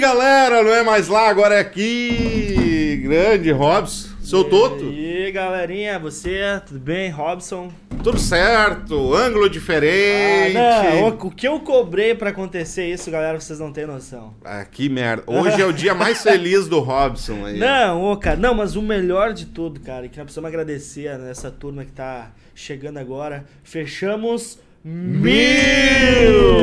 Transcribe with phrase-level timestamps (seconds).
[0.00, 2.98] E aí, galera, não é mais lá, agora é aqui.
[3.02, 4.86] Grande Robson, seu Toto.
[4.86, 7.10] E aí, galerinha, você, tudo bem?
[7.10, 7.70] Robson?
[8.02, 10.56] Tudo certo, ângulo diferente.
[10.56, 14.32] Ah, não, o que eu cobrei pra acontecer isso, galera, vocês não têm noção.
[14.42, 15.24] Ah, que merda.
[15.26, 17.58] Hoje é o dia mais feliz do Robson aí.
[17.60, 21.50] Não, ô, cara, não, mas o melhor de tudo, cara, que nós precisamos agradecer nessa
[21.50, 23.44] turma que tá chegando agora.
[23.62, 26.59] Fechamos mil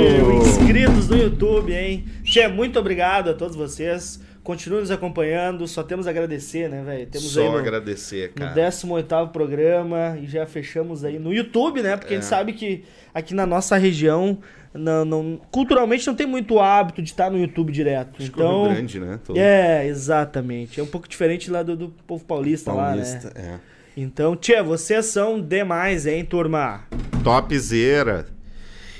[0.67, 2.03] inscritos no YouTube, hein?
[2.23, 4.19] Tchê, muito obrigado a todos vocês.
[4.43, 7.05] Continuem nos acompanhando, só temos a agradecer, né, velho?
[7.07, 8.53] Temos Só aí no, agradecer, no cara.
[8.53, 11.95] 18 programa e já fechamos aí no YouTube, né?
[11.95, 12.19] Porque a É.
[12.21, 12.83] gente sabe que
[13.13, 14.37] aqui na nossa região,
[14.73, 18.21] não, não- culturalmente, não tem muito hábito de estar no YouTube direto.
[18.21, 19.19] Acho que o Rio então, Grande, né?
[19.25, 20.79] Todo é, exatamente.
[20.81, 23.59] É um pouco diferente lá do, do povo paulista, paulista, lá, né?
[23.63, 23.77] é.
[23.99, 26.83] Então, tia, vocês são demais, hein, turma?
[27.23, 28.36] Topzera.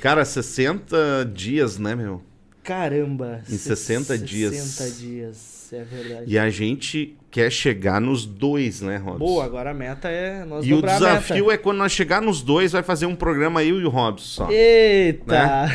[0.01, 2.21] Cara, 60 dias, né, meu?
[2.63, 3.41] Caramba.
[3.49, 4.53] Em 60 dias.
[4.53, 6.23] 60 dias, é verdade.
[6.27, 9.19] E a gente quer chegar nos dois, né, Robson?
[9.19, 12.41] Boa, agora a meta é nós E o dobrar desafio é quando nós chegar nos
[12.41, 14.51] dois, vai fazer um programa eu e o Robson só.
[14.51, 15.69] Eita!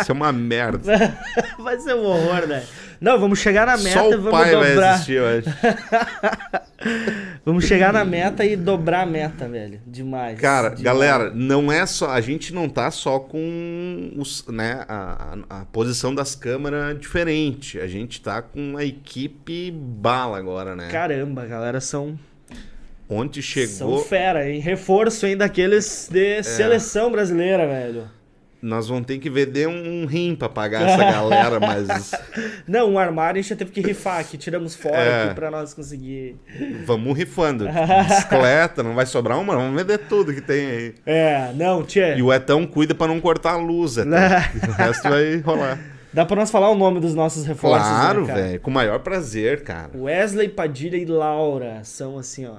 [0.00, 1.16] Isso é uma merda.
[1.58, 2.64] vai ser um horror, né?
[3.00, 4.94] Não, vamos chegar na meta Só e o vamos pai vai dobrar.
[4.94, 5.48] assistir, eu acho.
[7.44, 9.80] Vamos chegar na meta e dobrar a meta, velho.
[9.86, 10.38] Demais.
[10.40, 10.82] Cara, demais.
[10.82, 12.10] galera, não é só.
[12.10, 17.78] A gente não tá só com os, né, a, a- a posição das câmeras diferente.
[17.78, 20.88] A gente tá com a equipe bala agora, né?
[20.90, 22.18] Caramba, galera, são,
[23.08, 23.98] Ontem são chegou.
[24.04, 24.58] fera, hein?
[24.58, 26.12] Reforço hein, daqueles É.
[26.40, 28.15] de seleção brasileira, velho.
[28.66, 32.10] Nós vamos ter que vender um rim pra pagar essa galera, mas
[32.66, 35.24] Não, um armário a gente já teve que rifar aqui, tiramos fora É.
[35.24, 36.36] aqui pra nós conseguir.
[36.84, 37.66] vamos rifando.
[38.08, 40.94] Bicicleta, não vai sobrar uma, vamos vender tudo que tem aí.
[41.06, 42.16] É, não, tia.
[42.16, 44.12] E o Etão cuida pra não cortar a luz, Etão.
[44.68, 45.78] o resto vai rolar.
[46.12, 48.60] Dá pra nós falar o nome dos nossos reforços, Claro, né, velho.
[48.60, 49.90] Com o maior prazer, cara.
[49.94, 52.54] Wesley, Padilha e Laura são assim, ó,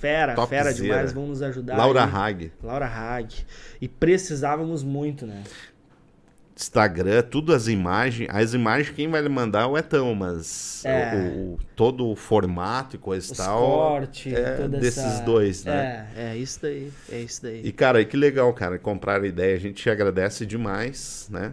[0.00, 0.64] fera, Topzera.
[0.64, 1.76] fera demais, vão nos ajudar.
[1.76, 2.10] Laura aí.
[2.12, 2.52] Hag.
[2.62, 3.34] Laura Hag.
[3.80, 5.42] E precisávamos muito, né?
[6.58, 8.30] Instagram, tudo as imagens.
[8.32, 11.14] As imagens quem vai lhe mandar é o Etão, mas É.
[11.14, 13.60] o, o- todo o formato e coisa e tal.
[13.60, 15.22] cortes, é desses essa...
[15.22, 16.08] dois, né?
[16.16, 17.60] É, é isso daí, é isso daí.
[17.62, 19.54] E cara, que legal, cara, comprar a ideia.
[19.54, 21.52] A gente agradece demais, né?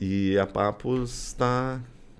[0.00, 1.78] E a Papos tá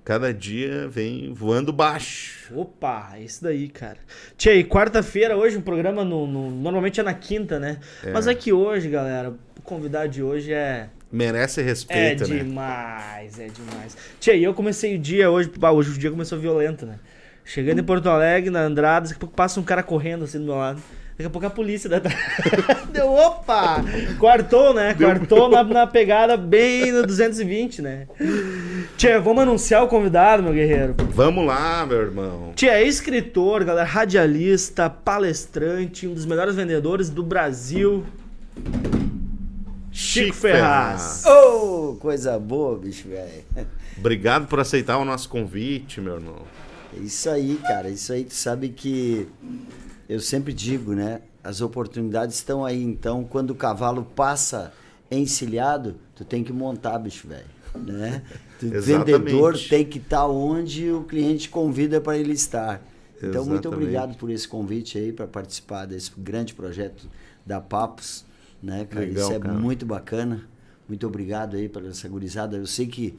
[0.09, 2.51] cada dia vem voando baixo.
[2.55, 3.99] Opa, é isso daí, cara.
[4.39, 7.77] Tia, e quarta-feira hoje o programa no, no- normalmente é na quinta, né?
[8.11, 12.39] Mas é que hoje, galera, o convidado de hoje é Merece é respeito, né?
[12.39, 13.99] demais, é demais.
[14.19, 16.99] Tia, e eu comecei o dia hoje, bah, hoje o dia começou violento, né?
[17.45, 20.45] Chegando em Porto Alegre, na Andradas, daqui a pouco passa um cara correndo assim do
[20.47, 20.83] meu lado.
[21.19, 22.01] Daqui a pouco a polícia da
[22.93, 23.83] Deu, opa!
[24.21, 24.95] Quartou, né?
[24.95, 28.07] Quartou na, na pegada bem no 220, né?
[28.97, 30.95] Tia, vamos anunciar o convidado, meu guerreiro.
[31.11, 32.53] Vamos lá, meu irmão.
[32.55, 38.07] Tia, é escritor, galera, radialista, palestrante, um dos melhores vendedores do Brasil.
[39.91, 41.25] Chico Ferraz.
[41.27, 43.45] Ô, coisa boa, bicho, velho.
[43.99, 46.43] Obrigado por aceitar o nosso convite, meu irmão.
[46.97, 47.89] É Isso aí, cara.
[47.91, 49.27] Isso aí, tu sabe que
[50.09, 51.21] eu sempre digo, né?
[51.45, 52.83] As oportunidades estão aí.
[52.83, 54.73] Então, quando o cavalo passa
[55.11, 57.47] encilhado, tu tem que montar, bicho, velho.
[57.75, 58.23] Né?
[58.63, 58.81] Exatamente.
[58.81, 62.83] vendedor tem que estar onde o cliente convida para ele estar.
[63.19, 63.67] Então, muito Exatamente.
[63.69, 67.09] obrigado por esse convite aí para participar desse grande projeto
[67.45, 68.25] da Papos,
[68.63, 69.05] né, cara?
[69.05, 69.55] Legal, Isso é cara.
[69.55, 70.45] muito bacana.
[70.89, 72.57] Muito obrigado aí pela essa gurizada.
[72.57, 73.15] Eu sei que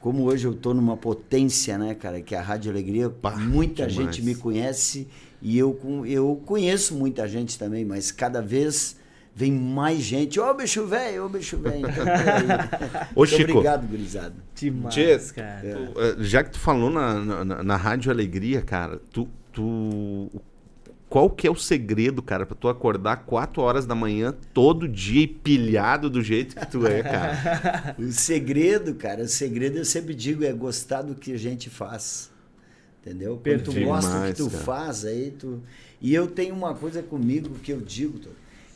[0.00, 3.86] como hoje eu tô numa potência, né, cara, que é a Rádio Alegria, Pá, muita
[3.86, 4.14] demais.
[4.14, 5.08] gente me conhece
[5.40, 8.96] e eu, eu conheço muita gente também, mas cada vez
[9.36, 10.40] vem mais gente.
[10.40, 11.80] Ô, bicho velho, ô, bicho velho.
[11.80, 12.04] Então.
[13.14, 13.50] Ô, Muito Chico.
[13.52, 14.34] Obrigado, gurizada.
[14.54, 15.60] Demais, Tchê, cara.
[15.60, 20.30] tu, eh, já que tu falou na, na, na Rádio Alegria, cara, tu, tu.
[21.08, 25.22] Qual que é o segredo, cara, pra tu acordar 4 horas da manhã todo dia
[25.22, 27.94] e pilhado do jeito que tu é, cara?
[27.98, 32.30] O segredo, cara, o segredo eu sempre digo é gostar do que a gente faz.
[33.06, 33.40] Entendeu?
[33.40, 34.64] Quando tu gosta do Demais, que tu cara.
[34.64, 35.62] faz, aí tu.
[36.00, 38.30] E eu tenho uma coisa comigo que eu digo, Tô,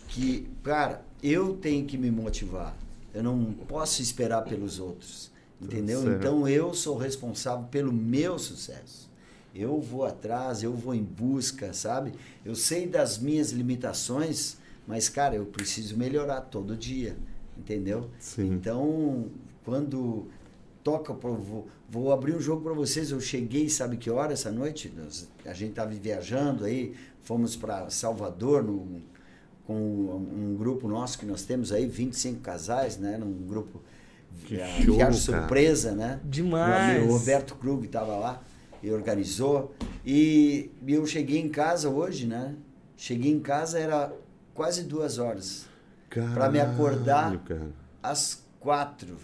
[0.06, 2.76] que, cara, eu tenho que me motivar.
[3.12, 5.32] Eu não posso esperar pelos outros.
[5.60, 6.00] Entendeu?
[6.02, 6.16] certo.
[6.16, 9.10] Então eu sou responsável pelo meu sucesso.
[9.52, 12.12] Eu vou atrás, eu vou em busca, sabe?
[12.44, 14.56] Eu sei das minhas limitações,
[14.86, 17.16] mas, cara, eu preciso melhorar todo dia.
[17.58, 18.08] Entendeu?
[18.20, 18.52] Sim.
[18.52, 19.26] Então,
[19.64, 20.28] quando
[20.84, 21.12] toca,
[21.90, 23.10] vou, abrir um jogo para vocês.
[23.10, 24.92] Eu cheguei, sabe que hora essa noite?
[24.96, 29.00] Nós- a gente estava viajando aí, fomos para Salvador no,
[29.66, 33.16] com um grupo nosso que nós temos aí, 25 casais, né?
[33.18, 33.82] Num grupo
[34.46, 35.12] Que show, viagem cara.
[35.12, 36.20] surpresa, né?
[36.24, 37.02] Demais.
[37.08, 38.42] O Roberto Krug estava lá
[38.82, 39.74] e organizou.
[40.04, 42.54] E eu cheguei em casa hoje, né?
[42.96, 44.12] Cheguei em casa, era
[44.54, 45.66] quase duas horas.
[46.34, 47.38] Pra me acordar.
[47.44, 47.68] Cara.
[48.02, 49.16] Às quatro.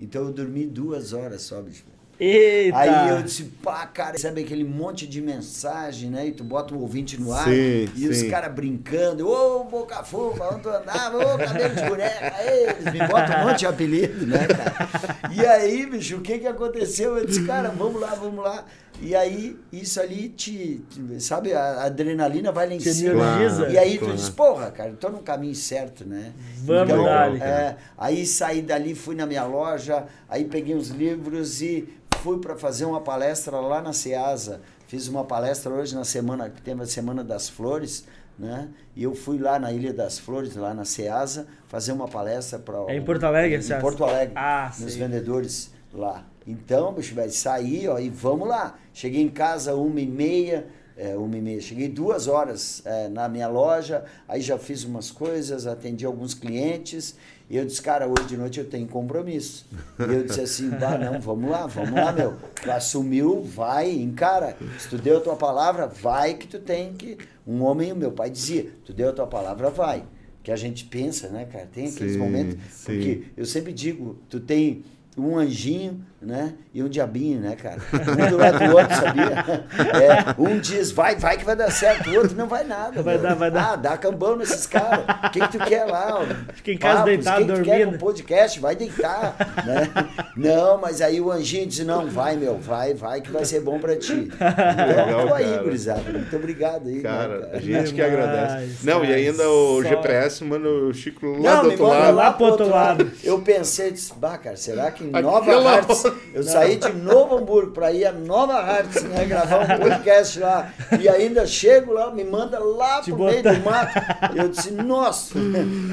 [0.00, 1.84] Então eu dormi duas horas só, bicho.
[2.18, 2.78] Eita!
[2.78, 6.26] Aí eu disse, pá, cara, recebe aquele monte de mensagem, né?
[6.26, 8.28] E tu bota o ouvinte no ar Sim, e os sim.
[8.28, 13.08] caras brincando, ô Boca Fofa, onde tu andava, ô cabelo de boneca, aí eles me
[13.08, 15.32] botam um monte de apelido, né, cara?
[15.32, 17.16] E aí, bicho, o que que aconteceu?
[17.16, 18.66] Eu disse, cara, vamos lá, vamos lá.
[19.02, 23.12] E aí, isso ali te, te- sabe, a adrenalina vai lá em Te cima.
[23.12, 23.68] energiza.
[23.70, 24.16] E aí tu Claro.
[24.16, 26.32] diz, porra, cara, tô no caminho certo, né?
[26.64, 27.40] Vamos então, dali.
[27.40, 31.88] é, aí saí dali, fui na minha loja, aí peguei uns livros e
[32.22, 34.60] fui para fazer uma palestra lá na Ceasa.
[34.86, 38.04] Fiz uma palestra hoje na semana, que tem a Semana das Flores,
[38.38, 38.68] né?
[38.94, 42.76] E eu fui lá na Ilha das Flores, lá na Ceasa, fazer uma palestra para
[42.88, 43.80] É em Porto Alegre, Em?
[43.80, 46.24] Porto Alegre, Ah, nos vendedores lá.
[46.50, 48.78] Então, bicho, vai sair, ó, e vamos lá.
[48.92, 50.66] Cheguei em casa uma e meia,
[50.96, 51.60] é, uma e meia.
[51.60, 57.14] Cheguei duas horas é, na minha loja, aí já fiz umas coisas, atendi alguns clientes.
[57.48, 59.66] E eu disse, cara, hoje de noite eu tenho compromisso.
[59.98, 62.36] E eu disse assim, bah, não, vamos lá, vamos lá, meu.
[62.62, 64.56] Tu assumiu, vai, encara.
[64.78, 67.18] Se tu deu a tua palavra, vai que tu tem que...
[67.46, 70.04] Um homem, meu pai dizia, tu deu a tua palavra, vai.
[70.44, 71.66] Que a gente pensa, né, cara?
[71.66, 72.56] Tem aqueles Sim, momentos...
[72.70, 72.84] sim.
[72.84, 74.84] Porque eu sempre digo, tu tem
[75.18, 76.52] um anjinho, né?
[76.74, 77.78] E um diabinho, né, cara?
[77.92, 79.64] Um do lado do outro, sabia?
[80.00, 83.02] É, um diz, vai, vai que vai dar certo, o outro não vai nada.
[83.02, 83.22] Vai meu.
[83.22, 83.72] dar, vai dar.
[83.72, 85.04] Ah, dá cambão nesses caras.
[85.26, 86.20] O que, que tu quer lá?
[86.54, 87.92] Fica em casa deitado, o que, que tu quer dormindo.
[87.98, 88.60] com podcast?
[88.60, 89.34] Vai deitar,
[89.66, 89.88] né?
[90.36, 93.78] Não, mas aí o anjinho diz, não, vai, meu, vai, vai que vai ser bom
[93.78, 94.28] pra ti.
[94.30, 95.62] Então, Legal, tô aí, cara.
[95.62, 96.02] gurizada.
[96.12, 96.94] Muito obrigado aí.
[96.96, 98.78] né, Cara, a gente que agradece.
[98.86, 99.16] Não, e cara.
[99.18, 102.14] ainda o Só- GPS manda o Chico lá Não, do outro lado.
[102.14, 103.10] lá pro outro lado.
[103.24, 106.02] Eu pensei, disse, bah, cara, será que em Aquela Nova Hartz,
[106.34, 110.72] eu saí de Novo Hamburgo para ir a Nova Hartz, né, gravar um podcast lá,
[111.00, 113.54] e ainda chego lá, me manda lá Te pro meio botar.
[113.54, 114.36] do mato.
[114.36, 115.34] Eu disse, nossa,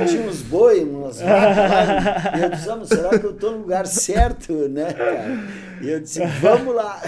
[0.08, 3.58] tinha uns boi, umas vacas lá, e eu disse, ah, será que eu tô no
[3.60, 5.44] lugar certo, né, cara?
[5.82, 7.00] E eu disse, vamos lá.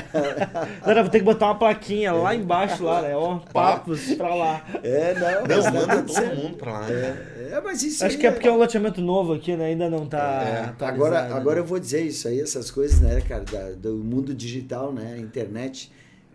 [0.86, 3.16] Não, não, vou ter que botar uma plaquinha lá embaixo, lá, né?
[3.16, 4.62] Ó, papos pra lá.
[4.84, 6.36] É, não, Não, tá manda todo certo.
[6.36, 6.82] mundo pra lá.
[6.88, 7.18] né?
[7.51, 9.66] É, é, mas isso Acho aí que é porque é um loteamento novo aqui, né?
[9.66, 10.18] Ainda não tá.
[10.18, 11.34] É, atualizado, agora, né?
[11.36, 15.18] agora eu vou dizer isso aí, essas coisas, né, cara, da- do mundo digital, né,
[15.20, 15.91] internet.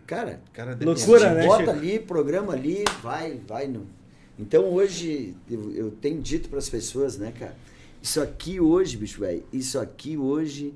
[0.07, 1.71] Cara, Cara, Loucura, né, bota Chico?
[1.71, 3.67] ali, programa ali, vai, vai.
[3.67, 3.87] No...
[4.37, 7.55] Então hoje, eu, eu tenho dito para as pessoas, né, cara,
[8.03, 10.73] isso aqui hoje, bicho, velho, isso aqui hoje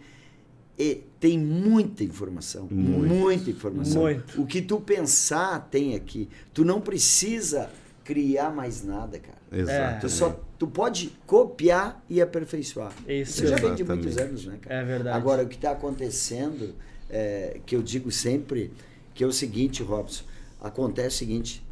[0.80, 2.68] é- tem muita informação.
[2.72, 3.14] Muito.
[3.14, 4.02] Muita informação.
[4.04, 4.42] Muito.
[4.42, 6.28] O que tu pensar tem aqui.
[6.54, 7.70] Tu não precisa
[8.04, 9.38] criar mais nada, cara.
[9.52, 10.02] Exato.
[10.02, 12.94] Tu só tu pode copiar e aperfeiçoar.
[13.08, 13.48] Isso.
[13.48, 14.76] já vem de muitos anos, né, cara?
[14.76, 15.18] É verdade.
[15.18, 16.76] Agora, o que está acontecendo,
[17.10, 18.72] é, que eu digo sempre,
[19.16, 20.26] que é o seguinte, Robson,
[20.60, 21.66] acontece o seguinte,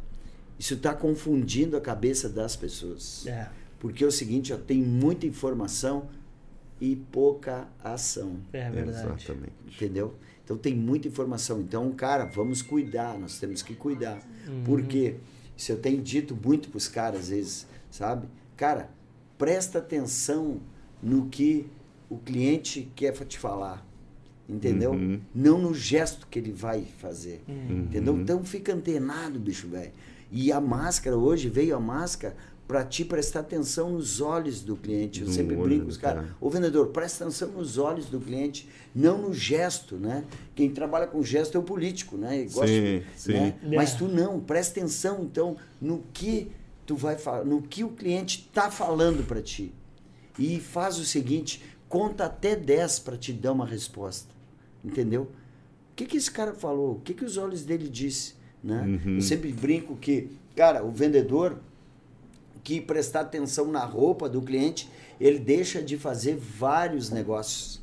[0.58, 3.26] isso está confundindo a cabeça das pessoas.
[3.26, 3.48] É.
[3.78, 6.08] Porque é o seguinte, ó, tem muita informação
[6.80, 8.38] e pouca ação.
[8.52, 9.06] É verdade.
[9.06, 9.52] Exatamente.
[9.66, 10.14] Entendeu?
[10.42, 11.60] Então tem muita informação.
[11.60, 14.18] Então, cara, vamos cuidar, nós temos que cuidar.
[14.64, 15.16] Porque
[15.54, 18.26] isso eu tenho dito muito para os caras às vezes, sabe?
[18.58, 18.90] Cara,
[19.38, 20.58] presta atenção
[21.02, 21.66] no que
[22.10, 23.86] o cliente quer te falar.
[24.48, 24.92] Entendeu?
[24.92, 25.20] Uhum.
[25.34, 27.42] Não no gesto que ele vai fazer.
[27.46, 27.82] Uhum.
[27.84, 28.18] Entendeu?
[28.18, 29.92] Então fica antenado, bicho velho.
[30.32, 32.34] E a máscara, hoje veio a máscara
[32.66, 35.20] para te prestar atenção nos olhos do cliente.
[35.20, 36.22] Eu No sempre olho brinco do com os caras.
[36.24, 36.36] cara.
[36.40, 40.24] O vendedor, presta atenção nos olhos do cliente, não no gesto, né?
[40.54, 42.40] Quem trabalha com gesto é o político, né?
[42.42, 43.32] E gosta, Sim, sim.
[43.34, 43.54] né?
[43.62, 43.76] É.
[43.76, 46.50] Mas tu não, presta atenção então no que
[46.88, 49.74] tu vai falar, no que o cliente está falando para ti.
[50.38, 54.34] E faz o seguinte, conta até 10 para te dar uma resposta.
[54.82, 55.24] Entendeu?
[55.92, 56.92] O que, que esse cara falou?
[56.92, 58.36] O que, que os olhos dele disse?
[58.64, 59.00] Né?
[59.04, 59.16] Uhum.
[59.16, 61.58] Eu sempre brinco que, cara, o vendedor
[62.64, 64.88] que prestar atenção na roupa do cliente,
[65.20, 67.82] ele deixa de fazer vários negócios.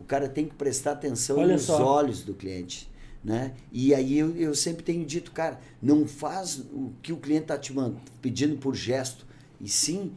[0.00, 1.84] O cara tem que prestar atenção Olha nos só.
[1.84, 2.90] olhos do cliente.
[3.24, 3.54] Né?
[3.72, 7.56] E aí eu, eu sempre tenho dito, cara, não faz o que o cliente está
[7.56, 9.26] te man- pedindo por gesto,
[9.58, 10.12] e sim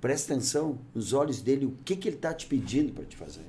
[0.00, 3.44] presta atenção nos olhos dele, o que, que ele está te pedindo para te fazer.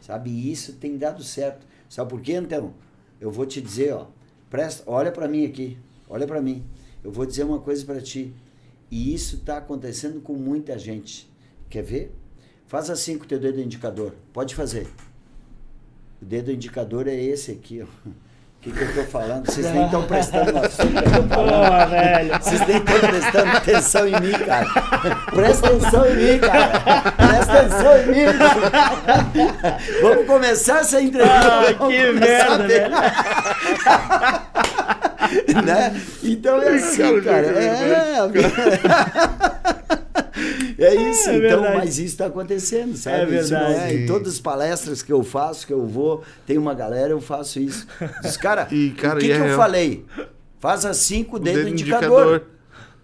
[0.00, 0.30] Sabe?
[0.30, 1.66] E isso tem dado certo.
[1.88, 2.72] Sabe por quê, então?
[3.20, 4.06] Eu vou te dizer, ó,
[4.50, 6.64] presta, olha para mim aqui, olha para mim.
[7.04, 8.32] Eu vou dizer uma coisa para ti.
[8.90, 11.30] E isso está acontecendo com muita gente.
[11.68, 12.12] Quer ver?
[12.66, 14.14] Faz assim com o teu dedo indicador.
[14.32, 14.88] Pode fazer.
[16.22, 17.86] O dedo indicador é esse aqui, ó.
[18.60, 19.44] que, que eu tô falando?
[19.44, 20.86] Vocês nem estão prestando atenção.
[21.28, 22.38] Porra, velho.
[22.40, 24.66] Vocês nem estão prestando atenção em mim, cara.
[25.34, 27.10] Presta atenção em mim, cara.
[27.10, 28.24] Presta atenção em mim.
[30.00, 31.38] Vamos começar essa entrevista.
[31.38, 32.94] Ah, Vamos que merda, velho.
[35.66, 36.00] né?
[36.22, 37.46] Então é assim, cara.
[37.48, 38.14] É,
[40.84, 41.76] é isso, É então, verdade.
[41.76, 43.16] mas isso está acontecendo, sabe?
[43.16, 43.94] É não verdade.
[43.96, 47.60] Em todas as palestras que eu faço, que eu vou, tem uma galera, eu faço
[47.60, 47.86] isso.
[48.22, 50.04] Diz, cara, E, cara, o que, e é que eu falei?
[50.60, 52.44] Faz assim com o dedo, Dedo indicador.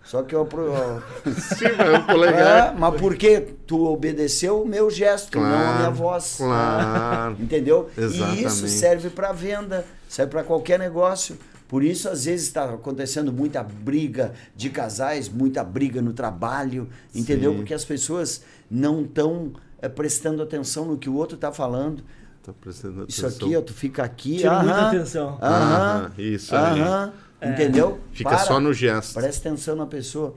[0.05, 0.49] Só que eu.
[1.27, 2.73] Sim, mas o polegar.
[2.73, 3.47] É, mas por quê?
[3.67, 6.37] Tu obedeceu o meu gesto, não a minha voz.
[6.39, 7.37] Claro.
[7.41, 7.91] Entendeu?
[7.97, 8.45] E Exatamente.
[8.47, 11.37] isso serve para venda, serve para qualquer negócio.
[11.69, 17.53] Por isso, às vezes, está acontecendo muita briga de casais, muita briga no trabalho, entendeu?
[17.53, 17.59] Sim.
[17.59, 19.53] Porque as pessoas não estão
[19.95, 22.03] prestando atenção no que o outro está falando.
[22.43, 23.47] Tô prestando Isso atenção.
[23.47, 24.37] aqui, ó, tu fica aqui.
[24.39, 25.39] Tira muita aham, atenção.
[25.43, 26.81] Aham, Aham, isso aí.
[26.81, 28.01] aham, Entendeu?
[28.13, 28.39] Fica Para.
[28.47, 29.15] só no gesto.
[29.15, 30.35] Presta atenção na pessoa.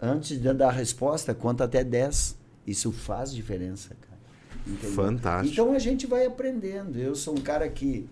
[0.00, 2.36] Antes de dar a resposta, conta até 10.
[2.66, 4.18] Isso faz diferença, cara.
[4.66, 4.92] Entendeu?
[4.92, 5.52] Fantástico.
[5.52, 6.98] Então a gente vai aprendendo.
[6.98, 8.08] Eu sou um cara que.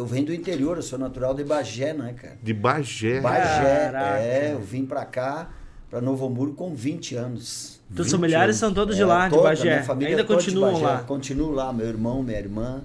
[0.00, 2.38] Eu venho do interior, eu sou natural de Bagé, né, cara?
[2.42, 3.20] De Bagé.
[3.20, 4.18] Bagé, Caraca.
[4.18, 4.52] é.
[4.54, 5.50] Eu vim pra cá,
[5.90, 7.78] pra Novo Hamburgo, com 20 anos.
[7.94, 8.60] Teus 20 familiares anos.
[8.60, 9.64] são todos É, de lá, de toda, Bagé.
[9.72, 11.02] minha família Ainda é continuam lá.
[11.02, 12.82] Continuo lá, meu irmão, minha irmã.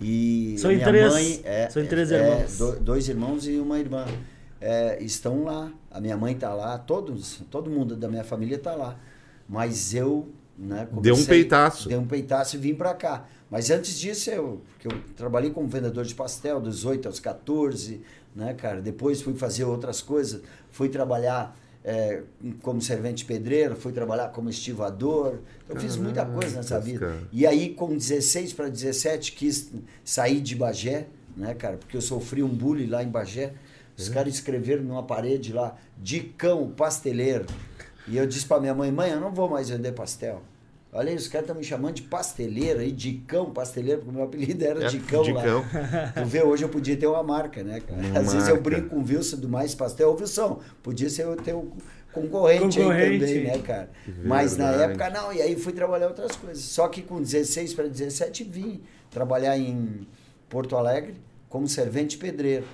[0.00, 1.40] E São minha três- mãe.
[1.42, 2.58] É, são em três é, irmãos.
[2.58, 4.04] do- dois irmãos e uma irmã.
[4.60, 5.68] É, estão lá.
[5.90, 8.96] A minha mãe está lá, todos, todo mundo da minha família está lá.
[9.48, 10.28] Mas eu.
[10.56, 11.88] Né, Deu um comecei- peitaço.
[11.88, 13.24] Dei um peitaço e vim para cá.
[13.52, 18.00] Mas antes disso, eu, que eu trabalhei como vendedor de pastel, dos 8 aos 14,
[18.34, 18.80] né, cara?
[18.80, 20.40] Depois fui fazer outras coisas.
[20.70, 21.54] Fui trabalhar
[21.84, 22.22] é,
[22.62, 25.40] como servente pedreiro, fui trabalhar como estivador.
[25.68, 27.18] Eu fiz muita coisa nessa vida.
[27.30, 29.70] E aí, com 16 para 17, quis
[30.02, 31.06] sair de Bagé,
[31.36, 31.76] né, cara?
[31.76, 33.52] Porque eu sofri um bullying lá em Bagé.
[33.98, 34.14] Os É.
[34.14, 37.44] caras escreveram numa parede lá, Dicão Pasteleiro.
[38.08, 40.40] E eu disse para minha mãe, mãe, eu não vou mais vender pastel.
[40.94, 44.24] Olha aí, os caras estão me chamando de pasteleiro aí, Dicão Pasteleiro, porque o meu
[44.24, 45.60] apelido era É, Dicão, Dicão.
[45.72, 46.12] lá.
[46.22, 47.98] Tu vê, hoje eu podia ter uma marca, né, cara?
[48.02, 48.70] Uma Às vezes eu marca.
[48.70, 50.10] brinco com o Wilson do Mais Pastel.
[50.10, 51.72] Ô, Wilson, podia ser o teu
[52.12, 53.24] concorrente, Concorrente.
[53.24, 53.88] aí também, né, cara?
[54.22, 54.92] Mas na Verdade.
[54.92, 56.62] época não, e aí fui trabalhar outras coisas.
[56.62, 60.06] Só que com 16 para 17 vim trabalhar em
[60.50, 61.14] Porto Alegre
[61.48, 62.66] como servente pedreiro.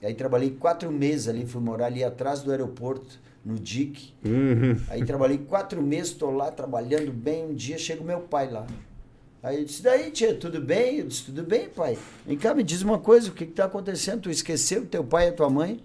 [0.00, 4.14] E aí trabalhei quatro meses ali, fui morar ali atrás do aeroporto, no DIC.
[4.24, 4.80] Uhum.
[4.88, 7.46] Aí trabalhei quatro meses, estou lá trabalhando bem.
[7.46, 8.66] Um dia chega o meu pai lá.
[9.42, 10.98] Aí eu disse, daí, tia, tudo bem?
[10.98, 11.96] Eu disse, tudo bem, pai.
[12.26, 14.22] Vem cá, me diz uma coisa, o que está acontecendo?
[14.22, 15.80] Tu esqueceu teu pai e tua mãe?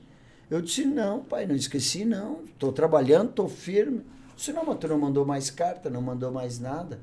[0.49, 2.43] Eu disse, não, pai, não esqueci, não.
[2.45, 3.97] Estou trabalhando, estou firme.
[3.99, 6.99] Eu disse, não, mas tu não mandou mais carta, não mandou mais nada.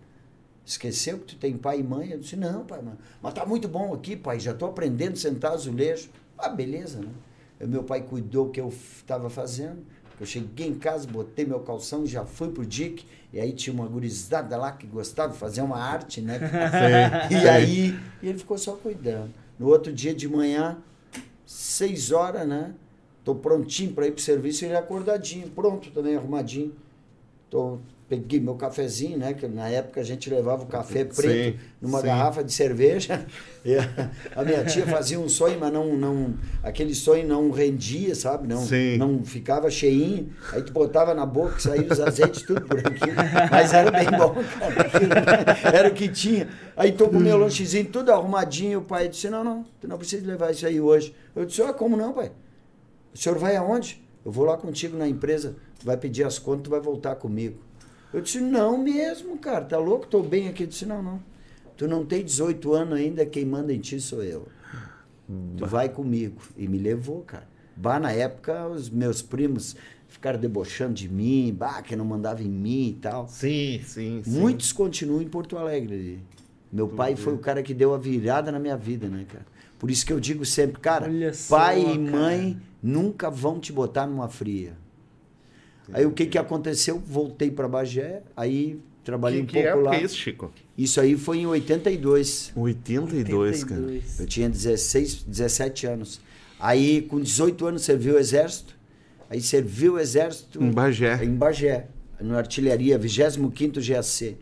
[0.66, 2.10] Esqueceu que tu tem pai e mãe?
[2.10, 5.16] Eu disse, não, pai, mas, mas tá muito bom aqui, pai, já estou aprendendo a
[5.16, 6.10] sentar azulejo.
[6.36, 7.10] Ah, beleza, né?
[7.60, 9.84] O meu pai cuidou do que eu estava fazendo.
[10.20, 13.86] Eu cheguei em casa, botei meu calção, já fui pro DIC, e aí tinha uma
[13.86, 16.38] gurizada lá que gostava de fazer uma arte, né?
[17.30, 19.32] E aí e ele ficou só cuidando.
[19.58, 20.76] No outro dia de manhã,
[21.46, 22.74] seis horas, né?
[23.24, 26.74] Tô prontinho para ir pro serviço, ele acordadinho, pronto também, arrumadinho.
[27.48, 27.78] Tô,
[28.10, 29.32] peguei meu cafezinho, né?
[29.32, 32.06] Que na época a gente levava o café preto Sim, numa sim.
[32.06, 33.24] garrafa de cerveja.
[33.62, 38.14] E a, a minha tia fazia um sonho, mas não, não, aquele sonho não rendia,
[38.14, 38.48] sabe?
[38.48, 38.96] Não, Sim.
[38.96, 40.30] não ficava cheinho.
[40.50, 43.04] Aí tu botava na boca, saía os azeites tudo por aqui.
[43.50, 45.76] Mas era bem bom, cara.
[45.76, 46.48] Era o que tinha.
[46.74, 48.78] Aí tô com o meu lanchezinho tudo arrumadinho.
[48.78, 51.14] O pai disse: Não, não, tu não precisa levar isso aí hoje.
[51.36, 52.32] Eu disse: Ah, como não, pai?
[53.12, 54.02] O senhor vai aonde?
[54.24, 57.58] Eu vou lá contigo na empresa, tu vai pedir as contas, tu vai voltar comigo.
[58.12, 60.06] Eu disse, não mesmo, cara, tá louco?
[60.06, 60.64] Tô bem aqui.
[60.64, 61.22] Eu disse, não, não.
[61.76, 64.46] Tu não tem 18 anos ainda, quem manda em ti sou eu.
[65.56, 66.42] Tu vai comigo.
[66.56, 67.48] E me levou, cara.
[67.76, 69.76] Bah, na época, os meus primos
[70.08, 73.28] ficaram debochando de mim, bah, que não mandava em mim e tal.
[73.28, 74.38] Sim, sim, sim.
[74.38, 76.18] Muitos continuam em Porto Alegre.
[76.72, 79.46] Meu pai foi o cara que deu a virada na minha vida, né, cara?
[79.78, 81.98] Por isso que eu digo sempre, cara, Olha só, pai e cara.
[81.98, 84.74] mãe nunca vão te botar numa fria.
[85.92, 86.98] Aí o que que aconteceu?
[87.04, 89.96] Voltei para Bagé, aí trabalhei Que, um que pouco época lá.
[89.96, 90.52] é isso, Chico?
[90.76, 92.52] Isso aí foi em 82.
[92.56, 93.80] 82, cara.
[94.18, 96.20] Eu tinha 16, 17 anos.
[96.58, 98.76] Aí, com 18 anos, servi o exército.
[99.28, 101.24] Aí servi o exército Em Bagé.
[101.24, 101.86] em Bagé,
[102.20, 104.36] na artilharia, 25º GAC.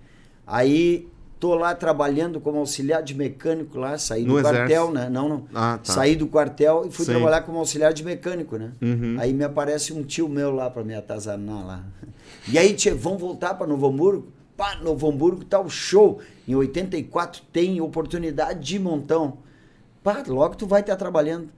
[0.47, 1.07] Aí
[1.38, 4.92] tô lá trabalhando como auxiliar de mecânico lá, saí do No quartel, exército?
[4.92, 5.09] né?
[5.09, 5.44] Não, não.
[5.55, 5.92] Ah, tá.
[5.92, 7.12] Saí do quartel e fui Sim.
[7.12, 8.72] trabalhar como auxiliar de mecânico, né?
[8.83, 9.16] Uhum.
[9.18, 11.85] Aí me aparece um tio meu lá para me atazanar lá.
[12.48, 14.29] E aí, tio, vamos voltar para Novo Hamburgo?
[14.57, 16.20] Pá, Novo Hamburgo tá o show.
[16.46, 19.38] Em 84 tem oportunidade de montão.
[20.03, 21.48] pá, logo tu vai estar trabalhando.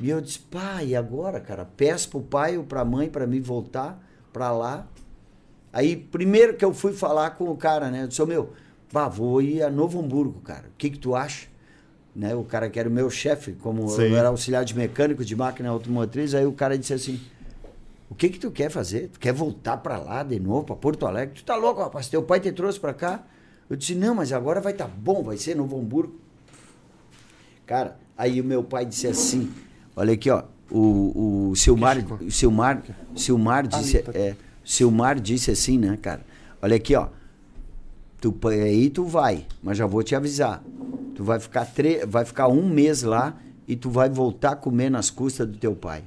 [0.00, 1.68] E eu disse, pá, e agora, cara?
[1.76, 4.02] Peço pro pai ou pra mãe pra me voltar
[4.32, 4.86] pra lá.
[5.72, 8.04] Aí, primeiro que eu fui falar com o cara, né?
[8.04, 8.50] Eu disse, meu,
[8.92, 10.68] pá, vou ir a Novo Hamburgo, cara.
[10.68, 11.46] O que que tu acha?
[12.14, 12.34] Né?
[12.34, 14.02] O cara que era o meu chefe, como Sim.
[14.02, 17.20] eu era auxiliar de mecânico de máquina automotriz, aí o cara disse assim,
[18.10, 19.08] o que que tu quer fazer?
[19.08, 21.36] Tu quer voltar pra lá de novo, pra Porto Alegre?
[21.36, 22.08] Tu tá louco, rapaz?
[22.08, 23.24] Teu pai te trouxe pra cá?
[23.68, 26.18] Eu disse, não, mas agora vai tá bom, vai ser Novo Hamburgo.
[27.64, 29.48] Cara, aí o meu pai disse assim,
[29.94, 32.82] olha aqui, ó, o, o Silmar, o Silmar,
[33.14, 34.10] Silmar disse, tá.
[34.12, 36.22] é, Silmar disse assim, né, cara?
[36.60, 37.08] Olha aqui, ó,
[38.20, 40.62] tu aí tu vai, mas já vou te avisar.
[41.14, 44.90] Tu vai ficar tre vai ficar um mês lá e tu vai voltar a comer
[44.90, 46.02] nas custas do teu pai.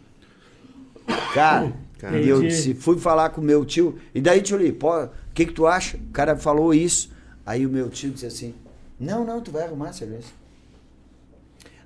[1.34, 2.22] Cara, Cara.
[2.22, 3.98] eu disse, fui falar com meu tio.
[4.14, 5.98] E daí, tio Li, pô, o que que tu acha?
[5.98, 7.12] O cara falou isso.
[7.46, 8.54] Aí o meu tio disse assim:
[9.00, 10.28] Não, não, tu vai arrumar a cerveja.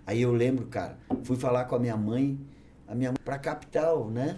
[0.06, 2.40] Aí eu lembro, cara, fui falar com a minha mãe,
[2.88, 4.38] a minha mãe pra capital, né?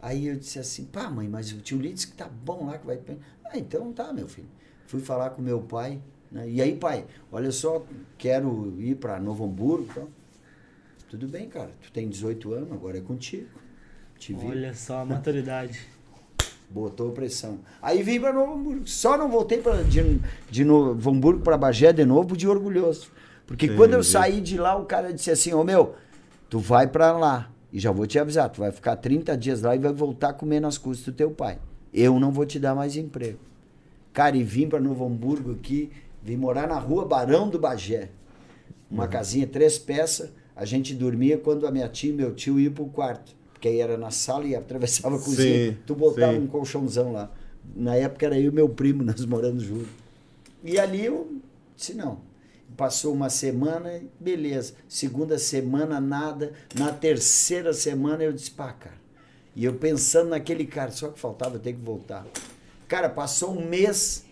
[0.00, 2.78] Aí eu disse assim, pá, mãe, mas o tio Li disse que tá bom lá,
[2.78, 3.00] que vai.
[3.44, 4.48] Ah, então tá, meu filho.
[4.90, 6.00] Fui falar com meu pai,
[6.32, 6.50] né?
[6.50, 7.86] E aí, pai, olha só,
[8.18, 9.86] quero ir pra Novo Hamburgo.
[9.88, 10.08] Então.
[11.08, 13.46] Tudo bem, cara, tu tem 18 anos, agora é contigo.
[14.18, 14.44] Te vi.
[14.44, 15.78] Olha só a maturidade.
[16.68, 17.60] Botou pressão.
[17.80, 18.88] Aí vim para Novo Hamburgo.
[18.88, 23.12] Só não voltei pra, de, de Novo Hamburgo para Bagé de novo de orgulhoso.
[23.46, 25.94] Porque quando eu saí de lá, o cara disse assim: Ô meu,
[26.48, 27.48] tu vai para lá.
[27.72, 30.32] E já vou te avisar: tu vai ficar 30 dias lá e vai voltar a
[30.32, 31.60] comer nas custas do teu pai.
[31.94, 33.49] Eu não vou te dar mais emprego.
[34.20, 35.90] Cara, e vim para Novo Hamburgo aqui,
[36.22, 38.10] vim morar na rua Barão do Bagé.
[38.90, 40.30] Uma casinha, três peças.
[40.54, 43.34] A gente dormia quando a minha tia e meu tio iam pro quarto.
[43.50, 45.70] Porque aí era na sala e atravessava a cozinha.
[45.70, 46.38] Sim, tu botava sim.
[46.38, 47.32] um colchãozão lá.
[47.74, 49.88] Na época era eu e meu primo, nós morando juntos.
[50.62, 51.40] E ali eu
[51.74, 52.18] disse, não.
[52.76, 54.74] Passou uma semana, beleza.
[54.86, 56.52] Segunda semana, nada.
[56.74, 59.00] Na terceira semana eu disse, pá, cara.
[59.56, 62.26] E eu pensando naquele cara, só que faltava eu ter que voltar.
[62.90, 64.24] Cara, passou um mês,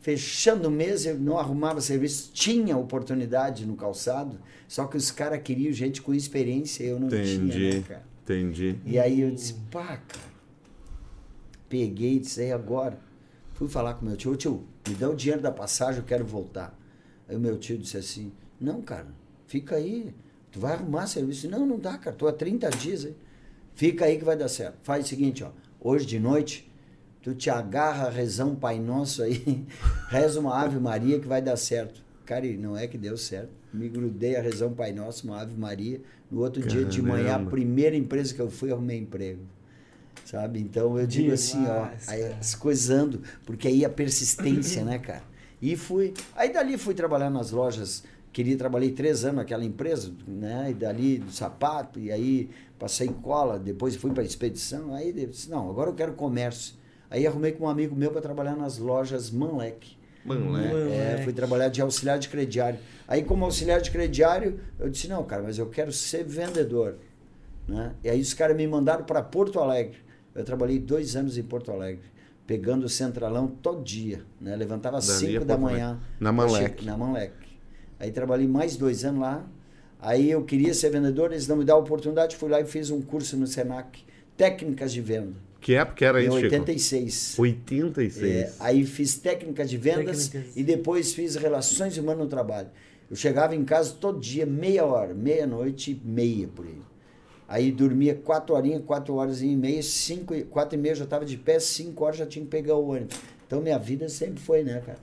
[0.00, 2.30] fechando o mês, eu não arrumava serviço.
[2.32, 7.34] Tinha oportunidade no calçado, só que os caras queriam gente com experiência, eu não tinha,
[7.34, 7.74] Entendi.
[7.74, 8.04] né, cara?
[8.22, 8.78] Entendi.
[8.86, 10.28] E aí eu disse, pá, cara.
[11.68, 12.96] Peguei e disse, aí agora?
[13.54, 16.24] Fui falar com meu tio, ô tio, me dá o dinheiro da passagem, eu quero
[16.24, 16.78] voltar.
[17.28, 18.30] Aí o meu tio disse assim,
[18.60, 19.08] não, cara,
[19.48, 20.14] fica aí,
[20.52, 21.50] tu vai arrumar serviço.
[21.50, 23.16] Não, não dá, cara, tô há 30 dias aí.
[23.74, 24.76] Fica aí que vai dar certo.
[24.84, 26.67] Faz o seguinte, ó, hoje de noite,
[27.22, 29.64] tu te agarra, reza um Pai Nosso aí,
[30.08, 32.02] reza uma Ave Maria que vai dar certo.
[32.24, 33.50] Cara, e não é que deu certo.
[33.72, 36.00] Me grudei a um Pai Nosso, uma Ave Maria.
[36.30, 37.50] No outro dia de manhã, a Caramba.
[37.50, 39.40] primeira empresa que eu fui, arrumei emprego.
[40.24, 40.60] Sabe?
[40.60, 44.98] Então eu digo assim, ó, Demais, aí as coisas andam, porque aí a persistência, né,
[44.98, 45.22] cara?
[45.60, 46.12] E fui.
[46.36, 48.04] Aí dali fui trabalhar nas lojas.
[48.30, 50.70] Queria trabalhei três anos naquela empresa, né?
[50.70, 54.94] E dali do sapato, e aí passei cola, depois fui para expedição.
[54.94, 56.74] Aí disse, não, agora eu quero comércio.
[57.10, 59.96] Aí arrumei com um amigo meu para trabalhar nas lojas Manlec.
[60.24, 60.56] Mano.
[60.58, 62.78] É, fui trabalhar de auxiliar de crediário.
[63.06, 66.96] Aí, como auxiliar de crediário, eu disse: não, cara, mas eu quero ser vendedor.
[67.66, 67.94] Né?
[68.04, 69.98] E aí, os caras me mandaram para Porto Alegre.
[70.34, 72.04] Eu trabalhei dois anos em Porto Alegre,
[72.46, 74.22] pegando o centralão todo dia.
[74.40, 74.54] Né?
[74.54, 75.98] Levantava às 5 a da manhã.
[76.20, 76.84] Na Manlec.
[76.84, 77.32] Na Manlec.
[77.98, 79.44] Aí, trabalhei mais dois anos lá.
[80.00, 82.36] Aí, eu queria ser vendedor, eles não me deram a oportunidade.
[82.36, 84.04] Fui lá e fiz um curso no Senac,
[84.36, 85.47] Técnicas de Venda.
[85.60, 86.54] Que época era isso, Chico?
[86.54, 87.38] 86.
[87.38, 88.24] 86.
[88.32, 90.56] É, aí fiz técnica de vendas Técnicas.
[90.56, 92.68] e depois fiz relações humanas no trabalho.
[93.10, 96.80] Eu chegava em casa todo dia, meia hora, meia-noite e meia por aí.
[97.48, 101.04] Aí dormia quatro horinhas, quatro horas e meia, cinco, e- quatro e meia eu já
[101.04, 103.16] estava de pé, cinco horas já tinha que pegar o ônibus.
[103.46, 104.98] Então minha vida sempre foi, né, cara?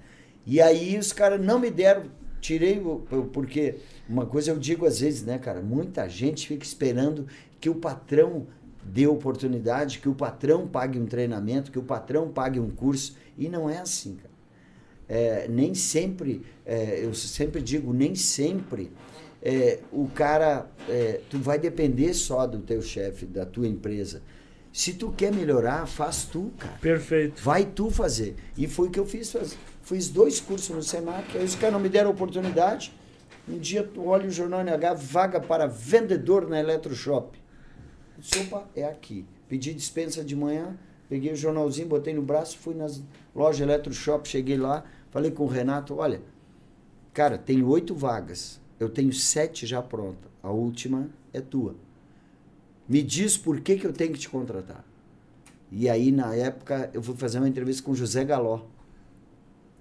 [0.45, 2.03] E aí os caras não me deram,
[2.39, 2.99] tirei o-
[3.33, 3.75] Porque
[4.07, 5.59] uma coisa eu digo às vezes, né, cara?
[5.59, 7.25] Muita gente fica esperando
[7.59, 8.45] que o patrão
[8.85, 13.15] dê oportunidade, que o patrão pague um treinamento, que o patrão pague um curso.
[13.37, 14.35] E não é assim, cara.
[15.07, 18.91] É, nem sempre, é, eu sempre digo, nem sempre
[19.41, 24.21] é, o cara, é, tu vai depender só do teu chefe, da tua empresa.
[24.73, 26.77] Se tu quer melhorar, faz tu, cara.
[26.81, 27.41] Perfeito.
[27.43, 28.35] Vai tu fazer.
[28.57, 29.31] E foi o que eu fiz.
[29.31, 32.91] faz- Fiz dois cursos no Senac, aí os caras não me deram oportunidade.
[33.47, 37.37] Um dia tu olha o jornal NH, vaga para vendedor na Eletroshop.
[38.25, 39.25] Eu disse, opa, é aqui.
[39.47, 43.01] Pedi dispensa de manhã, peguei o jornalzinho, botei no braço, fui nas
[43.35, 46.21] lojas Eletroshop, cheguei lá, falei com o Renato, olha,
[47.13, 51.75] cara, tem oito vagas, eu tenho sete já prontas, a última é tua.
[52.89, 54.83] Me diz por que, que eu tenho que te contratar.
[55.71, 58.61] E aí, na época, eu fui fazer uma entrevista com José Galó,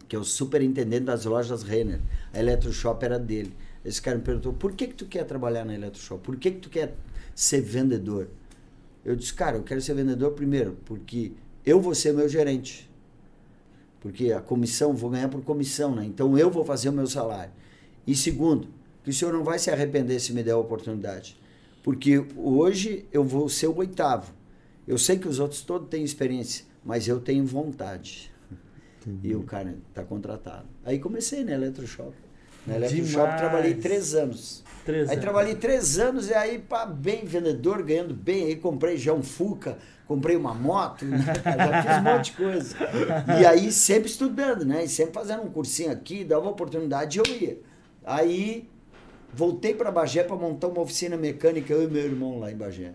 [0.08, 2.00] que é o superintendente das lojas Renner.
[2.32, 3.54] A Eletroshop era dele.
[3.84, 6.22] esse cara me perguntou, por que que tu quer trabalhar na Eletroshop?
[6.22, 6.94] Por que que tu quer
[7.34, 8.28] ser vendedor?
[9.04, 11.32] Eu disse, cara, eu quero ser vendedor primeiro, porque
[11.64, 12.90] eu vou ser meu gerente.
[14.00, 16.04] Porque a comissão, vou ganhar por comissão, né?
[16.04, 17.52] Então eu vou fazer o meu salário.
[18.06, 18.68] E segundo,
[19.02, 21.38] que o senhor não vai se arrepender se me der a oportunidade.
[21.82, 24.32] Porque hoje eu vou ser o oitavo.
[24.86, 28.32] Eu sei que os outros todos têm experiência, mas eu tenho vontade.
[29.22, 30.66] E o cara está contratado.
[30.82, 32.14] Aí comecei na Eletroshop.
[32.66, 34.63] Na Eletroshop trabalhei três anos.
[34.84, 35.24] Três aí anos.
[35.24, 38.46] trabalhei três anos e aí, pá, bem vendedor, ganhando bem.
[38.46, 41.18] Aí comprei já um Fuca, comprei uma moto, né?
[41.18, 42.76] já fiz um monte de coisa.
[43.40, 44.84] E aí sempre estudando, né?
[44.84, 47.58] E sempre fazendo um cursinho aqui, dava oportunidade eu ia.
[48.04, 48.68] Aí
[49.32, 52.92] voltei para Bagé para montar uma oficina mecânica, eu e meu irmão lá em Bagé.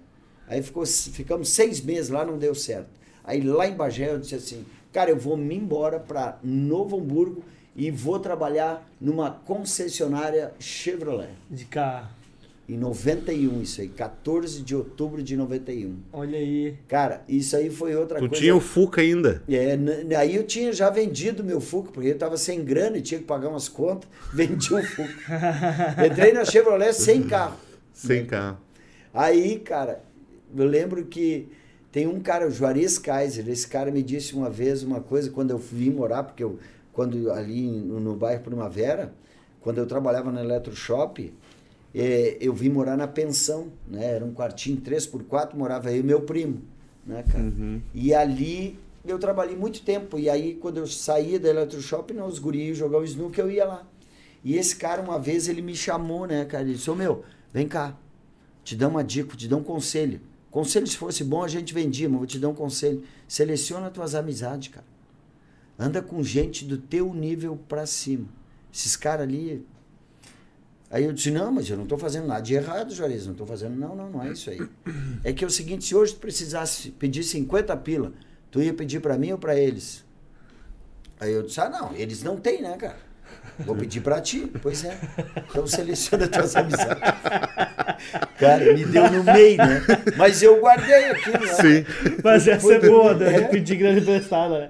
[0.48, 2.90] Aí ficou, ficamos seis meses lá, não deu certo.
[3.24, 7.44] Aí lá em Bagé eu disse assim, cara, eu vou me embora para Novo Hamburgo
[7.76, 11.30] e vou trabalhar numa concessionária Chevrolet.
[11.50, 12.08] De carro.
[12.68, 15.96] Em 91, isso aí, 14 de outubro de 91.
[16.14, 16.76] Olha aí.
[16.88, 18.36] Cara, isso aí foi outra Tu coisa.
[18.44, 19.42] tinha o Fuca ainda.
[19.50, 19.76] É,
[20.16, 23.26] aí eu tinha já vendido meu Fuca, porque eu tava sem grana e tinha que
[23.26, 26.06] pagar umas contas, vendi o Fuca.
[26.06, 27.58] Entrei na Chevrolet sem carro.
[27.92, 28.60] Sem carro.
[29.12, 30.04] Aí, cara,
[30.56, 31.48] eu lembro que
[31.92, 35.50] tem um cara, o Juarez Kaiser, esse cara me disse uma vez uma coisa quando
[35.50, 36.60] eu vim morar, porque eu,
[37.00, 39.14] quando ali no, no bairro Primavera,
[39.62, 41.34] quando eu trabalhava na Eletroshop,
[41.96, 44.16] eh, eu vim morar na pensão, né?
[44.16, 46.62] Era um quartinho 3x4, morava eu e meu primo,
[47.08, 47.46] né, cara?
[47.94, 52.38] E ali eu trabalhei muito tempo, e aí quando eu saía da Eletroshop, não, os
[52.38, 53.88] guris jogavam snooker, eu ia lá.
[54.44, 56.66] E esse cara, uma vez, ele me chamou, né, cara?
[56.66, 57.96] Ele disse, ô meu, vem cá,
[58.62, 60.20] te dá uma dica, te dá um conselho.
[60.52, 63.06] Conselho, se fosse bom, a gente vendia, mas vou te dar um conselho.
[63.26, 64.99] Seleciona tuas amizades, cara.
[65.80, 68.28] Anda com gente do teu nível pra cima.
[68.74, 69.66] Esses caras ali.
[70.92, 73.26] Aí eu disse, não, mas eu não tô fazendo nada de errado, Juarez.
[73.26, 73.76] Não tô fazendo.
[73.78, 74.60] Não, não, não é isso aí.
[75.24, 78.14] É que é o seguinte, se hoje tu precisasse pedir 50 pila,
[78.52, 80.04] tu ia pedir pra mim ou pra eles?
[81.20, 83.09] Aí eu disse, ah, não, eles não têm, né, cara?
[83.66, 84.52] Vou pedir pra ti.
[84.62, 84.98] Pois é.
[85.50, 87.02] Então seleciona tuas amizades.
[88.40, 89.82] Cara, me deu no meio, né?
[90.18, 91.54] Mas eu guardei aquilo, né?
[91.54, 91.86] Sim.
[92.24, 93.36] Mas essa é boa, né?
[93.36, 93.42] É.
[93.42, 94.70] Pedir grana emprestada, né?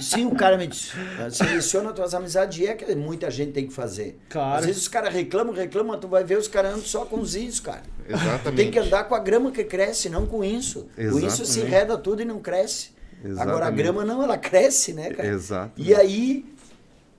[0.00, 0.92] Sim, o cara me disse,
[1.30, 4.18] seleciona tuas amizades e é que muita gente tem que fazer.
[4.28, 4.58] Claro.
[4.58, 7.34] Às vezes os caras reclamam, reclamam, tu vai ver os caras andam só com os
[7.34, 7.82] isso, cara.
[8.06, 8.56] Tu Exatamente.
[8.56, 10.86] tem que andar com a grama que cresce, não com isso.
[10.94, 11.60] Com isso se Exatamente.
[11.60, 12.90] enreda tudo e não cresce.
[13.24, 13.76] Agora a Exatamente.
[13.82, 15.28] grama não, ela cresce, né, cara?
[15.28, 15.72] Exato.
[15.76, 16.44] E aí,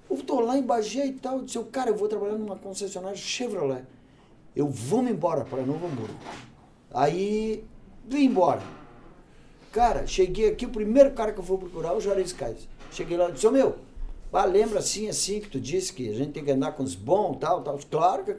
[0.09, 3.17] eu tô lá em Bagé e tal, eu disse, cara, eu vou trabalhar numa concessionária
[3.17, 3.83] Chevrolet.
[4.55, 6.15] Eu vou me embora para Novo Hamburgo.
[6.93, 7.63] Aí,
[8.07, 8.61] vim embora.
[9.71, 12.67] Cara, cheguei aqui, o primeiro cara que eu vou procurar é o Juarez Kaiser.
[12.91, 13.75] Cheguei lá e disse, ô meu,
[14.31, 16.95] pá, lembra assim, assim, que tu disse que a gente tem que andar com os
[16.95, 17.77] bons, tal, tal.
[17.89, 18.35] Claro que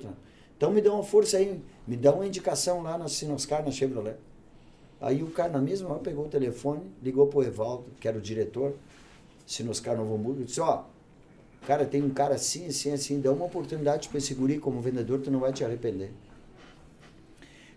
[0.57, 4.17] Então me dá uma força aí, me dá uma indicação lá na Sinoscar, na Chevrolet.
[5.01, 8.21] Aí o cara na mesma hora pegou o telefone, ligou pro Evaldo, que era o
[8.21, 8.75] diretor,
[9.47, 10.83] Sinoscar Novo Hamburgo, e disse, ó,
[11.67, 15.21] cara, tem um cara assim, assim, assim, dá uma oportunidade para esse guri como vendedor,
[15.21, 16.11] tu não vai te arrepender.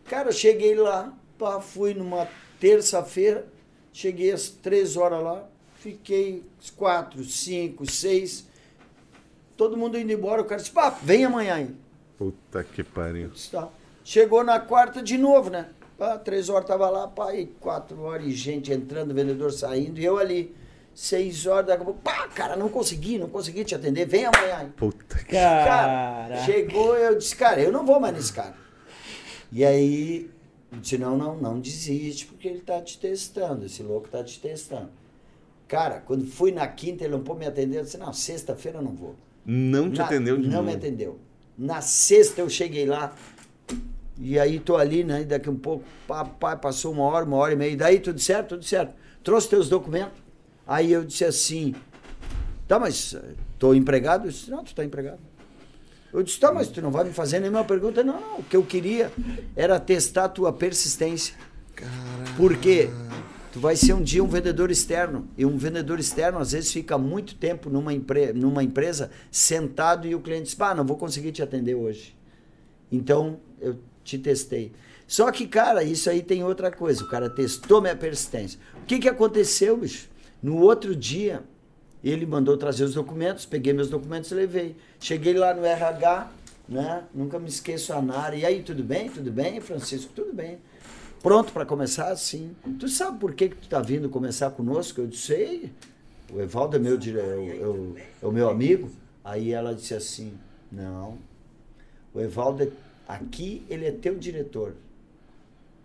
[0.06, 2.28] Cara, cheguei lá, pá, fui numa
[2.60, 3.48] terça-feira,
[3.94, 6.44] cheguei às três horas lá, fiquei
[6.76, 8.48] quatro, cinco, seis,
[9.58, 11.76] todo mundo indo embora, o cara disse, pá, vem amanhã aí.
[12.17, 13.30] Puta que pariu.
[13.30, 13.70] Disse, tá.
[14.04, 15.70] Chegou na quarta de novo, né?
[15.98, 20.06] Pá, três horas tava lá, pá, e quatro horas, e gente entrando, vendedor saindo, e
[20.06, 20.56] eu ali.
[20.93, 24.71] Seis horas, daqui a pouco, pá, cara, não consegui, não consegui te atender, vem amanhã.
[24.75, 25.32] Puta que.
[25.32, 26.43] Cara, Cara.
[26.43, 28.56] chegou, eu disse, cara, eu não vou mais nesse cara.
[29.51, 30.30] E aí,
[30.71, 34.39] eu disse, não, não, não desiste, porque ele tá te testando, esse louco tá te
[34.39, 34.89] testando.
[35.67, 38.82] Cara, quando fui na quinta, ele não pôde me atender, eu disse, não, sexta-feira eu
[38.84, 39.15] não vou.
[39.45, 40.65] Não te Na- atendeu de Não novo.
[40.65, 41.17] me atendeu.
[41.58, 43.15] Na sexta eu cheguei lá,
[44.19, 47.56] e aí tô ali, né, daqui um pouco, papai, passou uma hora, uma hora e
[47.56, 48.93] meia, e daí tudo certo, tudo certo.
[49.23, 50.20] Trouxe teus documentos.
[50.71, 51.75] Aí eu disse assim,
[52.65, 54.27] tá, mas eh, tô empregado?
[54.27, 55.19] Eu disse, não, tu tá empregado.
[56.13, 58.01] Eu disse, tá, mas tu não vai me fazer nenhuma pergunta?
[58.05, 59.12] Não, não, o que eu queria
[59.53, 61.36] era testar a tua persistência.
[62.38, 62.89] Porque
[63.51, 65.27] tu vai ser um dia um vendedor externo.
[65.38, 70.15] E um vendedor externo, às vezes, fica muito tempo numa, empre numa empresa sentado e
[70.15, 72.15] o cliente diz, pá, não vou conseguir te atender hoje.
[72.89, 74.71] Então, eu te testei.
[75.05, 77.03] Só que, cara, isso aí tem outra coisa.
[77.03, 78.57] O cara testou minha persistência.
[78.81, 80.11] O que, que aconteceu, bicho?
[80.41, 81.43] No outro dia,
[82.04, 84.75] ele mandou trazer os documentos, peguei meus documentos e levei.
[84.99, 86.32] Cheguei lá no RH,
[86.67, 87.04] né?
[87.13, 88.36] Nunca me esqueço a Nara.
[88.36, 89.10] E aí, tudo bem?
[89.10, 90.12] Tudo bem, Francisco?
[90.15, 90.58] Tudo bem.
[91.21, 92.15] Pronto para começar?
[92.15, 92.56] Sim.
[92.80, 95.01] Tu sabe por que, que tu tá vindo começar conosco?
[95.01, 95.71] Eu disse, sei.
[96.34, 97.36] O Evaldo é, meu, dire- é
[97.67, 98.89] o- é é o meu amigo.
[99.23, 100.34] Aí ela disse assim,
[100.71, 101.17] não,
[102.13, 102.69] O Evaldo, é-
[103.08, 104.73] aqui ele é teu diretor.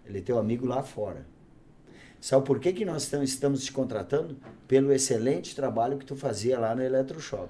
[0.06, 1.26] Ele é teu amigo lá fora.
[2.20, 4.36] Sabe por que, que nós tam- estamos te contratando?
[4.66, 7.48] Pelo excelente trabalho que tu fazia lá no Eletroshop.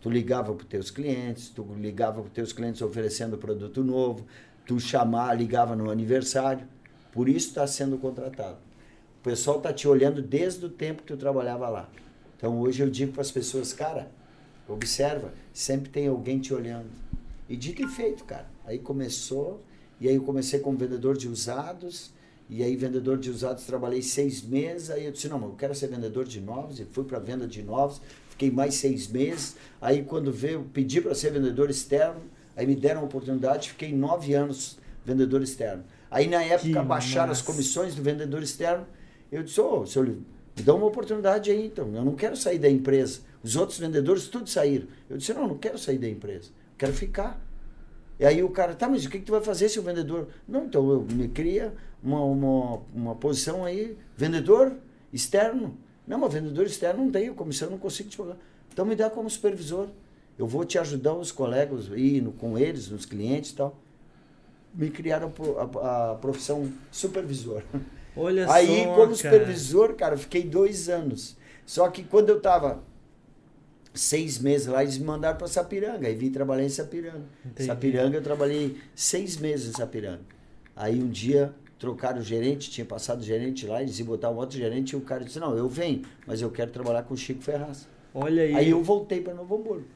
[0.00, 4.24] Tu ligava para os teus clientes, tu ligava para os teus clientes oferecendo produto novo,
[4.64, 6.66] tu chamar, ligava no aniversário.
[7.12, 8.58] Por isso está sendo contratado.
[9.20, 11.88] O pessoal está te olhando desde o tempo que tu trabalhava lá.
[12.36, 14.08] Então hoje eu digo para as pessoas, cara,
[14.68, 16.88] observa, sempre tem alguém te olhando.
[17.48, 18.46] E dito e feito, cara.
[18.64, 19.60] Aí começou,
[20.00, 22.12] e aí eu comecei como vendedor de usados,
[22.48, 25.74] e aí vendedor de usados trabalhei seis meses, aí eu disse, não, mas eu quero
[25.74, 30.02] ser vendedor de novos, e fui para venda de novos, fiquei mais seis meses, aí
[30.02, 32.20] quando veio, pedi para ser vendedor externo,
[32.56, 35.84] aí me deram a oportunidade, fiquei nove anos vendedor externo.
[36.10, 37.52] Aí na época baixaram as massa.
[37.52, 38.86] comissões do vendedor externo,
[39.30, 40.24] eu disse, ô, seu Olívio,
[40.56, 43.20] me dá uma oportunidade aí então, eu não quero sair da empresa.
[43.42, 44.88] Os outros vendedores tudo saíram.
[45.08, 47.40] Eu disse, não, não quero sair da empresa, quero ficar.
[48.18, 50.28] E aí o cara, tá, mas o que, que tu vai fazer, seu vendedor?
[50.48, 54.72] Não, então eu me cria uma, uma, uma posição aí, vendedor
[55.12, 55.76] externo.
[56.06, 58.36] Não, mas vendedor externo não tenho, comissão não consigo te pagar.
[58.72, 59.88] Então me dá como supervisor.
[60.38, 63.76] Eu vou te ajudar os colegas aí no, com eles, nos clientes e tal.
[64.72, 67.62] Me criaram a a, profissão supervisor.
[68.16, 71.36] Olha Aí, só, como supervisor, cara, eu fiquei dois anos.
[71.66, 72.82] Só que quando eu tava
[73.92, 76.06] seis meses lá, eles me mandaram para Sapiranga.
[76.06, 77.24] Aí vim trabalhar em Sapiranga.
[77.44, 77.66] Entendi.
[77.66, 80.22] Sapiranga, eu trabalhei seis meses em Sapiranga.
[80.74, 84.36] Aí um dia trocaram o gerente, tinha passado o gerente lá, eles iam botar um
[84.36, 87.16] outro gerente e o cara disse, não, eu venho, mas eu quero trabalhar com o
[87.16, 87.88] Chico Ferraz.
[88.12, 88.54] Olha aí.
[88.54, 89.86] Aí eu voltei para Novo Hamburgo.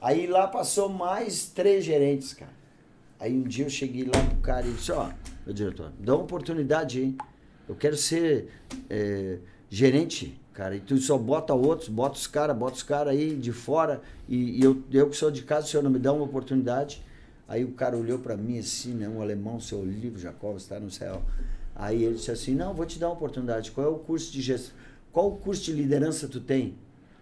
[0.00, 2.52] Aí lá passou mais três gerentes, cara.
[3.18, 5.10] Aí um dia eu cheguei lá pro cara e disse, ó,
[5.46, 7.16] meu diretor, dá uma oportunidade aí.
[7.68, 8.48] Eu quero ser
[8.90, 9.38] é,
[9.70, 10.74] gerente, cara.
[10.74, 14.02] E tu só bota outros, bota os caras, bota os caras aí de fora.
[14.28, 17.02] E, e eu, eu que sou de casa, o senhor não me dá uma oportunidade.
[17.52, 19.06] Aí o cara olhou para mim assim, né?
[19.06, 21.22] Um alemão, seu Olívio Jacob, está no céu.
[21.74, 23.72] Aí ele disse assim, não, vou te dar uma oportunidade.
[23.72, 24.74] Qual é o curso de gestão?
[25.12, 26.78] Qual o curso de liderança tu tem?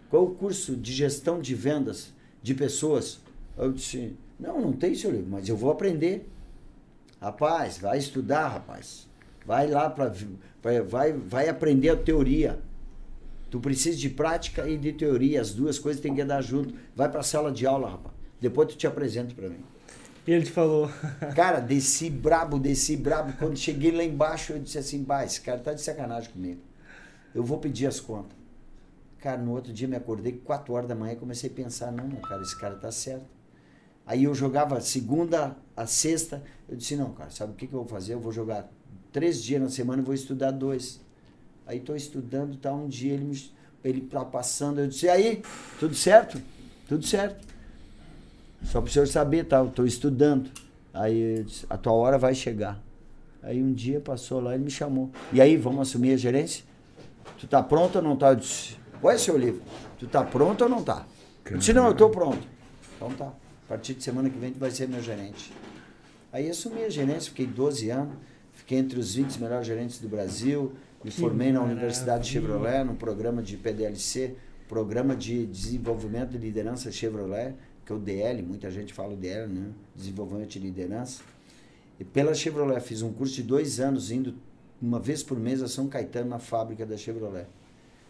[0.09, 3.19] Qual o curso de gestão de vendas de pessoas?
[3.57, 6.25] Eu disse, não, não tem, seu livro, mas eu vou aprender.
[7.19, 9.09] Rapaz, vai estudar, rapaz.
[9.45, 10.13] Vai lá para
[10.87, 12.57] vai, vai aprender a teoria.
[13.49, 16.73] Tu precisa de prática e de teoria, as duas coisas tem que andar junto.
[16.95, 18.15] Vai para a sala de aula, rapaz.
[18.39, 19.70] Depois tu te apresenta para mim.
[20.25, 20.89] E ele te falou.
[21.35, 23.33] Cara, desci brabo, desci brabo.
[23.37, 26.61] Quando cheguei lá embaixo, eu disse assim, bah, esse cara tá de sacanagem comigo.
[27.33, 28.37] Eu vou pedir as contas.
[29.19, 32.41] Cara, no outro dia me acordei 4 horas da manhã comecei a pensar, não, cara,
[32.41, 33.25] esse cara tá certo.
[34.05, 37.79] Aí eu jogava segunda a sexta, eu disse, não, cara, sabe o que, que eu
[37.79, 38.15] vou fazer?
[38.15, 38.69] Eu vou jogar
[39.11, 40.99] três dias na semana e vou estudar dois.
[41.67, 43.51] Aí tô estudando, tá, um dia ele, me,
[43.83, 45.43] ele tá passando, eu disse, aí,
[45.79, 46.41] tudo certo?
[46.87, 47.50] Tudo certo.
[48.63, 49.57] Só para o senhor saber, tá?
[49.57, 50.49] Eu tô estudando.
[50.93, 52.81] Aí disse, a tua hora vai chegar.
[53.41, 55.09] Aí um dia passou lá, ele me chamou.
[55.33, 56.63] E aí, vamos assumir a gerência?
[57.39, 58.29] Tu tá pronto ou não tá?
[58.29, 59.61] Eu disse, ué, seu livro,
[59.97, 61.05] tu tá pronto ou não tá?
[61.49, 62.47] Eu disse, não, eu tô pronto.
[62.95, 63.27] Então tá.
[63.65, 65.51] A partir de semana que vem tu vai ser meu gerente.
[66.31, 68.13] Aí assumi a gerência, fiquei 12 anos,
[68.53, 72.63] fiquei entre os 20 melhores gerentes do Brasil, me Que formei na Universidade maravilha.
[72.63, 74.35] Chevrolet, no programa de PDLC,
[74.67, 79.51] Programa de Desenvolvimento de Liderança Chevrolet, que é o DL, muita gente fala o DL,
[79.51, 79.69] né?
[79.95, 81.21] Desenvolvimento de Liderança.
[81.99, 84.33] E pela Chevrolet, fiz um curso de dois anos, indo
[84.81, 87.45] uma vez por mês a São Caetano, na fábrica da Chevrolet.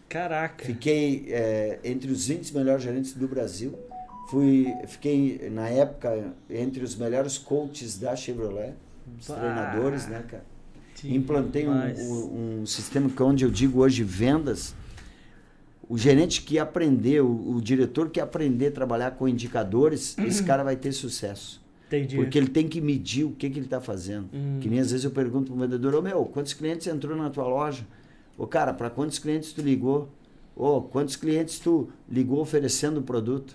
[0.08, 0.64] Caraca.
[0.64, 3.78] Fiquei eh, entre os 20 melhores gerentes do Brasil.
[4.30, 8.74] Fui, fiquei, na época, entre os melhores coaches da Chevrolet,
[9.20, 9.34] os Bah.
[9.36, 10.44] treinadores, né, cara?
[11.04, 14.74] Implantei um, um, um sistema que onde eu digo hoje vendas.
[15.92, 20.64] O gerente que aprender, o, o diretor que aprender a trabalhar com indicadores, esse cara
[20.64, 21.60] vai ter sucesso.
[21.86, 22.16] Entendi.
[22.16, 24.30] Porque ele tem que medir o que, que ele está fazendo.
[24.32, 24.58] Hum.
[24.58, 27.28] Que nem às vezes eu pergunto para o vendedor, ô meu, quantos clientes entrou na
[27.28, 27.86] tua loja?
[28.38, 30.08] Ô cara, para quantos clientes tu ligou?
[30.56, 33.54] Ô, quantos clientes tu ligou oferecendo o produto?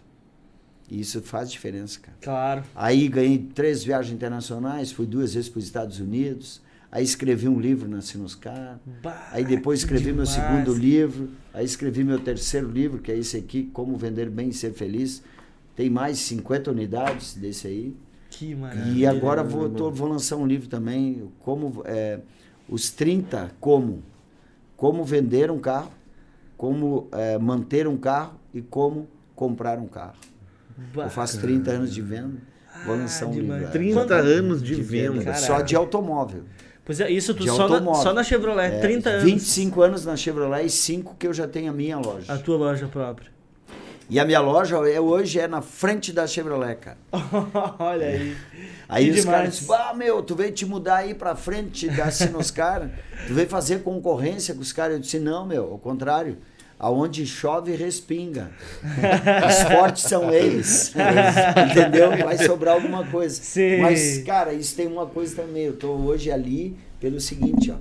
[0.92, 2.18] E isso faz diferença, cara.
[2.22, 2.64] Claro.
[2.76, 6.62] Aí ganhei três viagens internacionais, fui duas vezes para os Estados Unidos.
[6.92, 8.80] Aí escrevi um livro na Sinuscar.
[9.04, 10.30] Bah, Aí depois escrevi meu demais.
[10.30, 11.30] segundo livro.
[11.54, 15.22] Aí escrevi meu terceiro livro, que é esse aqui, Como Vender Bem e Ser Feliz.
[15.76, 17.96] Tem mais 50 unidades desse aí.
[18.30, 18.98] Que maravilha.
[18.98, 22.20] E agora vou, tô- vou lançar um livro também, como é,
[22.70, 24.02] os 30 como.
[24.76, 25.92] Como vender um carro,
[26.56, 30.16] como é, manter um carro e como comprar um carro.
[30.96, 32.38] Bah, Eu faço 30 anos de venda,
[32.86, 33.62] vou Ah, lançar um demais.
[33.62, 33.68] livro.
[33.68, 33.72] é.
[34.06, 35.24] 30 anos de venda.
[35.24, 35.42] Caraca.
[35.42, 36.44] Só de automóvel.
[36.88, 39.24] Pois é, isso tu só na, só na Chevrolet, É, 30 anos.
[39.26, 42.32] 25 anos na Chevrolet e 5 que eu já tenho a minha loja.
[42.34, 43.30] A tua loja própria.
[44.10, 46.98] E a minha loja é, hoje é na frente da Chevrolet, cara.
[47.78, 48.38] Olha aí.
[48.88, 49.38] Aí Que os demais.
[49.38, 52.90] caras dizem, ah, meu, tu veio te mudar aí pra frente da Sinoscar,
[53.28, 54.94] tu veio fazer concorrência com os caras.
[54.94, 56.38] Eu disse, não, meu, ao contrário.
[56.80, 58.52] Aonde chove, respinga.
[59.48, 60.94] Os fortes são eles.
[61.72, 62.16] Entendeu?
[62.24, 63.42] Vai sobrar alguma coisa.
[63.42, 63.82] Sim.
[63.82, 65.64] Mas, cara, isso tem uma coisa também.
[65.64, 67.78] Eu tô hoje ali pelo seguinte, ó.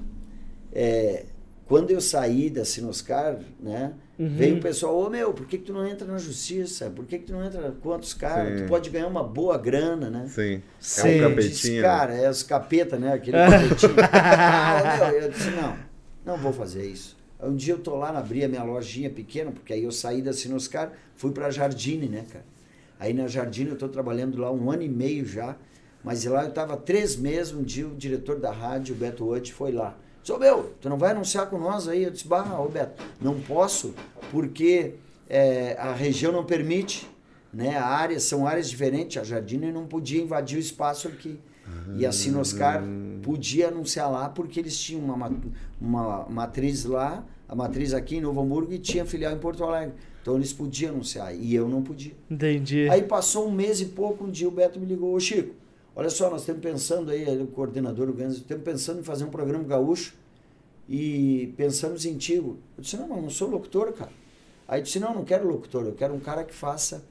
[0.73, 1.25] É,
[1.67, 3.93] quando eu saí da Sinoscar, né?
[4.19, 4.29] Uhum.
[4.35, 6.89] Veio o pessoal, ô meu, por que, que tu não entra na justiça?
[6.89, 8.63] Por que, que tu não entra com outros caras?
[8.63, 10.27] Tu pode ganhar uma boa grana, né?
[10.29, 10.63] Sim.
[10.81, 11.19] Sim.
[11.21, 11.83] É um disse, capetinho.
[11.83, 11.89] né?
[11.89, 13.13] cara, é os capeta, né?
[13.13, 13.95] Aquele capetinho.
[14.13, 15.77] ah, meu, eu disse, não,
[16.25, 17.16] não vou fazer isso.
[17.41, 20.33] Um dia eu tô lá, abri a minha lojinha pequena, porque aí eu saí da
[20.33, 22.45] Sinoscar, fui pra Jardine, né, cara?
[22.99, 25.57] Aí na Jardine eu tô trabalhando lá um ano e meio já,
[26.03, 29.53] mas lá eu tava três meses, um dia o diretor da rádio, o Beto Otti,
[29.53, 29.99] foi lá.
[30.23, 32.05] Disse, meu, tu não vai anunciar com nós aí?
[32.05, 33.95] Eu disse, bah, ô Beto, não posso,
[34.31, 34.95] porque
[35.29, 37.09] é, a região não permite,
[37.53, 37.77] né?
[37.77, 41.39] A área, são áreas diferentes, a Jardine não podia invadir o espaço aqui.
[41.97, 42.83] E a Sinoscar
[43.23, 45.33] podia anunciar lá porque eles tinham uma, ma-
[45.81, 49.95] uma matriz lá, a matriz aqui em Novo Hamburgo e tinha filial em Porto Alegre.
[50.23, 52.13] Então eles podiam anunciar e eu não podia.
[52.31, 52.89] Entendi.
[52.89, 55.55] Aí passou um mês e pouco, um dia o Beto me ligou, ô Chico,
[55.95, 59.25] olha só, nós estamos pensando aí, ele, o coordenador, o Gans, estamos pensando em fazer
[59.25, 60.15] um programa gaúcho
[60.89, 62.35] e pensamos em ti.
[62.35, 64.11] Eu disse, não, mas eu não sou locutor, cara.
[64.69, 67.05] Aí disse, não, não quero locutor, eu quero um cara que faça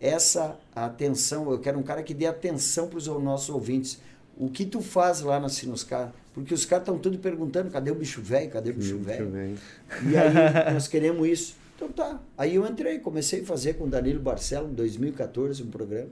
[0.00, 4.00] essa atenção, eu quero um cara que dê atenção para os nossos ouvintes.
[4.36, 6.12] O que tu faz lá na Sinoscar?
[6.34, 9.56] Porque os caras estão tudo perguntando, cadê o bicho velho, cadê o bicho velho?
[10.04, 10.34] E aí
[10.74, 11.56] nós queremos isso.
[11.74, 12.20] Então tá.
[12.36, 16.10] Aí eu entrei, comecei a fazer com o Danilo Barcelo em 2014 um programa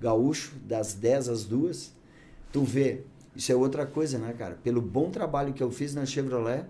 [0.00, 1.94] gaúcho das 10 às 2.
[2.52, 3.02] Tu vê,
[3.34, 4.58] isso é outra coisa, né, cara?
[4.62, 6.64] Pelo bom trabalho que eu fiz na Chevrolet,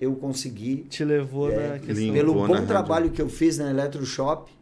[0.00, 2.12] eu consegui Te levou é, na questão.
[2.12, 2.66] Pelo na bom rádio.
[2.66, 4.52] trabalho que eu fiz na Eletroshop,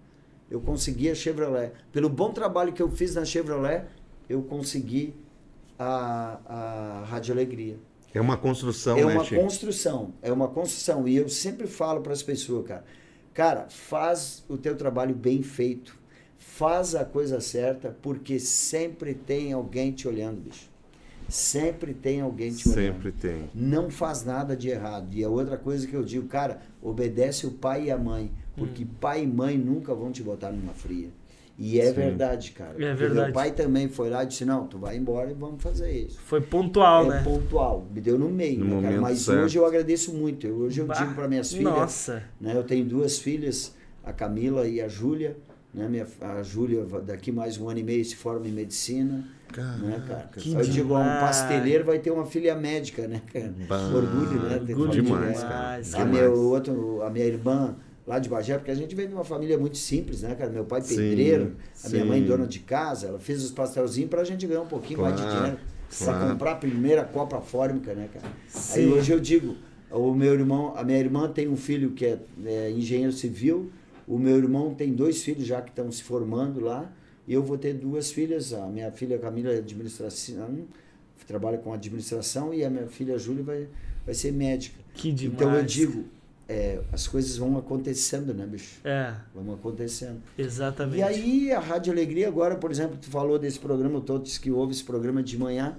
[0.51, 1.73] eu consegui a Chevrolet.
[1.93, 3.85] Pelo bom trabalho que eu fiz na Chevrolet,
[4.29, 5.15] eu consegui
[5.79, 7.79] a, a Rádio Alegria.
[8.13, 9.41] É uma construção, É né, uma Chico?
[9.41, 11.07] construção, é uma construção.
[11.07, 12.85] E eu sempre falo para as pessoas, cara,
[13.33, 15.97] cara, faz o teu trabalho bem feito,
[16.37, 20.69] faz a coisa certa, porque sempre tem alguém te olhando, bicho.
[21.29, 22.95] Sempre tem alguém te olhando.
[22.95, 23.49] Sempre tem.
[23.55, 25.15] Não faz nada de errado.
[25.15, 28.87] E a outra coisa que eu digo, cara, obedece o pai e a mãe, porque
[29.01, 31.09] pai e mãe nunca vão te botar numa fria.
[31.59, 31.93] E é Sim.
[31.93, 32.75] verdade, cara.
[32.83, 33.25] É verdade.
[33.27, 36.19] Meu pai também foi lá e disse: "Não, tu vai embora e vamos fazer isso"
[36.21, 37.23] Foi pontual, é né?
[37.23, 39.01] pontual, me deu no meio, No né, cara?
[39.03, 39.45] mas certo.
[39.45, 40.47] hoje eu agradeço muito.
[40.47, 42.23] Eu- Hoje eu Bah, digo para minhas filhas, Nossa.
[42.41, 42.57] né?
[42.57, 45.37] Eu tenho duas filhas, a Camila e a Júlia,
[45.75, 45.87] né?
[45.87, 49.23] Minha, a Júlia daqui mais um ano e meio se forma em medicina,
[49.79, 50.31] né, cara?
[50.35, 51.21] eu digo, ó, um demais.
[51.21, 53.53] pasteleiro vai ter uma filha médica, né, cara?
[53.69, 54.57] Bah, Orgulho, né?
[54.57, 55.49] orgulho demais, né?
[55.49, 55.55] cara.
[55.61, 56.11] Demais, A demais.
[56.11, 57.77] minha, outro, a minha irmã
[58.11, 60.51] lá de Bagé, porque a gente vem de uma família muito simples, né, cara?
[60.51, 61.55] Meu pai Sim, pedreiro,
[61.85, 62.27] a minha mãe sim.
[62.27, 65.37] dona de casa, ela fez os pastelzinhos pra gente ganhar um pouquinho mais de Claro,
[65.37, 65.59] dinheiro.
[65.97, 66.33] Pra claro.
[66.33, 68.27] comprar a primeira Copa Fórmica, né, cara?
[68.27, 68.87] Aí Sim.
[68.93, 69.57] hoje eu digo,
[69.93, 73.71] o meu irmão, a minha irmã tem um filho que é, é engenheiro civil,
[74.09, 76.93] o meu irmão tem dois filhos já que estão se formando lá,
[77.29, 80.67] e eu vou ter duas filhas, a minha filha Camila é administração,
[81.29, 83.69] trabalha com administração, e a minha filha Júlia vai,
[84.05, 84.81] vai ser médica.
[84.95, 85.41] Que demais.
[85.41, 86.05] Então eu digo,
[86.51, 88.81] é, as coisas vão acontecendo, né, bicho?
[88.83, 90.21] É, Vão acontecendo.
[90.37, 90.99] exatamente.
[90.99, 94.73] E aí, a Rádio Alegria, agora, por exemplo, tu falou desse programa, todos que ouve
[94.73, 95.77] esse programa de manhã.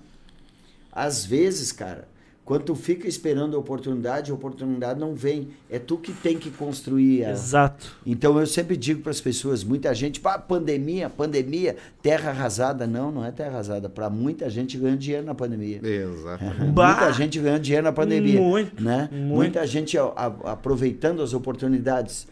[0.90, 2.08] Às vezes, cara,
[2.52, 5.48] quando tu fica esperando a oportunidade, a oportunidade não vem.
[5.70, 7.32] É tu que tem que construir ela.
[7.32, 7.96] Exato.
[8.06, 12.86] Então eu sempre digo para as pessoas, muita gente, pá, pandemia, pandemia, terra arrasada.
[12.86, 13.88] Não, não é terra arrasada.
[13.88, 15.80] Para muita gente ganhando dinheiro na pandemia.
[16.74, 16.88] Bah!
[16.88, 18.42] Muita gente ganhando dinheiro na pandemia.
[18.42, 19.08] Muito, né?
[19.10, 19.28] muito.
[19.34, 22.28] Muita gente ó, a- aproveitando as oportunidades.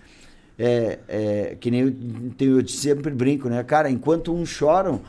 [0.62, 3.64] É, é, que nem eu, eu sempre brinco, né?
[3.64, 5.00] Cara, enquanto uns choram,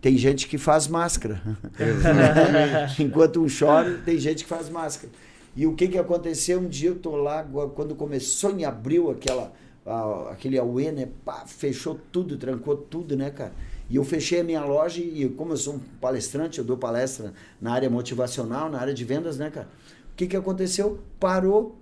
[0.00, 1.40] tem gente que faz máscara.
[2.98, 5.12] enquanto uns choram, tem gente que faz máscara.
[5.56, 6.60] E o que que aconteceu?
[6.60, 7.42] Um dia eu tô lá,
[7.74, 9.52] quando começou em abril aquela,
[9.84, 11.08] a- aquele auê, né?
[11.24, 13.52] Pá, fechou tudo, trancou tudo, né, cara?
[13.90, 17.32] E eu fechei a minha loja e como eu sou um palestrante, eu dou palestra
[17.60, 19.68] na área motivacional, na área de vendas, né, cara?
[20.12, 20.98] O que que aconteceu?
[21.18, 21.76] Parou.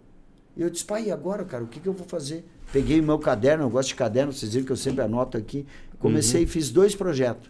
[0.56, 1.64] E eu disse, pai, e agora, cara?
[1.64, 2.46] O que que eu vou fazer?
[2.72, 5.66] Peguei o meu caderno, eu gosto de caderno, vocês viram que eu sempre anoto aqui.
[5.98, 7.48] Comecei e fiz dois projetos.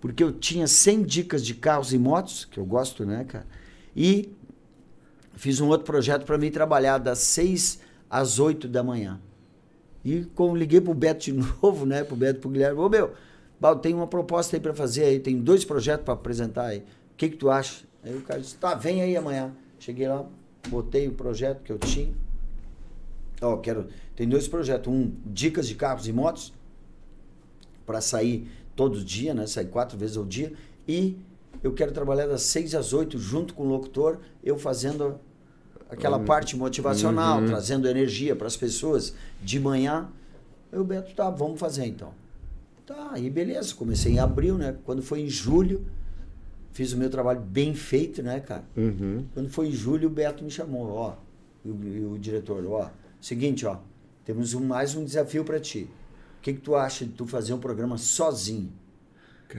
[0.00, 3.46] Porque eu tinha 100 dicas de carros e motos, que eu gosto, né, cara?
[3.94, 4.30] E
[5.34, 9.20] fiz um outro projeto para mim trabalhar das 6 às 8 da manhã.
[10.04, 11.32] E como liguei pro Beto de
[11.62, 13.12] novo, né, pro Beto pro Guilherme, ô meu,
[13.82, 16.78] tem uma proposta aí para fazer aí, tem dois projetos para apresentar aí.
[16.78, 17.84] O que que tu acha?
[18.04, 19.52] Aí o cara disse, tá, vem aí amanhã.
[19.78, 20.24] Cheguei lá,
[20.68, 22.12] botei o projeto que eu tinha.
[23.40, 23.88] Ó, quero.
[24.14, 24.92] Tem dois projetos.
[24.92, 26.52] Um, dicas de carros e motos.
[27.84, 29.46] Para sair todo dia, né?
[29.46, 30.52] Sair quatro vezes ao dia.
[30.86, 31.16] E
[31.62, 35.18] eu quero trabalhar das seis às oito junto com o locutor, eu fazendo
[35.90, 37.46] aquela parte motivacional, Uhum.
[37.46, 40.08] trazendo energia para as pessoas de manhã.
[40.70, 42.12] Eu, Beto, tá, vamos fazer então.
[42.84, 43.74] Tá, aí beleza.
[43.74, 44.76] Comecei em abril, né?
[44.84, 45.84] Quando foi em julho,
[46.72, 48.64] fiz o meu trabalho bem feito, né, cara?
[48.76, 49.24] Uhum.
[49.32, 51.14] Quando foi em julho, o Beto me chamou, ó,
[51.64, 53.78] e o, e o diretor, ó, seguinte, ó,
[54.24, 55.88] temos um, mais um desafio para ti.
[56.46, 58.72] O que, que tu acha de tu fazer um programa sozinho?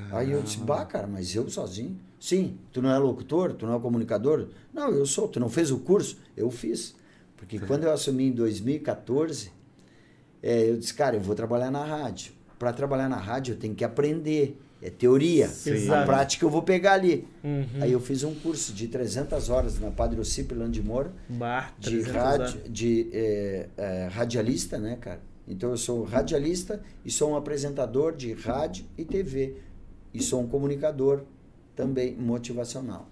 [0.10, 2.00] Aí eu disse, bah, cara, mas eu sozinho?
[2.18, 4.48] Sim, tu não é locutor, tu não é comunicador?
[4.74, 6.18] Não, eu sou, tu não fez o curso?
[6.36, 6.96] Eu fiz.
[7.36, 9.52] Porque quando eu assumi em 2014,
[10.42, 12.32] é, eu disse, cara, eu vou trabalhar na rádio.
[12.58, 15.50] Para trabalhar na rádio eu tenho que aprender, é teoria.
[15.50, 15.72] Sim.
[15.72, 16.06] A Exato.
[16.06, 17.28] prática eu vou pegar ali.
[17.44, 17.82] Uhum.
[17.82, 22.14] Aí eu fiz um curso de 300 horas na Padre Ocípio Moura, Bah, de, 300
[22.14, 25.27] rádio, de é, é, radialista, né, cara?
[25.48, 29.56] Então eu sou radialista e sou um apresentador de rádio e TV.
[30.14, 31.22] E sou um comunicador
[31.76, 33.08] também motivacional.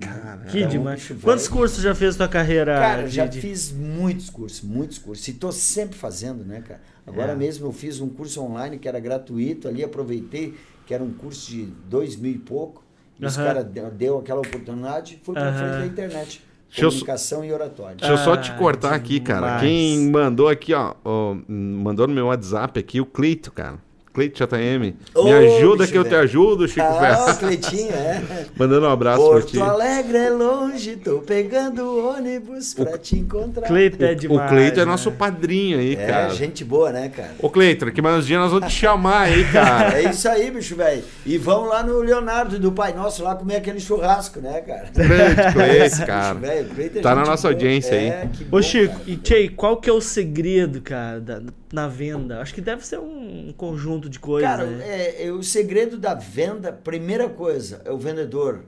[0.00, 1.08] Cara, Que Então, demais.
[1.22, 2.74] Quantos vai- cursos já fez tua carreira?
[2.78, 3.40] Cara, já Didi?
[3.40, 5.26] fiz muitos cursos, muitos cursos.
[5.26, 6.80] E tô sempre fazendo, né, cara?
[7.06, 7.36] Agora É.
[7.36, 10.54] mesmo eu fiz um curso online que era gratuito, ali aproveitei,
[10.86, 12.84] que era um curso de dois mil e pouco.
[13.18, 13.66] E os caras
[13.96, 16.44] deu, aquela oportunidade, fui para frente da internet.
[16.68, 17.96] Deixa eu Comunicação e oratório.
[17.96, 19.46] Deixa eu só te Ah, cortar aqui, cara.
[19.46, 19.62] demais.
[19.62, 23.78] Quem mandou aqui, ó, ó, mandou no meu WhatsApp aqui, o Cleito, cara.
[24.18, 24.94] Cleito JM.
[25.14, 26.22] Ô, Me ajuda bicho que eu te velho.
[26.22, 27.30] ajudo, Chico Ah, Ferro.
[27.30, 28.22] o Cleitinho, é.
[28.58, 29.60] Mandando um abraço pra Porto ti.
[29.60, 33.68] Alegre é longe, tô pegando ônibus pra te encontrar.
[33.68, 34.50] Cleiton é O demais.
[34.50, 34.90] Cleito é né?
[34.90, 36.30] nosso padrinho aí, É, cara.
[36.34, 37.30] gente boa, né, cara?
[37.38, 39.98] Ô, Cleito, daqui mais uns dias nós vamos te chamar aí, cara.
[40.02, 41.04] É isso aí, bicho, velho.
[41.24, 44.88] E vamos lá no Leonardo do Pai Nosso lá comer aquele churrasco, né, cara?
[44.92, 46.34] Grande Cleito, Bicho, cara.
[46.34, 47.54] velho, Cleiton é Tá na nossa boa.
[47.54, 48.08] audiência aí.
[48.08, 49.04] É, que bom, Ô Chico, cara.
[49.06, 51.40] e Tchê, qual que é o segredo, cara, da-
[51.72, 52.40] na venda?
[52.40, 54.84] Acho que deve ser um conjunto de coisas, Cara, né?
[54.86, 58.64] é, é, o segredo da venda, primeira coisa, é o vendedor,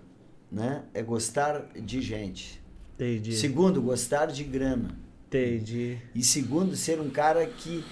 [0.50, 0.84] né?
[0.92, 2.60] É gostar de gente.
[2.94, 3.34] Entendi.
[3.34, 4.96] Segundo, gostar de grana.
[5.28, 5.98] Entendi.
[6.14, 7.84] E segundo, ser um cara que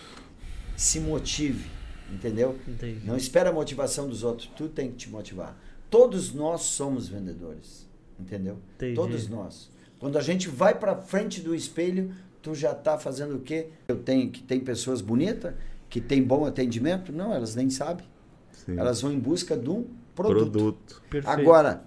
[0.77, 1.71] se motive,
[2.13, 2.59] entendeu?
[2.67, 3.01] Entendi.
[3.05, 5.57] Não espera a motivação dos outros, tu tem que te motivar.
[5.89, 7.89] Todos nós somos vendedores,
[8.19, 8.59] entendeu?
[8.77, 8.95] Entendi.
[8.95, 9.71] Todos nós.
[9.99, 13.69] Quando a gente vai para frente do espelho, tu já tá fazendo o quê?
[13.89, 15.55] Eu tenho que tem pessoas bonitas,
[15.89, 17.13] que tem bom atendimento?
[17.13, 18.07] Não, elas nem sabem.
[18.53, 18.79] Sim.
[18.79, 19.85] Elas vão em busca de um
[20.15, 20.51] produto.
[20.51, 21.03] Produto.
[21.09, 21.41] Perfeito.
[21.41, 21.85] Agora,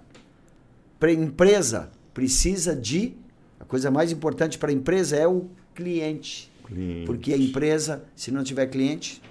[0.98, 3.14] para empresa precisa de
[3.58, 6.50] a coisa mais importante para a empresa é o cliente.
[6.64, 7.06] Cliente.
[7.06, 9.22] Porque a empresa, se não tiver cliente,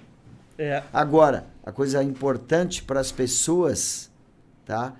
[0.58, 4.10] É, Agora, a coisa importante para as pessoas,
[4.64, 4.94] tá?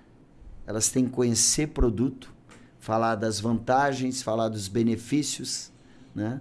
[0.66, 2.32] Elas têm que conhecer produto,
[2.78, 5.70] falar das vantagens, falar dos benefícios,
[6.14, 6.40] né?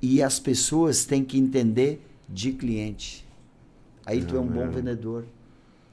[0.00, 2.04] E as pessoas têm que entender
[2.34, 3.24] de cliente.
[4.04, 4.68] Aí tu é um bom é.
[4.68, 5.24] vendedor,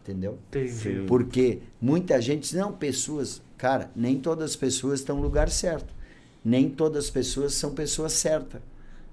[0.02, 0.39] entendeu?
[0.50, 1.06] entendi.
[1.08, 5.94] Porque muita gente, não, pessoas, cara, nem todas as pessoas estão no lugar certo.
[6.44, 8.60] Nem todas as pessoas são pessoas certas.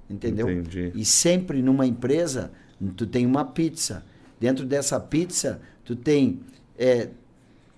[0.09, 0.51] Entendeu?
[0.51, 0.91] Entendi.
[0.95, 2.51] E sempre numa empresa,
[2.97, 4.03] tu tem uma pizza.
[4.41, 6.41] Dentro dessa pizza, tu tem
[6.79, 7.11] é,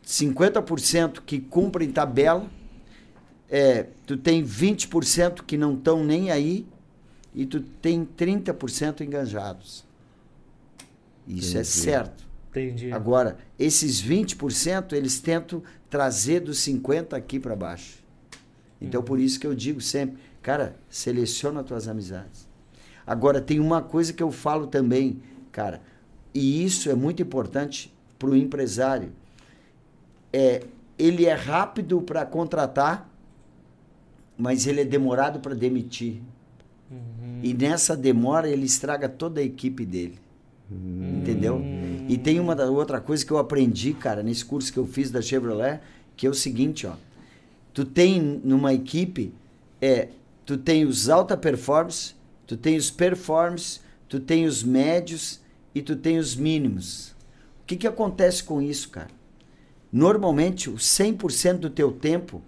[0.07, 2.49] 50% que cumprem tabela,
[3.51, 6.65] é, tu tem 20% que não estão nem aí
[7.35, 9.85] e tu tem 30% enganjados.
[11.27, 11.67] Isso é Entendi.
[11.67, 12.31] certo.
[12.51, 12.93] Entendi.
[12.93, 17.99] Agora, esses 20% eles tentam trazer dos 50 aqui para baixo.
[18.81, 22.49] Então, por isso que eu digo sempre, cara, seleciona tuas amizades.
[23.07, 25.23] Agora, tem uma coisa que eu falo também,
[25.53, 25.83] cara,
[26.35, 29.13] e isso é muito importante para o empresário.
[30.33, 30.65] É,
[30.99, 33.09] ele é rápido para contratar,
[34.37, 36.21] mas ele é demorado para demitir.
[37.43, 40.19] E nessa demora ele estraga toda a equipe dele.
[40.71, 41.63] Entendeu?
[42.09, 45.21] E tem uma outra coisa que eu aprendi, cara, nesse curso que eu fiz da
[45.21, 45.81] Chevrolet,
[46.17, 46.95] que é o seguinte, ó.
[47.73, 49.33] Tu tem numa equipe,
[49.81, 50.09] é,
[50.45, 52.15] tu tem os alta performance,
[52.47, 55.41] tu tem os performance, tu tem os médios
[55.75, 57.11] e tu tem os mínimos.
[57.63, 59.11] O que que acontece com isso, cara?
[59.93, 62.43] Normalmente, o 100% do teu tempo,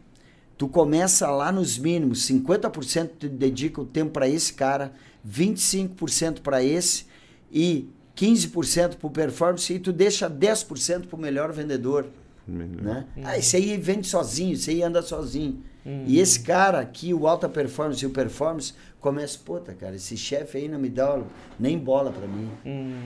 [0.62, 4.92] tu começa lá nos mínimos, 50% tu dedica o tempo para esse cara,
[5.28, 7.04] 25% para esse
[7.50, 12.06] e 15% para o performance e tu deixa 10% para o melhor vendedor.
[12.46, 13.06] Né?
[13.24, 15.60] Ah, esse aí vende sozinho, esse aí anda sozinho.
[16.06, 20.58] E esse cara aqui, o alta performance e o performance, começa, puta, cara, esse chefe
[20.58, 21.20] aí não me dá
[21.58, 22.48] nem bola para mim.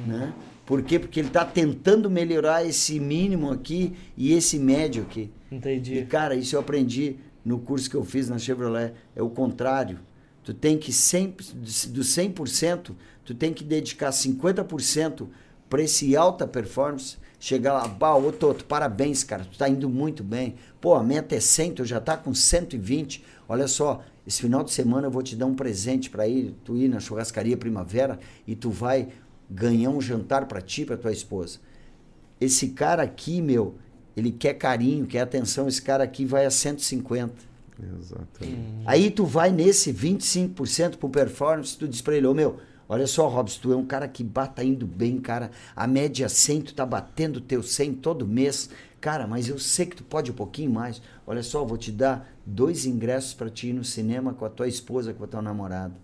[0.07, 0.35] Né?
[0.67, 0.99] Por quê?
[0.99, 5.31] Porque ele tá tentando melhorar esse mínimo aqui e esse médio aqui.
[5.51, 6.05] E, Entendi.
[6.05, 7.17] cara, isso eu aprendi
[7.47, 8.93] no curso que eu fiz na Chevrolet.
[9.15, 10.01] É o contrário.
[10.43, 12.93] tu tem que sempre, do 100%,
[13.25, 15.29] tu tem que dedicar 50%
[15.69, 17.17] para esse alta performance.
[17.39, 20.57] Chegar lá, bah, ô Toto, parabéns, cara, tu tá indo muito bem.
[20.81, 23.25] Pô, a meta é 100, tu já tá com 120.
[23.49, 26.77] Olha só, esse final de semana eu vou te dar um presente para ir, tu
[26.77, 29.09] ir na churrascaria Primavera e tu vai
[29.49, 31.61] ganhar um jantar para ti, para tua esposa.
[32.41, 33.77] Esse cara aqui, meu,
[34.17, 37.35] ele quer carinho, quer atenção, esse cara aqui vai a 150.
[37.79, 38.59] Exatamente.
[38.87, 42.59] Aí tu vai nesse 25% pro performance, tu diz pra ele, ô meu,
[42.89, 45.51] olha só, Robson, tu é um cara que bata indo bem, cara.
[45.75, 48.71] A média 100, tu tá batendo teu 100 todo mês.
[49.01, 51.03] Cara, mas eu sei que tu pode um pouquinho mais.
[51.27, 54.67] Olha só, vou te dar dois ingressos para ti ir no cinema com a tua
[54.67, 55.95] esposa, com a tua namorada.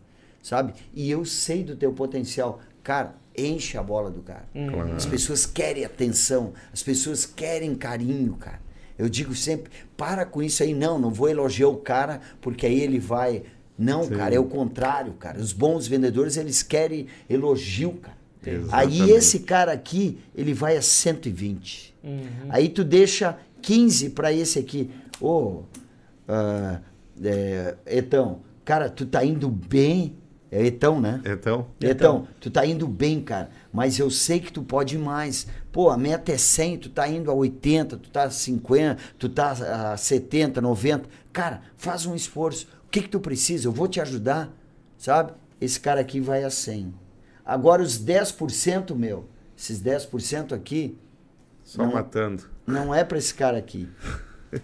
[0.42, 0.74] Sabe?
[0.92, 2.60] E eu sei do teu potencial.
[2.82, 4.44] Cara, enche a bola do cara.
[4.52, 4.94] Claro.
[4.94, 8.60] As pessoas querem atenção, as pessoas querem carinho, cara.
[8.98, 12.80] Eu digo sempre, para com isso aí, não, não vou elogiar o cara, porque aí
[12.80, 13.42] ele vai.
[13.78, 14.16] Não, Sim.
[14.16, 15.38] cara, é o contrário, cara.
[15.40, 18.16] Os bons vendedores, eles querem elogio, cara.
[18.44, 19.10] Aí Exatamente.
[19.10, 21.94] esse cara aqui, ele vai a 120.
[22.48, 24.90] Aí tu deixa 15 para esse aqui.
[25.20, 25.62] Ô,
[26.26, 26.80] ah,
[27.22, 30.16] é, Etão, cara, tu tá indo bem.
[30.54, 31.22] É Etão, né?
[31.24, 35.46] Então, Então, tu tá indo bem, cara, mas eu sei que tu pode mais.
[35.72, 39.30] Pô, a meta é 100, tu tá indo a 80, tu tá a 50, tu
[39.30, 41.08] tá a 70, 90.
[41.32, 42.68] Cara, faz um esforço.
[42.86, 43.66] O que que tu precisa?
[43.66, 44.54] Eu vou te ajudar,
[44.98, 45.32] sabe?
[45.58, 46.92] Esse cara aqui vai a 100.
[47.46, 49.24] Agora os 10%, meu,
[49.56, 50.98] esses 10% aqui,
[51.64, 51.94] só Não.
[51.94, 52.42] matando.
[52.66, 53.88] não é pra esse cara aqui.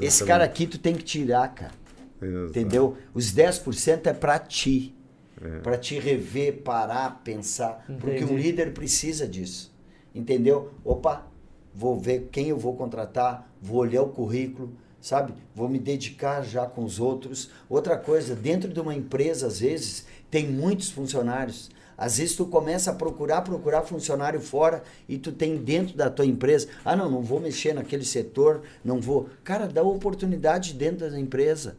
[0.00, 1.72] Esse cara aqui tu tem que tirar, cara.
[2.20, 2.50] Exato.
[2.50, 2.96] Entendeu?
[3.14, 4.94] Os 10% é pra ti.
[5.40, 5.60] É.
[5.60, 7.84] Pra te rever, parar, pensar.
[8.00, 8.42] Porque um Entendi.
[8.42, 9.72] líder precisa disso.
[10.14, 10.72] Entendeu?
[10.84, 11.26] Opa,
[11.72, 15.32] vou ver quem eu vou contratar, vou olhar o currículo, sabe?
[15.54, 17.50] Vou me dedicar já com os outros.
[17.68, 21.70] Outra coisa, dentro de uma empresa, às vezes, tem muitos funcionários.
[21.96, 26.24] Às vezes tu começa a procurar, procurar funcionário fora e tu tem dentro da tua
[26.24, 29.28] empresa, ah não, não vou mexer naquele setor, não vou.
[29.42, 31.76] Cara, dá oportunidade dentro da empresa.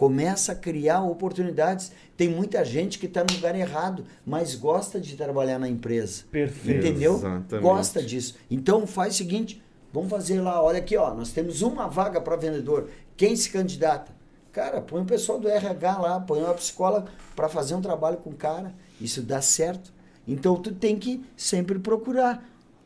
[0.00, 1.92] Começa a criar oportunidades.
[2.16, 6.24] Tem muita gente que está no lugar errado, mas gosta de trabalhar na empresa.
[6.32, 6.86] Perfeito.
[6.86, 7.16] Entendeu?
[7.16, 7.62] Exatamente.
[7.62, 8.38] Gosta disso.
[8.50, 12.34] Então faz o seguinte, vamos fazer lá, olha aqui, ó, nós temos uma vaga para
[12.34, 12.88] vendedor.
[13.14, 14.10] Quem se candidata?
[14.52, 18.30] Cara, põe o pessoal do RH lá, põe uma psicóloga para fazer um trabalho com
[18.30, 18.74] o cara.
[18.98, 19.92] Isso dá certo.
[20.26, 22.42] Então tu tem que sempre procurar.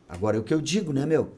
[0.09, 1.31] Agora é o que eu digo, né, meu?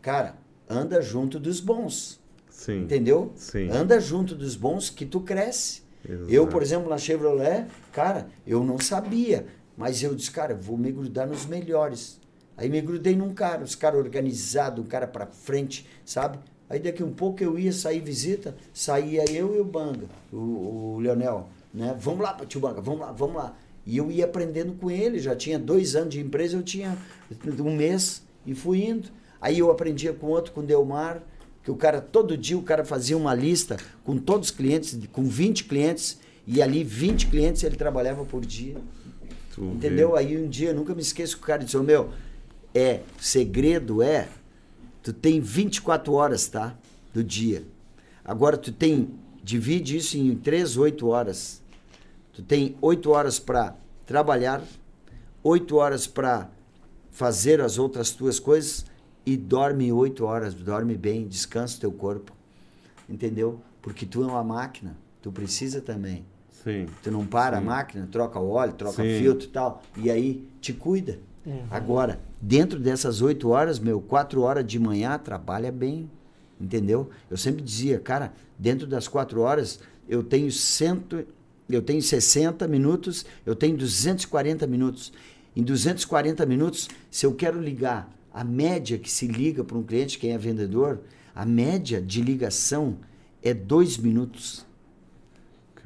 [0.00, 0.36] Cara,
[0.70, 2.22] anda junto dos bons.
[2.64, 2.84] Sim.
[2.84, 3.30] Entendeu?
[3.36, 3.68] Sim.
[3.68, 5.82] Anda junto dos bons que tu cresce.
[6.08, 6.30] Exato.
[6.30, 9.46] Eu, por exemplo, na Chevrolet, cara, eu não sabia.
[9.76, 12.18] Mas eu disse, cara, vou me grudar nos melhores.
[12.56, 16.38] Aí me grudei num cara, os caras organizados, um cara pra frente, sabe?
[16.70, 20.36] Aí daqui um pouco eu ia sair visita, saía eu e o Banga, o,
[20.94, 21.94] o Leonel, né?
[21.98, 23.56] Vamos lá, tio Banga, vamos lá, vamos lá.
[23.84, 26.96] E eu ia aprendendo com ele, já tinha dois anos de empresa, eu tinha
[27.60, 29.08] um mês e fui indo.
[29.38, 31.22] Aí eu aprendia com outro, com o Delmar,
[31.64, 35.24] que o cara, todo dia o cara fazia uma lista com todos os clientes, com
[35.24, 38.76] 20 clientes, e ali 20 clientes ele trabalhava por dia.
[39.54, 39.68] Tu vê.
[39.68, 40.14] Entendeu?
[40.14, 42.10] Aí um dia, nunca me esqueço que o cara disse, ô meu,
[42.74, 44.28] é, segredo é,
[45.02, 46.76] tu tem 24 horas, tá?
[47.14, 47.64] Do dia.
[48.22, 49.08] Agora tu tem,
[49.42, 51.62] divide isso em 3, 8 horas.
[52.34, 54.62] Tu tem 8 horas para trabalhar,
[55.42, 56.50] 8 horas para
[57.10, 58.84] fazer as outras tuas coisas
[59.26, 62.32] e dorme 8 horas, dorme bem, descansa o teu corpo.
[63.08, 63.60] Entendeu?
[63.80, 66.24] Porque tu é uma máquina, tu precisa também.
[66.62, 66.86] Sim.
[67.02, 67.62] Tu não para Sim.
[67.62, 69.18] a máquina, troca o óleo, troca Sim.
[69.18, 69.82] filtro e tal.
[69.96, 71.18] E aí te cuida.
[71.44, 71.66] Uhum.
[71.70, 76.10] Agora, dentro dessas oito horas, meu, quatro horas de manhã, trabalha bem.
[76.58, 77.10] Entendeu?
[77.30, 81.26] Eu sempre dizia, cara, dentro das quatro horas, eu tenho cento,
[81.68, 85.12] eu tenho 60 minutos, eu tenho 240 minutos.
[85.56, 90.18] Em 240 minutos, se eu quero ligar a média que se liga para um cliente,
[90.18, 91.00] quem é vendedor,
[91.32, 92.98] a média de ligação
[93.40, 94.66] é dois minutos.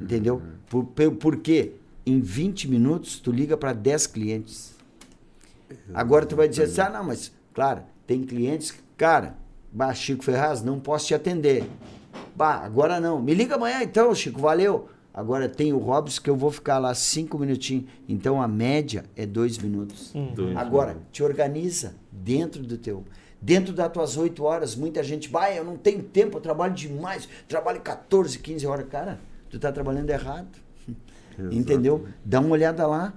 [0.01, 0.40] Entendeu?
[0.70, 1.74] Por, por, porque
[2.07, 4.74] em 20 minutos tu liga para 10 clientes.
[5.92, 9.36] Agora tu vai dizer assim, ah, não, mas, claro, tem clientes que, cara,
[9.70, 11.68] bah, Chico Ferraz, não posso te atender.
[12.34, 13.20] Bah, agora não.
[13.20, 14.88] Me liga amanhã então, Chico, valeu.
[15.19, 17.87] Agora tem o Robson que eu vou ficar lá cinco minutinhos.
[18.09, 20.12] Então a média é dois minutos.
[20.33, 21.09] Dois Agora, minutos.
[21.11, 23.03] te organiza dentro do teu.
[23.43, 27.29] Dentro das tuas oito horas, muita gente, vai, eu não tenho tempo, eu trabalho demais,
[27.49, 28.87] trabalho 14, 15 horas.
[28.89, 29.19] Cara,
[29.51, 30.57] tu tá trabalhando errado.
[31.51, 32.07] Entendeu?
[32.25, 33.12] Dá uma olhada lá.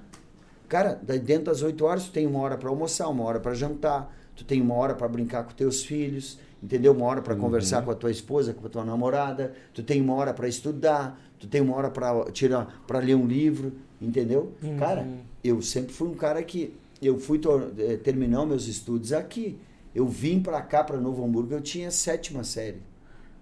[0.67, 4.11] Cara, dentro das 8 horas tu tem uma hora para almoçar, uma hora para jantar,
[4.35, 6.93] tu tem uma hora para brincar com teus filhos, entendeu?
[6.93, 10.15] Uma hora para conversar com a tua esposa, com a tua namorada, tu tem uma
[10.15, 14.53] hora para estudar, tu tem uma hora para tirar para ler um livro, entendeu?
[14.77, 15.07] Cara,
[15.43, 17.41] eu sempre fui um cara que eu fui
[17.79, 19.57] eh, terminar meus estudos aqui.
[19.93, 22.77] Eu vim para cá para Novo Hamburgo, eu tinha sétima série,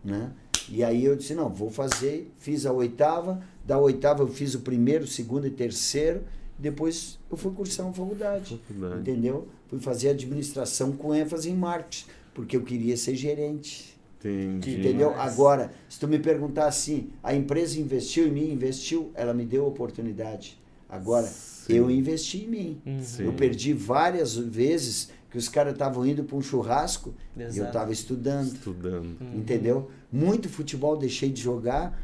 [0.03, 0.31] né?
[0.69, 4.61] E aí eu disse, não, vou fazer, fiz a oitava, da oitava eu fiz o
[4.61, 6.21] primeiro, segundo e terceiro,
[6.57, 9.01] depois eu fui cursar uma faculdade, Faculdade.
[9.01, 9.47] entendeu?
[9.67, 13.98] Fui fazer administração com ênfase em marketing, porque eu queria ser gerente.
[14.20, 14.80] Entendi.
[14.80, 15.13] Entendeu?
[15.17, 19.65] Agora, se tu me perguntar assim, a empresa investiu em mim, investiu, ela me deu
[19.65, 20.59] oportunidade.
[20.89, 21.74] Agora, Sim.
[21.74, 22.82] eu investi em mim.
[23.01, 23.26] Sim.
[23.26, 27.67] Eu perdi várias vezes que os caras estavam indo para um churrasco e eu Exato.
[27.67, 28.53] estava estudando.
[28.53, 29.17] Estudando.
[29.36, 29.89] Entendeu?
[30.11, 31.97] Muito futebol deixei de jogar,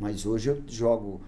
[0.00, 1.20] mas hoje eu jogo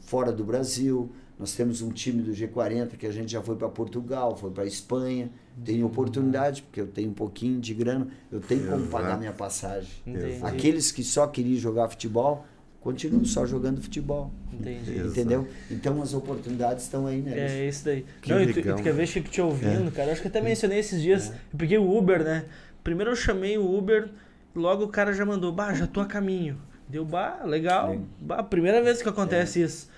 [0.00, 1.10] fora do Brasil.
[1.40, 4.66] Nós temos um time do G40 que a gente já foi para Portugal, foi para
[4.66, 5.30] Espanha.
[5.64, 8.90] Tenho oportunidade, porque eu tenho um pouquinho de grana, eu tenho como Exato.
[8.90, 9.88] pagar minha passagem.
[10.06, 10.38] Entendi.
[10.42, 12.44] Aqueles que só queriam jogar futebol,
[12.82, 14.30] continuam só jogando futebol.
[14.52, 14.98] Entendi.
[14.98, 15.48] Entendeu?
[15.70, 17.38] Então as oportunidades estão aí, né?
[17.38, 18.04] É isso daí.
[18.20, 20.08] Que não, e tu, e tu quer ver, Chico, te ouvindo, cara.
[20.08, 21.30] Eu acho que eu até mencionei esses dias.
[21.30, 21.34] É.
[21.54, 22.44] Eu peguei o Uber, né?
[22.84, 24.10] Primeiro eu chamei o Uber,
[24.54, 26.58] logo o cara já mandou, bah, já tô a caminho.
[26.86, 27.96] Deu, bah, legal.
[28.20, 29.88] Bah, primeira vez que acontece isso.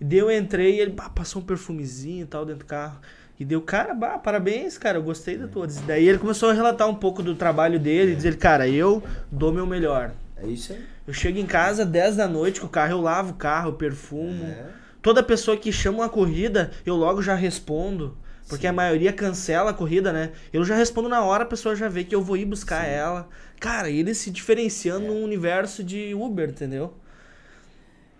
[0.00, 2.98] E daí eu entrei e ele, bah, passou um perfumezinho e tal dentro do carro.
[3.38, 5.66] E deu, cara, bah, parabéns, cara, eu gostei da tua.
[5.86, 9.52] Daí ele começou a relatar um pouco do trabalho dele e dizer, cara, eu dou
[9.52, 10.12] meu melhor.
[10.36, 10.84] É isso aí.
[11.06, 13.74] Eu chego em casa 10 da noite com o carro, eu lavo o carro, eu
[13.74, 14.44] perfumo.
[14.44, 14.66] É.
[15.02, 18.16] Toda pessoa que chama uma corrida, eu logo já respondo.
[18.48, 20.32] Porque a maioria cancela a corrida, né?
[20.52, 23.28] Eu já respondo na hora, a pessoa já vê que eu vou ir buscar ela.
[23.60, 25.08] Cara, ele se diferenciando É.
[25.08, 26.94] no universo de Uber, entendeu?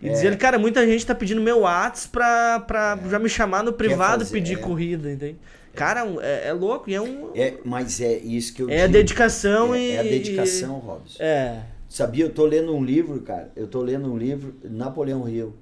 [0.02, 0.12] E É.
[0.12, 3.72] dizer ele, cara, muita gente tá pedindo meu Whats pra, pra já me chamar no
[3.72, 4.56] privado e fazer, pedir é.
[4.56, 5.36] corrida, entende?
[5.74, 7.30] Cara, um- é, é louco e é um.
[7.34, 8.92] É, mas é isso que eu É a digo.
[8.94, 9.90] dedicação é, e.
[9.92, 11.22] É a dedicação, Robson.
[11.22, 11.62] É.
[11.88, 13.50] Sabia, eu tô lendo um livro, cara.
[13.54, 15.54] Eu tô lendo um livro, Napoleão Hill.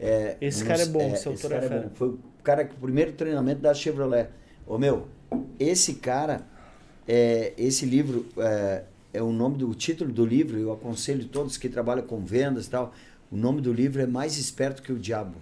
[0.00, 1.90] É, Esse um- cara é bom, seu esse autor cara é é bom.
[1.94, 4.28] Foi o cara que o primeiro treinamento da Chevrolet.
[4.66, 5.08] Ô meu,
[5.58, 6.42] esse cara,
[7.06, 8.82] é, esse livro é,
[9.14, 10.58] é o nome do o título do livro.
[10.58, 12.92] Eu aconselho todos que trabalham com vendas e tal.
[13.30, 15.36] O nome do livro é Mais Esperto que o Diabo.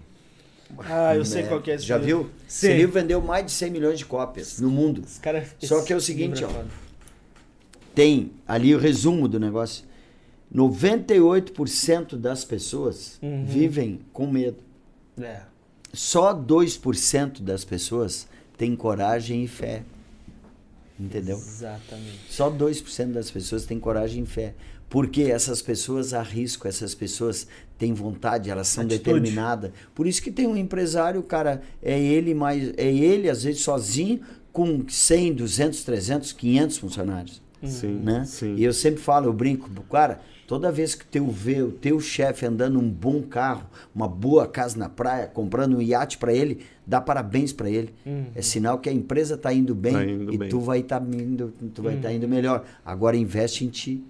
[0.79, 1.47] Ah, eu sei né?
[1.47, 2.23] qual que é esse Já livro.
[2.23, 2.31] viu?
[2.47, 2.67] Sim.
[2.67, 5.03] Esse livro vendeu mais de 100 milhões de cópias no mundo.
[5.21, 6.63] Cara, Só esse que é o seguinte, é ó.
[7.95, 9.85] Tem ali o resumo do negócio.
[10.53, 13.45] 98% das pessoas Uhum.
[13.45, 14.57] vivem com medo.
[15.19, 15.41] É.
[15.93, 18.27] Só 2% das pessoas
[18.57, 19.83] têm coragem e fé.
[20.99, 21.37] Entendeu?
[21.37, 22.19] Exatamente.
[22.29, 24.53] Só 2% das pessoas têm coragem e fé.
[24.89, 27.45] Porque essas pessoas arriscam, essas pessoas
[27.77, 29.03] têm vontade, elas são Atitude.
[29.03, 29.71] determinadas.
[29.93, 34.21] Por isso que tem um empresário, cara, é ele mais é ele às vezes sozinho
[34.53, 38.23] com 100, 200, 300, 500 funcionários Sim, né?
[38.25, 38.55] sim.
[38.55, 42.45] E eu sempre falo, eu brinco, cara, toda vez que teu vê o teu chefe
[42.45, 47.01] andando um bom carro, uma boa casa na praia, comprando um iate para ele, dá
[47.01, 47.93] parabéns para ele.
[48.33, 50.49] É sinal que a empresa tá indo bem Tá indo e bem.
[50.49, 52.63] tu vai estar indo, tu vai estar indo melhor.
[52.85, 54.03] Agora investe em ti.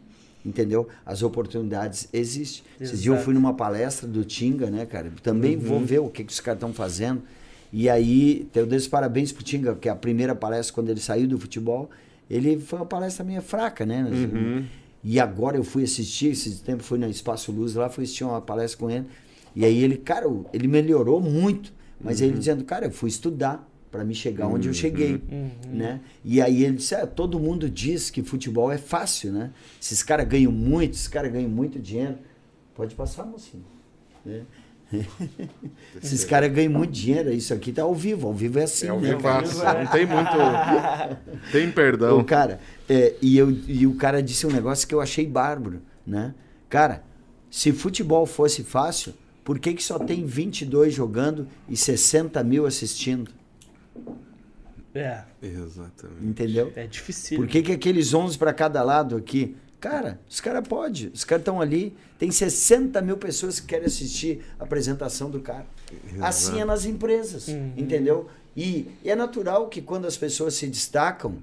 [0.46, 0.88] Entendeu?
[1.06, 2.64] As oportunidades existem.
[2.80, 5.12] Esses dias eu fui numa palestra do Tinga, né, cara?
[5.22, 7.22] Também vou ver o que, que os caras estão fazendo.
[7.72, 11.28] E aí, eu dei os parabéns pro Tinga, que a primeira palestra quando ele saiu
[11.28, 11.90] do futebol.
[12.30, 14.04] Ele foi uma palestra meio fraca, né?
[14.04, 14.66] Uhum.
[15.04, 18.42] E agora eu fui assistir, esse tempo fui na Espaço Luz lá, fui assistir uma
[18.42, 19.06] palestra com ele.
[19.56, 21.74] E aí ele, cara, ele melhorou muito.
[22.00, 22.28] Mas Uhum.
[22.28, 25.50] ele dizendo, cara, eu fui estudar para me chegar onde eu cheguei, Uhum.
[25.72, 26.02] né?
[26.24, 29.52] E aí ele disse, ah, todo mundo diz que futebol é fácil, né?
[29.82, 32.18] Esses caras ganham muito, esses caras ganham muito dinheiro.
[32.76, 33.64] Pode passar, mocinho.
[34.26, 34.42] né?
[36.02, 38.94] esses caras ganham muito dinheiro, isso aqui tá ao vivo, ao vivo é assim, É
[38.94, 39.16] o né?
[39.16, 39.58] vivaço.
[39.64, 40.32] Não tem muito.
[41.52, 42.20] Tem perdão.
[42.20, 45.82] O cara, é, e, eu, e o cara disse um negócio que eu achei bárbaro,
[46.06, 46.34] né?
[46.70, 47.04] Cara,
[47.50, 49.14] se futebol fosse fácil,
[49.44, 53.32] por que, que só tem 22 jogando e 60 mil assistindo?
[54.93, 55.24] É.
[55.41, 56.26] Exatamente.
[56.26, 56.72] Entendeu?
[56.76, 57.38] É difícil.
[57.38, 59.56] Por que, que aqueles 11 para cada lado aqui?
[59.80, 61.12] Cara, os caras podem.
[61.14, 61.95] Os caras estão ali.
[62.18, 65.68] Tem 60 mil pessoas que querem assistir a apresentação do cara.
[66.20, 67.48] Assim é nas empresas.
[67.76, 68.28] Entendeu?
[68.56, 71.38] E, e é natural que quando as pessoas se destacam,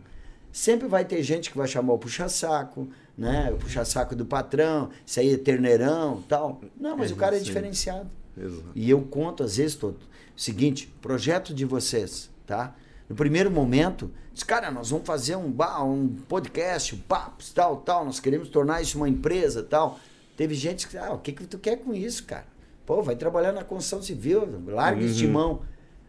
[0.50, 3.52] sempre vai ter gente que vai chamar o puxa-saco, né?
[3.52, 6.60] O puxa-saco do patrão, isso aí é terneirão tal.
[6.76, 7.44] Não, mas É, o cara é sim.
[7.44, 8.10] diferenciado.
[8.36, 8.64] Exato.
[8.74, 9.98] E eu conto às vezes todo.
[10.36, 12.74] Seguinte, projeto de vocês, tá?
[13.08, 18.04] No primeiro momento, diz, cara, nós vamos fazer um, um podcast, um papos, tal, tal,
[18.04, 19.98] nós queremos tornar isso uma empresa, tal.
[20.36, 22.46] Teve gente que, ah, o que que tu quer com isso, cara?
[22.86, 25.06] Pô, vai trabalhar na construção civil, larga Uhum.
[25.06, 25.62] este mão.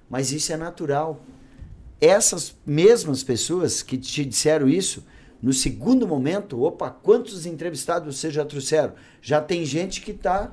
[0.10, 1.20] Mas isso é natural.
[2.02, 5.04] essas mesmas pessoas que te disseram isso,
[5.42, 8.94] no segundo momento, opa, quantos entrevistados vocês já trouxeram?
[9.22, 10.52] Já tem gente que está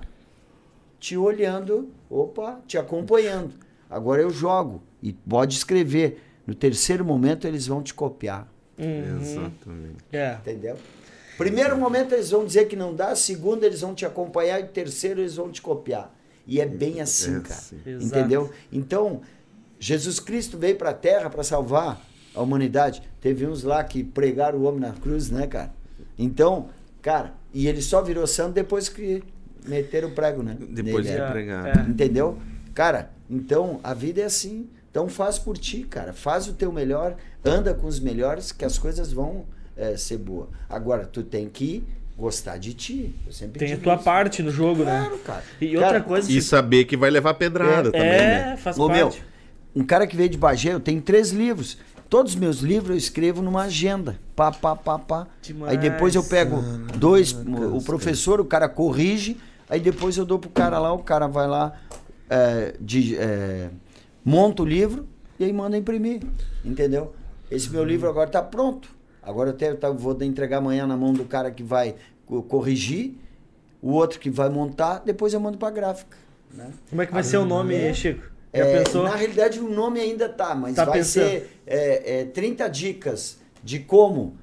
[1.01, 3.55] te olhando, opa, te acompanhando.
[3.91, 6.23] Agora eu jogo e pode escrever.
[6.47, 8.49] No terceiro momento eles vão te copiar,
[8.79, 9.21] Uhum.
[9.21, 9.97] Exatamente.
[10.13, 10.35] É.
[10.41, 10.77] entendeu?
[11.39, 15.21] Primeiro momento eles vão dizer que não dá, segundo eles vão te acompanhar e terceiro
[15.21, 16.13] eles vão te copiar.
[16.47, 17.55] E é bem assim, É cara.
[17.55, 17.79] assim.
[17.87, 18.05] Exato.
[18.07, 18.51] Entendeu?
[18.73, 19.21] Então,
[19.79, 22.01] Jesus Cristo veio para a terra para salvar
[22.35, 23.03] a humanidade.
[23.21, 25.73] Teve uns lá que pregaram o homem na cruz, né, cara?
[26.19, 26.69] Então,
[27.01, 29.23] cara, e ele só virou santo depois que
[29.67, 30.57] meteram o prego, né?
[30.59, 31.23] Depois nele, de?
[31.23, 31.67] É, pregar.
[31.79, 31.89] é.
[31.89, 32.39] Entendeu?
[32.75, 34.69] Cara, então a vida é assim.
[34.93, 36.13] Então faz por ti, cara.
[36.13, 39.45] Faz o teu melhor, anda com os melhores, que as coisas vão
[39.77, 40.49] eh, ser boas.
[40.69, 41.83] Agora, tu tem que
[42.17, 43.15] gostar de ti.
[43.27, 44.05] Eu sempre Tem a tua isso.
[44.05, 45.01] parte no jogo, né?
[45.07, 45.43] Claro, cara.
[45.61, 46.31] E Cara, outra coisa.
[46.31, 48.53] E saber que vai levar pedrada também, né?
[48.53, 49.25] é, faz Ô, meu, parte.
[49.75, 51.79] um cara que veio de Bagé, eu tenho três livros.
[52.11, 54.19] Todos os meus livros eu escrevo numa agenda.
[54.37, 55.27] Pá, pá, pá, pá.
[55.41, 55.73] Demais.
[55.73, 56.61] Aí depois eu pego
[56.99, 59.39] dois, o professor, o cara corrige,
[59.71, 61.73] aí depois eu dou pro cara lá, o cara vai lá,
[62.29, 63.71] é, de- é,
[64.25, 65.07] monta o livro
[65.39, 66.21] e aí manda imprimir.
[66.65, 67.13] Entendeu?
[67.51, 68.89] Esse meu livro agora tá pronto.
[69.23, 71.95] Agora eu até tá- vou entregar amanhã na mão do cara que vai
[72.27, 73.15] co- corrigir,
[73.81, 76.17] o outro que vai montar, depois eu mando pra gráfica.
[76.53, 76.71] Né?
[76.91, 78.23] Como é que vai ser o nome, Chico?
[78.55, 79.05] Já É, pensou?
[79.05, 81.25] Na realidade, o nome ainda tá, mas Tá vai pensando.
[81.29, 84.37] ser é, é, 30 dicas de como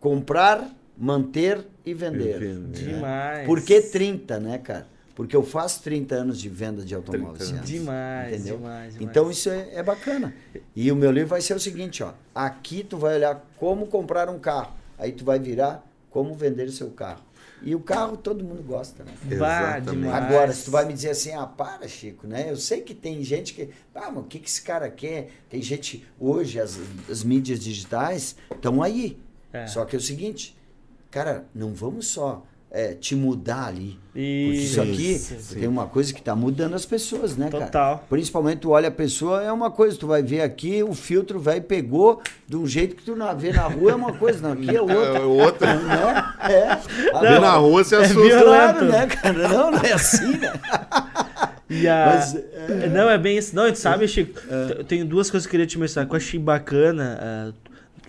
[0.00, 2.38] comprar, manter e vender.
[2.38, 2.84] Vender.
[2.94, 3.46] Demais.
[3.46, 4.86] Por que 30, né, cara?
[5.20, 7.40] Porque eu faço 30 anos de venda de automóveis.
[7.40, 7.62] 30 esse ano.
[7.66, 8.56] Demais, Entendeu?
[8.56, 9.10] demais, demais.
[9.10, 10.34] Então isso é, é bacana.
[10.74, 12.14] E o meu livro vai ser o seguinte, ó.
[12.34, 14.72] Aqui tu vai olhar como comprar um carro.
[14.98, 17.20] Aí tu vai virar como vender o seu carro.
[17.60, 19.12] E o carro todo mundo gosta, né?
[19.24, 19.90] Bah, Exatamente.
[19.90, 20.24] demais.
[20.24, 22.50] Agora, se tu vai me dizer assim, ah, para, Chico, né?
[22.50, 23.68] Eu sei que tem gente que.
[23.94, 25.28] Ah, mas o que, que esse cara quer?
[25.50, 26.02] Tem gente.
[26.18, 26.78] Hoje, as,
[27.10, 29.18] as mídias digitais estão aí.
[29.52, 29.66] É.
[29.66, 30.56] Só que é o seguinte,
[31.10, 33.98] cara, não vamos só é, te mudar ali.
[34.12, 35.54] Porque isso aqui Isso.
[35.54, 37.66] tem uma coisa que tá mudando as pessoas, né, cara?
[37.66, 38.04] Total.
[38.10, 41.62] Principalmente tu olha a pessoa, é uma coisa, tu vai ver aqui, o filtro velho
[41.62, 44.74] pegou de um jeito que tu não vê na rua, é uma coisa, não, aqui
[44.76, 45.18] é outra.
[45.18, 45.74] É outra.
[45.78, 46.34] né?
[46.48, 47.20] É.
[47.20, 48.20] Vê na rua, você é assusta.
[48.20, 48.44] violento.
[48.44, 49.48] Claro, né, cara?
[49.48, 50.52] Não, não é assim, né?
[51.72, 52.06] E a...
[52.16, 53.54] Mas, É, Não, é bem isso.
[53.54, 54.40] Não, tu sabe, Chico,
[54.76, 57.54] eu tenho duas coisas que eu queria te mencionar que eu achei bacana.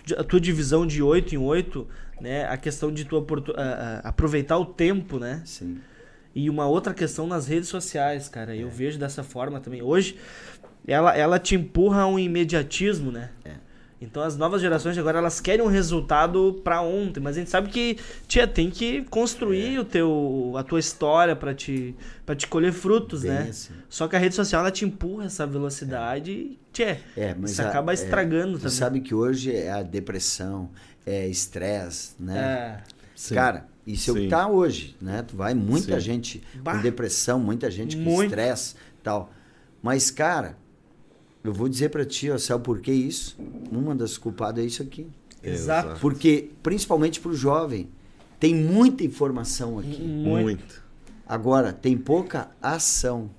[0.04, 1.86] tu- a tua divisão de 8 em 8,
[2.22, 2.46] né?
[2.46, 3.16] A questão de tu
[4.04, 5.42] aproveitar o tempo, né?
[5.44, 5.78] Sim.
[6.34, 8.56] E uma outra questão nas redes sociais, cara.
[8.56, 9.82] Eu vejo dessa forma também.
[9.82, 10.16] Hoje,
[10.86, 13.30] ela, ela te empurra a um imediatismo, né?
[13.44, 13.50] É.
[14.00, 17.68] Então as novas gerações agora elas querem um resultado pra ontem, mas a gente sabe
[17.68, 17.96] que
[18.26, 21.94] tia tem que construir o teu a tua história pra te
[22.26, 23.46] para te colher frutos, Bem né?
[23.50, 23.72] assim.
[23.88, 27.62] Só que a rede social ela te empurra essa velocidade e tchê, É, mas isso
[27.62, 28.70] a- acaba é, estragando Tu também.
[28.76, 30.70] sabe que hoje é a depressão,
[31.06, 32.38] é estresse, né?
[32.38, 32.92] É.
[33.14, 33.34] Sim.
[33.34, 34.22] Cara, isso é o Sim.
[34.24, 35.22] que tá hoje, né?
[35.22, 36.00] Tu vai muita Sim.
[36.00, 36.76] gente Bah.
[36.76, 39.30] com depressão, muita gente com estresse tal.
[39.82, 40.56] Mas, cara,
[41.42, 43.36] eu vou dizer pra ti, ó, sabe por que isso?
[43.70, 45.08] Uma das culpadas é isso aqui.
[45.42, 45.98] Exato.
[46.00, 47.88] Porque, principalmente pro jovem,
[48.38, 50.00] tem muita informação aqui.
[50.02, 50.42] Muito.
[50.44, 50.82] Muito.
[51.26, 53.30] Agora, tem pouca ação,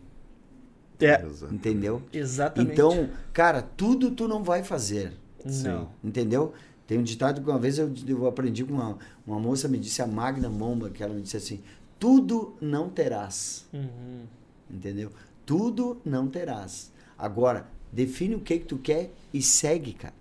[0.99, 2.01] É, entendeu?
[2.13, 2.71] exatamente.
[2.73, 5.13] Então, cara, tudo tu não vai fazer.
[5.45, 5.89] não.
[6.03, 6.53] Entendeu?
[6.85, 10.01] Tem um ditado que uma vez eu, eu aprendi com uma, uma moça, me disse
[10.01, 11.61] a Magna Momba, que ela me disse assim:
[11.99, 13.65] tudo não terás.
[13.73, 14.25] Uhum.
[14.69, 15.11] Entendeu?
[15.45, 16.91] Tudo não terás.
[17.17, 20.13] Agora, define o que, que tu quer e segue, cara.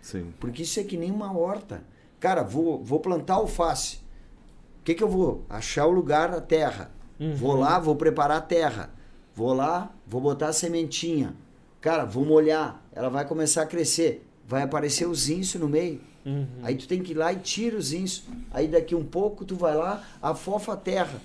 [0.00, 0.32] Sim.
[0.40, 1.82] Porque isso é que nem uma horta.
[2.18, 3.96] Cara, vou, vou plantar alface.
[4.80, 5.44] O que, que eu vou?
[5.50, 6.90] Achar o lugar, a terra.
[7.20, 7.34] Uhum.
[7.34, 8.90] Vou lá, vou preparar a terra.
[9.34, 11.34] Vou lá, vou botar a sementinha.
[11.80, 12.82] Cara, vou molhar.
[12.92, 14.26] Ela vai começar a crescer.
[14.48, 16.00] Vai aparecer os insos no meio.
[16.24, 16.46] Uhum.
[16.62, 18.24] Aí tu tem que ir lá e tira os insos.
[18.50, 21.20] Aí daqui um pouco tu vai lá, afofa a terra.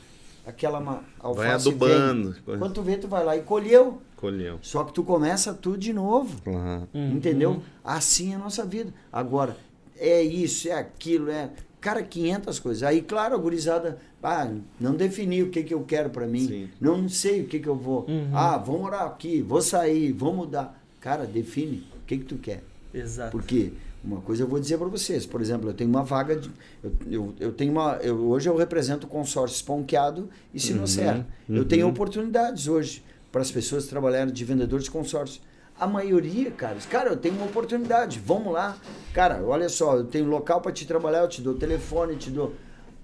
[0.45, 0.79] Aquela
[1.21, 2.35] alface Vai adubando.
[2.45, 2.57] vem.
[2.59, 4.01] Quando tu vê, tu vai lá e colheu.
[4.17, 4.59] Colheu.
[4.61, 6.41] Só que tu começa tudo de novo.
[6.41, 6.87] Claro.
[6.93, 7.11] Uhum.
[7.13, 7.63] Entendeu?
[7.81, 8.93] Assim é a nossa vida.
[9.11, 9.55] Agora,
[9.97, 11.49] é isso, é aquilo, é.
[11.79, 12.83] Cara, 500 coisas.
[12.83, 14.49] Aí, claro, a gurizada, ah,
[14.79, 16.47] não defini o que, que eu quero pra mim.
[16.47, 16.69] Sim.
[16.79, 18.05] Não sei o que, que eu vou.
[18.07, 18.31] Uhum.
[18.33, 20.77] Ah, vou morar aqui, vou sair, vou mudar.
[20.99, 22.63] Cara, define o que, que tu quer.
[22.93, 23.31] Exato.
[23.31, 23.73] Porque
[24.03, 26.51] uma coisa eu vou dizer para vocês, por exemplo, eu tenho uma vaga de.
[26.83, 27.95] Eu, eu, eu tenho uma.
[28.01, 31.25] Eu, hoje eu represento o consórcio Esponqueado e Sinocerra.
[31.49, 35.41] Eu tenho oportunidades hoje para as pessoas trabalharem de vendedores de consórcio.
[35.79, 38.77] A maioria, cara, diz, cara, eu tenho uma oportunidade, vamos lá.
[39.11, 42.53] Cara, olha só, eu tenho local para te trabalhar, eu te dou telefone, te dou.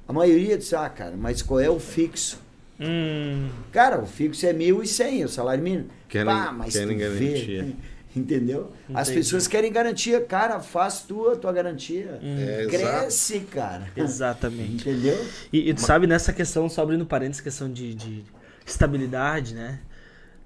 [0.07, 2.37] A maioria diz, ah, cara, mas qual é o fixo?
[2.79, 5.87] Hum, Cara, o fixo é 1.100, o salário mínimo.
[6.07, 7.63] Querem- Pá, mas querem tu garantia.
[7.63, 7.75] vê,
[8.16, 8.72] Entendeu?
[8.93, 9.24] As Entendi.
[9.24, 10.20] pessoas querem garantia.
[10.22, 12.20] Cara, faz tua, tua garantia.
[12.24, 13.88] É, Cresce, cara.
[13.95, 14.89] Exatamente.
[14.89, 15.26] Entendeu?
[15.53, 18.24] E, e tu sabe, nessa questão, só abrindo parênteses, questão de, de
[18.66, 19.80] estabilidade, né?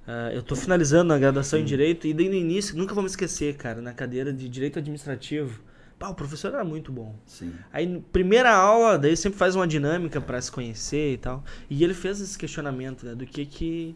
[0.05, 3.09] Ah, eu tô finalizando a graduação em Direito e daí no início, nunca vou me
[3.09, 5.61] esquecer, cara, na cadeira de Direito Administrativo.
[5.97, 7.15] Pá, o professor era muito bom.
[7.25, 7.53] Sim.
[7.71, 11.41] Aí, primeira aula, daí sempre faz uma dinâmica pra se conhecer e tal.
[11.69, 13.15] E ele fez esse questionamento, né?
[13.15, 13.95] Do que que...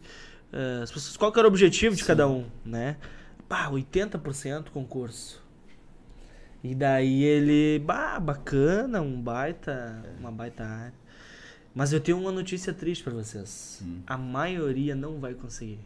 [0.54, 2.96] ah, as pessoas, qual que era o objetivo de cada um, né?
[3.48, 5.42] Pá, 80% concurso.
[6.64, 7.80] E daí ele...
[7.80, 10.04] Bah, bacana, um baita...
[10.20, 10.94] Uma baita área.
[11.74, 13.84] Mas eu tenho uma notícia triste pra vocês.
[14.08, 15.80] A maioria não vai conseguir.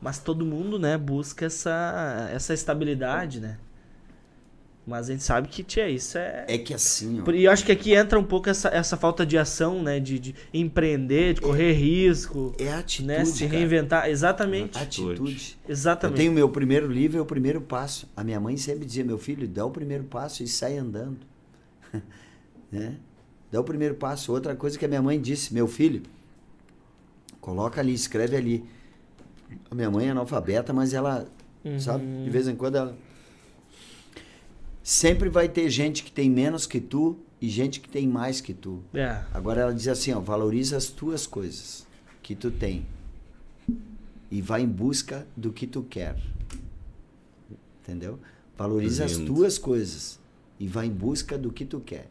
[0.00, 3.58] Mas todo mundo, né, busca essa, essa estabilidade, né?
[4.88, 6.46] Mas a gente sabe que, tia, isso é...
[6.48, 7.30] É que assim, ó.
[7.30, 10.00] E eu acho que aqui entra um pouco essa, essa falta de ação, né?
[10.00, 13.06] De, de empreender, de correr risco, É a atitude.
[13.06, 13.24] né?
[13.26, 13.58] Se cara.
[13.58, 14.08] reinventar.
[14.08, 14.78] Exatamente.
[14.78, 15.58] Atitude.
[15.68, 16.16] Eu Exatamente.
[16.16, 18.08] tenho meu primeiro livro, é o primeiro passo.
[18.16, 21.18] A minha mãe sempre dizia, meu filho, dá o primeiro passo e sai andando.
[22.72, 22.96] né?
[23.52, 24.32] Dá o primeiro passo.
[24.32, 26.02] Outra coisa que a minha mãe disse, meu filho,
[27.40, 28.64] coloca ali, escreve ali.
[29.70, 31.26] A minha mãe é analfabeta, mas ela,
[31.64, 31.78] Uhum.
[31.78, 32.96] sabe, de vez em quando ela...
[34.88, 38.54] Sempre vai ter gente que tem menos que tu e gente que tem mais que
[38.54, 38.82] tu.
[38.94, 39.22] É.
[39.34, 41.86] Agora ela diz assim, ó, valoriza as tuas coisas
[42.22, 42.86] que tu tem
[44.30, 46.16] e vai em busca do que tu quer.
[47.82, 48.18] Entendeu?
[48.56, 50.18] Valoriza as tuas coisas
[50.58, 52.08] e vai em busca do que tu quer.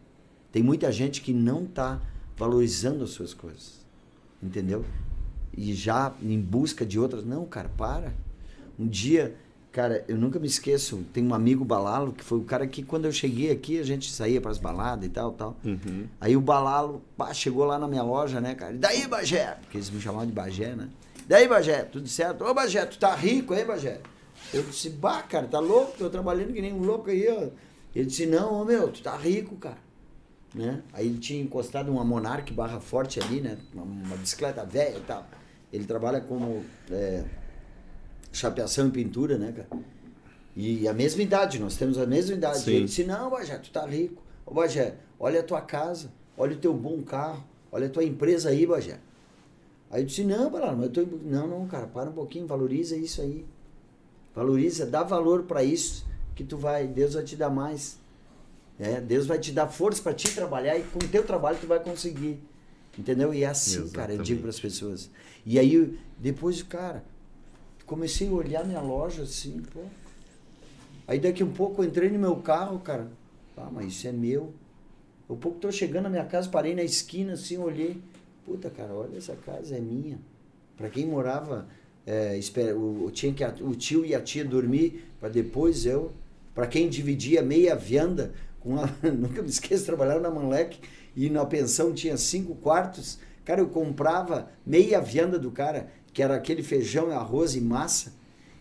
[0.51, 1.99] Tem muita gente que não tá
[2.37, 3.83] valorizando as suas coisas.
[4.41, 4.85] Entendeu?
[5.51, 8.13] E já em busca de outras, não, cara, para.
[8.77, 9.35] Um dia,
[9.77, 13.05] cara, eu nunca me esqueço, tem um amigo Balalo que foi o cara que quando
[13.05, 15.55] eu cheguei aqui a gente saía para as baladas e tal, tal.
[15.63, 16.07] Uhum.
[16.19, 18.73] Aí o Balalo pá, chegou lá na minha loja, né, cara?
[18.73, 19.55] E daí, Bagé?
[19.61, 20.89] Porque eles me chamavam de Bagé, né?
[21.27, 22.43] Daí, Bagé, tudo certo?
[22.43, 24.01] Ô, Bagé, tu tá rico, hein, Bagé?
[24.51, 25.95] Eu disse, bah, cara, tá louco?
[25.95, 27.49] Tô trabalhando que nem um louco aí, ó.
[27.95, 29.77] Ele disse, não, ô, meu, tu tá rico, cara.
[30.55, 30.81] Né?
[30.91, 33.59] Aí ele tinha encostado uma Monarch barra forte ali, né?
[33.75, 35.27] Uma, uma bicicleta velha e tal.
[35.71, 37.23] Ele trabalha como é,
[38.31, 39.83] chapeação e pintura, né, cara?
[40.55, 42.59] E a mesma idade, nós temos a mesma idade.
[42.61, 42.71] Sim.
[42.71, 44.23] Ele disse, não, Bagé, tu tá rico.
[44.45, 48.49] Ô, Bagé, olha a tua casa, olha o teu bom carro, olha a tua empresa
[48.49, 48.99] aí, Bagé.
[49.91, 51.17] Aí eu disse, não, Balaro, mas eu tô...
[51.23, 53.45] Não, não, cara, para um pouquinho, valoriza isso aí.
[54.35, 56.05] Valoriza, dá valor para isso,
[56.35, 57.97] que tu vai, Deus vai te dar mais.
[58.79, 61.67] É, Deus vai te dar força para te trabalhar e com o teu trabalho tu
[61.67, 62.39] vai conseguir.
[62.97, 63.33] Entendeu?
[63.33, 64.41] E é assim, cara, eu digo Exatamente.
[64.41, 65.09] para as pessoas.
[65.45, 67.03] E aí, depois, cara,
[67.87, 69.79] comecei a olhar minha loja assim, pô.
[71.07, 73.07] Aí daqui um pouco eu entrei no meu carro, cara.
[73.55, 74.53] Ah, mas isso é meu.
[75.27, 77.99] Um pouco tô chegando na minha casa, parei na esquina assim, olhei.
[78.45, 80.19] Puta, cara, olha essa casa, é minha.
[80.75, 81.67] Para quem morava,
[82.05, 86.11] é, espera, o, tinha que, o tio e a tia dormir para depois eu.
[86.53, 90.79] Para quem dividia meia vianda, com a, nunca me esqueço, trabalhava na Manlec
[91.15, 93.17] e na pensão tinha cinco quartos.
[93.45, 98.11] Cara, eu comprava meia vianda do cara, que era aquele feijão, arroz e massa.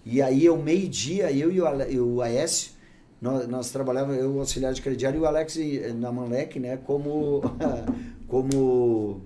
[0.04, 2.72] E aí, ao meio-dia, eu e o, Ale- e o Aécio,
[3.18, 7.40] nós, nós trabalhávamos, eu, auxiliar de crediário, e o Alex eh, na Manlec, né, como,
[8.28, 9.22] como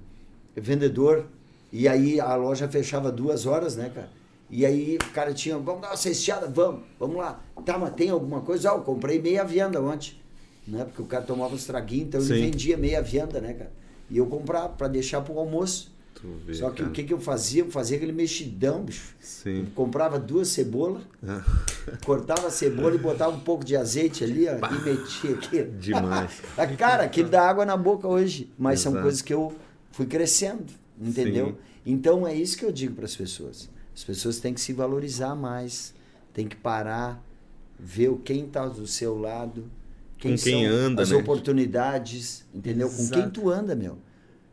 [0.54, 1.26] vendedor.
[1.72, 4.10] E aí a loja fechava duas horas, né, cara?
[4.48, 6.46] E aí o cara tinha, vamos dar uma cesteada?
[6.46, 7.42] Vamos, vamos lá.
[7.64, 8.70] Tá, mas tem alguma coisa?
[8.70, 10.14] Ah, eu comprei meia vianda ontem.
[10.68, 10.84] Né?
[10.84, 12.34] Porque o cara tomava uns traguinhos, então Sim.
[12.34, 13.72] ele vendia meia vianda, né, cara?
[14.08, 15.89] E eu comprava para deixar pro almoço.
[16.14, 16.88] Tu vê, Só que cara.
[16.88, 17.62] o que, que eu fazia?
[17.62, 19.14] Eu fazia aquele mexidão, bicho.
[19.20, 19.66] Sim.
[19.74, 21.42] Comprava duas cebolas, Ah,
[22.04, 25.62] cortava a cebola e botava um pouco de azeite ali ó, e metia aqui.
[25.64, 26.30] Demais.
[26.58, 28.52] A cara, aquilo dá água na boca hoje.
[28.58, 29.02] Mas são Exato.
[29.02, 29.54] coisas que eu
[29.92, 30.66] fui crescendo,
[31.00, 31.46] entendeu?
[31.48, 31.56] Sim.
[31.86, 33.70] Então é isso que eu digo para as pessoas.
[33.94, 35.94] As pessoas têm que se valorizar mais,
[36.34, 37.22] têm que parar,
[37.78, 39.64] ver quem está do seu lado,
[40.22, 41.16] Com quem anda, as né?
[41.16, 42.88] oportunidades, entendeu?
[42.90, 43.30] Com quem Exato.
[43.40, 43.96] tu anda, meu.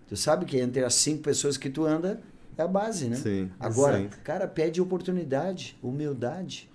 [0.07, 2.21] Tu sabe que entre as cinco pessoas que tu anda
[2.57, 3.15] é a base, né?
[3.15, 4.09] Sim, Agora, sim.
[4.23, 6.69] cara, pede oportunidade, humildade.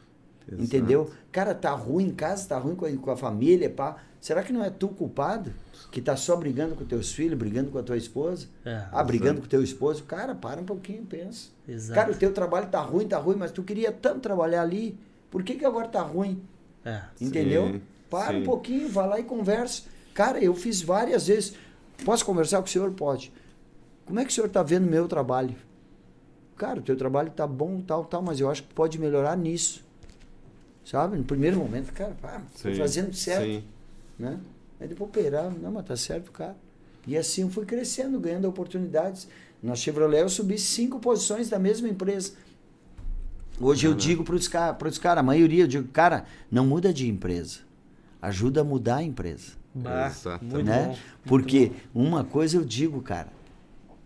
[0.47, 0.63] Exato.
[0.63, 1.11] Entendeu?
[1.31, 3.97] Cara, tá ruim em casa, tá ruim com a, com a família, pá.
[4.21, 5.53] Será que não é tu culpado?
[5.91, 8.47] Que tá só brigando com teus filhos, brigando com a tua esposa?
[8.65, 10.05] É, ah, brigando com teu esposo?
[10.05, 11.49] Cara, para um pouquinho, pensa.
[11.67, 11.95] Exato.
[11.99, 14.97] Cara, o teu trabalho tá ruim, tá ruim, mas tu queria tanto trabalhar ali.
[15.31, 16.41] Por que, que agora tá ruim?
[16.85, 17.03] É.
[17.21, 17.67] Entendeu?
[17.67, 18.45] Sim, Para um sim.
[18.45, 19.83] pouquinho, vai lá e conversa.
[20.15, 21.55] Cara, eu fiz várias vezes.
[22.05, 22.91] Posso conversar com o senhor?
[22.93, 23.33] Pode.
[24.05, 25.55] Como é que o senhor tá vendo o meu trabalho?
[26.57, 29.85] Cara, o teu trabalho tá bom, tal, tal, mas eu acho que pode melhorar nisso.
[30.85, 31.17] Sabe?
[31.17, 33.65] No primeiro momento, cara, pá, tô Sim, fazendo certo, Sim.
[34.19, 34.39] né?
[34.81, 36.57] Aí depois operar, não, mas tá certo, cara.
[37.07, 39.29] E assim eu fui crescendo, ganhando oportunidades.
[39.63, 42.33] Na Chevrolet eu subi cinco posições da mesma empresa.
[43.61, 47.09] Hoje eu digo para os caras, cara, a maioria, eu digo, cara, não muda de
[47.09, 47.61] empresa.
[48.21, 49.53] Ajuda a mudar a empresa.
[49.75, 50.55] Bah, Exatamente.
[50.55, 50.87] muito né?
[50.89, 50.97] bom.
[51.27, 53.29] Porque uma coisa eu digo, cara,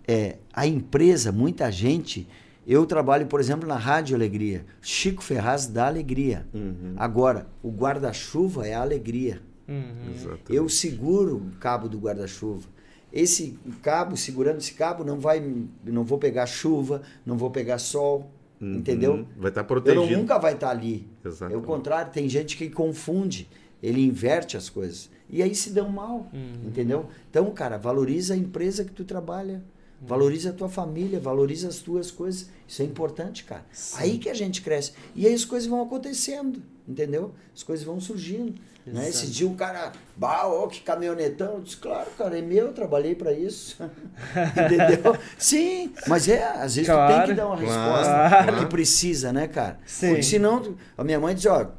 [0.07, 2.27] é a empresa, muita gente.
[2.67, 4.65] Eu trabalho, por exemplo, na Rádio Alegria.
[4.81, 6.47] Chico Ferraz dá alegria.
[6.53, 6.95] Uhum.
[6.97, 9.41] Agora, o guarda-chuva é a alegria.
[9.69, 10.37] Uhum.
[10.49, 12.69] Eu seguro o cabo do guarda-chuva.
[13.13, 15.43] Esse cabo, segurando esse cabo, não vai,
[15.85, 18.75] não vou pegar chuva, não vou pegar sol, Uhum.
[18.77, 19.27] entendeu?
[19.37, 20.07] Vai estar Eu protegido.
[20.13, 21.07] não, nunca vai estar ali.
[21.25, 21.59] É Exatamente.
[21.59, 23.49] o contrário, tem gente que confunde,
[23.83, 25.11] ele inverte as coisas.
[25.29, 26.69] E aí se dão mal, Uhum.
[26.69, 27.07] entendeu?
[27.31, 29.63] Então, cara, valoriza a empresa que tu trabalha.
[30.01, 30.07] Uhum.
[30.09, 32.49] Valoriza a tua família, valoriza as tuas coisas.
[32.69, 33.65] Isso é importante, cara.
[33.95, 34.93] Aí que a gente cresce.
[35.15, 37.33] E aí as coisas vão acontecendo, entendeu?
[37.55, 38.55] As coisas vão surgindo.
[38.87, 39.09] Né?
[39.09, 41.55] Esse dia o cara, bah, ó, que caminhonetão.
[41.55, 43.77] Eu disse, claro, cara, é meu, eu trabalhei para isso.
[44.51, 45.17] entendeu?
[45.39, 47.27] Sim, mas é, às vezes tu tem Claro.
[47.29, 48.59] que dar uma Claro, resposta claro.
[48.59, 49.79] que precisa, né, cara?
[49.87, 50.09] Sim.
[50.09, 51.71] Porque senão, a minha mãe diz, ó,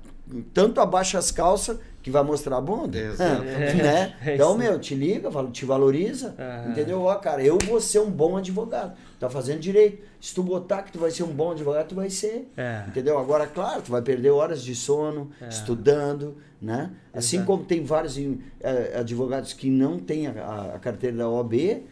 [0.53, 2.97] tanto abaixa as calças que vai mostrar a bunda.
[2.97, 3.75] Exatamente.
[3.81, 4.15] né?
[4.25, 4.57] É Então, isso.
[4.57, 6.35] meu, te liga, te valoriza,
[6.69, 7.01] entendeu?
[7.01, 8.95] Ó, cara, eu vou ser um bom advogado.
[9.19, 10.03] Tá fazendo direito.
[10.21, 12.49] Se tu botar que tu vai ser um bom advogado, tu vai ser.
[12.55, 12.83] É.
[12.87, 13.17] Entendeu?
[13.19, 15.47] Agora, claro, tu vai perder horas de sono, É.
[15.49, 16.91] estudando, né?
[17.13, 17.51] Assim Exato.
[17.51, 21.83] como tem vários eh, advogados que não têm a, a- carteira da OAB,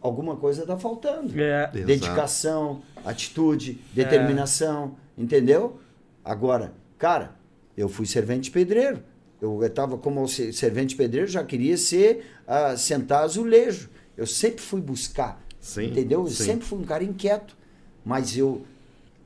[0.00, 1.32] alguma coisa está faltando.
[1.40, 1.64] É.
[1.72, 1.78] Exato.
[1.86, 5.78] Dedicação, atitude, determinação, entendeu?
[6.24, 7.32] Agora, cara,
[7.76, 9.02] eu fui servente pedreiro.
[9.44, 13.90] Eu estava como se- servente pedreiro, já queria ser, ah, sentar azulejo.
[14.16, 16.20] Eu sempre fui buscar, Sim, entendeu?
[16.22, 16.44] Eu sim.
[16.44, 17.56] sempre fui um cara inquieto,
[18.04, 18.64] mas eu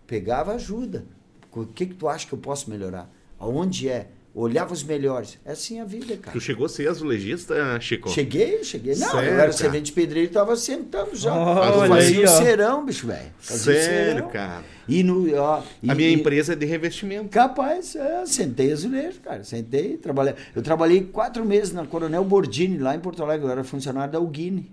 [0.07, 1.05] pegava ajuda.
[1.53, 3.11] O que que tu acha que eu posso melhorar?
[3.39, 4.09] Aonde é?
[4.35, 5.39] Olhava os melhores.
[5.45, 6.33] É assim a vida, cara.
[6.33, 8.09] Tu chegou a ser azulejista, Chico?
[8.11, 8.95] Cheguei, cheguei.
[8.95, 9.53] Não, Sério, eu era cara?
[9.53, 11.35] servente pedreiro e tava sentando já.
[11.35, 12.43] Olha eu fazia aí, o ó.
[12.43, 13.31] serão, bicho, velho.
[13.41, 14.29] Fazia o Sério, serão.
[14.31, 14.65] cara.
[14.87, 15.35] E no.
[15.35, 17.29] Ó, e- A minha e- empresa é de revestimento.
[17.31, 19.43] Capaz, é, sentei azulejo, cara.
[19.43, 20.35] Sentei, trabalhei.
[20.55, 23.47] Eu trabalhei quatro meses na Coronel Bordini, lá em Porto Alegre.
[23.47, 24.71] Eu era funcionário da Ugine.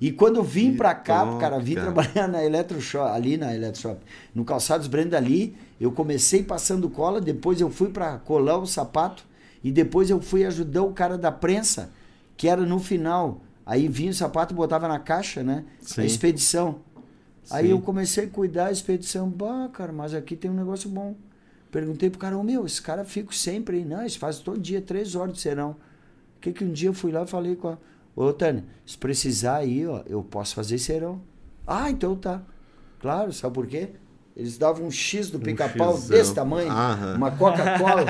[0.00, 1.92] E quando vim pra cá, top, cara, vim cara.
[1.92, 4.00] trabalhar na Eletroshop, ali na Eletroshop,
[4.34, 9.24] no Calçados Brenda ali, eu comecei passando cola, depois eu fui pra colar o sapato
[9.62, 11.90] e depois eu fui ajudar o cara da prensa,
[12.36, 13.40] que era no final.
[13.66, 15.64] Aí vinha o sapato, botava na caixa, né?
[15.80, 16.02] Sim.
[16.02, 16.78] A expedição.
[17.50, 17.72] Aí Sim.
[17.72, 19.28] eu comecei a cuidar da expedição.
[19.28, 21.16] Bah, cara, mas aqui tem um negócio bom.
[21.70, 23.84] Perguntei pro cara, ô meu, esse cara fica sempre aí.
[23.84, 25.72] Não, isso faz todo dia, três horas de serão.
[26.36, 27.78] O que que um dia eu fui lá e falei com a...
[28.20, 31.20] Ô, Tânia, se precisar aí, ó, eu posso fazer serão.
[31.64, 32.42] Ah, então tá.
[32.98, 33.90] Claro, sabe por quê?
[34.36, 36.08] Eles davam um X do pica-pau xizão.
[36.16, 37.14] desse tamanho, Aham.
[37.16, 38.04] uma Coca-Cola.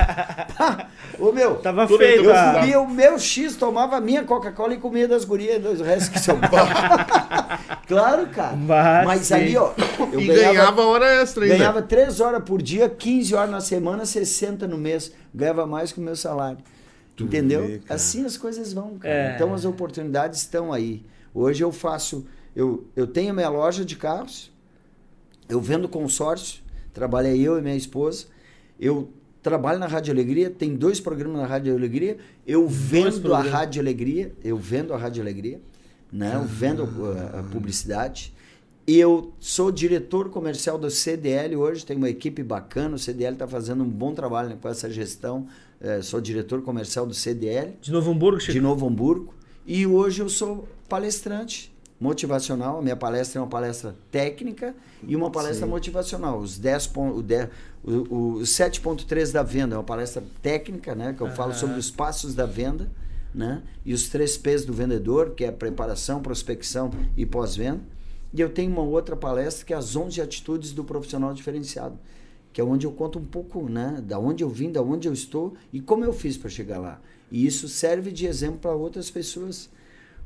[1.20, 2.52] Ô, meu, Tava Tudo feio, tá?
[2.54, 2.60] tá.
[2.60, 6.18] comia o meu X, tomava a minha Coca-Cola e comia das gurias, dos restos que
[6.20, 6.38] são
[7.86, 8.56] Claro, cara.
[8.56, 9.72] Mas Mas ali, ó,
[10.10, 11.56] eu e ganhava, ganhava hora extra ainda.
[11.56, 15.12] ganhava 3 horas por dia, 15 horas na semana, 60 no mês.
[15.34, 16.58] Ganhava mais que o meu salário.
[17.18, 17.66] Tu Entendeu?
[17.66, 17.96] vê, cara.
[17.96, 19.12] assim as coisas vão, cara.
[19.12, 19.34] É.
[19.34, 21.04] Então as oportunidades estão aí.
[21.34, 24.52] Hoje eu faço, eu, eu tenho minha loja de carros,
[25.48, 26.62] eu vendo consórcio,
[26.94, 28.26] trabalhei eu e minha esposa.
[28.78, 29.10] Eu
[29.42, 32.18] trabalho na Rádio Alegria, tem dois programas na Rádio Alegria.
[32.46, 33.42] Eu vendo a.
[33.42, 35.60] Rádio Alegria, eu vendo a Rádio Alegria,
[36.12, 36.36] né?
[36.36, 38.32] Eu vendo a, a publicidade.
[38.86, 43.48] E eu sou diretor comercial do CDL hoje, tem uma equipe bacana, o CDL está
[43.48, 45.48] fazendo um bom trabalho com essa gestão.
[45.80, 48.60] Eh, sou diretor comercial do CDL De Novo Hamburgo, de Chico.
[48.60, 49.34] Novo Hamburgo.
[49.66, 52.78] E hoje eu sou palestrante motivacional.
[52.78, 54.74] A minha palestra é uma palestra técnica
[55.06, 56.38] e uma palestra motivacional.
[56.40, 57.48] Os 10 pon- o, 10
[57.84, 61.12] o, o, o 7.3 da venda é uma palestra técnica, né?
[61.12, 61.58] Que eu falo Aham.
[61.60, 62.90] sobre os passos da venda,
[63.34, 63.62] né?
[63.84, 67.80] E os três P's do vendedor, que é preparação, prospecção e pós-venda.
[68.34, 71.98] E eu tenho uma outra palestra que é as 11 atitudes do profissional diferenciado,
[72.58, 75.12] que é onde eu conto um pouco, né, da onde eu vim, da onde eu
[75.12, 77.00] estou e como eu fiz para chegar lá.
[77.30, 79.70] E isso serve de exemplo para outras pessoas.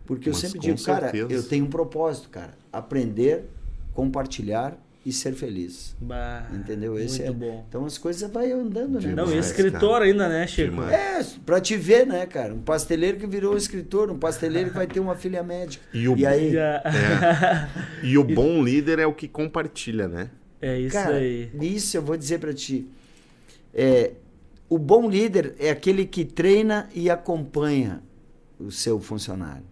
[0.06, 1.30] Porque eu Mas sempre com digo, cara, certeza.
[1.30, 3.50] eu tenho um propósito, cara, aprender,
[3.92, 5.94] compartilhar e ser feliz.
[6.00, 6.98] Bah, Entendeu?
[6.98, 7.34] Esse muito é.
[7.50, 7.64] bom.
[7.68, 9.12] Então as coisas vai andando, né?
[9.14, 10.04] Não, e Demais, escritor cara.
[10.06, 10.70] ainda, né, Chico?
[10.70, 10.90] Demais.
[10.92, 12.54] É, pra te ver, né, cara?
[12.54, 15.84] Um pasteleiro que virou escritor, um pasteleiro que vai ter uma filha médica.
[15.92, 16.82] E o- aí, Já-
[18.02, 20.30] E o bom líder é o que compartilha, né?
[20.62, 21.50] É isso cara, aí.
[21.60, 22.86] isso eu vou dizer pra ti.
[23.74, 24.12] É,
[24.68, 28.00] o bom líder é aquele que treina e acompanha
[28.58, 29.64] o seu funcionário.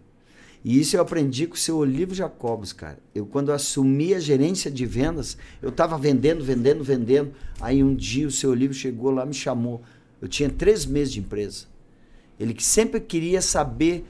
[0.63, 2.99] E isso eu aprendi com o seu Olivo Jacobos, cara.
[3.15, 7.31] Eu, quando assumi a gerência de vendas, eu estava vendendo, vendendo, vendendo.
[7.59, 9.81] Aí um dia o seu Olivo chegou lá me chamou.
[10.21, 11.65] Eu tinha três meses de empresa.
[12.39, 14.05] Ele que sempre queria saber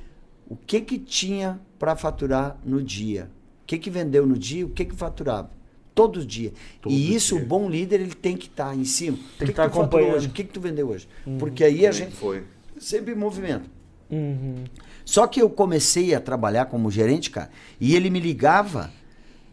[0.50, 3.30] o que que tinha para faturar no dia.
[3.64, 5.61] O que que vendeu no dia, o que que faturava.
[6.02, 6.52] Todo dia.
[6.82, 7.44] Todo e isso, dia.
[7.44, 9.18] o bom líder, ele tem que estar em cima.
[9.38, 10.16] Tem que que, tá tu faturou acompanhando.
[10.16, 10.28] hoje?
[10.28, 11.08] O que, que tu vendeu hoje?
[11.38, 12.44] Porque aí a gente Foi.
[12.80, 13.70] sempre em movimento.
[14.10, 14.64] Uhum.
[15.06, 17.50] Só que eu comecei a trabalhar como gerente, cara,
[17.80, 18.92] e ele me ligava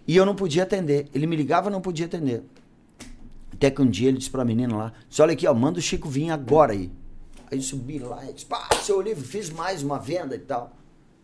[0.07, 1.07] e eu não podia atender.
[1.15, 2.43] Ele me ligava e não podia atender.
[3.53, 5.83] Até que um dia ele disse pra menina lá: "Só olha aqui, ó, manda o
[5.83, 6.91] Chico vir agora aí.
[7.51, 10.77] Aí eu subi lá e disse: pá, seu Olívio, fiz mais uma venda e tal.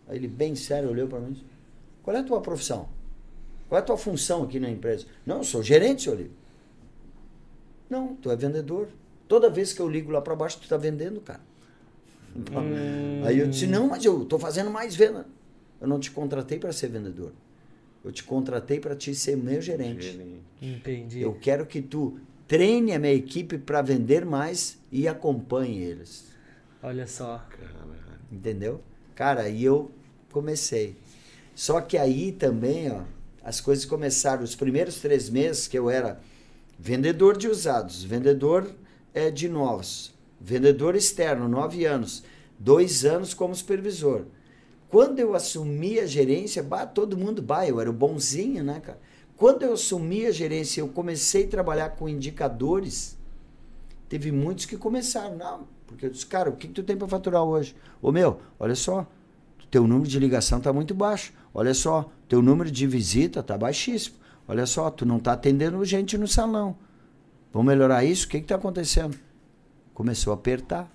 [0.08, 1.44] Aí ele, bem sério, olhou pra mim e disse:
[2.02, 2.88] Qual é a tua profissão?
[3.68, 5.06] Qual é a tua função aqui na empresa?
[5.24, 6.32] Não, eu sou gerente, seu Olívio.
[7.88, 8.88] Não, tu é vendedor.
[9.26, 11.40] Toda vez que eu ligo lá pra baixo, tu tá vendendo, cara.
[13.26, 15.26] Aí eu disse, não, mas eu tô fazendo mais venda.
[15.80, 17.32] Eu não te contratei para ser vendedor.
[18.04, 20.12] Eu te contratei para te ser meu gerente.
[20.12, 20.42] Gerente.
[20.60, 21.20] Entendi.
[21.22, 26.26] Eu quero que tu treine a minha equipe para vender mais e acompanhe eles.
[26.82, 27.46] Olha só.
[28.30, 28.82] Entendeu?
[29.14, 29.90] Cara, aí eu
[30.30, 30.96] comecei.
[31.54, 33.02] Só que aí também, ó,
[33.44, 34.42] as coisas começaram.
[34.42, 36.18] Os primeiros três meses que eu era
[36.78, 38.74] vendedor de usados, vendedor
[39.12, 42.24] eh, de novos, vendedor externo, nove anos,
[42.58, 44.24] dois anos como supervisor.
[44.88, 48.98] Quando eu assumi a gerência, bah, todo mundo, bah, eu era o bonzinho, né, cara?
[49.36, 53.18] Quando eu assumi a gerência, eu comecei a trabalhar com indicadores.
[54.08, 57.08] Teve muitos que começaram, não, porque eu disse, cara, o que, que tu tem para
[57.08, 57.74] faturar hoje?
[58.00, 59.06] Ô meu, olha só,
[59.74, 61.32] teu número de ligação tá muito baixo.
[61.54, 64.16] Olha só, teu número de visita tá baixíssimo.
[64.48, 66.76] Olha só, tu não tá atendendo gente no salão.
[67.52, 68.26] Vamos melhorar isso?
[68.26, 69.16] O que que tá acontecendo?
[69.94, 70.90] Começou a apertar.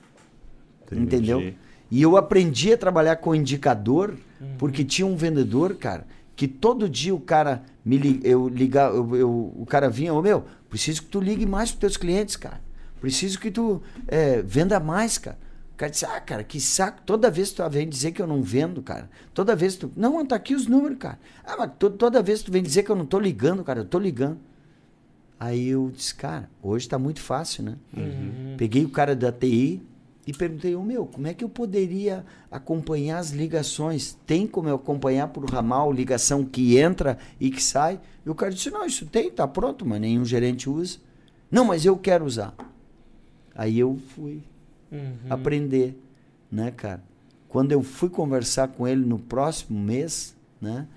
[0.91, 1.03] Entendi.
[1.05, 1.53] Entendeu?
[1.89, 4.15] E eu aprendi a trabalhar com indicador,
[4.57, 6.05] porque tinha um vendedor, cara,
[6.35, 10.21] que todo dia o cara me li- eu ligar, eu, eu- o cara vinha, ô
[10.21, 12.61] meu, preciso que tu ligue mais pros teus clientes, cara.
[13.01, 15.37] Preciso que tu é, venda mais, cara.
[15.79, 17.01] O cara disse, ah, cara, que saco.
[17.05, 19.09] Toda vez que tu vem dizer que eu não vendo, cara.
[19.33, 19.91] Toda vez que tu.
[19.95, 21.17] Não, tá aqui os números, cara.
[21.41, 23.79] Ah, mas to- toda vez que tu vem dizer que eu não tô ligando, cara,
[23.79, 24.37] eu tô ligando.
[25.39, 27.77] Aí eu disse, cara, hoje tá muito fácil, né?
[28.57, 29.81] Peguei o cara da TI
[30.27, 34.17] e perguntei, ô meu, como é que eu poderia acompanhar as ligações?
[34.27, 38.01] Tem como eu acompanhar por ramal ligação que entra e que sai?
[38.25, 40.97] E o cara disse, não, isso tem, tá pronto, mas nenhum gerente usa.
[41.49, 42.53] Não, mas eu quero usar.
[43.55, 44.43] Aí eu fui
[44.91, 45.11] Uhum.
[45.29, 45.97] aprender,
[46.51, 47.01] né, cara?
[47.47, 50.87] Quando eu fui conversar com ele no próximo mês, né?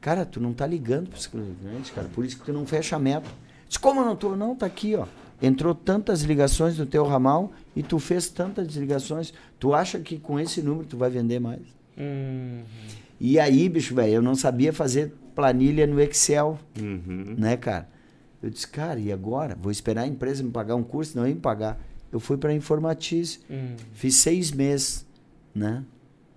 [0.00, 2.98] Cara, tu não tá ligando pros clientes, cara, por isso que tu não fecha a
[2.98, 3.28] meta.
[3.68, 4.34] Disse, como eu não tô?
[4.34, 5.06] Não, tá aqui, ó.
[5.40, 9.32] Entrou tantas ligações no teu ramal e tu fez tantas ligações.
[9.58, 11.62] Tu acha que com esse número tu vai vender mais?
[11.96, 12.62] Uhum.
[13.20, 17.34] E aí, bicho, velho, eu não sabia fazer planilha no Excel, Uhum.
[17.38, 17.88] né, cara?
[18.42, 19.56] Eu disse, cara, e agora?
[19.60, 21.16] Vou esperar a empresa me pagar um curso?
[21.16, 21.78] Não ia me pagar.
[22.12, 23.40] Eu fui para Informatize.
[23.48, 23.74] Uhum.
[23.94, 25.06] Fiz seis meses,
[25.54, 25.82] né?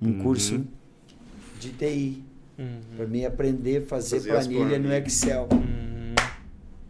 [0.02, 0.24] Um Uhum.
[0.24, 0.66] curso
[1.60, 2.24] de TI.
[2.58, 2.80] Uhum.
[2.96, 4.92] Para mim aprender a fazer as planilha no.
[4.94, 5.48] Excel.
[5.52, 6.16] Uhum.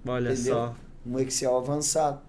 [0.07, 0.53] Olha Entendeu?
[0.53, 0.76] só.
[1.06, 2.22] Um Excel avançado.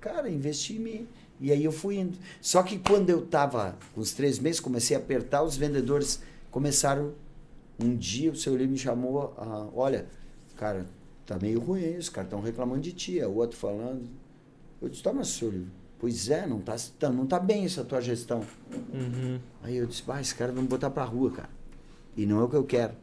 [0.00, 1.08] Cara, investi em mim.
[1.40, 2.16] E aí eu fui indo.
[2.40, 7.12] Só que quando eu tava com os três meses, comecei a apertar, os vendedores começaram.
[7.78, 10.06] Um dia o seu Lee me chamou, ah, olha,
[10.56, 10.86] cara,
[11.26, 14.08] tá meio ruim, os caras estão reclamando de ti, é o outro falando.
[14.80, 15.66] Eu disse, tá, mas seu Lee,
[15.98, 18.42] pois é, não tá, tá- não tá bem essa tua gestão.
[18.92, 19.38] Uhum.
[19.62, 21.50] Aí eu disse, bah, esse cara vai me botar pra rua, cara.
[22.16, 22.94] E não é o que eu quero.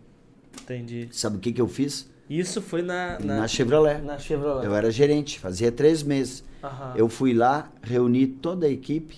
[0.62, 1.10] Entendi.
[1.12, 2.10] Sabe o que, que eu fiz?
[2.30, 4.02] Isso foi na, Na, na, Chevrolet.
[4.02, 4.66] na Chevrolet.
[4.66, 6.44] Eu era gerente, fazia três meses.
[6.64, 6.94] Aham.
[6.96, 9.18] Eu fui lá, reuni toda a equipe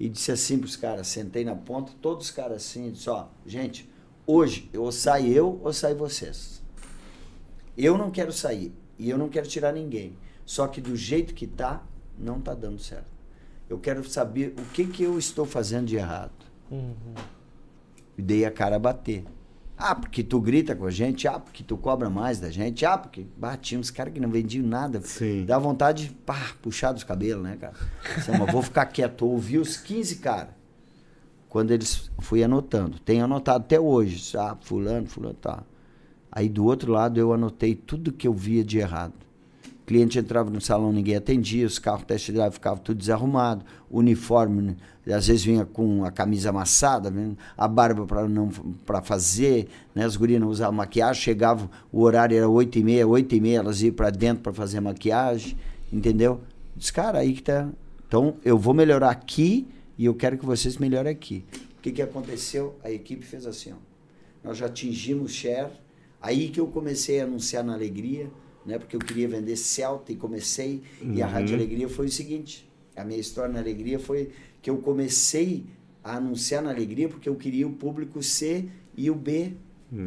[0.00, 3.88] e disse assim pros caras, sentei na ponta, todos os caras assim, disse, ó, gente,
[4.26, 6.62] hoje ou sai eu ou sai vocês.
[7.76, 10.16] Eu não quero sair e eu não quero tirar ninguém.
[10.44, 11.82] Só que do jeito que tá,
[12.18, 13.10] não tá dando certo.
[13.68, 16.32] Eu quero saber o que que eu estou fazendo de errado.
[16.70, 17.14] Uhum.
[18.16, 19.24] E dei a cara a bater.
[19.76, 22.98] Ah, porque tu grita com a gente, ah, porque tu cobra mais da gente, ah,
[22.98, 25.00] porque batia uns caras que não vendiam nada.
[25.02, 25.44] Sim.
[25.46, 27.74] Dá vontade de pá, puxar dos cabelos, né, cara?
[28.16, 29.24] Assim, mas vou ficar quieto.
[29.24, 30.50] Eu ouvi os 15 caras.
[31.48, 32.98] Quando eles fui anotando.
[32.98, 34.36] Tenho anotado até hoje.
[34.36, 35.62] Ah, fulano, fulano, tá.
[36.30, 39.14] Aí do outro lado eu anotei tudo que eu via de errado.
[39.88, 44.60] Cliente entrava no salão, ninguém atendia, os carros test drive ficavam tudo desarrumado, o uniforme,
[44.60, 44.76] né,
[45.14, 48.50] às vezes vinha com a camisa amassada, né, a barba para não
[48.84, 53.08] para fazer, né, as gurias não usavam maquiagem, chegavam, o horário era 8 e meia,
[53.08, 55.56] 8 e meia, elas iam para dentro para fazer maquiagem,
[55.90, 56.42] entendeu?
[56.76, 57.66] Diz, cara, aí que tá.
[58.06, 59.66] Então eu vou melhorar aqui
[59.96, 61.46] e eu quero que vocês melhorem aqui.
[61.78, 62.78] O que, que aconteceu?
[62.84, 63.76] A equipe fez assim, ó.
[64.44, 65.72] Nós já atingimos share,
[66.20, 68.28] aí que eu comecei a anunciar na Alegria,
[68.68, 68.78] né?
[68.78, 70.82] Porque eu queria vender Celta e comecei.
[71.02, 71.32] E a Uhum.
[71.32, 74.30] Rádio Alegria foi o seguinte: a minha história na Alegria foi
[74.62, 75.64] que eu comecei
[76.04, 78.66] a anunciar na Alegria porque eu queria o público C
[78.96, 79.52] e o B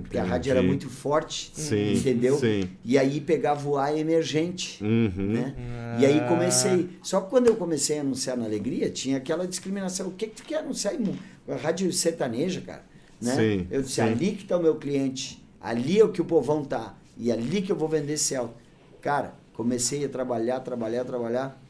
[0.03, 0.67] Porque a rádio era Entendi.
[0.75, 2.37] muito forte, Sim, entendeu?
[2.37, 2.69] sim.
[2.85, 5.09] E aí pegava o ar emergente, Uhum.
[5.33, 5.55] né?
[5.99, 6.87] E aí comecei.
[7.01, 10.07] Só que quando eu comecei a anunciar na Alegria, tinha aquela discriminação.
[10.09, 11.17] O que, que tu quer anunciar em
[11.47, 12.83] a rádio sertaneja, cara?
[13.19, 13.35] Né?
[13.35, 14.01] Sim, eu disse, sim.
[14.01, 17.61] ali que tá o meu cliente, ali é o que o povão tá, e ali
[17.61, 18.51] que eu vou vender céu.
[18.99, 21.61] Cara, comecei a trabalhar, trabalhar, trabalhar.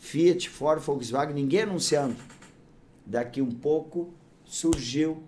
[0.00, 2.16] Fiat, Ford, Volkswagen, ninguém anunciando.
[3.04, 4.14] Daqui um pouco
[4.46, 5.22] surgiu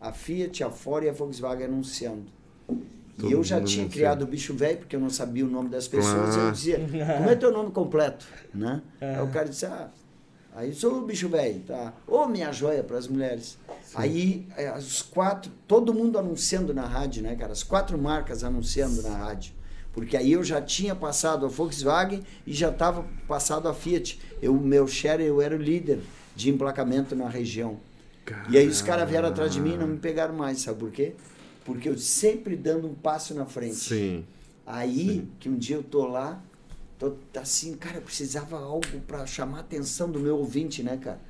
[0.00, 2.26] a Fiat, a Ford e a Volkswagen anunciando.
[3.18, 3.90] Todo e eu já tinha anunciando.
[3.90, 6.36] criado o bicho velho, porque eu não sabia o nome das pessoas.
[6.36, 6.42] Ah.
[6.42, 8.28] Eu dizia, como é teu nome completo?
[8.54, 8.80] Né?
[9.00, 9.90] Aí o cara disse, ah,
[10.56, 11.92] aí sou o bicho velho, tá?
[12.06, 13.56] Ô, minha joia para as mulheres.
[13.94, 17.52] Aí, eh, os quatro, todo mundo anunciando na rádio, né, cara?
[17.52, 19.52] As quatro marcas anunciando na rádio.
[19.92, 24.20] Porque aí eu já tinha passado a Volkswagen e já estava passado a Fiat.
[24.42, 26.00] Eu, meu share, eu era o líder
[26.34, 27.78] de emplacamento na região.
[28.50, 30.90] E aí os caras vieram atrás de mim e não me pegaram mais, sabe por
[30.90, 31.14] quê?
[31.64, 33.76] Porque eu sempre dando um passo na frente.
[33.76, 34.24] Sim.
[34.66, 36.42] Aí, que um dia eu tô lá,
[36.98, 41.20] tô assim, cara, precisava algo para chamar a atenção do meu ouvinte, né, cara?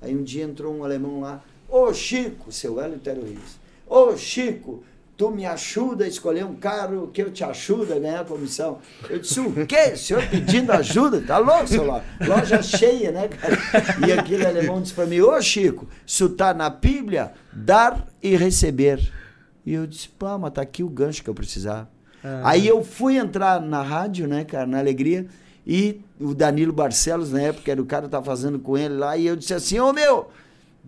[0.00, 4.84] Aí um dia entrou um alemão lá, ô Chico, seu Hélio Tero Rios, ô Chico,
[5.16, 8.78] tu me ajuda a escolher um carro que eu te ajudo a ganhar a comissão.
[9.08, 9.92] Eu disse, o quê?
[9.94, 11.22] O senhor pedindo ajuda?
[11.22, 12.04] Tá louco, seu lá?
[12.20, 13.56] Loja cheia, né, cara?
[14.06, 19.10] E aquele alemão disse para mim, ô Chico, isso tá na Bíblia, dar e receber.
[19.64, 21.95] E eu disse, pá, mas tá aqui o gancho que eu precisava.
[22.42, 25.26] Aí eu fui entrar na rádio, né, cara, na Alegria,
[25.66, 29.16] e o Danilo Barcelos, na época, era o cara que tava fazendo com ele lá,
[29.16, 30.28] e eu disse assim, ô meu,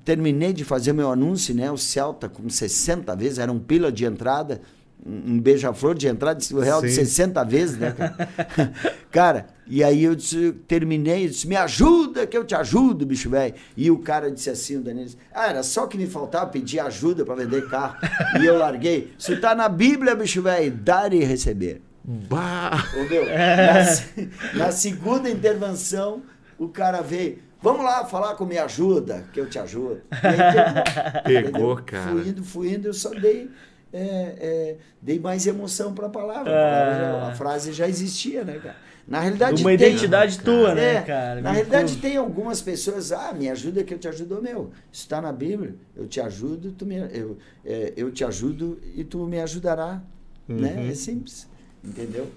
[0.05, 4.05] terminei de fazer meu anúncio, né, o Celta com 60 vezes, era um pila de
[4.05, 4.60] entrada,
[5.04, 7.04] um beija-flor de entrada, o real de Sim.
[7.04, 8.28] 60 vezes, né, cara?
[9.10, 13.30] cara, e aí eu disse, terminei, eu disse, me ajuda que eu te ajudo, bicho
[13.30, 13.54] velho.
[13.76, 16.80] E o cara disse assim, o Danilo, disse, ah, era só que me faltava pedir
[16.80, 17.96] ajuda para vender carro.
[18.40, 21.82] e eu larguei, isso tá na Bíblia, bicho velho, dar e receber.
[22.04, 22.84] Bah!
[22.96, 23.24] Ô, meu,
[24.54, 26.22] na, na segunda intervenção,
[26.58, 27.38] o cara veio.
[27.60, 30.00] Vamos lá falar com Me Ajuda, que eu te ajudo.
[30.10, 31.84] Aí Pegou, entendeu?
[31.84, 32.10] cara.
[32.12, 33.50] Fui indo, fui indo, eu só dei,
[33.93, 36.51] é, é, dei mais emoção para a palavra.
[36.51, 38.77] A, palavra a frase já existia, né, cara?
[39.06, 41.40] Na realidade, Uma tem- identidade tua, né, é, cara?
[41.40, 44.70] Na realidade, tem algumas pessoas, ah, me ajuda que eu te ajudo, meu.
[44.93, 49.02] Isso está na Bíblia, eu te ajudo, tu me, eu, é, eu te ajudo e
[49.05, 50.02] tu me ajudará.
[50.47, 50.74] Né?
[50.77, 50.90] Uhum.
[50.90, 51.48] É simples,
[51.82, 52.31] entendeu?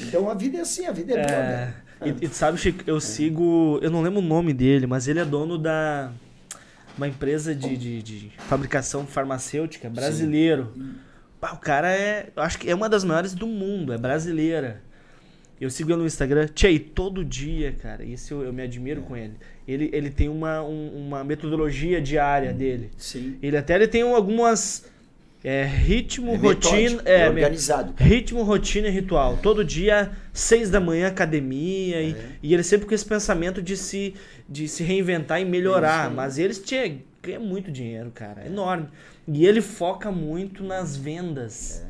[0.00, 1.36] Então a vida é assim, a vida é, boa.
[1.36, 1.74] É, né?
[2.04, 3.78] e, e tu sabe, Chico, eu sigo.
[3.82, 6.12] Eu não lembro o nome dele, mas ele é dono da.
[6.96, 10.72] Uma empresa de, de, de fabricação farmacêutica brasileiro.
[11.40, 12.30] Pá, o cara é.
[12.34, 14.80] Eu acho que é uma das maiores do mundo, é brasileira.
[15.60, 16.46] Eu sigo ele no Instagram.
[16.48, 19.34] Tchê, todo dia, cara, isso eu, eu me admiro com ele.
[19.66, 22.90] Ele, ele tem uma, um- uma metodologia diária dele.
[22.96, 23.38] Sim.
[23.42, 24.84] Ele até ele tem algumas.
[25.46, 26.76] É, ritmo, É rotina.
[26.78, 27.94] metódico, É, é organizado.
[28.02, 29.36] Ritmo, rotina e ritual.
[29.42, 32.00] Todo dia, seis da manhã, academia.
[32.00, 32.24] E, É.
[32.42, 34.14] e ele sempre com esse pensamento de se,
[34.48, 36.06] de se reinventar e melhorar.
[36.06, 36.16] Isso.
[36.16, 38.42] Mas eles tinha, ganha muito dinheiro, cara.
[38.42, 38.88] É enorme.
[39.28, 41.84] E ele foca muito nas vendas.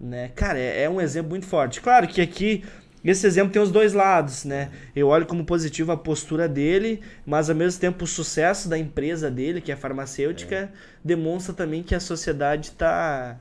[0.00, 0.30] Né?
[0.34, 1.80] Cara, é, é um exemplo muito forte.
[1.82, 2.64] Claro que aqui.
[3.06, 4.68] Esse exemplo tem os dois lados, né?
[4.94, 9.30] Eu olho como positivo a postura dele, mas ao mesmo tempo o sucesso da empresa
[9.30, 10.72] dele, que é farmacêutica,
[11.04, 13.38] demonstra também que a sociedade tá,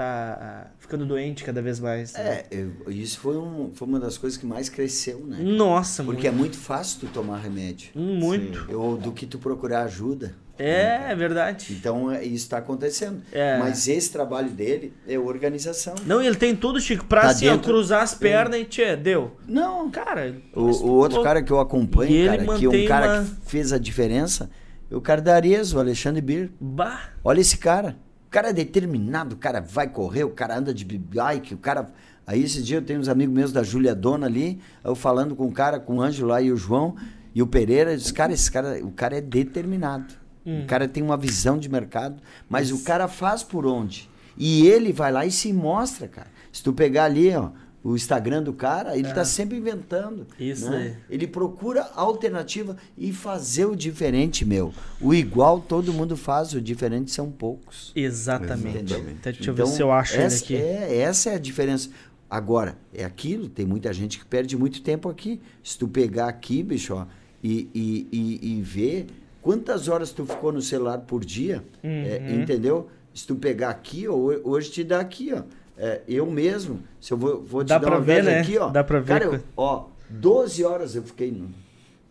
[0.00, 2.12] tá ficando doente cada vez mais.
[2.14, 2.20] né?
[2.20, 5.38] É, eu- isso foi, um, foi uma das coisas que mais cresceu, né?
[5.40, 7.90] Nossa, Porque é muito fácil tu tomar remédio.
[7.94, 8.58] muito.
[8.60, 8.78] muito.
[8.78, 10.34] Ou do que tu procurar ajuda.
[10.58, 11.68] É, é verdade.
[11.70, 13.22] Então é, isso está acontecendo.
[13.32, 13.58] É.
[13.58, 15.94] Mas esse trabalho dele é organização.
[16.04, 18.94] Não, e ele tem tudo, Chico, pra Tá assim, dentro- cruzar as pernas e tchê,
[18.94, 19.36] deu.
[19.48, 23.06] Não, Cara, O, o outro cara que eu acompanho, E cara, que é um cara
[23.20, 24.50] uma- que fez a diferença,
[24.90, 26.52] é o cara da Arezzo, o Alexandre Bir.
[26.60, 27.96] Bah, Olha esse cara.
[28.30, 31.90] O cara é determinado, o cara vai correr, o cara anda de bike, o cara.
[32.24, 35.48] Aí esse dia eu tenho uns amigos meus da Júlia Dona ali, eu falando com
[35.48, 36.94] o cara, com o Ângelo lá e o João
[37.34, 40.14] e o Pereira, eu disse, cara, esse cara, o cara é determinado.
[40.62, 44.08] O cara tem uma visão de mercado, mas o cara faz por onde?
[44.38, 46.28] E ele vai lá e se mostra, cara.
[46.52, 47.50] Se tu pegar ali, ó,
[47.82, 50.26] o Instagram do cara, ele tá sempre inventando.
[50.38, 50.76] Isso né?
[50.78, 50.96] aí.
[51.14, 54.72] Ele procura alternativa e fazer o diferente, meu.
[55.00, 57.90] O igual todo mundo faz, o diferente são poucos.
[57.96, 58.78] exatamente.
[58.78, 59.00] Entendeu?
[59.18, 60.56] Até deixa eu ver se eu acho Então, essa, aqui.
[60.56, 61.88] É, essa é a diferença.
[62.28, 65.40] Agora, é aquilo, tem muita gente que perde muito tempo aqui.
[65.64, 67.06] Se tu pegar aqui, bicho, ó,
[67.42, 69.06] e, e, e, e ver
[69.40, 72.42] quantas horas tu ficou no celular por dia, é, Uhum.
[72.42, 72.88] entendeu?
[73.14, 75.42] Se tu pegar aqui, ó, ho- hoje te dá aqui, ó.
[75.82, 78.40] É, eu mesmo, se eu vou, vou te Dá dar pra uma ver, né?
[78.40, 78.68] aqui, ó.
[78.68, 81.48] Dá pra ver Cara, eu- ó, 12 horas eu fiquei no-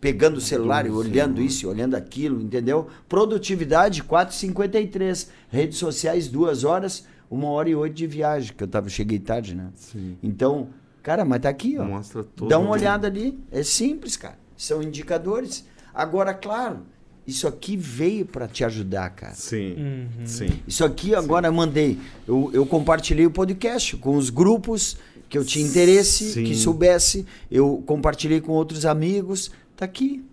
[0.00, 2.88] pegando o celular e olhando isso, olhando aquilo, entendeu?
[3.08, 5.28] Produtividade 4,53.
[5.48, 7.06] Redes sociais 2 horas.
[7.30, 9.68] uma hora e oito de viagem, que eu tava, cheguei tarde, né?
[9.76, 10.18] Sim.
[10.20, 10.70] Então,
[11.00, 11.84] cara, mas tá aqui, ó.
[11.84, 13.38] Mostra todo Dá uma olhada ali.
[13.52, 14.36] É simples, cara.
[14.56, 15.64] São indicadores.
[15.94, 16.80] Agora, claro,
[17.30, 19.34] isso aqui veio para te ajudar, cara.
[19.34, 20.26] Sim, Uhum.
[20.26, 20.48] sim.
[20.68, 21.98] Isso aqui agora eu mandei.
[22.28, 24.96] Eu, eu compartilhei o podcast com os grupos
[25.28, 26.44] que eu tinha interesse, Sim.
[26.44, 27.24] que soubesse.
[27.50, 29.50] Eu compartilhei com outros amigos.
[29.76, 30.24] Tá aqui.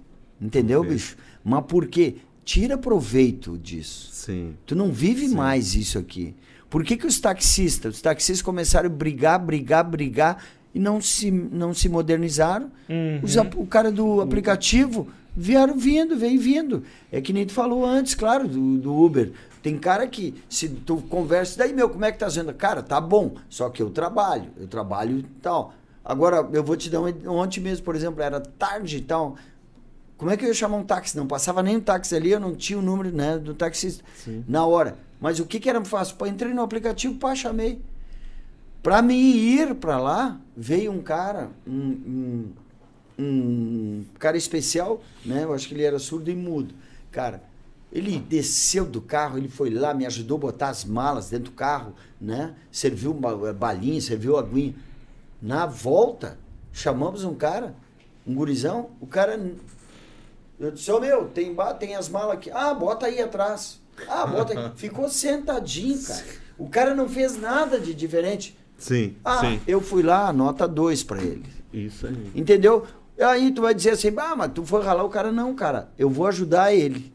[0.42, 1.16] Entendeu, bicho?
[1.44, 2.16] Mas por quê?
[2.44, 4.10] Tira proveito disso.
[4.12, 4.56] Sim.
[4.66, 5.36] Tu não vive Sim.
[5.36, 6.34] mais isso aqui.
[6.70, 10.44] Por que, que os taxistas, os taxistas começaram a brigar, brigar, brigar
[10.74, 12.72] e não se, não se modernizaram?
[12.90, 13.20] Uhum.
[13.24, 15.08] Os o cara do aplicativo
[15.38, 16.84] vieram vindo, vem vindo.
[17.12, 19.32] É que nem tu falou antes, claro, do, do Uber.
[19.62, 22.54] Tem cara que, se tu conversa, daí, meu, como é que tá sendo?
[22.54, 25.74] Cara, tá bom, só que eu trabalho, eu trabalho e tal.
[26.04, 27.14] Agora, eu vou te dar um.
[27.30, 29.36] Ontem mesmo, por exemplo, era tarde e tal.
[30.18, 31.16] Como é que eu ia chamar um táxi?
[31.16, 34.44] Não passava nem um táxi ali, eu não tinha o número né, do taxista Sim.
[34.48, 34.98] na hora.
[35.20, 36.16] Mas o que, que era fácil?
[36.26, 37.80] Entrei no aplicativo, pá, chamei.
[38.82, 42.54] Pra me ir pra lá, veio um cara, um, um,
[43.18, 45.44] um cara especial, né?
[45.44, 46.74] Eu acho que ele era surdo e mudo.
[47.12, 47.42] Cara,
[47.92, 51.56] ele desceu do carro, ele foi lá, me ajudou a botar as malas dentro do
[51.56, 52.54] carro, né?
[52.72, 54.76] Serviu uma balinha, serviu aguinha.
[55.42, 56.38] Na volta,
[56.74, 57.76] chamamos um cara,
[58.26, 59.40] um gurizão, o cara.
[60.60, 62.50] Eu disse, ô meu, tem, tem as malas aqui.
[62.52, 63.80] Ah, bota aí atrás.
[64.08, 64.72] Ah, bota aí.
[64.76, 66.26] Ficou sentadinho, cara.
[66.58, 68.58] O cara não fez nada de diferente.
[68.78, 69.62] Sim, Ah, sim.
[69.68, 71.44] eu fui lá, nota 2 pra ele.
[71.74, 72.32] Isso aí.
[72.36, 72.86] Entendeu?
[73.20, 75.32] Aí tu vai dizer assim, ah, mas tu foi ralar o cara.
[75.32, 77.14] Não, cara, eu vou ajudar ele.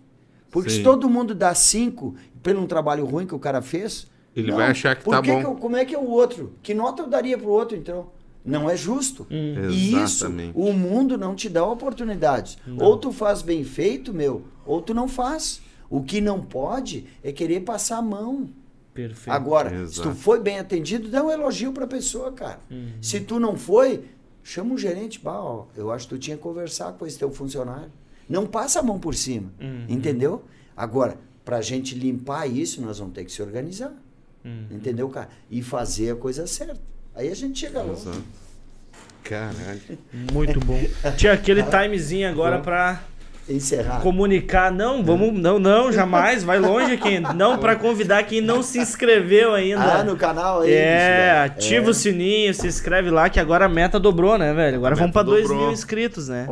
[0.51, 0.79] Porque Sim.
[0.79, 4.07] se todo mundo dá 5 pelo um trabalho ruim que o cara fez.
[4.35, 5.41] Ele não, vai achar que por tá que bom.
[5.41, 6.53] que eu- como é que é o outro?
[6.63, 8.09] Que nota eu daria pro outro, então?
[8.45, 9.27] Não é justo.
[9.31, 12.59] E isso, o mundo não te dá oportunidades.
[12.79, 15.61] Ou tu faz bem feito, meu, ou tu não faz.
[15.89, 18.49] O que não pode é querer passar a mão.
[18.95, 19.31] Perfeito.
[19.35, 20.09] Agora, se Exato.
[20.11, 22.59] tu foi bem atendido, dá um elogio pra pessoa, cara.
[22.71, 22.89] Uhum.
[23.01, 24.05] Se tu não foi,
[24.43, 27.31] chama o gerente, bah, ó, eu acho que tu tinha que conversar com esse teu
[27.31, 27.91] funcionário.
[28.29, 29.87] Não passa a mão por cima, Uhum.
[29.89, 30.45] entendeu?
[30.77, 33.93] Agora, pra gente limpar isso, nós vamos ter que se organizar.
[34.45, 34.67] Uhum.
[34.71, 35.29] Entendeu, cara?
[35.51, 36.81] E fazer a coisa certa.
[37.15, 37.95] Aí a gente chega lá.
[39.23, 39.81] Caralho.
[40.33, 40.79] Muito bom.
[41.17, 43.05] Tinha aquele timezinho agora pra
[43.49, 44.01] Encerrar.
[44.01, 44.71] comunicar.
[44.71, 45.33] Não, vamos.
[45.33, 46.45] Não, não, jamais.
[46.45, 47.19] Vai longe aqui.
[47.35, 49.83] Não, pra convidar quem não se inscreveu ainda.
[49.83, 50.73] Ah, no canal aí.
[50.73, 51.91] É, bicho, ativa é.
[51.91, 54.77] o sininho, se inscreve lá, que agora a meta dobrou, né, velho?
[54.77, 55.65] Agora vamos pra meta 2 dobrou.
[55.65, 56.49] mil inscritos, né?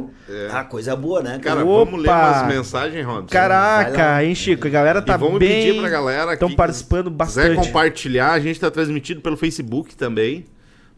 [0.51, 1.39] Ah, coisa boa, né?
[1.41, 1.85] Cara, Opa!
[1.91, 3.27] vamos ler umas mensagens, Robson.
[3.29, 4.67] Caraca, hein, Chico?
[4.67, 5.49] A galera tá e vamos bem.
[5.69, 7.57] pedir pra galera Estão que participando quiser bastante.
[7.67, 10.45] compartilhar, a gente tá transmitido pelo Facebook também.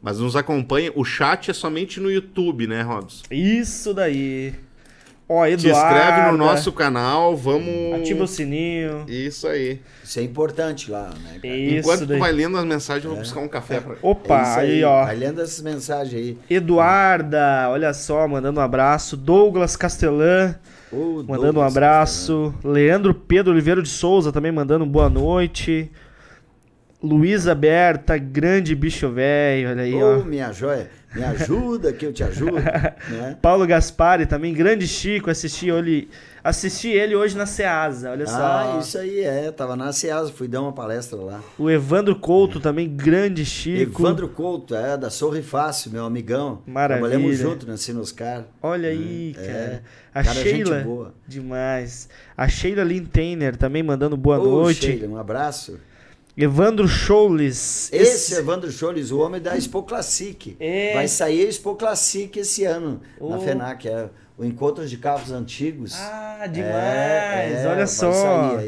[0.02, 0.90] Mas nos acompanha.
[0.97, 3.23] O chat é somente no YouTube, né, Robson?
[3.31, 4.52] Isso daí.
[5.34, 5.68] Ó, Eduardo.
[5.68, 7.94] inscreve no nosso canal, vamos.
[7.94, 9.04] Ativa o sininho.
[9.09, 9.80] Isso aí.
[10.04, 11.38] Isso é importante lá, né?
[11.42, 11.56] cara?
[11.56, 12.18] Isso Enquanto daí.
[12.18, 13.94] tu vai lendo as mensagens, eu vou buscar um café pra.
[14.02, 15.04] Opa, É isso aí, ó.
[15.06, 16.38] Vai lendo essas mensagens aí.
[16.50, 19.16] Eduarda, olha só, mandando um abraço.
[19.16, 20.54] Douglas Castelã,
[20.92, 22.54] Ô, mandando um Douglas, abraço.
[22.62, 25.90] Leandro Pedro Oliveira de Souza também mandando um boa noite.
[27.03, 30.24] Luísa Berta, grande bicho velho, olha aí, Ô, ó.
[30.24, 32.53] minha joia, me ajuda que eu te ajudo.
[33.11, 33.37] né?
[33.43, 36.09] Paulo Gaspari também, grande Chico, assisti ele,
[36.45, 38.79] assisti ele hoje na Ceasa, olha Ah, só.
[38.79, 39.51] isso aí é.
[39.51, 41.41] Tava na Ceasa, fui dar uma palestra lá.
[41.59, 44.01] O Evandro Couto também, grande Chico.
[44.03, 46.62] Evandro Couto, é, da Sorri Fácil, meu amigão.
[46.65, 47.09] Maravilha.
[47.11, 48.45] Trabalhamos junto na Sinoscar.
[48.62, 49.83] Olha aí, É, cara.
[50.15, 51.15] A cara, Sheila, gente boa.
[51.27, 52.09] demais.
[52.37, 54.87] A Sheila Lintainer também mandando boa Ô, noite.
[54.87, 55.81] Sheila, um abraço.
[56.36, 57.90] Evandro Scholes.
[57.92, 60.56] Esse, Evandro Scholes, o homem da Expo Classic.
[60.59, 60.94] É.
[60.94, 63.38] Vai sair a Expo Classic esse ano, na.
[63.38, 65.94] FENAC, é o Encontro de Carros Antigos.
[65.94, 66.72] Ah, demais.
[66.74, 68.59] É, é, olha só.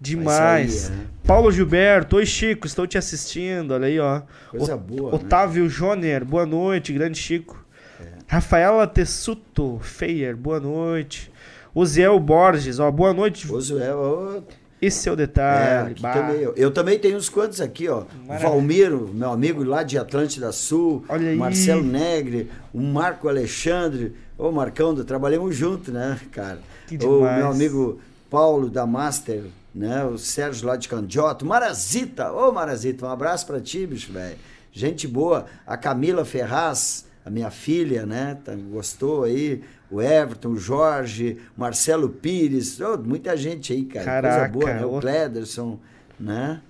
[0.00, 0.34] Demais.
[0.34, 1.12] Vai sair, é.
[1.24, 3.70] Paulo Gilberto, oi Chico, estou te assistindo.
[3.72, 4.22] Olha aí, ó.
[4.50, 5.16] Coisa O- boa, né?
[5.16, 7.64] Otávio Joner, boa noite, grande Chico.
[8.00, 8.04] É.
[8.26, 11.30] Rafaela Tessuto Feier, boa noite.
[11.72, 13.46] Oziel Borges, ó, boa noite.
[13.80, 14.42] É, ô,
[14.82, 15.94] Esse é o É, detalhe.
[16.00, 16.12] bah.
[16.12, 18.02] também, eu, eu também tenho uns quantos aqui, ó.
[18.26, 18.50] Maravilha.
[18.50, 21.04] Valmiro, meu amigo lá de Atlântida Sul.
[21.08, 21.36] Olha aí.
[21.36, 24.14] Marcelo Negre, o Marco Alexandre.
[24.36, 26.58] Ô, Marcão, trabalhamos junto, né, cara?
[26.88, 30.04] Que o meu amigo Paulo da Master, né?
[30.04, 31.44] O Sérgio lá de Candiota.
[31.44, 34.36] Marazita, ô Marazita, um abraço pra ti, bicho, velho.
[34.72, 35.46] Gente boa.
[35.64, 38.36] A Camila Ferraz, a minha filha, né?
[38.44, 39.62] Tá, gostou aí.
[39.92, 44.04] O Everton, o Jorge, Marcelo Pires, ô, muita gente aí, cara.
[44.06, 44.86] Caraca, Coisa boa, né?
[44.86, 45.78] O Clederson,
[46.18, 46.62] né?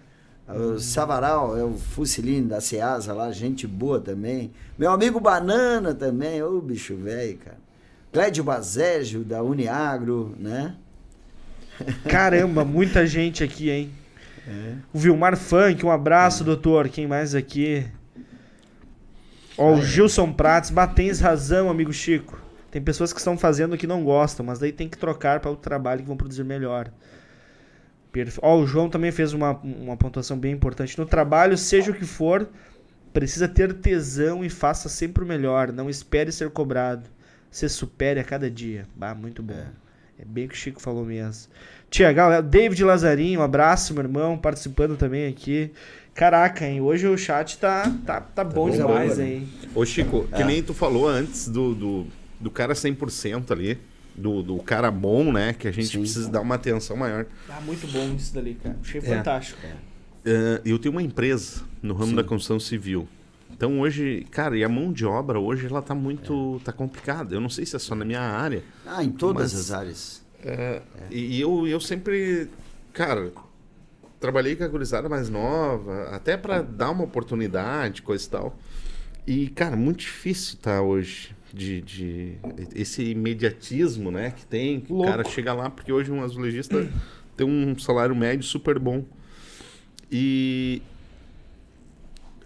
[0.49, 4.51] O Savaral, é o Fuciline da Ceasa lá, gente boa também.
[4.77, 7.59] Meu amigo Banana também, ô bicho velho, cara.
[8.13, 10.75] Clédio Bazégio, da Uniagro, né?
[12.09, 13.93] Caramba, muita gente aqui, hein?
[14.93, 16.89] O Vilmar Funk, um abraço, doutor.
[16.89, 17.87] Quem mais aqui?
[19.57, 22.42] Ó, o Gilson Prates, batens razão, amigo Chico.
[22.73, 25.51] Tem pessoas que estão fazendo o que não gostam, mas daí tem que trocar para
[25.51, 26.91] o trabalho que vão produzir melhor.
[28.11, 28.41] Perfe...
[28.43, 30.99] Ó, o João também fez uma, uma pontuação bem importante.
[30.99, 32.49] No trabalho, seja o que for,
[33.13, 35.71] precisa ter tesão e faça sempre o melhor.
[35.71, 37.11] Não espere ser cobrado.
[37.51, 38.87] Se supere a cada dia.
[38.97, 39.53] Bah, muito bom.
[40.19, 41.53] É, bem o que o Chico falou mesmo.
[41.91, 45.71] Tia, galera, David Lazarinho, um abraço, meu irmão, participando também aqui.
[46.15, 46.81] Caraca, hein?
[46.81, 49.47] Hoje o chat tá, tá, tá bom bom, demais, hein?
[49.75, 50.45] Ô, Chico, que É.
[50.47, 52.07] nem tu falou antes do, do,
[52.43, 53.79] do cara 100% ali,
[54.15, 55.53] do, do cara bom, né?
[55.55, 56.01] Que a gente Sim.
[56.01, 57.25] precisa dar uma atenção maior.
[57.49, 58.77] Ah, muito bom isso dali, cara.
[58.83, 59.05] Achei É.
[59.05, 59.61] fantástico.
[60.25, 62.17] Eh, eu tenho uma empresa no ramo Sim.
[62.17, 63.09] da construção civil.
[63.51, 67.35] Então hoje, cara, e a mão de obra hoje ela tá muito, tá complicada.
[67.35, 68.63] Eu não sei se é só na minha área.
[68.87, 70.23] Ah, em todas Mas- as áreas.
[70.45, 72.49] É, E eu, eu sempre,
[72.93, 73.33] cara,
[74.19, 78.59] trabalhei com a gurizada mais nova, até pra dar uma oportunidade, coisa e tal.
[79.27, 82.33] E, cara, muito difícil tá hoje de, de
[82.75, 84.81] esse imediatismo, né, que tem.
[84.81, 86.87] Que o cara chega lá, porque hoje um azulejista
[87.37, 89.05] tem um salário médio super bom.
[90.11, 90.83] E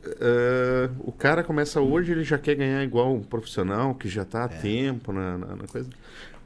[0.05, 4.45] eh, o cara começa hoje, ele já quer ganhar igual um profissional que já tá
[4.45, 5.89] há tempo na, na- na coisa.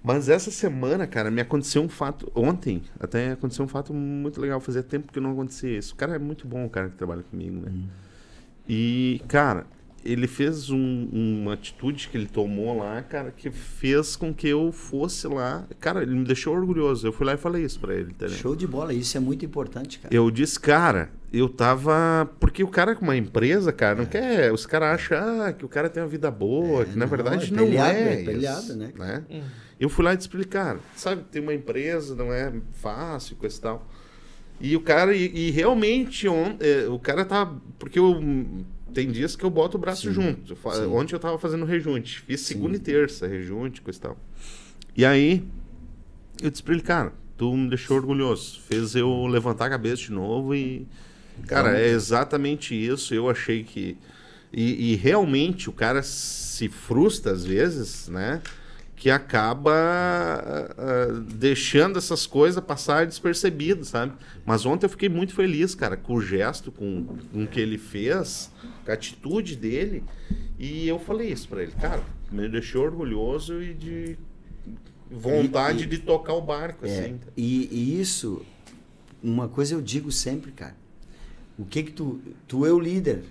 [0.02, 2.32] Mas essa semana, cara, me aconteceu um fato.
[2.34, 4.58] Ontem, até aconteceu um fato muito legal.
[4.58, 5.92] Fazia tempo que não acontecia isso.
[5.92, 7.70] O cara é muito bom, o cara que trabalha comigo, né?
[8.66, 9.66] E, cara,
[10.04, 14.72] ele fez um- uma atitude que ele tomou lá, cara, que fez com que eu
[14.72, 15.66] fosse lá.
[15.78, 17.06] Cara, ele me deixou orgulhoso.
[17.06, 18.34] Eu fui lá e falei isso pra ele, entendeu?
[18.36, 20.14] Show de bola, isso é muito importante, cara.
[20.14, 22.28] Eu disse, cara, eu tava.
[22.40, 24.52] Porque o cara com uma empresa, cara, não quer.
[24.52, 27.10] Os caras acham ah, que o cara tem uma vida boa, É, que na não,
[27.10, 28.02] verdade é não pelhado, é.
[28.02, 29.24] é isso, pelhado, né,
[29.78, 33.60] Eu fui lá e te explicar, sabe, tem uma empresa, não é fácil, coisa e
[33.60, 33.88] tal.
[34.62, 37.50] E o cara, e, e realmente, on- é, o cara tá.
[37.78, 38.20] Porque eu.
[38.92, 40.56] Tem dias que eu boto o braço Sim, junto.
[40.56, 40.86] Sim.
[40.86, 42.20] Ontem eu tava fazendo rejunte.
[42.20, 42.54] Fiz Sim.
[42.54, 44.18] segunda e terça, rejunte, coisa e tal.
[44.96, 45.44] E aí,
[46.42, 48.60] eu disse pra ele, cara, tu me deixou orgulhoso.
[48.60, 50.86] Fez eu levantar a cabeça de novo e.
[51.46, 53.14] Cara, é exatamente isso.
[53.14, 53.96] Eu achei que.
[54.52, 58.42] E, e realmente o cara se frustra às vezes, né?
[58.94, 64.12] Que acaba ah, deixando essas coisas passar despercebido, sabe?
[64.44, 67.78] Mas ontem eu fiquei muito feliz, cara, com o gesto, com, com o que ele
[67.78, 68.52] fez,
[68.90, 70.02] a atitude dele.
[70.58, 74.18] E eu falei isso pra ele, cara, me deixou orgulhoso e de
[75.10, 77.20] vontade E- e- de tocar o barco, É, assim.
[77.36, 78.42] e, e isso,
[79.22, 80.76] uma coisa eu digo sempre, cara.
[81.58, 83.22] O que que tu, tu é o líder,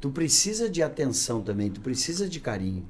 [0.00, 2.84] tu precisa de atenção também, tu precisa de carinho.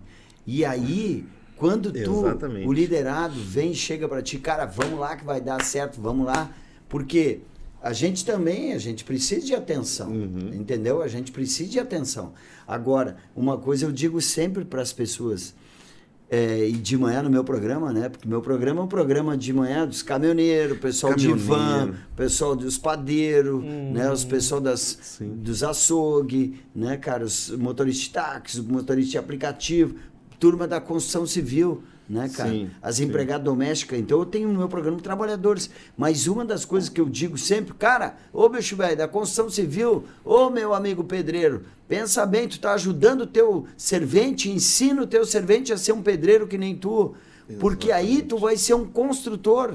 [0.46, 1.24] E aí,
[1.56, 2.66] quando tu, Exatamente.
[2.66, 6.50] o liderado vem chega para ti, cara, vamos lá que vai dar certo, vamos lá,
[6.88, 7.40] porque
[7.82, 10.50] a gente também, a gente precisa de atenção, Uhum.
[10.54, 11.02] entendeu?
[11.02, 12.32] A gente precisa de atenção.
[12.66, 15.54] Agora, uma coisa eu digo sempre para as pessoas,
[16.32, 18.08] é, e de manhã no meu programa, né?
[18.08, 21.96] Porque meu programa é um programa de manhã dos caminhoneiros, pessoal de van, Caminhoneiro.
[22.14, 24.08] pessoal dos padeiros, né?
[24.12, 25.30] Os pessoal das, Sim.
[25.36, 27.24] dos açougue, né, cara?
[27.24, 29.96] Os motoristas de táxi, os motoristas de aplicativo,
[30.38, 32.50] turma da construção civil, né, cara?
[32.50, 33.04] Sim, As sim.
[33.04, 33.98] empregadas domésticas.
[33.98, 35.70] Então eu tenho no meu programa trabalhadores.
[35.96, 40.04] Mas uma das coisas que eu digo sempre, cara, ô bicho velho, da construção civil,
[40.24, 45.24] ô meu amigo pedreiro, pensa bem, tu tá ajudando o teu servente, ensina o teu
[45.24, 47.14] servente a ser um pedreiro que nem tu.
[47.58, 49.74] Porque aí tu vai ser um construtor.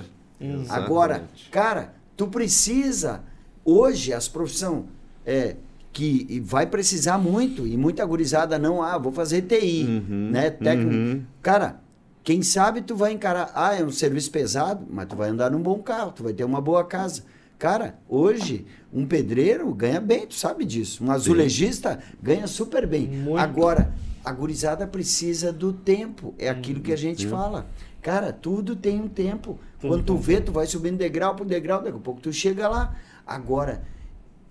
[0.70, 1.50] Agora, Exatamente.
[1.50, 3.24] cara, tu precisa.
[3.64, 4.84] Hoje, as profissões
[5.26, 5.56] é,
[5.92, 10.50] que vai precisar muito, e muita gurizada não, ah, vou fazer TI, Uhum, né?
[10.52, 10.94] Técnico.
[10.94, 11.24] uhum.
[11.42, 11.82] Cara,
[12.26, 15.62] quem sabe tu vai encarar, ah, é um serviço pesado, mas tu vai andar num
[15.62, 17.24] bom carro, tu vai ter uma boa casa.
[17.60, 21.06] Cara, hoje, um pedreiro ganha bem, tu sabe disso.
[21.06, 23.08] Um azulejista ganha super bem.
[23.08, 23.38] Muito.
[23.38, 23.94] Agora,
[24.26, 26.34] a gurizada precisa do tempo.
[26.40, 27.68] É aquilo que a gente fala.
[28.02, 29.60] Cara, tudo tem um tempo.
[29.80, 32.96] Quando tu vê, tu vai subindo degrau por degrau, daqui a pouco tu chega lá.
[33.26, 33.84] Agora,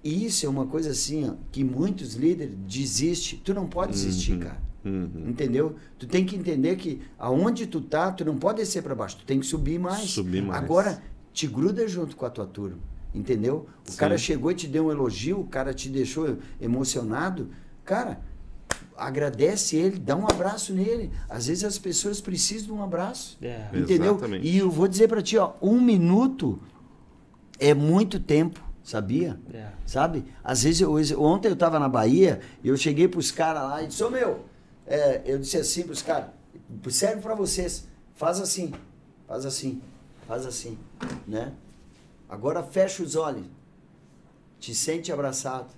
[0.03, 3.41] isso é uma coisa assim, ó, que muitos líderes desistem.
[3.43, 4.63] Tu não pode desistir, cara.
[4.85, 5.29] Uhum.
[5.29, 5.77] Entendeu?
[5.99, 9.25] Tu tem que entender que aonde tu tá, tu não pode descer para baixo, tu
[9.25, 10.11] tem que subir mais.
[10.11, 10.63] Subir mais.
[10.63, 11.03] Agora,
[11.33, 12.79] te gruda junto com a tua turma.
[13.15, 13.67] Entendeu?
[13.89, 13.97] O Sim.
[13.97, 17.49] cara chegou e te deu um elogio, o cara te deixou emocionado.
[17.85, 18.21] Cara,
[18.97, 21.11] agradece ele, dá um abraço nele.
[21.29, 23.39] Às vezes as pessoas precisam de um abraço.
[23.41, 23.69] É.
[23.73, 24.13] Entendeu?
[24.13, 24.47] Exatamente.
[24.47, 26.61] E eu vou dizer para ti, ó, um minuto
[27.59, 29.39] é muito tempo, sabia?
[29.53, 29.69] É.
[29.87, 30.25] Sabe?
[30.43, 33.87] Às vezes, eu, ontem eu tava na Bahia e eu cheguei pros caras lá e
[33.87, 34.45] disse, ô meu,
[34.87, 36.31] é, eu disse assim pros caras,
[36.91, 38.73] serve para vocês, faz assim,
[39.27, 39.81] faz assim,
[40.27, 40.79] faz assim,
[41.27, 41.53] né?
[42.29, 43.47] Agora fecha os olhos.
[44.59, 45.69] te sente abraçado.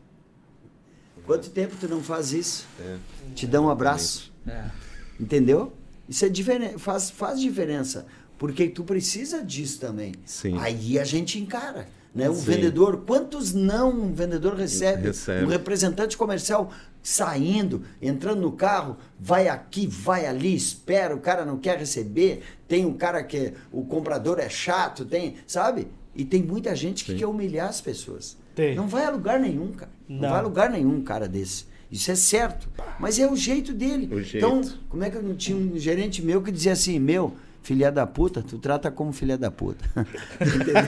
[1.24, 2.66] Quanto tempo tu não faz isso?
[2.80, 2.98] É.
[3.34, 4.32] Te dá um abraço.
[4.46, 4.70] É.
[5.18, 5.72] Entendeu?
[6.08, 6.78] Isso é diferen...
[6.78, 8.06] faz, faz diferença.
[8.38, 10.14] Porque tu precisa disso também.
[10.24, 10.56] Sim.
[10.58, 11.88] Aí a gente encara.
[12.14, 12.30] Né?
[12.30, 12.42] Um Sim.
[12.42, 15.08] vendedor, quantos não um vendedor recebe?
[15.08, 15.44] Recebe.
[15.44, 16.72] Um representante comercial
[17.06, 22.84] saindo, entrando no carro, vai aqui, vai ali, espera, o cara não quer receber, tem
[22.84, 25.86] um cara que o comprador é chato, tem, sabe?
[26.16, 27.18] E tem muita gente que Sim.
[27.18, 28.36] quer humilhar as pessoas.
[28.56, 28.74] Tem.
[28.74, 29.92] Não vai a lugar nenhum, cara.
[30.08, 30.30] Não, Não.
[30.30, 31.66] vai a lugar nenhum um cara desse.
[31.92, 32.68] Isso é certo.
[32.98, 34.12] Mas é o jeito dele.
[34.12, 34.44] O jeito.
[34.44, 37.90] Então, como é que eu não tinha um gerente meu que dizia assim, meu, filha
[37.90, 39.84] da puta, tu trata como filha da puta.
[40.40, 40.74] Entendeu?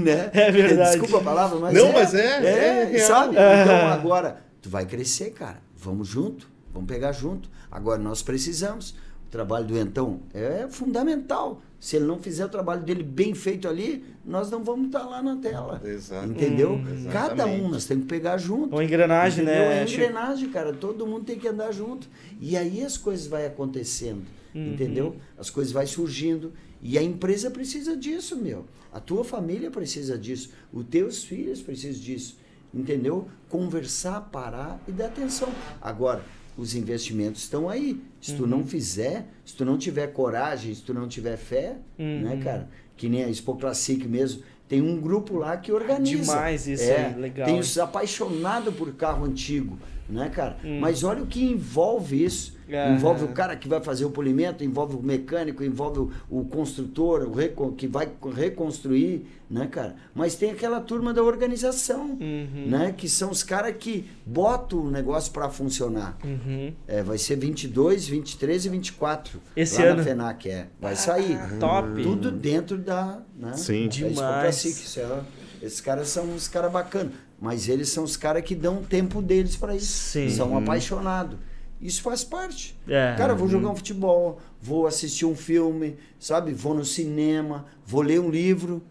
[0.00, 0.30] né?
[0.32, 0.90] É verdade.
[0.92, 1.92] Desculpa a palavra, mas Não, é.
[1.92, 3.08] mas é, é real.
[3.08, 3.32] sabe?
[3.34, 5.58] Então agora, tu vai crescer, cara.
[5.76, 7.50] Vamos junto, vamos pegar junto.
[7.68, 8.94] Agora nós precisamos.
[9.26, 11.60] O trabalho do Então é fundamental.
[11.80, 15.20] Se ele não fizer o trabalho dele bem feito ali, nós não vamos estar lá
[15.20, 15.80] na tela.
[15.84, 16.28] Exato.
[16.28, 16.74] Entendeu?
[16.74, 18.72] Hum, Cada um nós temos que pegar junto.
[18.76, 19.62] Uma engrenagem, Entendeu?
[19.68, 19.82] né?
[19.82, 20.02] É Chico?
[20.04, 20.72] engrenagem, cara.
[20.72, 22.08] Todo mundo tem que andar junto.
[22.40, 24.22] E aí as coisas vão acontecendo.
[24.54, 24.72] Uhum.
[24.72, 25.16] Entendeu?
[25.36, 26.52] As coisas vão surgindo.
[26.80, 28.66] E a empresa precisa disso, meu.
[28.92, 30.50] A tua família precisa disso.
[30.72, 32.36] Os teus filhos precisam disso.
[32.72, 33.28] Entendeu?
[33.48, 35.48] Conversar, parar e dar atenção.
[35.80, 36.22] Agora,
[36.56, 38.00] os investimentos estão aí.
[38.20, 38.48] Se tu Uhum.
[38.48, 42.20] não fizer, se tu não tiver coragem, se tu não tiver fé, Uhum.
[42.22, 42.68] né, cara?
[42.96, 44.42] Que nem a Expo Classic mesmo.
[44.68, 46.16] Tem um grupo lá que organiza.
[46.32, 49.78] Demais isso é, aí, legal, Tem os apaixonados por carro antigo,
[50.08, 50.56] né, cara?
[50.64, 50.80] Hum.
[50.80, 52.53] Mas olha o que envolve isso.
[52.68, 52.94] Aham.
[52.94, 56.10] Envolve o cara que vai fazer o polimento, envolve o mecânico, envolve o,
[56.40, 59.96] o construtor, o recon- que vai reconstruir, né, cara?
[60.14, 62.66] Mas tem aquela turma da organização, Uhum.
[62.68, 62.94] né?
[62.96, 66.16] Que são os caras que botam o negócio para funcionar.
[66.24, 66.72] Uhum.
[66.86, 69.40] É, vai ser 22, 23 e 24.
[69.56, 69.96] Esse lá ano?
[69.98, 70.66] na FENAC, é.
[70.80, 71.38] Vai sair.
[71.60, 72.02] top.
[72.02, 73.20] Tudo dentro da.
[73.38, 73.88] Né, Sim.
[73.88, 74.64] da Expo Demais.
[74.96, 75.20] É-
[75.66, 77.12] esses caras são uns caras bacanas.
[77.40, 79.86] Mas eles são os caras que dão o tempo deles para isso.
[79.92, 80.30] Sim.
[80.30, 81.36] São apaixonados.
[81.84, 82.74] Isso faz parte.
[82.88, 83.14] É.
[83.18, 86.52] Cara, vou jogar um futebol, vou assistir um filme, sabe?
[86.54, 88.82] Vou no cinema, vou ler um livro.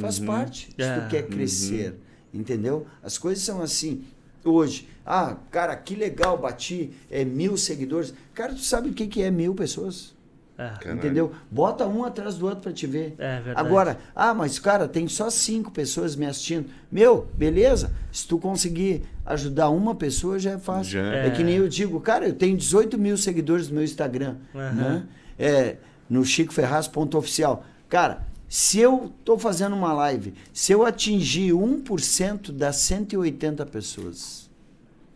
[0.00, 0.70] Faz parte.
[0.74, 0.98] Se É.
[1.00, 1.94] tu quer crescer.
[2.32, 2.86] Entendeu?
[3.02, 4.02] As coisas são assim.
[4.44, 8.14] Hoje, ah, cara, que legal, bati é, mil seguidores.
[8.32, 10.14] Cara, tu sabe o que, que é mil pessoas?
[10.58, 10.70] É.
[10.80, 10.98] Caralho.
[10.98, 11.32] Entendeu?
[11.48, 13.14] Bota um atrás do outro pra te ver.
[13.16, 13.66] É verdade.
[13.66, 16.68] Agora, ah, mas cara, tem só cinco pessoas me assistindo.
[16.90, 17.92] Meu, beleza.
[18.10, 20.94] Se tu conseguir ajudar uma pessoa, já é fácil.
[20.94, 21.30] Já É.
[21.30, 24.36] que nem eu digo, cara, eu tenho 18 mil seguidores no meu Instagram.
[24.52, 24.72] Aham.
[24.74, 25.06] Né?
[25.38, 25.76] É,
[26.10, 27.64] no chicoferraz.oficial.
[27.88, 34.48] Cara, se eu tô fazendo uma live, se eu atingir 1% das 180 pessoas.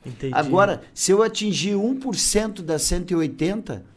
[0.05, 0.35] Entendi.
[0.35, 3.92] Agora, se eu atingir 1% das 180, hum,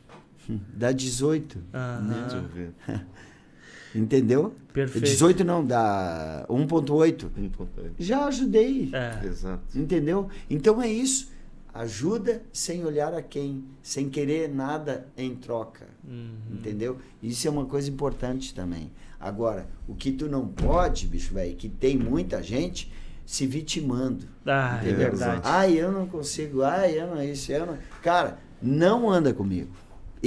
[0.74, 1.60] dá 18.
[1.74, 2.22] Aham.
[2.22, 2.72] Deixa eu ver.
[3.96, 4.54] Entendeu?
[4.74, 5.06] Perfeito.
[5.06, 7.30] 18 não, dá 1.8.
[7.38, 7.92] Um ponto aí.
[7.98, 8.90] Já ajudei.
[8.92, 9.26] É.
[9.26, 9.64] Exato.
[9.78, 10.28] Entendeu?
[10.50, 11.34] Então é isso.
[11.74, 15.88] Ajuda sem olhar a quem, sem querer nada em troca.
[16.06, 16.36] Uhum.
[16.52, 16.98] Entendeu?
[17.24, 18.92] Isso é uma coisa importante também.
[19.20, 22.92] Agora, o que tu não pode, bicho velho, que tem muita gente
[23.26, 24.26] se vitimando.
[24.46, 25.42] Ah, é verdade.
[25.44, 26.62] Ai, eu não consigo.
[26.62, 27.78] Ai, eu não isso, eu não.
[28.02, 29.72] Cara, não anda comigo.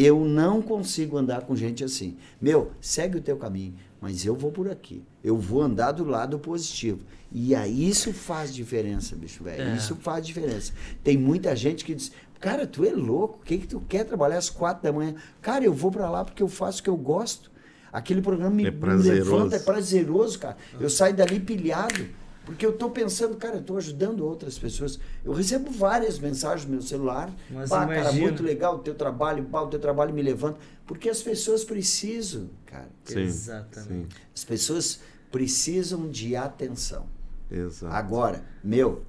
[0.01, 2.17] Eu não consigo andar com gente assim.
[2.41, 5.03] Meu, segue o teu caminho, mas eu vou por aqui.
[5.25, 7.01] Eu vou andar do lado positivo.
[7.33, 9.63] E aí isso faz diferença, bicho velho.
[9.63, 9.77] É.
[9.77, 10.73] Isso faz diferença.
[11.03, 13.39] Tem muita gente que diz: "Cara, tu é louco?
[13.43, 16.25] O que que tu quer trabalhar às quatro da manhã?" Cara, eu vou pra lá
[16.25, 17.51] porque eu faço o que eu gosto.
[17.93, 19.31] Aquele programa me, É me prazeroso.
[19.33, 20.57] levanta, é prazeroso, cara.
[20.79, 22.07] Eu saio dali pilhado.
[22.49, 24.99] Porque eu tô pensando, cara, eu tô ajudando outras pessoas.
[25.23, 27.31] Eu recebo várias mensagens no meu celular.
[27.51, 30.59] Mas Pá, cara, muito legal o teu trabalho, pá, o teu trabalho me levanta.
[30.87, 32.89] Porque as pessoas precisam, cara.
[33.05, 33.21] Sim.
[33.21, 34.17] Exatamente.
[34.35, 35.01] As pessoas
[35.31, 37.07] precisam de atenção.
[37.51, 37.59] Sim.
[37.67, 37.95] Exato.
[37.95, 39.03] Agora, meu,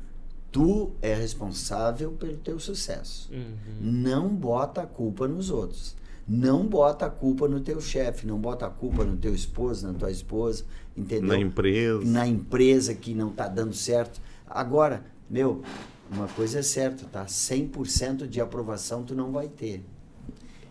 [0.51, 3.31] tu é responsável pelo teu sucesso.
[3.31, 3.55] Uhum.
[3.79, 5.95] Não bota a culpa nos outros.
[6.30, 9.93] Não bota a culpa no teu chefe, não bota a culpa no teu esposo, na
[9.93, 10.64] tua esposa,
[10.95, 11.27] entendeu?
[11.27, 12.06] Na empresa.
[12.06, 14.22] na empresa que não está dando certo.
[14.47, 15.64] Agora, meu,
[16.11, 17.26] uma coisa é certa, tá?
[17.26, 19.84] 100% de aprovação tu não vai ter.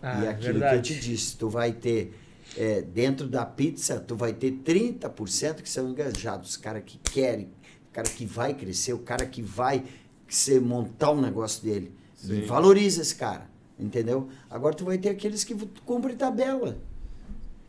[0.01, 0.81] Ah, e aquilo verdade.
[0.81, 2.13] que eu te disse, tu vai ter
[2.57, 7.49] é, dentro da pizza, tu vai ter 30% que são engajados, os caras que querem,
[7.89, 9.83] o cara que vai crescer, o cara que vai
[10.27, 11.93] ser, montar um negócio dele.
[12.23, 13.49] E valoriza esse cara,
[13.79, 14.27] entendeu?
[14.49, 16.77] Agora tu vai ter aqueles que cumprem tabela.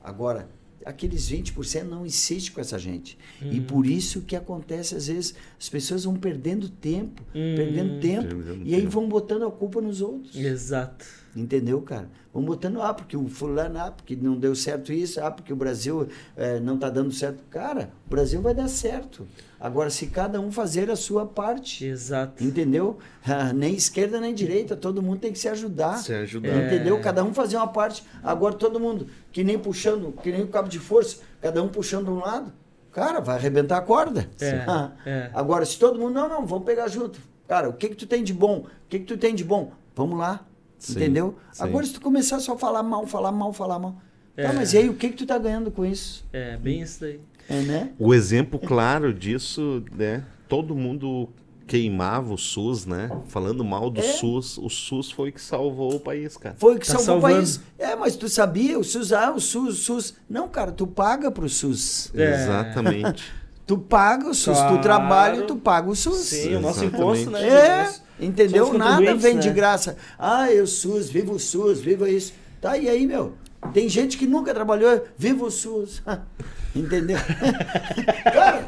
[0.03, 0.49] Agora,
[0.85, 3.19] aqueles 20% não insiste com essa gente.
[3.43, 3.53] Uhum.
[3.53, 7.55] E por isso que acontece, às vezes, as pessoas vão perdendo tempo, Uhum.
[7.57, 8.93] perdendo tempo, Perdendo e aí tempo.
[8.93, 10.35] vão botando a culpa nos outros.
[10.37, 11.05] Exato.
[11.37, 12.11] Entendeu, cara?
[12.33, 15.57] Vamos botando, ah, porque o fulano, ah, porque não deu certo isso, ah, porque o
[15.57, 17.43] Brasil eh, não está dando certo.
[17.51, 19.27] Cara, o Brasil vai dar certo.
[19.61, 22.43] Agora, se cada um fazer a sua parte, Exato.
[22.43, 22.99] entendeu?
[23.27, 25.99] Ah, nem esquerda nem direita, todo mundo tem que se ajudar.
[25.99, 26.49] Se ajudar.
[26.49, 26.97] Entendeu?
[26.97, 27.01] É.
[27.01, 28.03] Cada um fazer uma parte.
[28.23, 32.09] Agora todo mundo, que nem puxando, que nem o cabo de força, cada um puxando
[32.11, 32.51] um lado.
[32.91, 34.29] Cara, vai arrebentar a corda.
[34.41, 35.31] É, Ah, é.
[35.35, 37.21] Agora, se todo mundo, não, não, vamos pegar junto.
[37.47, 38.61] Cara, o que que tu tem de bom?
[38.61, 39.73] O que que tu tem de bom?
[39.95, 40.47] Vamos lá.
[40.79, 41.37] Sim, entendeu?
[41.53, 41.63] sim.
[41.63, 43.97] Agora, se tu começar só a falar mal, falar mal, falar mal.
[44.35, 44.45] É.
[44.47, 46.25] Tá, mas e aí, o que que tu tá ganhando com isso?
[46.33, 47.21] É, bem isso daí.
[47.51, 47.91] É, né?
[47.99, 50.25] O exemplo claro disso, né?
[50.49, 51.29] Todo mundo
[51.67, 53.11] queimava o SUS, né?
[53.29, 54.03] Falando mal do É.
[54.03, 54.57] SUS.
[54.59, 56.57] O SUS foi que salvou o país, cara.
[56.59, 57.35] Foi o que Tá salvou salvando.
[57.35, 57.61] o país.
[57.79, 60.15] É, mas tu sabia, o SUS, ah, o SUS, o SUS.
[60.29, 62.11] Não, cara, tu paga pro SUS.
[62.15, 62.35] É.
[62.35, 63.23] Exatamente.
[63.67, 64.77] Tu paga o SUS, Claro.
[64.79, 66.17] tu trabalha, tu paga o SUS.
[66.17, 66.97] Sim, o nosso Exatamente.
[67.23, 67.49] imposto, né?
[67.49, 68.73] É, entendeu?
[68.77, 69.55] Nada vem de né?
[69.55, 69.97] graça.
[70.19, 72.33] Ah, eu SUS, viva o SUS, viva isso.
[72.61, 73.35] Tá, e aí, meu?
[73.73, 76.03] Tem gente que nunca trabalhou, viva o SUS.
[76.75, 77.19] Entendeu?
[78.33, 78.63] cara,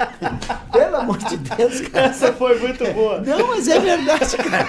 [0.73, 2.07] pelo amor de Deus, cara.
[2.07, 3.21] Essa foi muito boa.
[3.21, 4.65] Não, mas é verdade, cara.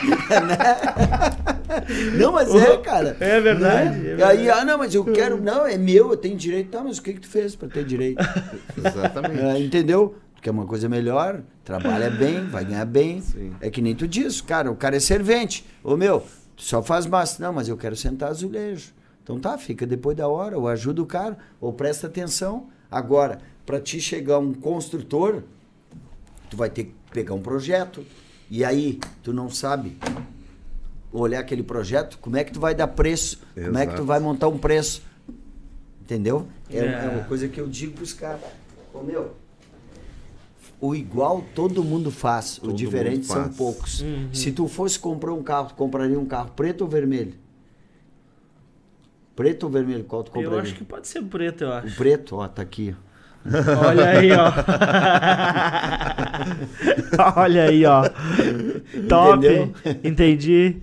[0.46, 2.18] Né?
[2.18, 3.18] Não, mas é, cara.
[3.20, 3.96] É verdade, Né?
[3.96, 4.38] é E verdade.
[4.40, 5.42] aí, ah, não, mas eu quero.
[5.42, 6.70] Não, é meu, eu tenho direito.
[6.70, 8.24] Tá, mas o que, que tu fez pra ter direito?
[8.78, 9.40] Exatamente.
[9.42, 10.16] É, entendeu?
[10.36, 13.22] Tu quer uma coisa melhor, trabalha bem, vai ganhar bem.
[13.22, 13.54] Sim.
[13.62, 15.66] É que nem tu diz, cara, o cara é servente.
[15.84, 16.20] Ô meu,
[16.56, 17.42] tu só faz massa.
[17.44, 18.92] Não, mas eu quero sentar azulejo.
[19.24, 22.68] Então tá, fica depois da hora, ou ajuda o cara, ou presta atenção.
[22.94, 25.42] Agora, pra ti chegar um construtor,
[26.50, 28.06] tu vai ter que pegar um projeto.
[28.50, 29.98] E aí, tu não sabe
[31.12, 33.40] olhar aquele projeto, como é que tu vai dar preço?
[33.56, 34.06] Como é que tu Exato.
[34.06, 35.02] vai montar um preço?
[36.02, 36.46] Entendeu?
[36.70, 36.86] É, É.
[37.06, 38.42] é uma coisa que eu digo pros caras.
[38.94, 39.34] Ô meu,
[40.80, 43.56] o igual todo mundo faz, Todo o diferente são faz.
[43.56, 44.02] poucos.
[44.02, 44.30] Uhum.
[44.34, 47.34] Se tu fosse comprar um carro, tu compraria um carro preto ou vermelho?
[49.36, 50.04] Preto ou vermelho?
[50.04, 51.96] Qual tu Eu acho que pode ser preto, eu O acho.
[51.98, 52.96] preto, ó, tá aqui.
[53.86, 54.54] Olha aí, ó.
[57.36, 58.04] Olha aí, ó.
[59.10, 59.46] Top.
[59.46, 59.74] Entendeu?
[60.04, 60.78] Entendi.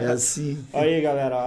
[0.00, 0.64] É assim.
[0.72, 1.46] Olha aí, galera, ó.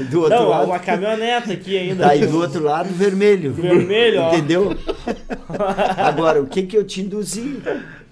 [0.10, 0.66] Do outro Não, lado.
[0.66, 2.04] uma caminhoneta aqui ainda.
[2.04, 3.52] Tá aí do outro lado, vermelho.
[3.52, 4.32] Vermelho, ó.
[4.34, 4.76] Entendeu?
[5.98, 7.60] Agora, o que que eu te induzi?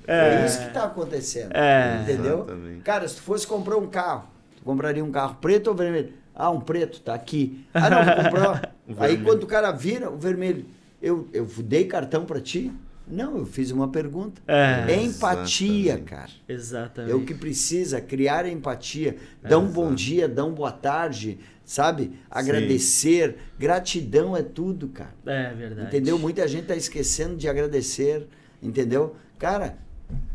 [0.06, 0.46] É, É.
[0.46, 1.52] isso que tá acontecendo.
[1.54, 2.00] É.
[2.02, 2.44] Entendeu?
[2.46, 2.80] Exatamente.
[2.82, 4.24] Cara, se tu fosse comprar um carro,
[4.56, 6.12] tu compraria um carro preto ou vermelho?
[6.42, 7.64] Ah, um preto, tá aqui.
[7.72, 8.74] Ah, não, vou comprar.
[8.98, 10.66] Aí quando o cara vira, o vermelho.
[11.00, 12.72] Eu, eu dei cartão pra ti?
[13.06, 14.42] Não, eu fiz uma pergunta.
[14.48, 14.92] É.
[15.04, 16.10] Empatia, Exatamente.
[16.10, 16.30] cara.
[16.48, 17.12] Exatamente.
[17.12, 19.18] É o que precisa, criar empatia.
[19.40, 22.12] Dar um bom dia, dar um boa tarde, sabe?
[22.28, 23.36] Agradecer.
[23.56, 25.14] Gratidão é tudo, cara.
[25.24, 25.86] É verdade.
[25.86, 26.18] Entendeu?
[26.18, 28.26] Muita gente tá esquecendo de agradecer,
[28.60, 29.14] entendeu?
[29.38, 29.78] Cara,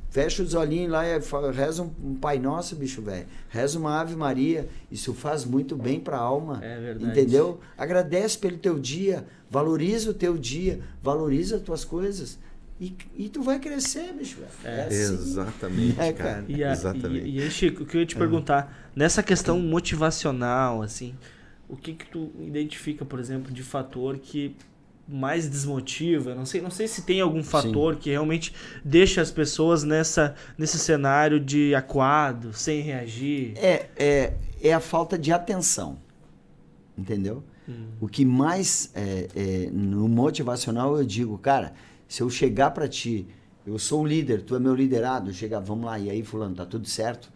[0.09, 1.19] fecha os olhinhos lá e
[1.53, 3.25] reza um, um Pai Nosso, bicho velho.
[3.49, 4.67] Reza uma Ave Maria.
[4.91, 6.59] Isso faz muito bem pra alma.
[6.63, 7.11] É verdade.
[7.11, 7.59] Entendeu?
[7.77, 12.39] Agradece pelo teu dia, valoriza o teu dia, valoriza as tuas coisas.
[12.79, 14.51] E, e tu vai crescer, bicho velho.
[14.77, 14.81] É.
[14.83, 14.95] assim.
[15.13, 16.33] Exatamente, É, cara.
[16.33, 16.45] cara.
[16.47, 17.25] E, a- Exatamente.
[17.25, 21.15] e, e aí, Chico, o que eu ia te perguntar, nessa questão motivacional, assim,
[21.67, 24.55] o que que tu identifica, por exemplo, de fator que
[25.07, 26.35] mais desmotiva?
[26.35, 28.53] Não sei, não sei se tem algum fator que realmente
[28.83, 33.53] deixa as pessoas nessa, nesse cenário de acuado, sem reagir.
[33.57, 35.97] É, é, é a falta de atenção.
[36.97, 37.43] Entendeu?
[37.99, 41.73] O que mais é, é, no motivacional eu digo, cara,
[42.07, 43.27] se eu chegar pra ti,
[43.65, 46.65] eu sou o líder, tu é meu liderado, chegar, vamos lá, e aí, fulano, tá
[46.65, 47.29] tudo certo?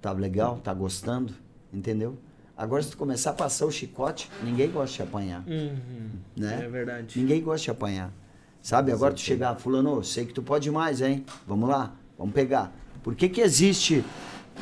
[0.00, 0.58] Tá legal?
[0.58, 1.32] Tá gostando?
[1.72, 2.18] Entendeu?
[2.60, 5.42] Agora, se tu começar a passar o chicote, ninguém gosta de apanhar.
[5.48, 6.10] Uhum.
[6.36, 6.60] Né?
[6.62, 7.18] É verdade.
[7.18, 8.12] Ninguém gosta de apanhar.
[8.60, 8.92] Sabe?
[8.92, 11.24] Agora tu chegar, fulano, sei que tu pode mais, hein?
[11.48, 12.70] Vamos lá, vamos pegar.
[13.02, 14.04] Por que que existe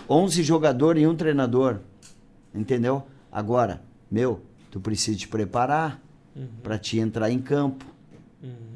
[0.08, 1.80] 11 jogadores e um treinador?
[2.54, 3.02] Entendeu?
[3.32, 6.00] Agora, meu, tu precisa te preparar
[6.62, 7.84] pra te entrar em campo.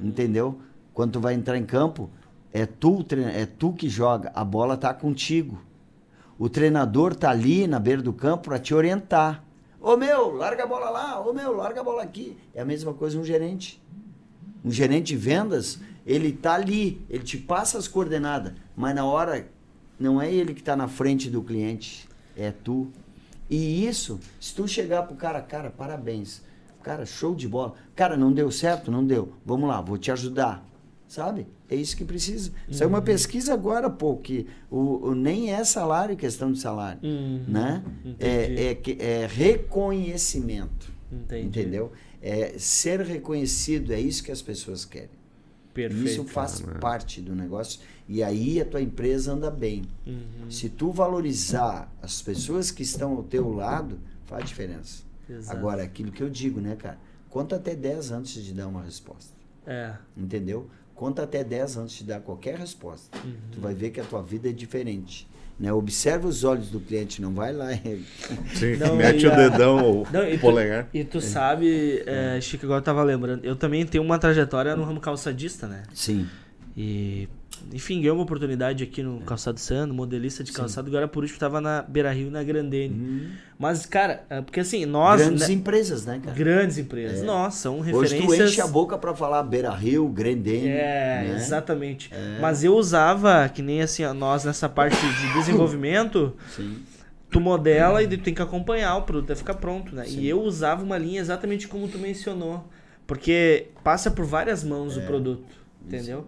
[0.01, 0.61] Entendeu?
[0.93, 2.11] Quando tu vai entrar em campo,
[2.53, 5.62] é tu, é tu que joga, a bola tá contigo.
[6.39, 9.45] O treinador tá ali na beira do campo para te orientar.
[9.81, 12.37] Ô meu, larga a bola lá, ô meu, larga a bola aqui.
[12.55, 13.83] É a mesma coisa um gerente.
[14.65, 19.49] Um gerente de vendas, ele tá ali, ele te passa as coordenadas, mas na hora
[19.99, 22.89] não é ele que tá na frente do cliente, é tu.
[23.51, 26.43] E isso, se tu chegar pro cara, cara, parabéns.
[26.83, 27.75] Cara, show de bola.
[27.95, 28.91] Cara, não deu certo?
[28.91, 29.33] Não deu.
[29.45, 30.65] Vamos lá, vou te ajudar.
[31.12, 31.47] Sabe?
[31.68, 32.51] É isso que precisa.
[32.70, 37.01] Saiu uma pesquisa agora, pô, que o, o- nem é salário questão de salário.
[37.02, 37.82] Uhum, Né?
[38.18, 40.90] É, é, é reconhecimento.
[41.12, 41.47] Entendi.
[41.47, 41.93] Entendeu?
[42.22, 45.10] É ser reconhecido, é isso que as pessoas querem.
[45.74, 46.06] Perfeito.
[46.06, 47.80] Isso faz parte do negócio.
[48.09, 49.82] E aí a tua empresa anda bem.
[50.06, 50.51] Uhum.
[50.51, 55.02] Se tu valorizar as pessoas que estão ao teu lado, faz diferença.
[55.28, 55.59] Exato.
[55.59, 56.98] Agora, aquilo que eu digo, né, cara?
[57.28, 59.32] Conta até 10 antes de dar uma resposta.
[59.66, 59.94] É.
[60.16, 60.68] Entendeu?
[61.03, 63.19] Conta até 10 antes de dar qualquer resposta.
[63.24, 63.33] Uhum.
[63.51, 65.27] Tu vai ver que a tua vida é diferente.
[65.59, 65.73] Né?
[65.73, 67.70] Observa os olhos do cliente, não vai lá.
[68.55, 70.89] Sim, Não, mete e o a- dedão ou Não, o tu- polegar.
[70.95, 74.85] E tu sabe, é, Chico, agora eu tava lembrando, eu também tenho uma trajetória no
[74.85, 75.83] ramo calçadista, né?
[75.93, 76.29] Sim.
[76.77, 77.29] E,
[77.72, 79.05] enfim, ganhei uma oportunidade aqui É.
[79.05, 82.43] no Calçado Sano, modelista de calçado, agora por último tava na Beira Rio e na
[82.43, 83.30] Grandene.
[83.59, 85.20] Mas, cara, é porque assim, nós.
[85.20, 86.36] Grandes né, empresas, né, cara?
[86.36, 87.22] grandes empresas.
[87.22, 88.36] Nossa, são Hoje referências.
[88.39, 90.68] tu enche a boca pra falar Beira Rio, Grendene.
[90.68, 91.36] É, né?
[91.36, 92.10] exatamente.
[92.40, 96.78] Mas eu usava, que nem assim, nós nessa parte de desenvolvimento, Sim.
[97.30, 100.05] tu modela e tu tem que acompanhar o produto até ficar pronto, né?
[100.09, 102.66] E eu usava uma linha exatamente como tu mencionou.
[103.06, 105.44] Porque passa por várias mãos o produto,
[105.84, 106.26] entendeu?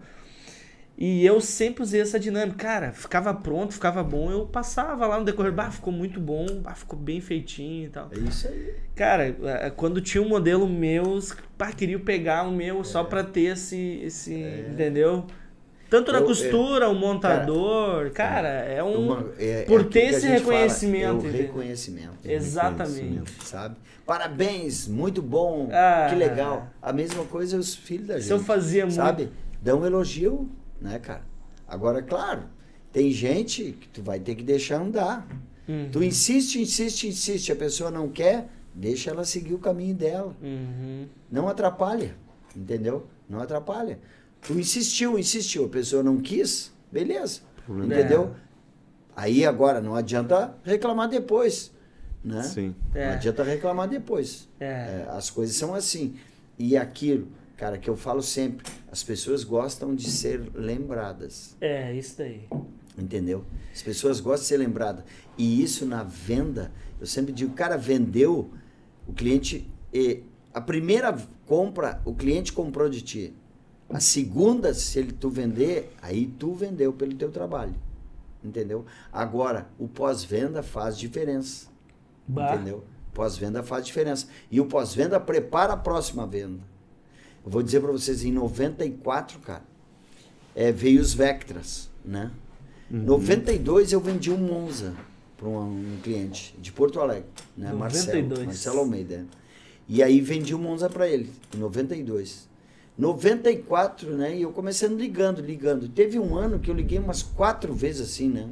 [0.96, 2.56] E eu sempre usei essa dinâmica.
[2.56, 6.74] Cara, ficava pronto, ficava bom, eu passava lá no decorrer, bah, ficou muito bom, bah,
[6.74, 8.08] ficou bem feitinho e tal.
[8.12, 8.74] É isso aí.
[8.94, 11.18] Cara, eh, quando tinha um modelo meu,
[11.58, 14.34] pá, queria pegar o meu só pra ter esse, esse
[14.70, 15.24] entendeu?
[15.90, 19.06] Tanto na Eu- costura, o montador, cara, é um...
[19.12, 22.18] Uma- é- é por ter esse gente fala, reconhecimento, é reconhecimento.
[22.24, 23.32] Exatamente.
[23.44, 23.76] Sabe?
[24.06, 26.06] Parabéns, muito bom, Ah.
[26.08, 26.68] que legal.
[26.80, 28.26] A mesma coisa os filhos da gente.
[28.26, 29.28] Se eu fazia muito- Sabe?
[29.62, 30.48] Dá um elogio,
[30.80, 31.22] né, cara?
[31.66, 32.44] Agora, claro,
[32.92, 35.26] tem gente que tu vai ter que deixar andar.
[35.66, 35.88] Uhum.
[35.90, 40.36] Tu insiste, insiste, insiste, a pessoa não quer, deixa ela seguir o caminho dela.
[40.42, 41.06] Uhum.
[41.30, 42.14] Não atrapalha,
[42.54, 43.06] entendeu?
[43.28, 43.98] Não atrapalha.
[44.42, 48.34] Tu insistiu, insistiu, a pessoa não quis, beleza, entendeu?
[49.16, 51.72] Aí agora não adianta reclamar depois,
[52.22, 52.42] né?
[52.42, 52.74] Sim.
[52.94, 53.06] É.
[53.06, 54.48] Não adianta reclamar depois.
[54.60, 54.66] É.
[54.66, 56.14] É, as coisas são assim.
[56.58, 57.28] E aquilo,
[57.64, 61.56] cara, que eu falo sempre, as pessoas gostam de ser lembradas.
[61.62, 62.46] É, isso daí.
[62.96, 63.42] Entendeu?
[63.72, 65.02] As pessoas gostam de ser lembradas.
[65.38, 66.70] E isso na venda,
[67.00, 68.50] eu sempre digo, cara, vendeu,
[69.08, 69.66] o cliente.
[70.52, 71.16] a primeira
[71.46, 73.34] compra, o cliente comprou de ti.
[73.88, 77.74] A segunda, se ele tu vender, aí tu vendeu pelo teu trabalho.
[78.44, 78.84] Entendeu?
[79.10, 81.68] Agora, o pós-venda faz diferença.
[82.28, 82.56] Bah.
[82.56, 82.84] Entendeu?
[83.14, 84.28] Pós-venda faz diferença.
[84.50, 86.73] E o pós-venda prepara a próxima venda.
[87.44, 89.64] Vou dizer para vocês, em 94, cara,
[90.54, 92.30] é, veio os Vectras, né?
[92.90, 94.94] Em 92 eu vendi um Monza
[95.36, 97.70] para um, um cliente de Porto Alegre, né?
[97.72, 97.78] 92.
[97.78, 99.26] Marcelo, Marcelo Almeida.
[99.86, 102.48] E aí vendi um Monza para ele, em 92.
[102.96, 104.36] 94, né?
[104.36, 105.88] E eu comecei ligando, ligando.
[105.88, 108.48] Teve um ano que eu liguei umas quatro vezes assim, né?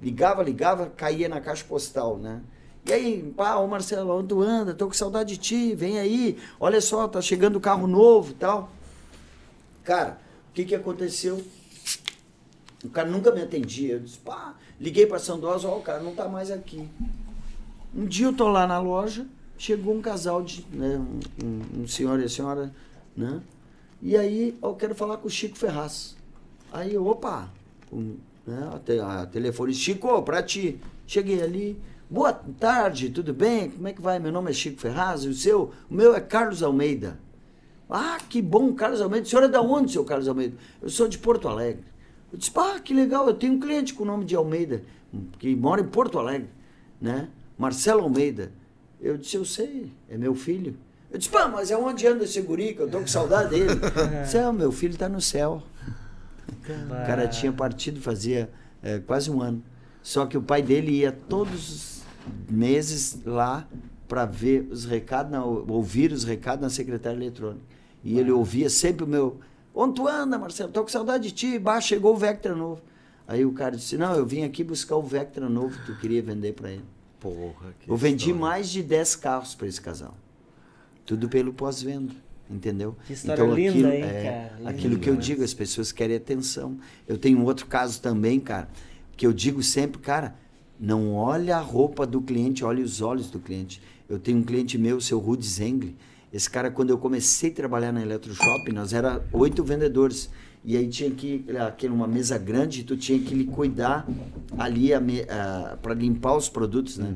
[0.00, 2.40] Ligava, ligava, caía na caixa postal, né?
[2.84, 4.74] E aí, pá, ô Marcelo, onde tu anda?
[4.74, 6.36] Tô com saudade de ti, vem aí.
[6.58, 8.70] Olha só, tá chegando carro novo e tal.
[9.84, 10.18] Cara,
[10.50, 11.42] o que que aconteceu?
[12.84, 13.94] O cara nunca me atendia.
[13.94, 16.88] Eu disse, pá, liguei para Sandosa, ó, o cara não tá mais aqui.
[17.94, 19.26] Um dia eu tô lá na loja,
[19.56, 21.00] chegou um casal de, né,
[21.44, 22.72] um, um- senhor e a senhora,
[23.16, 23.40] né?
[24.00, 26.16] E aí eu quero falar com o Chico Ferraz.
[26.72, 27.48] Aí, opa,
[27.92, 30.80] um, né, a, a telefone, Chico, pra ti.
[31.06, 31.78] Cheguei ali,
[32.12, 33.70] boa tarde, tudo bem?
[33.70, 34.18] Como é que vai?
[34.18, 35.72] Meu nome é Chico Ferraz, e o seu?
[35.90, 37.18] O meu é Carlos Almeida.
[37.88, 39.26] Ah, que bom, Carlos Almeida.
[39.26, 40.54] O senhor é da onde, seu Carlos Almeida?
[40.82, 41.84] Eu sou de Porto Alegre.
[42.30, 44.82] Eu disse, ah, que legal, eu tenho um cliente com o nome de Almeida,
[45.38, 46.50] que mora em Porto Alegre,
[47.00, 47.30] né?
[47.56, 48.52] Marcelo Almeida.
[49.00, 50.76] Eu disse, eu sei, é meu filho.
[51.10, 53.70] Eu disse, pá, mas é onde anda esse guri, que eu tô com saudade dele.
[54.28, 55.62] Céu, meu filho tá no céu.
[56.46, 58.50] O cara tinha partido fazia
[58.82, 59.62] é, quase um ano.
[60.02, 62.01] Só que o pai dele ia todos os
[62.48, 63.66] meses lá
[64.08, 67.64] para ver os recados, na- ouvir os recados na secretária eletrônica.
[68.04, 69.38] E ele ouvia sempre o meu.
[69.74, 70.70] Onde tu anda, Marcelo?
[70.70, 71.58] Tô com saudade de ti.
[71.58, 72.82] Bah, chegou o Vectra novo.
[73.26, 76.20] Aí o cara disse: Não, eu vim aqui buscar o Vectra novo que tu queria
[76.20, 76.84] vender para ele.
[77.20, 78.40] Porra, que Eu vendi história.
[78.40, 80.14] mais de 10 carros para esse casal.
[81.06, 82.12] Tudo pelo pós-venda,
[82.50, 82.90] entendeu?
[82.90, 84.54] Então, Que história linda, hein, cara?
[84.58, 86.76] Linda Aquilo que eu digo, as pessoas querem atenção.
[87.08, 88.68] Eu tenho um outro caso também, cara,
[89.16, 90.34] que eu digo sempre, cara,
[90.82, 93.80] não olha a roupa do cliente, olha os olhos do cliente.
[94.08, 95.96] Eu tenho um cliente meu, o seu Rudi Zengli.
[96.32, 100.28] Esse cara, quando eu comecei a trabalhar na Eletroshopping, nós era oito vendedores.
[100.64, 104.04] E aí tinha que, aquele, uma mesa grande, tu tinha que lhe cuidar
[104.58, 104.90] ali
[105.80, 107.14] para limpar os produtos, né?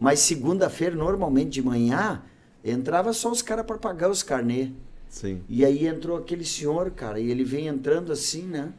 [0.00, 2.22] Mas segunda-feira, normalmente de manhã,
[2.64, 4.70] entrava só os caras para pagar os carnê.
[5.10, 5.42] Sim.
[5.50, 8.72] E aí entrou aquele senhor, cara, e ele vem entrando assim, né?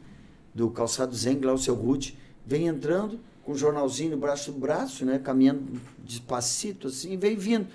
[0.52, 2.10] Do calçado Zeng, lá o seu Ruth,
[2.44, 5.18] vem entrando com um jornalzinho no braço do braço, né?
[5.18, 7.66] Caminhando despacito assim, vem vindo.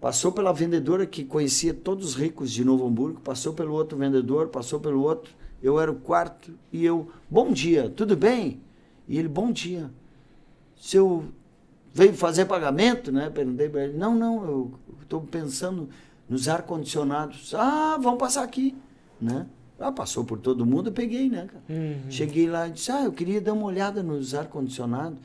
[0.00, 4.48] passou pela vendedora que conhecia todos os ricos de Novo Hamburgo, passou pelo outro vendedor,
[4.48, 5.32] passou pelo outro.
[5.62, 8.60] Eu era o quarto e eu, bom dia, tudo bem?
[9.08, 9.90] E ele, bom dia.
[10.76, 11.24] Se eu
[11.92, 13.30] veio fazer pagamento, né?
[13.30, 15.88] Perguntei para ele, não, não, eu estou pensando
[16.28, 17.54] nos ar-condicionados.
[17.54, 18.76] Ah, vamos passar aqui,
[19.20, 19.46] né?
[19.78, 21.64] Ah, passou por todo mundo, eu peguei, né, cara?
[21.68, 22.10] Uhum.
[22.10, 25.18] Cheguei lá e disse, ah, eu queria dar uma olhada nos ar-condicionados.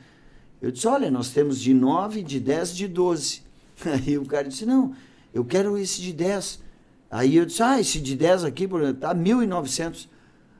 [0.60, 3.42] Eu disse, olha, nós temos de 9, de 10, de 12.
[3.86, 4.92] Aí o cara disse, não,
[5.32, 6.62] eu quero esse de 10.
[7.10, 10.08] Aí eu disse, ah, esse de 10 aqui, por exemplo, tá 1.900.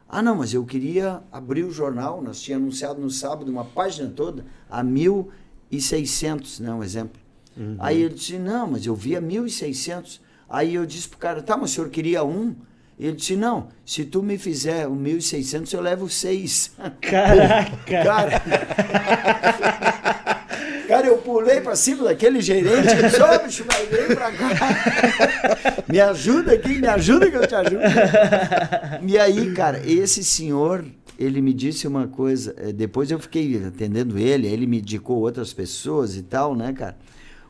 [0.08, 4.10] Ah, não, mas eu queria abrir o jornal, nós tínhamos anunciado no sábado uma página
[4.10, 7.20] toda a 1.600, né, um exemplo.
[7.78, 10.20] Aí ele disse, não, mas eu via 1.600.
[10.48, 12.56] Aí eu disse pro cara, tá, mas o senhor queria um?
[13.00, 16.70] Ele disse, não, se tu me fizer o 1.600, eu levo seis.
[17.00, 17.70] Caraca!
[18.04, 18.42] Cara,
[20.86, 25.84] cara, eu pulei pra cima daquele gerente e disse, ô bicho, vai vem pra cá.
[25.88, 27.80] Me ajuda aqui, me ajuda que eu te ajudo.
[29.06, 30.84] E aí, cara, esse senhor,
[31.18, 35.54] ele me disse uma coisa, eh, depois eu fiquei atendendo ele, ele me indicou outras
[35.54, 36.98] pessoas e tal, né, cara?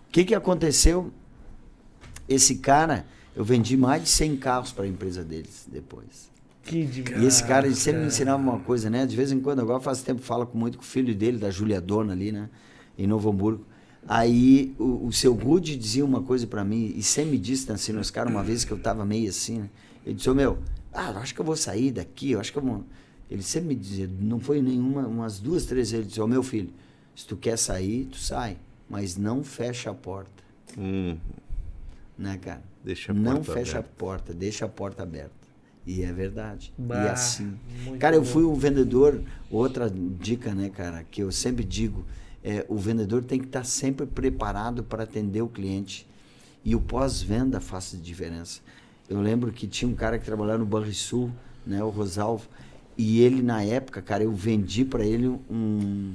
[0.06, 1.10] O que que aconteceu?
[2.28, 6.30] Esse cara, eu vendi mais de 100 carros para a empresa deles depois.
[6.62, 7.22] Que demais.
[7.22, 9.06] E esse cara, ele sempre me ensinava uma coisa, né?
[9.06, 11.50] De vez em quando, agora faz tempo, fala com muito com o filho dele, da
[11.50, 12.48] Júlia Dona ali, né?
[12.98, 13.64] Em Novo Hamburgo.
[14.06, 17.92] Aí o, o seu Rude dizia uma coisa para mim, e sempre me disse, assim,
[17.92, 19.70] nos caras, uma vez que eu tava meio assim, né?
[20.04, 20.58] Ele disse, ô meu,
[20.92, 22.84] ah, eu acho que eu vou sair daqui, eu acho que eu vou...
[23.30, 26.42] Ele sempre me dizia, não foi nenhuma, umas duas, três vezes, ele disse, ô meu
[26.42, 26.70] filho,
[27.14, 28.56] se tu quer sair, tu sai,
[28.88, 30.30] mas não fecha a porta,
[30.78, 31.16] Hum,
[32.16, 32.62] né, cara?
[32.84, 33.78] Deixa a não porta fecha aberta.
[33.78, 35.40] a porta, deixa a porta aberta.
[35.86, 36.72] E é verdade.
[36.78, 37.58] e Bah, é assim.
[37.98, 39.20] Cara, eu fui um vendedor,
[39.50, 42.04] outra dica, né, cara, que eu sempre digo,
[42.44, 46.06] é, o vendedor tem que estar sempre preparado para atender o cliente.
[46.64, 48.60] E o pós-venda faz diferença.
[49.08, 51.30] Eu lembro que tinha um cara que trabalhava no Banrisul,
[51.66, 52.46] né, o Rosalvo,
[52.96, 56.14] e ele na época, cara, eu vendi para ele um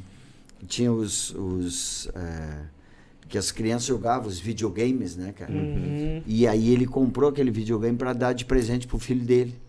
[0.65, 2.61] tinha os, os é,
[3.27, 5.51] que as crianças jogavam os videogames, né, cara?
[5.51, 6.21] Uhum.
[6.25, 9.59] E aí ele comprou aquele videogame para dar de presente pro filho dele.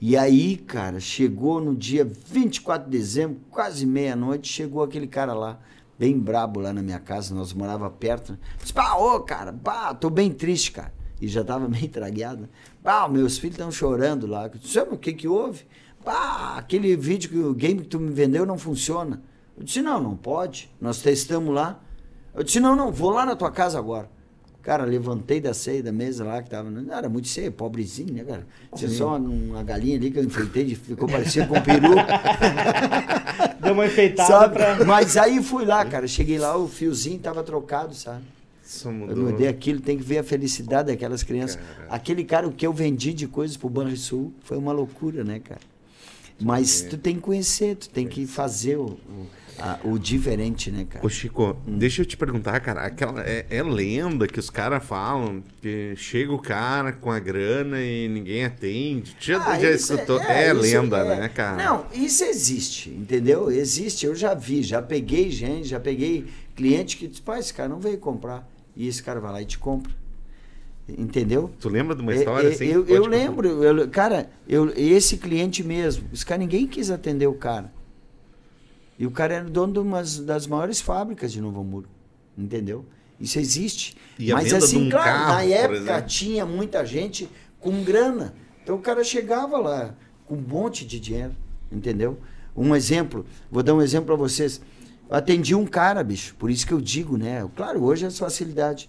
[0.00, 5.58] E aí, cara, chegou no dia 24 de dezembro, quase meia-noite, chegou aquele cara lá,
[5.98, 8.32] bem brabo lá na minha casa, nós morava perto.
[8.32, 8.38] Né?
[8.60, 10.92] Disse, pá, ô, cara, pá, tô bem triste, cara.
[11.20, 12.48] E já tava meio tragueado.
[12.82, 14.44] Pá, meus filhos estão chorando lá.
[14.44, 15.64] Eu disse, "Sabe o que que houve?
[16.04, 19.22] Pá, aquele vídeo que o game que tu me vendeu não funciona.
[19.56, 20.70] Eu disse, não, não pode.
[20.80, 21.80] Nós testamos lá.
[22.34, 24.08] Eu disse, não, não, vou lá na tua casa agora.
[24.62, 26.70] Cara, levantei da ceia da mesa lá que tava.
[26.70, 28.46] Não era muito ceia, pobrezinho, né, cara?
[28.74, 31.90] Tinha só uma galinha ali que eu enfeitei, de- ficou parecendo com um peru.
[33.60, 34.54] Deu uma enfeitada sabe?
[34.54, 34.84] pra.
[34.84, 36.06] Mas aí fui lá, cara.
[36.06, 38.22] Cheguei lá, o fiozinho tava trocado, sabe?
[38.64, 39.16] Isso Eu mudou.
[39.30, 41.58] mudei aquilo, tem que ver a felicidade daquelas crianças.
[41.88, 45.60] Aquele cara, o que eu vendi de coisas pro Banrisul foi uma loucura, né, cara?
[46.40, 49.26] Mas tu tem que conhecer, tu tem que fazer o, o,
[49.58, 51.04] a- o diferente, né, cara?
[51.04, 51.78] Ô, Chico, Hum.
[51.78, 52.82] deixa eu te perguntar, cara.
[52.82, 57.80] Aquela, é, é lenda que os caras falam que chega o cara com a grana
[57.80, 59.16] e ninguém atende.
[59.20, 60.20] Já, Ah, já escutou?
[60.20, 61.56] É, lenda, é- né, cara?
[61.62, 63.50] Não, isso existe, entendeu?
[63.50, 66.26] Existe, eu já vi, já peguei gente, já peguei
[66.56, 68.48] cliente que diz, pai, esse cara não veio comprar.
[68.76, 69.92] E esse cara vai lá e te compra.
[70.86, 71.50] Entendeu?
[71.60, 72.66] Tu lembra de uma É, história é, assim?
[72.66, 77.32] Eu, eu lembro, eu- cara, eu, esse cliente mesmo, esse cara ninguém quis atender o
[77.34, 77.72] cara.
[78.98, 81.88] E o cara era dono de uma das maiores fábricas de Novo Hamburgo.
[82.36, 82.84] Entendeu?
[83.20, 83.96] Isso existe.
[84.18, 87.28] E Mas assim, um claro, carro, na época tinha muita gente
[87.60, 88.34] com grana.
[88.62, 89.94] Então o cara chegava lá
[90.26, 91.34] com um monte de dinheiro.
[91.70, 92.18] Entendeu?
[92.56, 94.60] Um exemplo, vou dar um exemplo para vocês.
[95.08, 97.46] Eu atendi um cara, bicho, por isso que eu digo, né?
[97.56, 98.88] Claro, hoje é facilidade.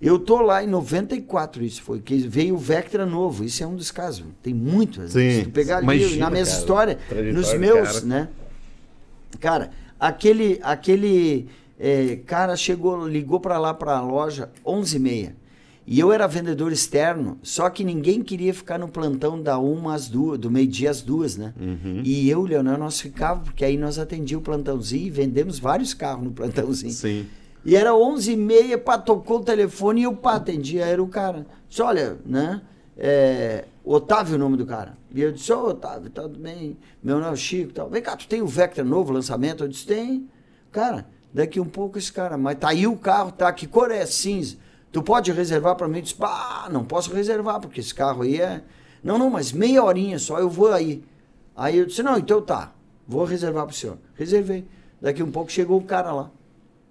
[0.00, 3.76] Eu tô lá em 94, isso foi, que veio o Vectra novo, isso é um
[3.76, 4.24] dos casos.
[4.42, 5.00] Tem muito.
[5.08, 6.98] Sim, Se tu pegar ali imagina, na minha cara, história,
[7.32, 8.04] nos meus, cara.
[8.04, 8.28] né?
[9.38, 11.48] Cara, aquele, aquele
[11.78, 15.32] é, cara chegou, ligou para lá para a loja 11h30.
[15.86, 20.08] E eu era vendedor externo, só que ninguém queria ficar no plantão da uma às
[20.08, 21.52] duas, do meio-dia às duas, né?
[21.60, 22.00] Uhum.
[22.02, 25.58] E eu e o Leonel, nós ficávamos, porque aí nós atendíamos o plantãozinho e vendemos
[25.58, 26.92] vários carros no plantãozinho.
[26.92, 27.26] Sim.
[27.66, 31.46] E era 11h30, pá, tocou o telefone e eu, pá, atendia, era o cara.
[31.68, 32.62] Disse, olha, né,
[32.96, 34.96] é, Otávio é o nome do cara.
[35.12, 36.76] E eu disse, ô Otávio, tá tudo bem?
[37.02, 37.90] Meu nome é Chico e tal.
[37.90, 39.64] Vem cá, tu tem o Vectra novo, lançamento?
[39.64, 40.28] Eu disse, tem.
[40.70, 44.06] Cara, daqui um pouco esse cara, mas tá aí o carro, tá, que cor é?
[44.06, 44.56] Cinza.
[44.90, 45.98] Tu pode reservar para mim?
[45.98, 48.62] Eu disse, pá, não posso reservar, porque esse carro aí é...
[49.02, 51.04] Não, não, mas meia horinha só, eu vou aí.
[51.54, 52.72] Aí eu disse, não, então tá,
[53.06, 53.98] vou reservar pro senhor.
[54.14, 54.66] Reservei.
[55.00, 56.30] Daqui um pouco chegou o cara lá.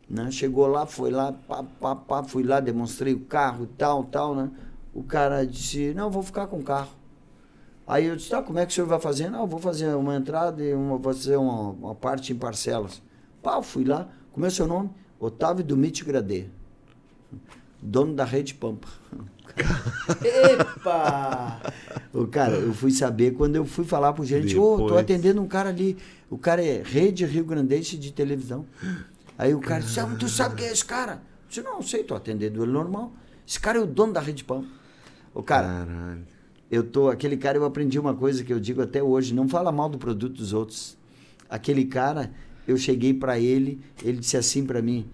[0.09, 0.29] Né?
[0.31, 4.51] Chegou lá, foi lá, pá, pá, pá, fui lá, demonstrei o carro, tal, tal, né?
[4.93, 6.91] O cara disse, não, vou ficar com o carro.
[7.85, 9.29] Aí eu disse, tá, como é que o senhor vai fazer?
[9.29, 13.01] Não, eu vou fazer uma entrada e uma, vou fazer uma, uma parte em parcelas.
[13.41, 14.89] Pá, fui lá, como é seu nome?
[15.19, 16.45] Otávio Dumit Gradê,
[17.81, 18.87] dono da Rede Pampa.
[20.23, 21.61] Epa!
[22.13, 25.01] O cara, eu fui saber quando eu fui falar pro gerente, ô, tô Depois.
[25.01, 25.97] atendendo um cara ali.
[26.29, 28.65] O cara é Rede Rio Grandense de televisão.
[29.37, 31.13] Aí o cara disse, ah, tu sabe quem é esse cara?
[31.13, 33.11] Eu disse, não, sei, tô atendendo ele normal.
[33.47, 34.67] Esse cara é o dono da Rede Pampa.
[35.33, 36.23] O cara, Caralho.
[36.69, 39.71] eu tô, aquele cara eu aprendi uma coisa que eu digo até hoje, não fala
[39.71, 40.97] mal do produto dos outros.
[41.49, 42.31] Aquele cara,
[42.67, 45.05] eu cheguei para ele, ele disse assim para mim,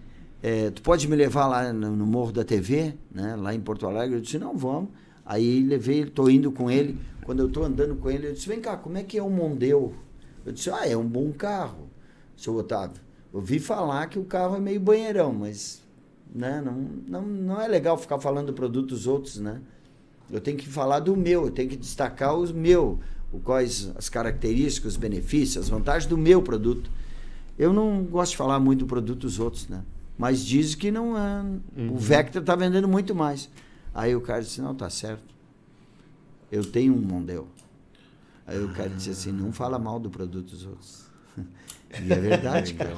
[0.41, 3.85] é, tu pode me levar lá no, no Morro da TV, né, lá em Porto
[3.85, 4.15] Alegre?
[4.15, 4.89] Eu disse, não, vamos.
[5.25, 6.97] Aí levei tô indo com ele.
[7.23, 9.29] Quando eu tô andando com ele, eu disse, vem cá, como é que é o
[9.29, 9.93] Mondeo?
[10.45, 11.89] Eu disse, ah, é um bom carro,
[12.35, 13.01] seu Otávio.
[13.31, 15.83] Ouvi falar que o carro é meio banheirão, mas
[16.33, 16.73] né, não,
[17.07, 19.61] não, não é legal ficar falando do produto dos outros, né?
[20.31, 22.99] Eu tenho que falar do meu, eu tenho que destacar os meu,
[23.31, 26.89] o quais as características, os benefícios, as vantagens do meu produto.
[27.57, 29.83] Eu não gosto de falar muito do produto dos outros, né?
[30.17, 31.43] Mas diz que não é.
[31.91, 33.49] O Vectra está vendendo muito mais.
[33.93, 35.23] Aí o cara disse, não, tá certo.
[36.51, 37.47] Eu tenho um Mondeo.
[38.45, 41.09] Aí o cara disse assim, não fala mal do produto dos outros.
[41.91, 42.93] E é verdade, cara.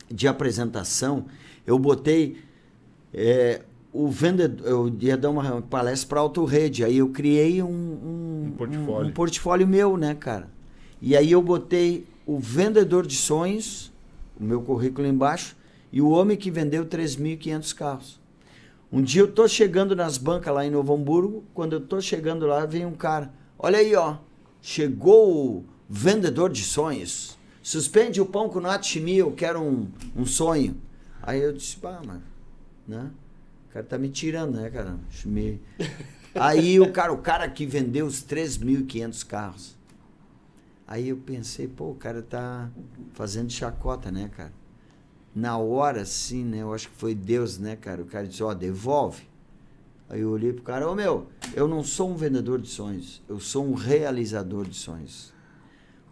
[0.09, 1.25] de apresentação,
[1.65, 2.37] eu botei
[3.13, 3.61] é,
[3.93, 8.45] o vendedor, eu ia dar uma palestra para Auto Rede, aí eu criei um, um,
[8.47, 9.09] Um portfólio.
[9.09, 10.49] um portfólio meu, né, cara?
[10.99, 13.90] E aí eu botei o vendedor de sonhos,
[14.41, 15.55] o meu currículo embaixo,
[15.91, 18.19] e o homem que vendeu 3.500 carros.
[18.91, 22.45] Um dia eu tô chegando nas bancas lá em Novo Hamburgo, quando eu tô chegando
[22.45, 23.31] lá, vem um cara.
[23.57, 24.17] Olha aí, ó.
[24.61, 27.37] Chegou o vendedor de sonhos.
[27.61, 30.75] Suspende o pão com nata chimia, eu quero um, um sonho.
[31.21, 32.23] Aí eu disse, pá, mano,
[32.87, 33.11] né?
[33.69, 34.97] O cara tá me tirando, né, cara?
[35.09, 35.59] Chimia.
[36.33, 39.75] Aí o cara, o cara que vendeu os 3.500 carros.
[40.91, 42.69] Aí eu pensei, pô, o cara tá
[43.13, 44.51] fazendo chacota, né, cara?
[45.33, 46.63] Na hora, assim, né?
[46.63, 48.01] Eu acho que foi Deus, né, cara?
[48.01, 49.23] O cara disse, ó, devolve.
[50.09, 53.39] Aí eu olhei pro cara, ô meu, eu não sou um vendedor de sonhos, eu
[53.39, 55.31] sou um realizador de sonhos.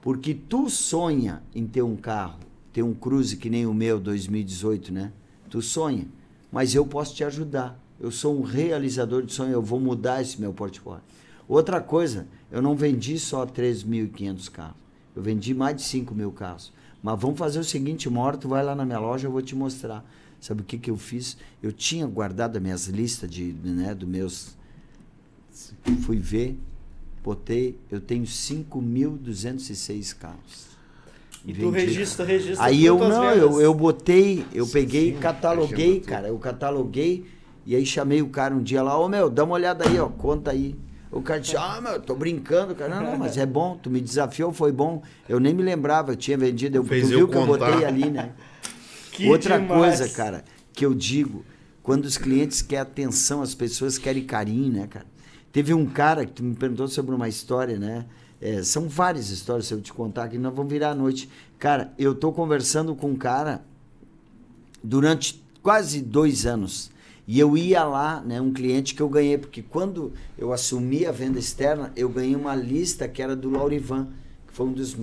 [0.01, 2.39] Porque tu sonha em ter um carro,
[2.71, 5.11] ter um cruze que nem o meu 2018, né?
[5.49, 6.07] Tu sonha,
[6.49, 7.77] mas eu posso te ajudar.
[7.99, 11.03] Eu sou um realizador de sonhos, eu vou mudar esse meu portfólio.
[11.49, 14.75] Outra coisa, eu não vendi só 3.500 carros,
[15.15, 16.71] eu vendi mais de 5 mil carros.
[17.01, 18.07] Mas vamos fazer o seguinte,
[18.39, 20.05] tu vai lá na minha loja, eu vou te mostrar.
[20.39, 21.37] Sabe o que, que eu fiz?
[21.61, 24.55] Eu tinha guardado as minhas listas de, né, dos meus.
[26.03, 26.55] Fui ver,
[27.23, 30.69] botei, eu tenho 5.206 carros.
[31.43, 32.63] E tu registra, registra.
[32.63, 33.37] Aí eu não, vendas.
[33.37, 36.09] eu, eu botei, eu peguei, sim, cataloguei, imagina tudo.
[36.09, 37.25] cara, eu cataloguei
[37.65, 40.09] e aí chamei o cara um dia lá, ô meu, dá uma olhada aí, ó,
[40.09, 40.75] conta aí.
[41.11, 42.95] O cara disse, ah, meu, tô brincando, cara.
[42.95, 45.01] Não, não, mas é bom, tu me desafiou, foi bom.
[45.27, 47.85] Eu nem me lembrava, eu tinha vendido, eu, Fez tu eu viu que eu botei
[47.85, 48.31] ali, né?
[49.11, 49.97] Que Outra demais.
[49.97, 51.43] coisa, cara, que eu digo,
[51.83, 55.05] quando os clientes querem atenção, as pessoas querem carinho, né, cara?
[55.51, 58.05] Teve um cara que tu me perguntou sobre uma história, né?
[58.41, 61.29] É, são várias histórias, se eu te contar aqui, nós vamos virar a noite.
[61.57, 63.61] Cara, eu tô conversando com um cara
[64.81, 66.89] durante quase dois anos.
[67.31, 71.11] E eu ia lá, né, um cliente que eu ganhei, porque quando eu assumi a
[71.11, 74.07] venda externa, eu ganhei uma lista que era do Laurivan,
[74.47, 74.97] que foi um dos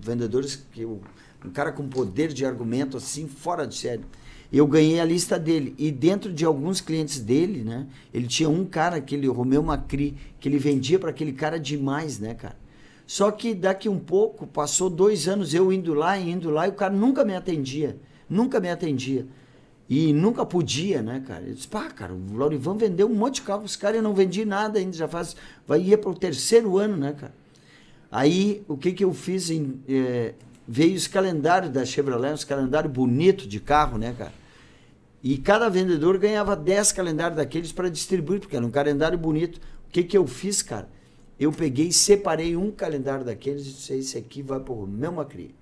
[0.00, 1.02] vendedores que eu,
[1.44, 4.00] um cara com poder de argumento assim fora de série.
[4.50, 8.64] Eu ganhei a lista dele e dentro de alguns clientes dele, né, ele tinha um
[8.64, 12.56] cara aquele Romeu Macri que ele vendia para aquele cara demais, né, cara.
[13.06, 16.70] Só que daqui um pouco passou dois anos eu indo lá e indo lá e
[16.70, 17.98] o cara nunca me atendia,
[18.30, 19.26] nunca me atendia.
[19.88, 21.44] E nunca podia, né, cara?
[21.44, 24.14] Eu disse, pá, cara, o Laurivan vendeu um monte de carro os caras, eu não
[24.14, 25.36] vendi nada ainda, já faz.
[25.66, 27.34] Vai ir para o terceiro ano, né, cara?
[28.10, 29.50] Aí, o que que eu fiz?
[29.50, 30.34] Em, é,
[30.66, 34.32] veio os calendários da Chevrolet, os calendários bonitos de carro, né, cara?
[35.22, 39.56] E cada vendedor ganhava 10 calendários daqueles para distribuir, porque era um calendário bonito.
[39.88, 40.88] O que que eu fiz, cara?
[41.38, 45.12] Eu peguei e separei um calendário daqueles e disse, esse aqui vai para o meu
[45.12, 45.54] Macri.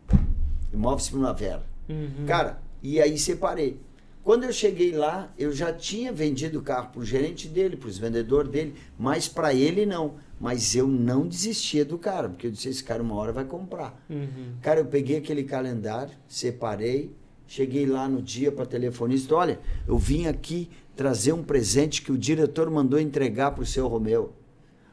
[0.73, 1.65] Imóveis Primavera.
[1.89, 2.27] Uhum.
[2.27, 3.81] Cara, e aí separei.
[4.25, 7.91] Quando eu cheguei lá, eu já tinha vendido o carro para o gerente dele, para
[7.91, 10.15] os vendedores dele, mas para ele não.
[10.41, 14.03] Mas eu não desistia do cara, porque eu disse: esse cara uma hora vai comprar.
[14.09, 14.55] Uhum.
[14.63, 17.15] Cara, eu peguei aquele calendário, separei,
[17.47, 22.17] cheguei lá no dia para telefonista: olha, eu vim aqui trazer um presente que o
[22.17, 24.33] diretor mandou entregar para o seu Romeu.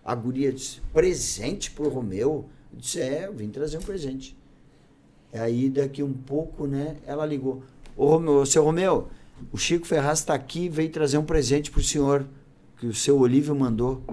[0.03, 2.49] A guria disse: presente para o Romeu?
[2.73, 4.37] Eu disse: é, eu vim trazer um presente.
[5.31, 7.63] Aí daqui um pouco, né, ela ligou.
[7.95, 9.09] Ô, Romeu, ô, seu Romeu,
[9.51, 12.26] o Chico Ferraz está aqui e veio trazer um presente para o senhor,
[12.77, 14.03] que o seu Olívio mandou.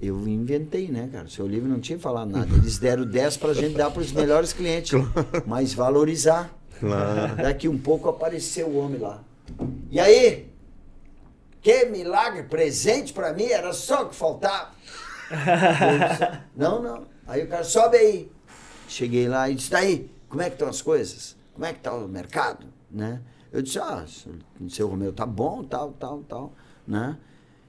[0.00, 1.26] Eu inventei, né, cara?
[1.26, 2.54] O seu Olívio não tinha falado nada.
[2.54, 4.92] Eles deram 10 para a gente dar para os melhores clientes,
[5.46, 6.52] mas valorizar.
[6.78, 7.36] Claro.
[7.36, 9.22] Daqui um pouco apareceu o homem lá.
[9.90, 10.52] E aí?
[11.62, 14.72] Que milagre, presente para mim, era só o que faltava.
[16.54, 17.06] Não, não.
[17.26, 18.30] Aí o cara, sobe aí.
[18.86, 21.34] Cheguei lá e disse, daí, como é que estão as coisas?
[21.54, 22.66] Como é que está o mercado?
[22.90, 23.20] Né?
[23.54, 24.04] Eu disse, ah,
[24.68, 26.52] seu- Romeu, tá bom, tal, tal, tal,
[26.84, 27.16] né?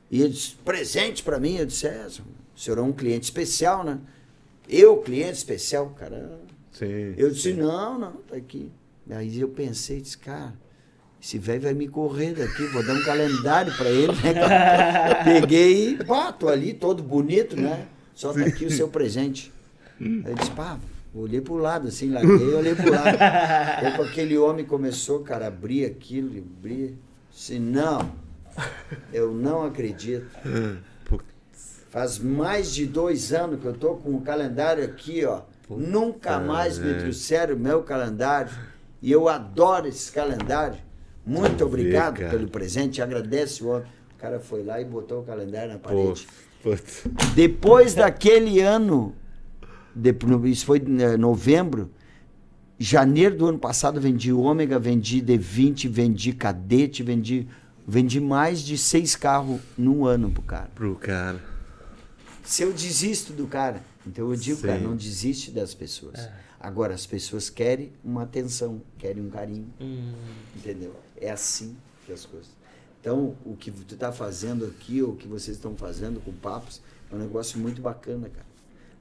[0.10, 1.58] E ele disse, presente para mim?
[1.58, 4.00] Eu disse, é, o senhor é um cliente especial, né?
[4.68, 6.40] Eu, cliente especial, cara,
[6.72, 7.14] Sim.
[7.16, 8.72] eu disse, não, não, tá aqui.
[9.12, 10.56] Aí eu pensei, disse, cara,
[11.22, 15.22] esse velho vai me correr daqui, vou dar um calendário para ele, né?
[15.24, 16.00] Peguei e,
[16.40, 17.88] tô ali todo bonito, né?
[18.16, 19.54] Só tá aqui o seu presente.
[20.02, 20.80] Aí eu disse, pá,
[21.22, 23.18] olhei pro lado, assim, larguei, olhei pro lado.
[23.20, 26.98] Aí com aquele homem começou, cara, a abrir aquilo, abrir.
[27.32, 28.12] Disse, não,
[29.14, 30.28] eu não acredito.
[31.90, 35.42] Faz mais de dois anos que eu tô com o calendário aqui, ó.
[35.70, 38.52] Nunca mais me trouxeram o meu calendário.
[39.02, 40.78] E eu adoro esse calendário.
[41.26, 43.02] Muito obrigado pelo presente.
[43.02, 43.88] Agradece o homem.
[44.16, 46.28] O cara foi lá e botou o calendário na Pô, parede.
[46.62, 47.04] putz.
[47.34, 49.16] Depois daquele ano,
[49.96, 50.16] de-
[50.50, 51.90] isso foi em novembro,
[52.78, 57.48] janeiro do ano passado vendi Ômega, vendi D20, vendi Cadete, vendi,
[57.88, 60.70] vendi mais de seis carros num ano pro cara.
[60.76, 61.42] Pro cara.
[62.44, 64.84] Se eu desisto do cara, então eu digo, cara, Sim.
[64.86, 66.20] não desiste das pessoas.
[66.20, 66.32] É.
[66.60, 70.14] Agora, as pessoas querem uma atenção, querem um carinho, Hum.
[70.56, 70.96] entendeu?
[71.20, 72.50] É assim que as coisas.
[73.02, 76.82] Então, o que tu tá fazendo aqui, ou o que vocês estão fazendo com papos,
[77.12, 78.46] é um negócio muito bacana, cara.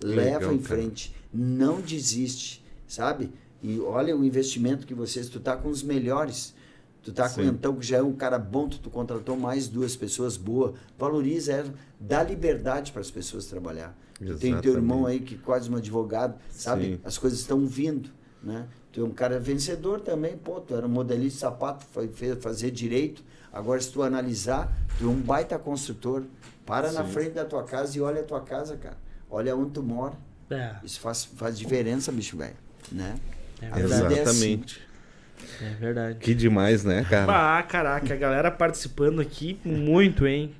[0.04, 0.80] Leva Legal, em cara.
[0.80, 3.32] frente, não desiste, sabe?
[3.62, 6.54] E olha o investimento que vocês, tu tá com os melhores.
[7.02, 9.96] Tu tá com então que já é um cara bom, tu, tu contratou mais duas
[9.96, 10.74] pessoas boas.
[10.98, 13.96] Valoriza ela, dá liberdade para as pessoas trabalhar.
[14.18, 16.84] Tu tem teu irmão aí que quase um advogado, sabe?
[16.84, 17.00] Sim.
[17.02, 18.10] As coisas estão vindo,
[18.42, 18.66] né?
[18.92, 22.38] Tu é um cara vencedor também, pô, tu era um modelista de sapato, foi fez
[22.42, 23.24] fazer direito.
[23.52, 26.22] Agora se tu analisar, tu é um baita construtor.
[26.64, 27.12] Para na Sim.
[27.12, 28.96] frente da tua casa e olha a tua casa, cara.
[29.30, 30.14] Olha onde tu mora.
[30.50, 32.54] É, Isso faz, faz diferença, bicho velho,
[32.92, 33.14] né?
[33.62, 34.14] é verdade.
[34.14, 34.52] é assim.
[34.52, 34.80] Exatamente.
[35.60, 36.18] É verdade.
[36.18, 37.58] Que demais, né, cara?
[37.58, 40.54] Ah, caraca, a galera participando aqui muito, hein?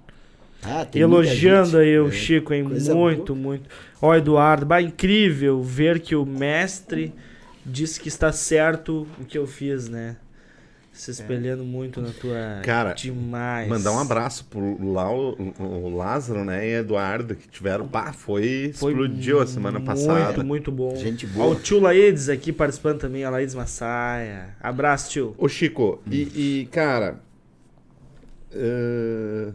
[0.62, 2.64] Ah, tem muita Elogiando aí o É, Chico, hein?
[2.64, 3.68] coisa Muito, muito.
[4.00, 7.12] Ó, Eduardo, bah, incrível ver que o mestre
[7.64, 10.16] disse que está certo o que eu fiz, né?
[10.94, 12.60] Se espelhando muito na tua.
[12.62, 13.68] Cara, demais.
[13.68, 17.86] Mandar um abraço pro Lau, o Lázaro, né, e Eduardo, que tiveram.
[17.88, 18.70] Pá, foi.
[18.74, 20.42] Foi explodiu a semana passada.
[20.44, 20.94] Muito, muito bom.
[20.96, 21.46] Gente Ó, boa.
[21.48, 24.56] o tio Laedes aqui participando também, a Laedes Massaia.
[24.60, 25.34] Abraço, tio.
[25.36, 27.20] Ô, Chico, e, e, cara.
[28.52, 29.52] eh,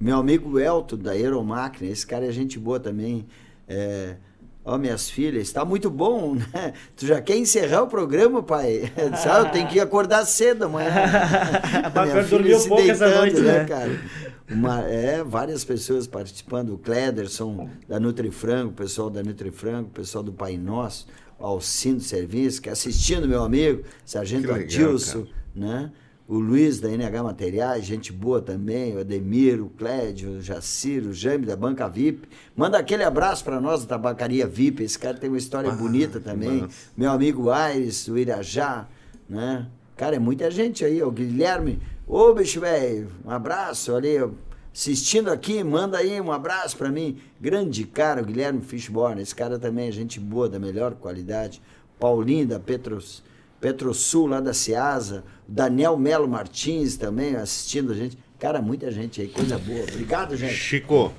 [0.00, 3.24] Meu amigo Elton, da Aeromáquina, esse cara é gente boa também.
[3.68, 4.16] É,
[4.68, 6.72] Ó, minhas filhas, está muito bom, né?
[6.96, 8.92] Tu já quer encerrar o programa, pai?
[9.22, 10.90] Sabe, eu tenho que acordar cedo amanhã.
[11.94, 13.64] Pra Minha um se pouco essa deitando, noite, né?
[13.64, 14.00] cara?
[14.50, 20.24] Uma, é, várias pessoas participando, o Clederson, da Nutrifrango, o pessoal da Nutrifrango, o pessoal
[20.24, 21.06] do Pai Nosso,
[21.38, 25.92] o Alcindo Serviço, que é assistindo meu amigo, Sargento Adilson, né?
[26.28, 31.12] O Luiz da NH Materiais, gente boa também, o Ademir, o Clédio, o Jaciro, o
[31.14, 32.28] Jaime da Banca VIP.
[32.56, 36.18] Manda aquele abraço para nós da Tabacaria VIP, esse cara tem uma história Ah, bonita
[36.18, 36.62] também.
[36.62, 36.90] massa.
[36.96, 38.88] Meu amigo Aires, o Irajá,
[39.28, 39.68] né?
[39.96, 41.80] Cara, é muita gente aí, o Guilherme.
[42.08, 44.16] Ô, bicho velho, um abraço ali,
[44.74, 47.18] assistindo aqui, manda aí um abraço pra mim.
[47.40, 51.62] Grande cara, o Guilherme Fishborn, esse cara também é gente boa, da melhor qualidade.
[52.00, 53.22] Paulinho da Petros,
[53.60, 55.24] Petrosul, lá da Ceasa.
[55.48, 58.18] Daniel Melo Martins também assistindo a gente.
[58.38, 59.82] Cara, muita gente aí, coisa boa.
[59.82, 60.54] Obrigado, gente.
[60.54, 61.12] Chico,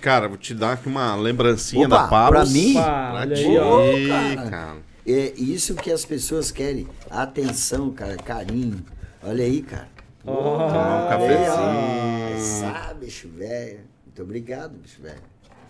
[0.00, 2.30] cara, vou te dar aqui uma lembrancinha Opa, da Paus.
[2.30, 2.72] pra mim?
[2.74, 3.46] Pra ti.
[3.58, 4.50] Ô, cara.
[4.50, 4.76] cara.
[5.06, 6.86] É isso que as pessoas querem.
[7.10, 8.84] Atenção, cara, carinho.
[9.22, 9.88] Olha aí, cara.
[10.24, 12.60] Tomar um cafezinho.
[12.60, 13.80] Sabe, bicho velho.
[14.06, 15.20] Muito obrigado, bicho velho.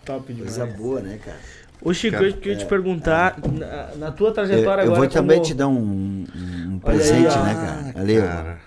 [0.05, 0.57] Top demais.
[0.57, 1.39] Coisa boa, né, cara?
[1.83, 5.07] Ô, Chico, Cara, eu queria te perguntar, na, na tua trajetória Eu, eu agora vou
[5.09, 6.25] também como- te dar um,
[6.69, 7.99] um presente, aí, né, cara?
[7.99, 8.21] Ali, ó.
[8.21, 8.59] Cara,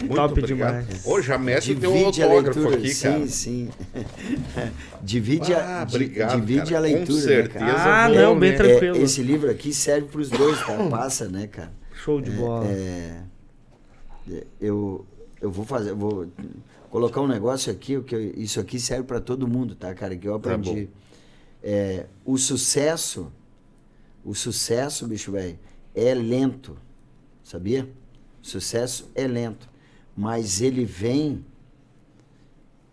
[0.00, 0.84] muito Top obrigado.
[0.84, 1.06] demais.
[1.06, 2.76] Ô, já mete o teu Divide a autógrafo leitura.
[2.78, 3.26] aqui, sim, cara.
[3.28, 3.68] sim.
[5.02, 6.76] divide Ah, a, obrigado, divide cara.
[6.76, 7.64] a leitura, Com né, certeza.
[7.64, 8.04] cara?
[8.04, 8.56] Ah, vou, não, bem né?
[8.56, 8.96] tranquilo.
[8.96, 10.76] É, esse livro aqui serve para os dois, tá?
[10.90, 11.70] Passa, né, cara?
[11.94, 12.66] Show de bola.
[12.66, 13.20] É,
[14.32, 15.04] é, eu,
[15.40, 16.26] eu vou fazer, eu vou
[16.90, 20.16] colocar um negócio aqui, o que eu- isso aqui serve para todo mundo, tá, cara?
[20.16, 20.88] Que eu aprendi.
[21.62, 23.32] É, o sucesso,
[24.24, 25.58] o sucesso, bicho velho,
[25.94, 26.76] é lento,
[27.42, 27.90] sabia?
[28.42, 29.68] O sucesso é lento,
[30.16, 31.44] mas ele vem.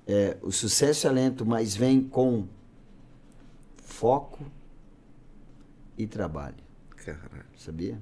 [0.08, 2.48] é, o sucesso é lento, mas vem com
[3.78, 4.46] foco
[5.98, 6.66] e trabalho
[7.06, 8.02] Cara, sabia?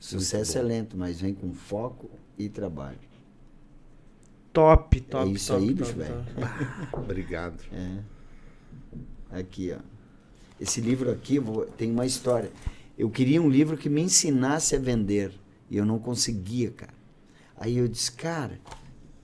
[0.00, 2.98] Sucesso é lento, mas vem com foco e trabalho.
[4.50, 6.24] Top, top, é isso top, aí, top, bicho, velho.
[6.90, 6.96] top.
[7.04, 7.62] obrigado.
[7.70, 8.02] É.
[9.38, 9.80] Aqui, ó.
[10.60, 12.50] Esse livro aqui vou- tem uma história.
[12.96, 15.32] Eu queria um livro que me ensinasse a vender
[15.68, 16.94] e eu não conseguia, cara.
[17.56, 18.60] Aí eu disse, cara,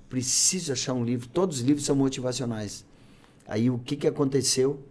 [0.08, 1.28] preciso achar um livro.
[1.28, 2.84] Todos os livros são motivacionais.
[3.46, 4.82] Aí o que que aconteceu?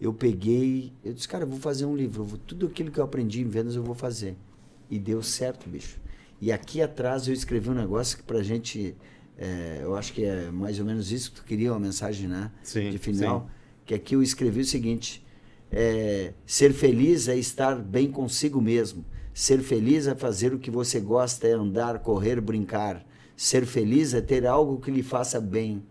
[0.00, 2.22] Eu peguei, eu disse, cara, eu vou fazer um livro.
[2.22, 4.36] Vou- tudo aquilo que eu aprendi em vendas eu vou fazer.
[4.88, 5.98] E deu certo, bicho.
[6.40, 8.94] E aqui atrás eu escrevi um negócio que pra gente,
[9.36, 12.52] é, eu acho que é mais ou menos isso que tu queria, uma mensagem, né?
[12.62, 13.40] Sim, De final.
[13.48, 13.57] sim.
[13.88, 15.24] Que aqui eu escrevi o seguinte:
[15.72, 19.02] é, ser feliz é estar bem consigo mesmo.
[19.32, 23.02] Ser feliz é fazer o que você gosta, é andar, correr, brincar.
[23.34, 25.82] Ser feliz é ter algo que lhe faça bem.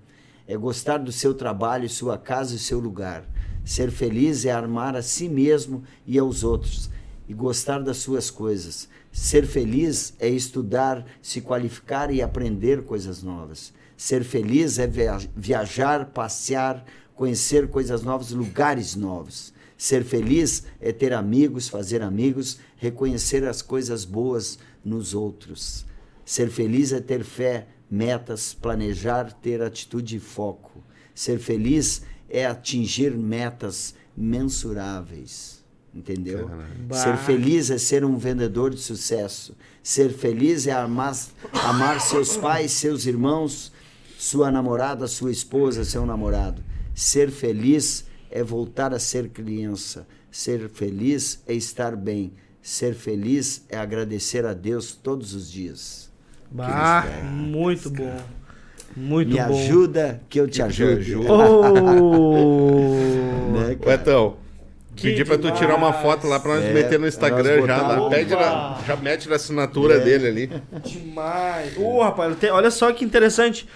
[0.48, 3.28] É gostar do seu trabalho, sua casa e seu lugar.
[3.66, 6.92] Ser feliz é armar a si mesmo e aos outros
[7.28, 8.88] e gostar das suas coisas.
[9.12, 13.74] Ser feliz é estudar, se qualificar e aprender coisas novas.
[13.98, 16.86] Ser feliz é via- viajar, passear,
[17.18, 19.52] conhecer coisas novas, lugares novos.
[19.76, 25.86] Ser feliz é ter amigos, fazer amigos, reconhecer as coisas boas nos outros.
[26.24, 30.84] Ser feliz é ter fé, metas, planejar, ter atitude e foco.
[31.14, 35.58] Ser feliz é atingir metas mensuráveis.
[35.94, 36.50] Entendeu?
[36.88, 36.96] Bah.
[36.96, 39.56] Ser feliz é ser um vendedor de sucesso.
[39.82, 41.16] Ser feliz é amar,
[41.64, 43.72] amar seus pais, seus irmãos,
[44.18, 46.64] sua namorada, sua esposa, seu namorado.
[47.00, 50.08] Ser feliz é voltar a ser criança.
[50.32, 52.34] Ser feliz é estar bem.
[52.60, 56.12] Ser feliz é agradecer a Deus todos os dias.
[56.50, 58.18] Bah, muito bom.
[58.96, 59.44] Muito Me bom.
[59.44, 61.24] ajuda que eu te ajudo.
[61.32, 62.98] Oh!
[63.58, 63.94] Né, cara?
[63.94, 64.38] Etão,
[64.96, 67.78] Que pedi pra tu tirar uma foto lá pra nós É, meter no Instagram já.
[67.82, 68.10] lá.
[68.10, 70.00] Pede na- já mete na assinatura É.
[70.00, 70.62] dele ali.
[70.84, 71.78] Demais.
[71.78, 73.68] Ô, rapaz, tem- olha só que interessante.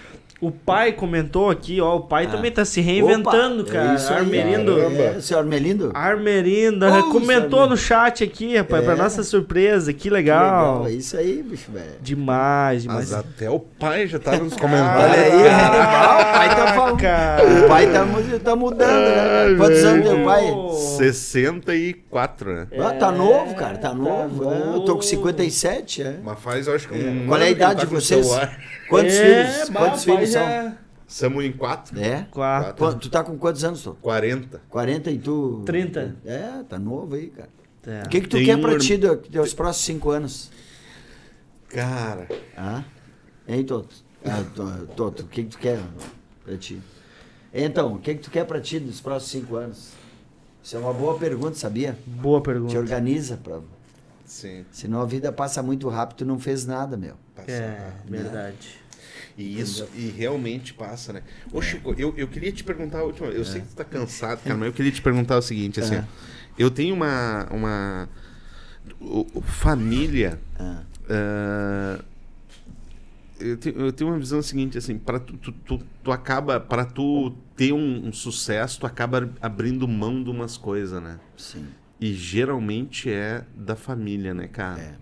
[0.42, 1.96] O pai comentou aqui, ó.
[1.96, 3.92] O pai também tá se reinventando, Opa, cara.
[3.92, 4.80] É isso aí, Armerindo.
[4.80, 5.90] É, seu Armelindo?
[5.94, 7.66] Armerinda Ô, comentou Armerindo.
[7.68, 8.96] no chat aqui, rapaz, pra É.
[8.96, 9.92] nossa surpresa.
[9.92, 10.84] Que Que legal.
[10.88, 11.92] É isso aí, bicho, velho.
[12.00, 13.10] Demais, demais.
[13.12, 15.16] Mas até o pai já tá nos Olha comentários.
[15.16, 16.98] aí, ah, o pai tá falando.
[17.00, 17.64] Caraca.
[17.64, 18.06] O pai tá,
[18.42, 19.44] tá mudando, né?
[19.46, 20.16] Ai, Quantos anos velho.
[20.16, 20.52] teu pai?
[20.98, 22.66] 64, né?
[22.80, 24.50] Ah, tá novo, cara, tá tá novo.
[24.50, 25.02] é, eu tô com novo.
[25.02, 26.16] 57, é.
[26.24, 28.26] Mas faz, eu acho que um Qual é a idade tá de o vocês?
[28.26, 28.58] celular.
[28.92, 29.68] Quantos É, filhos?
[29.70, 30.42] bah, Quantos filhos são?
[30.42, 32.00] já- Somos em quatro.
[32.00, 32.26] É?
[32.30, 32.74] Quatro.
[32.76, 33.96] Quan- Tu tá com quantos anos, tu?
[34.00, 34.62] 40.
[34.70, 35.62] 40 e tu?
[35.66, 36.16] 30.
[36.24, 37.50] É, tá novo aí, cara.
[37.86, 38.02] É.
[38.06, 40.50] O que que tu Tem quer um pra ti do- dos próximos 5 anos?
[41.68, 42.84] Cara, Ah?
[43.48, 43.94] Hein, Toto?
[44.24, 45.80] Ah, to- Toto, o que que tu quer
[46.44, 46.80] pra ti?
[47.52, 49.90] Então, o que que tu quer pra ti dos próximos 5 anos?
[50.62, 51.98] Isso é uma boa pergunta, sabia?
[52.06, 52.78] Boa Te pergunta.
[52.78, 53.58] organiza, pra...
[54.24, 54.64] Sim.
[54.70, 57.16] senão a vida passa muito rápido, tu não fez nada, meu.
[57.34, 58.10] Passa É, rápido.
[58.10, 58.80] verdade.
[59.36, 61.22] E isso, e realmente passa, né?
[61.52, 63.28] Ô, Chico, eu, eu queria te perguntar a última.
[63.28, 65.96] Eu sei que tu tá cansado, cara, mas eu queria te perguntar o seguinte, assim,
[65.96, 66.04] É.
[66.58, 67.46] eu tenho uma.
[67.50, 68.08] uma
[69.44, 70.38] família.
[70.58, 70.82] Ah,
[73.40, 76.84] eu, tenho, eu tenho uma visão seguinte, assim, para tu, tu, tu, tu acaba, para
[76.84, 81.18] tu ter um, um sucesso, tu acaba abrindo mão de umas coisas, né?
[81.36, 81.66] sim.
[82.00, 84.80] E geralmente é da família, né, cara?
[84.80, 84.94] É.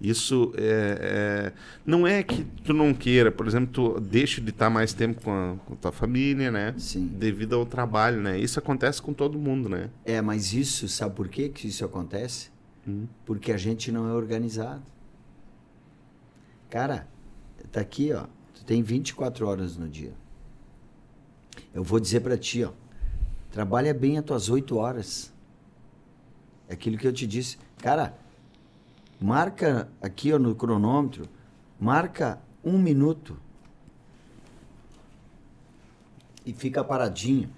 [0.00, 1.52] Isso é, é-
[1.84, 5.30] não é que tu não queira, por exemplo, tu deixa de estar mais tempo com
[5.32, 6.74] a, com a tua família, né?
[6.76, 7.06] Sim.
[7.06, 8.38] Devido ao trabalho, né?
[8.38, 9.88] Isso acontece com todo mundo, né?
[10.04, 12.50] É, mas isso, sabe por quê que isso acontece?
[12.86, 13.06] Hum.
[13.24, 14.82] Porque a gente não é organizado.
[16.68, 17.08] Cara,
[17.72, 18.26] tá aqui, ó.
[18.54, 20.12] Tu tem 24 horas no dia.
[21.72, 22.72] Eu vou dizer pra ti, ó.
[23.50, 25.32] Trabalha bem as tuas 8 horas.
[26.68, 27.56] É aquilo que eu te disse.
[27.78, 28.14] Cara,
[29.20, 31.28] marca aqui ó, no cronômetro,
[31.78, 33.36] marca um minuto.
[36.44, 37.50] E fica paradinho.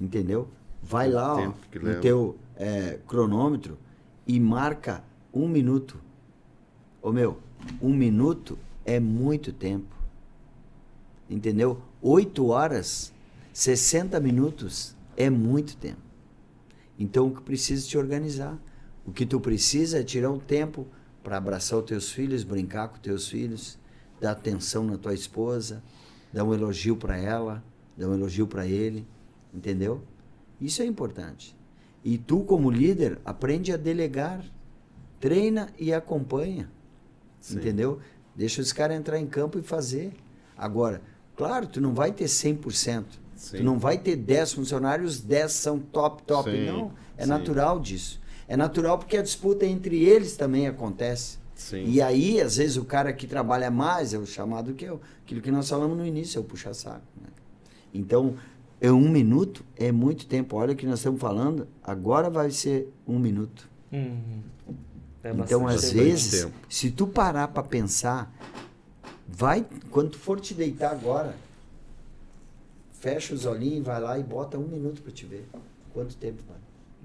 [0.00, 0.48] Entendeu?
[0.82, 3.78] Vai lá, ó, no teu é, cronômetro
[4.26, 6.00] e marca um minuto.
[7.02, 7.38] Ô meu,
[7.80, 9.94] um minuto é muito tempo.
[11.28, 11.80] Entendeu?
[12.02, 13.12] Oito horas,
[13.52, 16.00] 60 minutos é muito tempo.
[16.98, 18.58] Então o que precisa te organizar.
[19.04, 20.86] O que tu precisa é tirar um tempo
[21.22, 23.78] para abraçar os teus filhos, brincar com os teus filhos,
[24.20, 25.82] dar atenção na tua esposa,
[26.32, 27.62] dar um elogio para ela,
[27.96, 29.06] dar um elogio para ele,
[29.52, 30.02] entendeu?
[30.60, 31.56] Isso é importante.
[32.04, 34.44] E tu como líder aprende a delegar,
[35.18, 36.70] treina e acompanha.
[37.40, 37.56] Sim.
[37.56, 38.00] Entendeu?
[38.34, 40.12] Deixa os caras entrar em campo e fazer.
[40.56, 41.02] Agora,
[41.36, 43.04] claro, tu não vai ter 100%.
[43.34, 43.56] Sim.
[43.58, 46.50] Tu não vai ter 10 funcionários, 10 são top, top.
[46.50, 46.92] Sim, não.
[47.16, 47.28] É sim.
[47.28, 48.19] natural disso.
[48.50, 51.38] É natural porque a disputa entre eles também acontece.
[51.54, 51.84] Sim.
[51.86, 55.00] E aí, às vezes, o cara que trabalha mais é o chamado que é o-
[55.24, 57.00] aquilo que nós falamos no início, é o puxa-saco.
[57.22, 57.28] né?
[57.94, 58.34] Então,
[58.80, 60.56] é um minuto é muito tempo.
[60.56, 63.68] Olha o que nós estamos falando, agora vai ser um minuto.
[63.92, 64.42] Uhum.
[65.22, 65.94] É então, às tempo.
[66.02, 66.54] vezes, tempo.
[66.68, 68.34] se tu parar para pensar,
[69.28, 71.36] vai, quando tu for te deitar agora,
[72.98, 75.46] fecha os olhinhos e vai lá e bota um minuto para te ver
[75.92, 76.56] quanto tempo vai.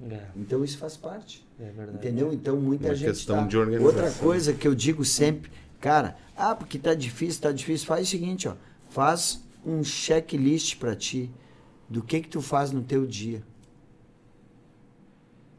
[0.09, 1.45] É, Então, isso faz parte.
[1.59, 1.97] é verdade.
[1.97, 2.34] Entendeu?
[2.34, 3.47] Então muita Uma gente questão tá...
[3.47, 4.03] de organização.
[4.03, 5.49] Outra coisa que eu digo sempre,
[5.80, 8.55] cara, ah, porque tá difícil, tá difícil, faz o seguinte, ó,
[8.89, 11.31] faz um checklist para ti
[11.89, 13.41] do que que tu faz no teu dia.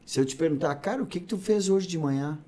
[0.04, 2.38] Se eu te perguntar, cara, o que que tu fez hoje de manhã?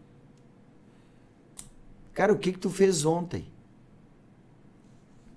[2.14, 3.48] Cara, o que que tu fez ontem?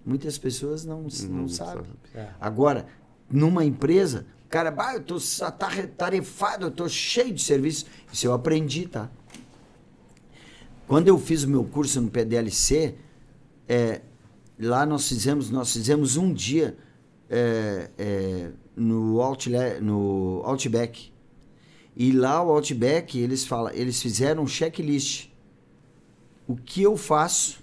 [0.06, 1.10] Muitas pessoas não, não,
[1.48, 1.86] sabem.
[1.86, 1.90] sabe.
[2.14, 2.30] É.
[2.40, 2.88] Agora,
[3.30, 5.18] numa empresa, cara, bah, eu tô
[5.98, 7.86] tarefado, eu tô cheio de serviço.
[8.12, 9.10] Isso eu aprendi, tá?
[10.88, 12.96] Quando eu fiz o meu curso no PDLC,
[13.68, 14.02] é,
[14.60, 16.78] lá nós fizemos, nós fizemos um dia
[17.30, 21.14] é, é, no, Outle, no Outback.
[21.96, 25.30] E lá o Outback, eles, falam, eles fizeram um checklist.
[26.46, 27.60] O que eu faço,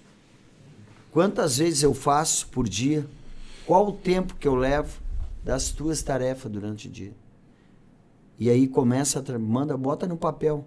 [1.11, 3.07] quantas vezes eu faço por dia,
[3.67, 4.98] qual o tempo que eu levo
[5.43, 7.13] das tuas tarefas durante o dia.
[8.37, 10.65] E aí começa, manda, bota no papel.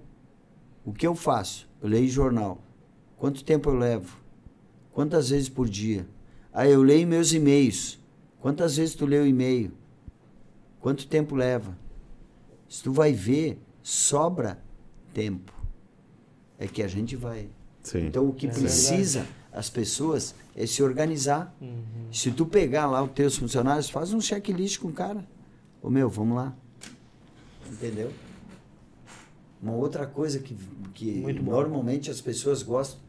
[0.84, 1.68] O que eu faço?
[1.80, 2.60] Eu leio jornal.
[3.16, 4.18] Quanto tempo eu levo?
[4.92, 6.06] Quantas vezes por dia?
[6.52, 7.98] Aí eu leio meus e-mails.
[8.40, 9.72] Quantas vezes tu lê o e-mail?
[10.80, 11.78] Quanto tempo leva?
[12.68, 14.58] Se tu vai ver, sobra
[15.14, 15.52] tempo.
[16.58, 17.48] É que a gente vai.
[17.82, 18.06] Sim.
[18.06, 21.54] Então o que É precisa as pessoas é se organizar.
[21.60, 22.12] Uhum.
[22.12, 25.26] Se tu pegar lá os teus funcionários, faz um checklist com o cara.
[25.80, 26.54] Ô meu, vamos lá.
[27.70, 28.12] Entendeu?
[29.62, 30.56] Uma outra coisa que,
[30.92, 31.52] que Muito bom.
[31.52, 33.00] normalmente as pessoas gostam,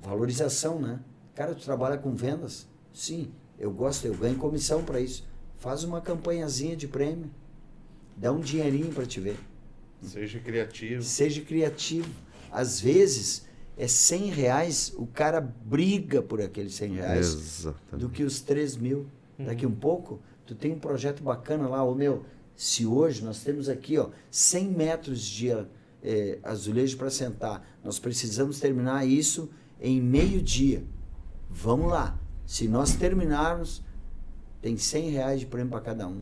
[0.00, 1.00] valorização, né?
[1.34, 2.66] Cara, tu trabalha com vendas?
[2.92, 5.28] Sim, eu gosto, eu ganho comissão para isso.
[5.58, 7.30] Faz uma campanhazinha de prêmio.
[8.16, 9.36] Dá um dinheirinho para te ver.
[10.02, 11.02] Seja criativo.
[11.02, 12.08] Seja criativo.
[12.50, 13.46] Às vezes,
[13.80, 17.96] é 100 reais, o cara briga por aqueles 100 reais Exatamente.
[17.96, 19.06] do que os 3 mil.
[19.38, 23.70] Daqui um pouco, tu tem um projeto bacana lá, ô meu, se hoje nós temos
[23.70, 25.50] aqui, ó, 100 metros de
[26.02, 29.48] eh, azulejo para sentar, nós precisamos terminar isso
[29.80, 30.84] em meio dia.
[31.48, 32.18] Vamos lá.
[32.44, 33.82] Se nós terminarmos,
[34.60, 36.20] tem 100 reais de prêmio para cada um.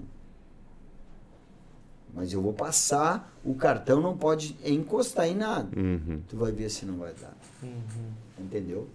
[2.15, 5.69] Mas eu vou passar, o cartão não pode encostar em nada.
[5.77, 6.23] Uhum.
[6.29, 7.37] Tu vai ver se não vai dar.
[7.63, 8.13] Uhum.
[8.39, 8.89] Entendeu?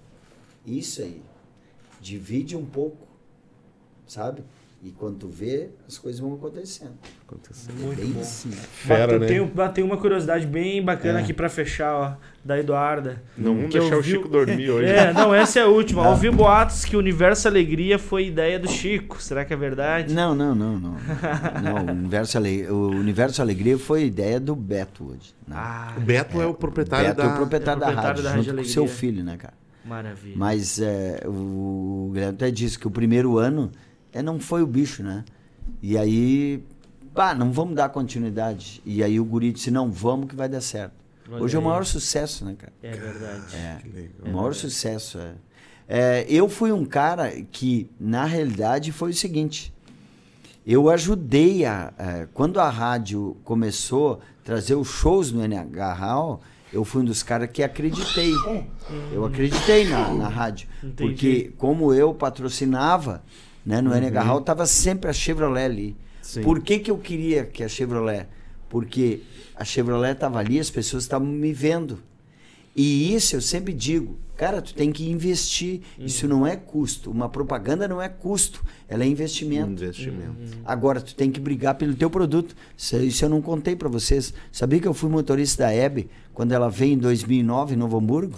[0.65, 1.21] Isso aí.
[1.99, 3.07] Divide um pouco,
[4.07, 4.43] sabe?
[4.85, 6.91] E quando tu vê, as coisas vão acontecendo.
[7.25, 7.73] Aconteceu.
[7.73, 8.19] Muito Bem bom.
[8.19, 8.51] assim.
[8.51, 9.27] Fera, né?
[9.27, 13.23] tem, tem uma curiosidade bem bacana aqui pra fechar, ó, da Eduarda.
[13.37, 14.89] Não vamos deixar o Chico dormir hoje.
[14.89, 16.09] É, não, essa é a última.
[16.09, 19.21] Ouvi boatos que o Universo Alegria foi ideia do Chico.
[19.23, 20.13] Será que é verdade?
[20.13, 20.97] Não, não, não, não.
[21.63, 22.67] não o, universo Ale...
[22.67, 25.33] o Universo Alegria foi ideia do Beto hoje.
[25.47, 25.55] né?
[25.57, 27.23] Ah, O Beto é, o proprietário Beto da...
[27.23, 28.73] é o proprietário, é o proprietário da rádio, da junto Rádio com o Alegria.
[28.73, 29.53] seu filho, né, cara?
[29.85, 30.35] maravilha.
[30.37, 33.71] Mas é, o Guilherme até disse que o primeiro ano
[34.13, 35.23] é, não foi o bicho, né?
[35.81, 36.63] E aí,
[37.13, 38.81] pá, não vamos dar continuidade.
[38.85, 40.93] E aí o guri disse, não, vamos que vai dar certo.
[41.31, 41.67] Olha Hoje é o aí.
[41.67, 42.73] maior sucesso, né, cara?
[42.83, 43.55] É verdade.
[43.55, 44.11] É, Que legal.
[44.25, 45.33] o maior sucesso, é.
[45.87, 49.73] É, Eu fui um cara que, na realidade, foi o seguinte.
[50.65, 51.93] Eu ajudei a...
[51.97, 56.41] é, quando a rádio começou a trazer os shows no NH Hall,
[56.71, 58.31] eu fui um dos caras que acreditei.
[59.11, 60.67] Eu acreditei na, na rádio.
[60.83, 60.95] Entendi.
[61.11, 63.23] Porque como eu patrocinava,
[63.65, 65.97] né, no NH Hall, tava sempre a Chevrolet ali.
[66.21, 66.41] Sim.
[66.41, 68.27] Por que, que eu queria que a Chevrolet?
[68.69, 69.21] Porque
[69.55, 71.99] a Chevrolet estava ali, as pessoas estavam me vendo.
[72.75, 75.81] E isso eu sempre digo, cara, tu tem que investir.
[75.99, 77.11] Isso não é custo.
[77.11, 79.83] Uma propaganda não é custo, ela é investimento.
[79.83, 80.57] Investimento.
[80.65, 82.55] Agora, tu tem que brigar pelo teu produto.
[82.75, 84.33] Isso, isso eu não contei para vocês.
[84.51, 88.35] Sabia que eu fui motorista da Hebe quando ela veio em 2009 em Novo Hamburgo?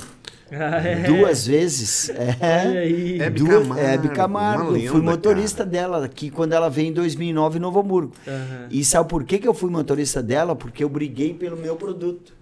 [0.51, 1.03] Ah, é.
[1.03, 2.09] Duas vezes.
[2.09, 3.17] É.
[3.19, 4.71] Hebe Duas, Camargo, Hebe uma Camargo.
[4.71, 5.69] lenda, fui motorista cara.
[5.69, 8.13] dela aqui quando ela veio em 2009 em Novo Hamburgo.
[8.27, 8.67] Aham.
[8.69, 10.55] E sabe por que, que eu fui motorista dela?
[10.55, 12.33] Porque eu briguei pelo meu produto.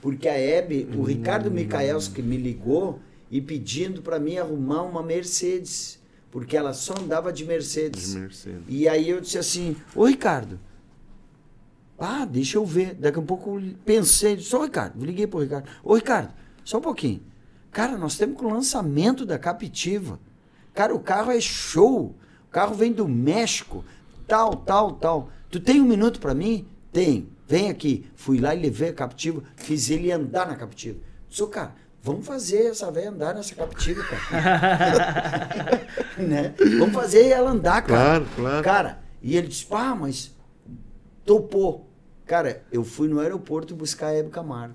[0.00, 2.98] Porque a Hebe, o Ricardo Micaelski me ligou
[3.30, 6.00] e pedindo para mim arrumar uma Mercedes.
[6.30, 8.14] Porque ela só andava de Mercedes.
[8.14, 8.62] De Mercedes.
[8.68, 10.58] E aí eu disse assim, ô Ricardo,
[11.98, 12.94] ah, deixa eu ver.
[12.94, 15.68] Daqui a pouco eu pensei, ô Ricardo, liguei pro Ricardo.
[15.84, 16.32] Ô Ricardo,
[16.64, 17.22] só um pouquinho.
[17.70, 20.20] Cara, nós temos com o lançamento da Captiva.
[20.74, 22.14] Cara, o carro é show.
[22.48, 23.84] O carro vem do México.
[24.26, 25.30] Tal, tal, tal.
[25.50, 26.66] Tu tem um minuto para mim?
[26.92, 27.28] Tem.
[27.46, 28.06] Vem aqui.
[28.14, 29.42] Fui lá e levei a Captiva.
[29.56, 30.98] Fiz ele andar na Captiva.
[31.28, 35.80] Disse, cara, vamos fazer essa velha andar nessa Captiva, cara.
[36.18, 36.54] né?
[36.78, 38.20] Vamos fazer ela andar, cara.
[38.20, 38.64] Claro, claro.
[38.64, 40.30] Cara, e ele disse, pá, mas
[41.24, 41.88] topou.
[42.26, 44.74] Cara, eu fui no aeroporto buscar a Hebe Camargo.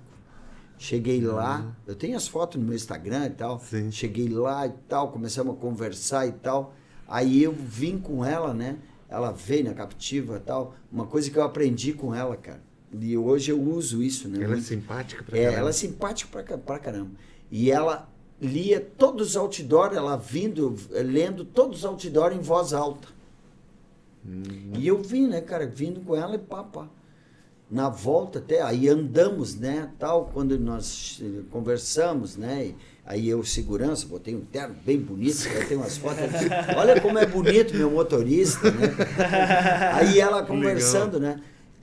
[0.78, 3.58] Cheguei lá, eu tenho as fotos no meu Instagram e tal.
[3.60, 3.90] Sim.
[3.90, 6.72] Cheguei lá e tal, começamos a conversar e tal.
[7.06, 8.78] Aí eu vim com ela, né?
[9.08, 10.74] Ela veio na captiva e tal.
[10.92, 12.62] Uma coisa que eu aprendi com ela, cara.
[13.00, 14.42] E hoje eu uso isso, né?
[14.44, 15.58] Ela é simpática pra É, caramba.
[15.60, 17.10] ela é simpática pra, pra caramba.
[17.50, 18.08] E ela
[18.40, 23.08] lia todos os outdoor, ela vindo, eh, lendo todos os outdoor em voz alta.
[24.74, 26.86] E eu vim, né, cara, vindo com ela e pá, pá.
[27.70, 32.72] Na volta até, aí andamos, né, tal, quando nós eh, conversamos, né,
[33.04, 36.18] aí eu segurança, botei um terno bem bonito, aí tem umas fotos,
[36.74, 38.88] olha como é bonito meu motorista, né.
[39.92, 41.42] Aí ela conversando, né,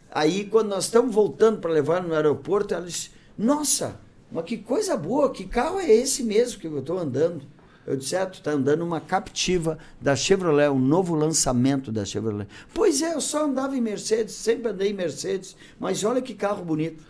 [0.10, 4.00] aí quando nós estamos voltando para levar no aeroporto, ela disse, nossa,
[4.32, 7.44] mas que coisa boa, que carro é esse mesmo que eu estou andando?
[7.86, 12.48] Eu disse, é, tu tá andando uma captiva da Chevrolet, um novo lançamento da Chevrolet.
[12.74, 16.66] Pois é, eu só andava em Mercedes, sempre andei em Mercedes, mas olha que carro
[16.66, 17.04] bonito.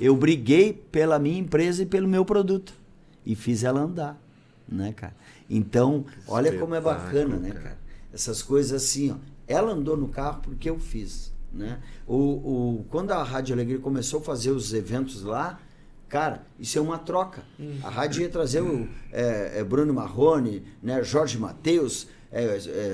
[0.00, 2.72] Eu briguei pela minha empresa e pelo meu produto.
[3.26, 4.18] E fiz ela andar,
[4.66, 5.14] né, cara?
[5.48, 7.60] Então, olha como é bacana, né, cara.
[7.60, 7.78] cara?
[8.12, 9.16] Essas coisas assim, ó.
[9.46, 11.80] Ela andou no carro porque eu fiz, né?
[12.06, 15.60] O, o, quando a Rádio Alegria começou a fazer os eventos lá,
[16.10, 17.42] cara, isso é uma troca.
[17.82, 22.44] A rádio ia trazer o é, é, Bruno Marrone, né, Jorge Mateus, é,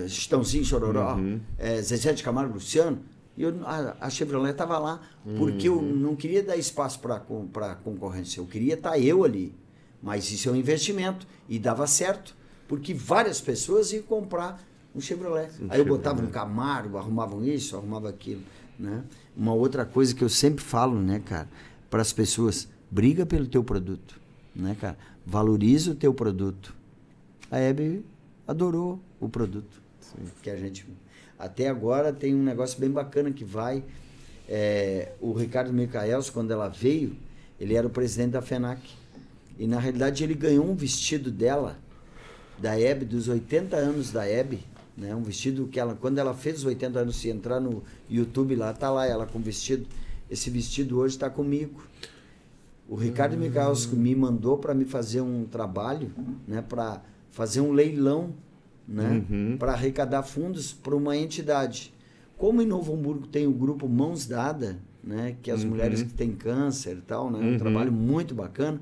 [0.04, 1.18] é, Chitãozinho Chororó,
[1.58, 3.00] é, Zezé de Camargo Luciano.
[3.36, 5.00] E eu, a, a Chevrolet estava lá,
[5.36, 8.40] porque eu não queria dar espaço para a concorrência.
[8.40, 9.54] Eu queria estar eu ali.
[10.02, 11.26] Mas isso é um investimento.
[11.48, 12.34] E dava certo,
[12.68, 14.62] porque várias pessoas iam comprar
[14.94, 15.50] um Chevrolet.
[15.60, 16.30] Um Aí eu botava Chevrolet.
[16.30, 18.42] um Camaro, arrumavam isso, arrumavam aquilo.
[18.78, 19.02] Né?
[19.36, 21.48] Uma outra coisa que eu sempre falo, né, cara,
[21.90, 24.18] para as pessoas, briga pelo teu produto,
[24.54, 24.96] né, cara?
[25.24, 26.74] Valoriza o teu produto.
[27.50, 28.04] A Hebe
[28.46, 29.86] adorou o produto
[30.42, 30.86] que a gente
[31.38, 33.84] até agora tem um negócio bem bacana que vai
[34.48, 37.16] é, o Ricardo Micaels quando ela veio
[37.60, 38.80] ele era o presidente da FENAC.
[39.58, 41.78] E na realidade ele ganhou um vestido dela
[42.58, 44.60] da Hebe dos 80 anos da Hebe
[44.96, 45.14] né?
[45.14, 48.72] Um vestido que ela quando ela fez os 80 anos se entrar no YouTube lá
[48.72, 49.86] tá lá ela com vestido.
[50.30, 51.82] Esse vestido hoje está comigo
[52.88, 56.10] o Ricardo Micaels me mandou para me fazer um trabalho,
[56.46, 58.30] né, para fazer um leilão,
[58.86, 59.56] né, Uhum.
[59.58, 61.92] para arrecadar fundos para uma entidade.
[62.38, 65.70] Como em Novo Hamburgo tem o grupo Mãos Dada, né, que as Uhum.
[65.70, 67.54] mulheres que têm câncer e tal, né, Uhum.
[67.54, 68.80] um trabalho muito bacana.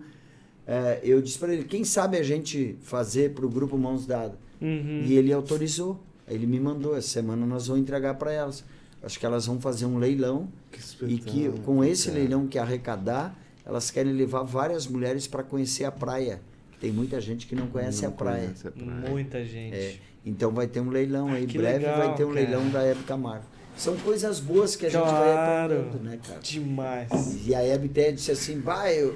[0.67, 4.39] É, eu disse para ele, quem sabe a gente fazer para o grupo Mãos Dada?
[4.61, 5.03] Uhum.
[5.05, 6.01] E ele autorizou.
[6.27, 8.65] Ele me mandou, essa semana nós vamos entregar para elas.
[9.03, 12.19] Acho que elas vão fazer um leilão Que e que com esse cara.
[12.19, 16.41] leilão que arrecadar, elas querem levar várias mulheres para conhecer a praia.
[16.81, 18.43] Tem muita gente que não conhece Não a praia.
[18.45, 19.11] conhece a praia.
[19.11, 19.75] Muita gente.
[19.75, 22.41] É, então vai ter um leilão aí, que breve legal, vai ter um cara.
[22.41, 23.45] leilão da Hebe Camargo.
[23.77, 25.75] São coisas boas que a gente vai Claro.
[25.81, 26.39] aprendendo, né, cara?
[26.41, 27.11] Demais.
[27.47, 28.63] E a Hebe até disse assim,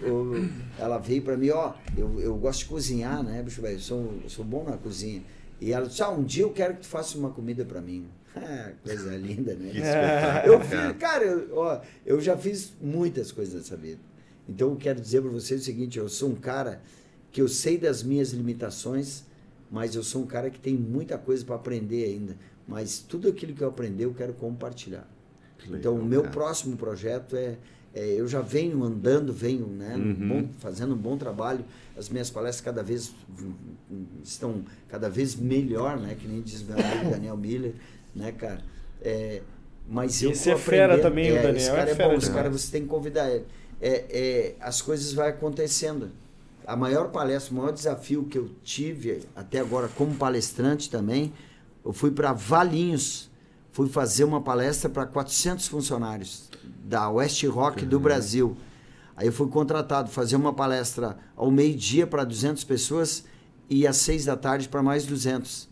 [0.02, 0.48] eu-
[0.78, 4.14] ela veio pra mim, ó, eu, eu gosto de cozinhar, né, bicho velho, eu sou,
[4.24, 5.22] eu sou bom na cozinha.
[5.60, 8.06] E ela disse, ah, um dia eu quero que tu faça uma comida pra mim.
[8.40, 9.72] Ah, coisa linda, né?
[10.46, 10.64] Eu cara.
[10.64, 13.98] fiz, cara, eu, ó, eu já fiz muitas coisas nessa vida.
[14.48, 16.80] Então eu quero dizer para vocês o seguinte, eu sou um cara
[17.30, 19.24] que eu sei das minhas limitações,
[19.70, 22.36] mas eu sou um cara que tem muita coisa para aprender ainda.
[22.66, 25.06] Mas tudo aquilo que eu aprendi eu quero compartilhar.
[25.58, 26.32] Que legal, então o meu cara.
[26.32, 27.56] próximo projeto é,
[27.94, 30.28] é, eu já venho andando, venho né, Uhum.
[30.28, 31.64] bom- fazendo um bom trabalho.
[31.96, 33.12] As minhas palestras cada vez
[34.22, 36.16] estão cada vez melhor, né?
[36.18, 37.74] Que nem diz meu amigo Daniel Miller,
[38.14, 38.62] né, cara?
[39.02, 39.42] É,
[39.88, 42.16] mas eu Esse é fera também, o é, Daniel Esse é cara é, fera bom,
[42.16, 43.44] esse cara você tem que convidar ele.
[43.80, 46.10] É, é, as coisas vão acontecendo.
[46.66, 51.32] A maior palestra, o maior desafio que eu tive até agora como palestrante também,
[51.84, 53.30] eu fui para Valinhos,
[53.72, 56.50] fui fazer uma palestra para 400 funcionários
[56.84, 58.56] da West Rock do Brasil.
[59.16, 63.24] Aí eu fui contratado fazer uma palestra ao meio-dia para 200 pessoas
[63.68, 65.67] e às seis da tarde para mais 200.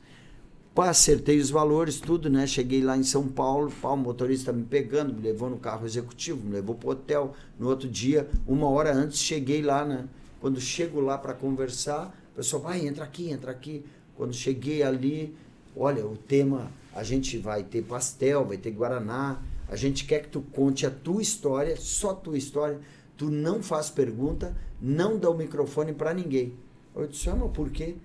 [0.76, 2.46] Pá, acertei os valores, tudo, né?
[2.46, 6.44] Cheguei lá em São Paulo, pá, o motorista me pegando, me levou no carro executivo,
[6.44, 7.32] me levou pro hotel.
[7.58, 10.04] No outro dia, uma hora antes, cheguei lá, né?
[10.38, 13.86] Quando chego lá para conversar, o pessoal vai, entra aqui, entra aqui.
[14.18, 15.34] Quando cheguei ali,
[15.74, 19.40] olha, o tema, a gente vai ter pastel, vai ter guaraná,
[19.70, 22.78] a gente quer que tu conte a tua história, só a tua história.
[23.16, 26.52] Tu não faz pergunta, não dá o microfone para ninguém.
[26.94, 27.96] Eu disse, ah, mas por quê?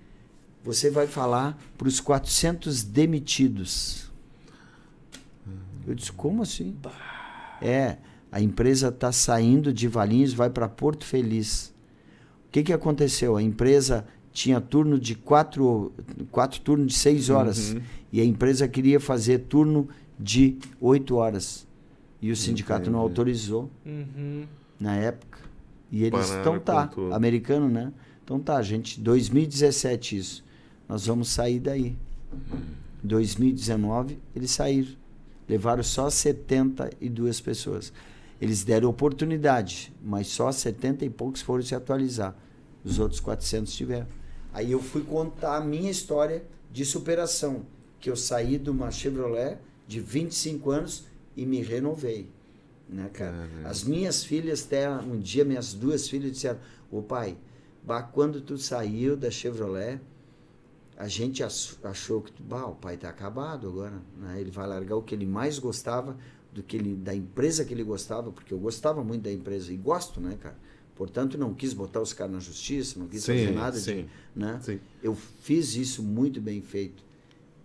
[0.64, 4.10] Você vai falar para os 400 demitidos.
[5.86, 6.76] Eu disse, como assim?
[7.60, 7.96] É,
[8.30, 11.74] a empresa está saindo de Valinhos, vai para Porto Feliz.
[12.48, 13.36] O que, que aconteceu?
[13.36, 15.92] A empresa tinha turno de quatro,
[16.30, 17.72] quatro turnos de seis horas.
[17.72, 17.82] Uhum.
[18.12, 21.66] E a empresa queria fazer turno de oito horas.
[22.20, 23.10] E o sindicato não Entendi.
[23.10, 24.44] autorizou Uhum.
[24.78, 25.38] na época.
[25.90, 27.92] E eles Pararam então tá, americano, né?
[28.24, 30.44] Então tá, gente, 2017 isso.
[30.88, 31.96] Nós vamos sair daí.
[33.02, 34.96] 2019 eles saíram.
[35.48, 37.92] Levaram só 72 pessoas.
[38.40, 42.36] Eles deram oportunidade, mas só 70 e poucos foram se atualizar.
[42.84, 44.06] Os outros 400 tiveram.
[44.52, 47.64] Aí eu fui contar a minha história de superação,
[48.00, 51.04] que eu saí de uma Chevrolet de 25 anos
[51.36, 52.28] e me renovei,
[52.88, 53.32] né, cara?
[53.32, 53.68] Caramba.
[53.68, 56.58] As minhas filhas até um dia minhas duas filhas disseram:
[56.90, 57.36] "Ô pai,
[57.82, 60.00] bah, quando tu saiu da Chevrolet,
[61.04, 64.40] a gente ach- achou que bah, o pai tá acabado agora, né?
[64.40, 66.16] Ele vai largar o que ele mais gostava
[66.52, 69.76] do que ele da empresa que ele gostava, porque eu gostava muito da empresa e
[69.76, 70.56] gosto, né, cara?
[70.94, 74.60] Portanto, não quis botar os caras na justiça, não quis fazer nada de, sim, né?
[74.62, 74.78] sim.
[75.02, 77.02] Eu fiz isso muito bem feito,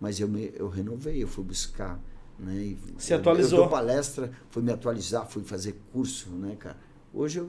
[0.00, 2.00] mas eu me eu renovei, eu fui buscar,
[2.40, 2.54] né?
[2.56, 3.58] E Se eu- atualizou.
[3.58, 6.76] Eu dou palestra, fui me atualizar, fui fazer curso, né, cara?
[7.14, 7.48] Hoje eu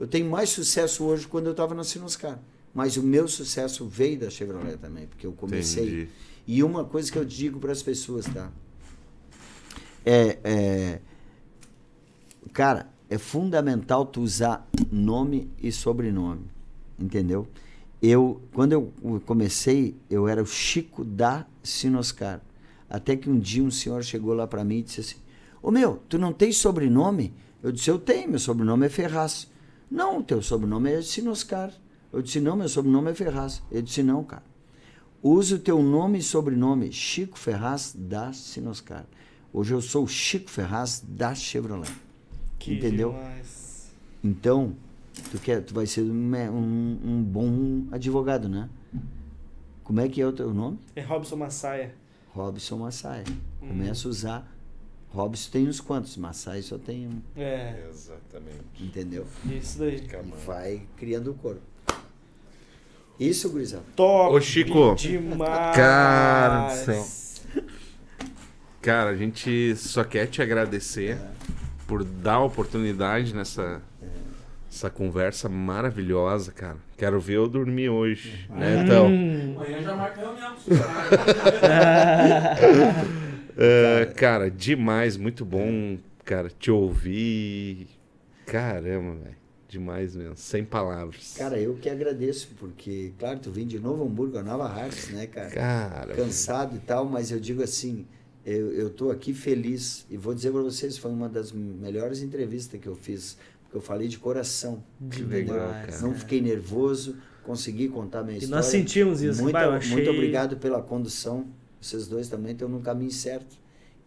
[0.00, 2.38] eu tenho mais sucesso hoje quando eu estava na Sinoscar.
[2.74, 5.84] Mas o meu sucesso veio da Chevrolet também, porque eu comecei.
[5.84, 6.08] Entendi.
[6.46, 8.50] E uma coisa que eu digo para as pessoas, tá?
[10.04, 11.00] É, é,
[12.52, 16.46] cara, é fundamental tu usar nome e sobrenome,
[16.98, 17.46] entendeu?
[18.00, 18.92] Eu, quando eu
[19.26, 22.40] comecei, eu era o Chico da Sinoscar.
[22.88, 25.16] Até que um dia um senhor chegou lá para mim e disse assim:
[25.62, 27.34] Ô meu, tu não tem sobrenome?
[27.62, 29.48] Eu disse: Eu tenho, meu sobrenome é Ferraz.
[29.90, 31.72] Não, teu sobrenome é Sinoscar.
[32.12, 33.62] Eu disse: Não, meu sobrenome é Ferraz.
[33.70, 34.42] Ele disse: Não, cara.
[35.22, 39.04] Usa o teu nome e sobrenome, Chico Ferraz da Sinoscar.
[39.52, 41.90] Hoje eu sou o Chico Ferraz da Chevrolet.
[42.58, 43.10] Que Entendeu?
[43.12, 43.90] demais.
[44.24, 44.74] Então,
[45.30, 48.68] tu, quer, tu vai ser um, um- um bom advogado, né?
[49.84, 50.78] Como é que é o teu nome?
[50.96, 51.94] É Robson Massaia.
[52.32, 53.24] Robson Massaia.
[53.62, 53.68] Hum.
[53.68, 54.56] Começa a usar.
[55.10, 56.16] Robson tem uns quantos?
[56.16, 57.20] Massaia só tem um.
[57.36, 58.56] É, Exatamente.
[58.82, 59.26] Entendeu?
[59.50, 59.96] isso daí.
[59.96, 61.60] E vai criando o corpo.
[63.20, 63.84] Isso, gurizada.
[63.94, 64.94] Top Ô, Chico.
[64.94, 65.76] demais.
[65.76, 67.06] Cara do céu.
[68.80, 71.18] Cara, a gente só quer te agradecer
[71.86, 73.82] por dar a oportunidade nessa
[74.70, 76.76] essa conversa maravilhosa, cara.
[76.96, 79.06] Quero ver eu dormir hoje, né, então?
[79.06, 80.78] Amanhã já marca reunião com os
[83.58, 87.88] É, cara, demais, muito bom, cara, te ouvir.
[88.46, 89.39] Caramba, velho.
[89.70, 90.36] Demais mesmo.
[90.36, 91.34] Sem palavras.
[91.36, 95.26] Cara, eu que agradeço, porque, claro, tu vem de Novo Hamburgo, a Nova Hartz, né,
[95.26, 95.50] cara?
[95.50, 98.06] Cara, Cansado e tal, mas eu digo assim,
[98.44, 102.80] eu, eu tô aqui feliz e vou dizer para vocês, foi uma das melhores entrevistas
[102.80, 104.82] que eu fiz, porque eu falei de coração.
[105.10, 105.54] Que entendeu?
[105.54, 106.00] legal, cara.
[106.00, 108.56] Não fiquei nervoso, consegui contar minha E história.
[108.56, 109.42] nós sentimos isso.
[109.42, 111.46] Muito, eu achei- muito obrigado pela condução.
[111.80, 113.56] Vocês dois também estão no caminho certo.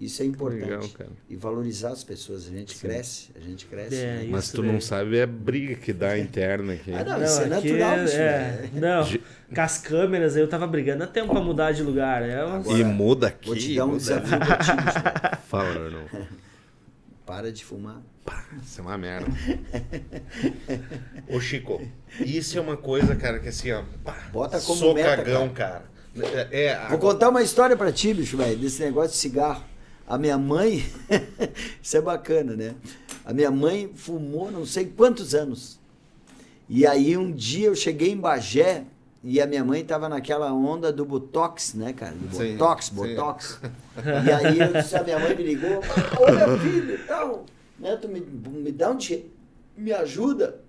[0.06, 0.62] Isso é importante.
[0.64, 1.10] legal, cara.
[1.30, 2.48] E valorizar as pessoas.
[2.48, 2.88] A gente Sim.
[2.88, 3.96] cresce, a gente cresce.
[3.96, 4.28] É, né?
[4.30, 4.82] Mas isso tu não daí.
[4.82, 6.94] sabe a briga que dá interna aqui.
[6.94, 8.70] Ah, não, isso é natural, é- bicho, é, né?
[8.74, 9.06] Não,
[9.56, 12.22] com as câmeras eu tava brigando há tempo pra mudar de lugar.
[12.24, 12.58] É uma...
[12.58, 13.48] Agora, e muda aqui.
[13.48, 15.38] Vou te dar um desafio pra ti, bicho.
[15.48, 16.06] Fala, irmão.
[17.26, 18.02] Para de fumar.
[18.62, 19.32] Isso é uma merda.
[21.30, 21.82] Ô, Chico,
[22.20, 23.84] isso é uma coisa, cara, que assim, ó.
[24.04, 25.84] pá, Bota como sou meta, cagão, cara.
[26.52, 29.64] É, é, Vou contar uma história pra ti, bicho, velho, desse negócio de cigarro.
[30.08, 30.86] A minha mãe,
[31.82, 32.76] isso é bacana, né?
[33.26, 35.80] A minha mãe fumou não sei quantos anos.
[36.68, 38.84] E aí um dia eu cheguei em Bagé
[39.24, 42.14] e a minha mãe tava naquela onda do Botox, né, cara?
[42.14, 42.96] Do Sim, Botox, sim.
[42.96, 43.60] Botox.
[44.26, 47.46] E aí eu disse, a minha mãe me ligou, "Ah, olha filho tal,
[47.80, 47.96] né?
[47.96, 49.30] Tu me, me dá um dinheiro,
[49.78, 50.60] me ajuda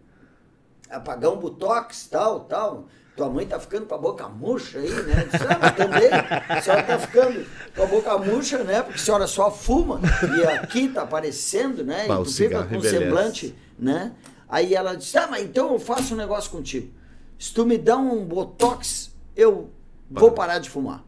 [0.91, 2.87] a pagar um Botox, tal, tal.
[3.17, 5.29] Tua mãe tá ficando com a boca murcha aí, né?
[5.31, 6.09] Disse, ah, mas também,
[6.49, 8.83] a senhora tá ficando com a boca murcha, né?
[8.83, 10.01] Porque a senhora só fuma
[10.37, 12.07] e aqui tá aparecendo, né?
[12.07, 12.99] E tu fica com envelhece.
[13.05, 14.13] semblante, né?
[14.49, 16.93] Aí ela disse, ah, mas então eu faço um negócio contigo.
[17.39, 19.71] Se tu me dá um Botox, eu
[20.11, 21.05] vou parar de fumar.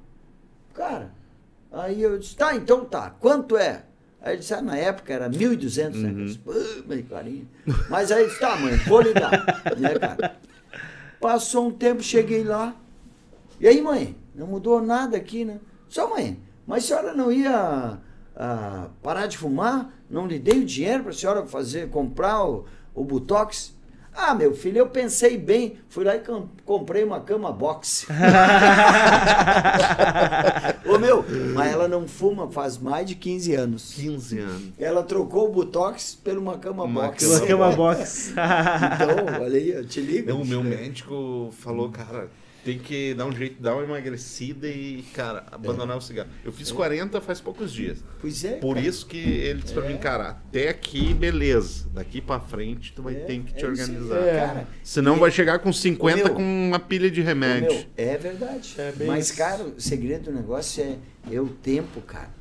[0.74, 1.10] Cara,
[1.72, 3.10] aí eu disse, tá, então tá.
[3.18, 3.82] Quanto é?
[4.22, 6.10] Aí ele disse, ah, na época era 1.200, né?
[6.10, 7.48] Eu disse, "Ah, meu carinho.
[7.90, 9.30] Mas aí ele disse, tá, mãe, vou lhe dar.
[9.76, 10.36] né, cara?
[11.20, 12.74] Passou um tempo, cheguei lá.
[13.60, 14.16] E aí, mãe?
[14.34, 15.60] Não mudou nada aqui, né?
[15.88, 17.98] Só, mãe, mas a senhora não ia
[18.34, 19.92] ah, parar de fumar?
[20.10, 23.75] Não lhe dei o dinheiro para a senhora fazer, comprar o, o Botox?
[24.18, 25.76] Ah, meu filho, eu pensei bem.
[25.90, 28.06] Fui lá e com- comprei uma cama box.
[30.86, 33.92] Ô, meu, mas ela não fuma faz mais de 15 anos.
[33.94, 34.62] 15 anos.
[34.78, 37.24] Ela trocou o Botox por uma cama Uma box.
[37.26, 38.30] Pela cama box.
[38.32, 40.28] Então, olha aí, eu te ligo.
[40.30, 42.28] Não, o meu médico falou, cara,
[42.66, 46.28] tem que dar um jeito, dar uma emagrecida e, cara, abandonar o cigarro.
[46.44, 48.02] Eu fiz 40 faz poucos dias.
[48.20, 48.56] Pois é.
[48.56, 48.86] Por cara.
[48.88, 51.86] isso que ele disse pra mim, cara, até aqui, beleza.
[51.94, 54.16] Daqui pra frente, tu vai É, ter que te é aí, organizar.
[54.18, 54.68] cara.
[54.82, 57.70] Senão E- vai chegar com 50 Meu, com uma pilha de remédio.
[57.70, 58.74] meu, é verdade.
[58.78, 59.36] É bem Mas, isso.
[59.38, 60.96] cara, o segredo do negócio é,
[61.32, 62.34] é o tempo, cara.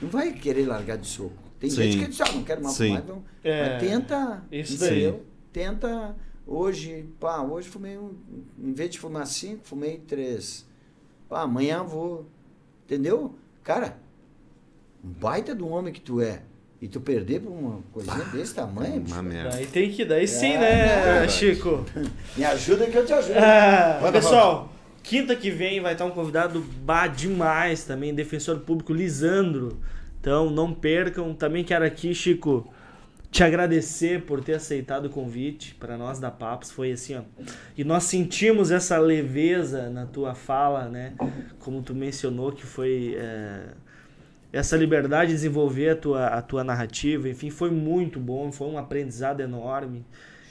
[0.00, 1.32] Não vai querer largar de soco.
[1.58, 1.82] Tem Sim.
[1.82, 2.86] gente que diz, ah, não quero mais Sim.
[2.88, 3.02] fumar.
[3.02, 5.26] Então, É, mas tenta, isso entendeu?
[5.52, 6.14] Tenta,
[6.46, 8.14] hoje, pá, hoje fumei, um,
[8.58, 10.66] em vez de fumar cinco, fumei três.
[11.28, 12.26] Pá, amanhã vou,
[12.84, 13.34] entendeu?
[13.62, 13.98] Cara,
[15.04, 16.42] um baita do homem que tu é,
[16.80, 19.50] e tu perder por uma coisinha desse tamanho, bicho, Uma merda.
[19.50, 21.32] Daí tem que, daí sim, É, né, verdade.
[21.32, 21.84] Chico?
[22.36, 23.38] me ajuda que eu te ajudo.
[23.38, 24.72] Ah, pessoal,
[25.02, 29.80] quinta que vem vai estar um convidado bah, demais também, defensor público Lisandro.
[30.20, 31.34] Então não percam.
[31.34, 32.72] Também quero aqui, Chico,
[33.32, 36.70] te agradecer por ter aceitado o convite para nós da Papos.
[36.70, 37.22] Foi assim, ó.
[37.76, 41.14] E nós sentimos essa leveza na tua fala, né?
[41.58, 43.16] Como tu mencionou, que foi.
[43.18, 43.68] é,
[44.52, 48.76] essa liberdade de desenvolver a tua, a tua narrativa, enfim, foi muito bom, foi um
[48.76, 50.04] aprendizado enorme.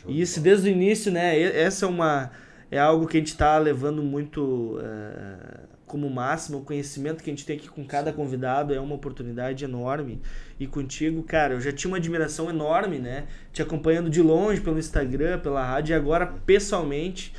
[0.08, 1.40] E isso desde o início, né?
[1.40, 2.32] Essa é uma
[2.72, 5.60] é algo que a gente está levando muito eh,
[5.92, 9.66] como máximo, o conhecimento que a gente tem aqui com cada convidado é uma oportunidade
[9.66, 10.22] enorme.
[10.58, 13.26] E contigo, cara, eu já tinha uma admiração enorme, né?
[13.52, 17.34] Te acompanhando de longe pelo Instagram, pela rádio, e agora pessoalmente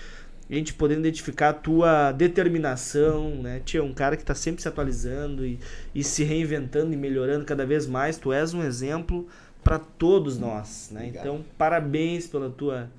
[0.51, 3.63] a gente podendo identificar a tua determinação, né?
[3.65, 5.59] Tia, um cara que está sempre se atualizando e,
[5.95, 8.19] e se reinventando e melhorando cada vez mais.
[8.19, 9.27] Tu és um exemplo
[9.65, 11.01] para todos nós, né?
[11.01, 11.25] Obrigado.
[11.25, 12.91] Então, parabéns pela tua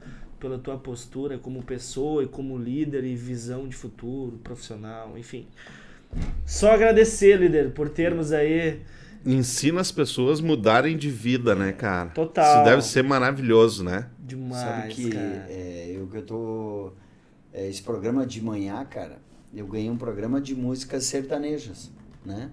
[0.44, 5.48] pela tua postura como pessoa e como líder e visão de futuro, profissional, enfim.
[6.46, 8.82] Só agradecer, líder, por termos aí
[9.26, 12.10] Ensina as pessoas a mudarem de vida, né, cara?
[12.10, 12.58] Total.
[12.58, 14.10] Isso deve ser maravilhoso, né?
[14.20, 15.46] demais, Sabe que cara.
[15.50, 16.92] é, eu que eu tô.
[17.54, 19.20] é, esse programa de manhã, cara,
[19.56, 21.90] eu ganhei um programa de músicas sertanejas,
[22.26, 22.52] né?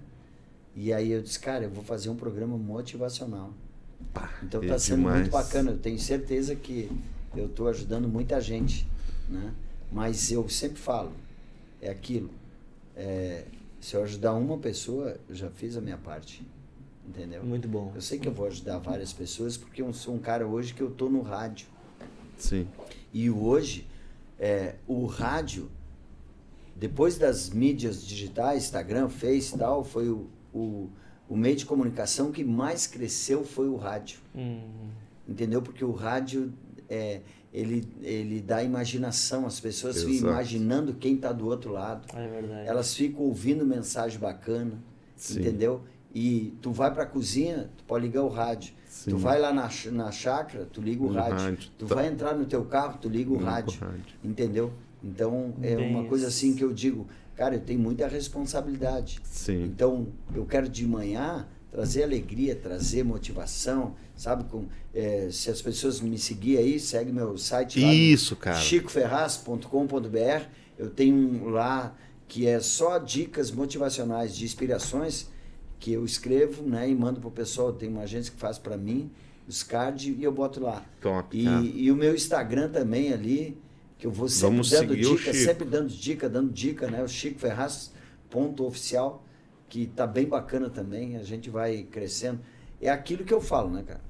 [0.73, 3.51] E aí eu disse, cara, eu vou fazer um programa motivacional.
[4.41, 5.19] Então é tá sendo demais.
[5.19, 5.71] muito bacana.
[5.71, 6.89] Eu tenho certeza que
[7.35, 8.87] eu tô ajudando muita gente,
[9.29, 9.53] né?
[9.91, 11.11] Mas eu sempre falo,
[11.81, 12.29] é aquilo.
[12.95, 13.45] é,
[13.79, 16.45] se eu ajudar uma pessoa, eu já fiz a minha parte.
[17.07, 17.43] Entendeu?
[17.43, 17.91] Muito bom.
[17.95, 20.81] Eu sei que eu vou ajudar várias pessoas porque eu sou um cara hoje que
[20.81, 21.67] eu tô no rádio.
[22.37, 22.67] Sim.
[23.11, 23.87] E hoje,
[24.39, 25.69] é, o rádio,
[26.75, 30.89] depois das mídias digitais, Instagram, Face e tal, foi o, o,
[31.27, 34.19] o meio de comunicação que mais cresceu foi o rádio.
[34.35, 34.61] Hum,
[35.27, 35.61] Entendeu?
[35.61, 36.53] Porque o rádio
[36.91, 37.21] é,
[37.53, 42.05] ele, ele dá imaginação, as pessoas ficam imaginando quem está do outro lado.
[42.15, 42.67] É verdade.
[42.67, 44.73] Elas ficam ouvindo mensagem bacana,
[45.15, 45.39] Sim.
[45.39, 45.81] entendeu?
[46.13, 48.73] E tu vai pra cozinha, tu pode ligar o rádio.
[48.89, 49.11] Sim.
[49.11, 51.37] Tu vai lá na, na chácara, tu liga o No rádio.
[51.37, 51.69] rádio.
[51.77, 51.95] Tu Tá.
[51.95, 53.79] vai entrar no teu carro, tu liga o rádio.
[53.79, 54.03] rádio.
[54.23, 54.73] Entendeu?
[55.01, 59.19] Então, é Bem uma coisa assim que eu digo, cara, eu tenho muita responsabilidade.
[59.23, 59.63] Sim.
[59.63, 64.43] Então, eu quero de manhã trazer alegria, trazer motivação, sabe?
[64.43, 67.93] Com, eh, se as pessoas me seguirem aí, segue meu site lá.
[67.93, 68.57] Isso, cara.
[68.59, 70.45] chicoferraz.com.br.
[70.77, 71.95] Eu tenho um lá
[72.27, 75.27] que é só dicas motivacionais de inspirações
[75.79, 77.73] que eu escrevo, né, e mando pro pessoal.
[77.73, 79.09] Tem uma agência que faz para mim
[79.47, 80.85] os cards e eu boto lá.
[81.01, 81.61] Top, E, cara.
[81.63, 83.57] e o meu Instagram também ali,
[83.97, 87.03] que eu vou sempre Vamos dando dica, sempre dando dica, dando dica, né?
[87.03, 87.91] O Chico Ferraz,
[88.29, 89.25] ponto oficial,
[89.71, 92.41] que tá bem bacana também, a gente vai crescendo.
[92.81, 94.01] É aquilo que eu falo, né, cara?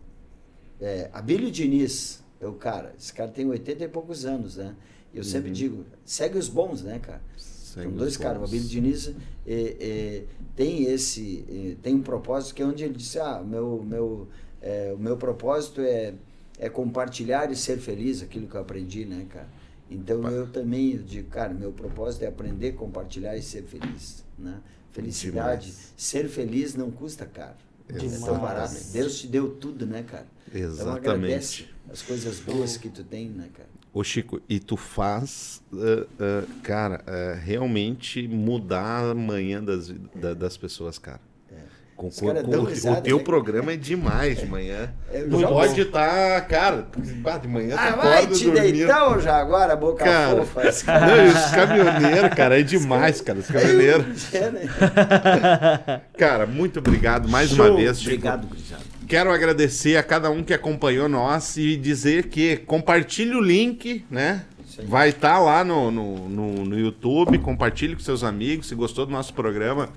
[0.81, 4.75] É, Abílio Diniz, é o cara, esse cara tem 80 e poucos anos, né?
[5.13, 5.53] Eu sempre Uhum.
[5.53, 7.21] digo, segue os bons, né, cara?
[7.37, 8.41] Segue São dois caras.
[8.41, 8.45] O.
[8.45, 9.13] Abílio Diniz
[9.45, 10.23] é, é,
[10.55, 14.27] tem esse, é, tem um propósito que é onde ele disse, ah, meu, meu,
[14.63, 16.15] é, o meu propósito é,
[16.57, 19.47] é compartilhar e ser feliz, aquilo que eu aprendi, né, cara?
[19.91, 24.59] Então eu também eu digo, cara, meu propósito é aprender, compartilhar e ser feliz, né?
[24.91, 25.93] Felicidade, Demais.
[25.95, 27.55] ser feliz não custa caro.
[27.89, 28.75] É tão barato.
[28.93, 30.25] Deus te deu tudo, né, cara?
[30.47, 31.07] Então Exatamente.
[31.09, 33.69] agradece as coisas boas que tu tem, né, cara?
[33.93, 40.33] Ô Chico, e tu faz, ah, ah, cara, ah, realmente mudar a manhã das, da-
[40.33, 41.19] das pessoas, cara.
[42.09, 43.23] Com, risada, o teu né?
[43.23, 44.89] programa é demais de manhã.
[45.27, 49.75] Não já- pode estar, cara, bah, de manhã tu Ah, vai te deitar, ô Jaguara,
[49.75, 50.61] boca Cara, fofa.
[50.99, 53.39] Não, e os caminhoneiros, cara, é demais, cara.
[53.39, 54.33] Os caminhoneiros.
[54.33, 56.01] É, né?
[56.17, 57.65] Cara, muito obrigado mais Show.
[57.67, 58.11] uma vez, Chico.
[58.15, 58.81] Obrigado, gurizada.
[59.07, 64.43] Quero agradecer a cada um que acompanhou nós e dizer que compartilhe o link, né?
[64.85, 68.67] Vai estar lá no, no, no, no YouTube, compartilhe com seus amigos.
[68.67, 69.89] Se gostou do nosso programa,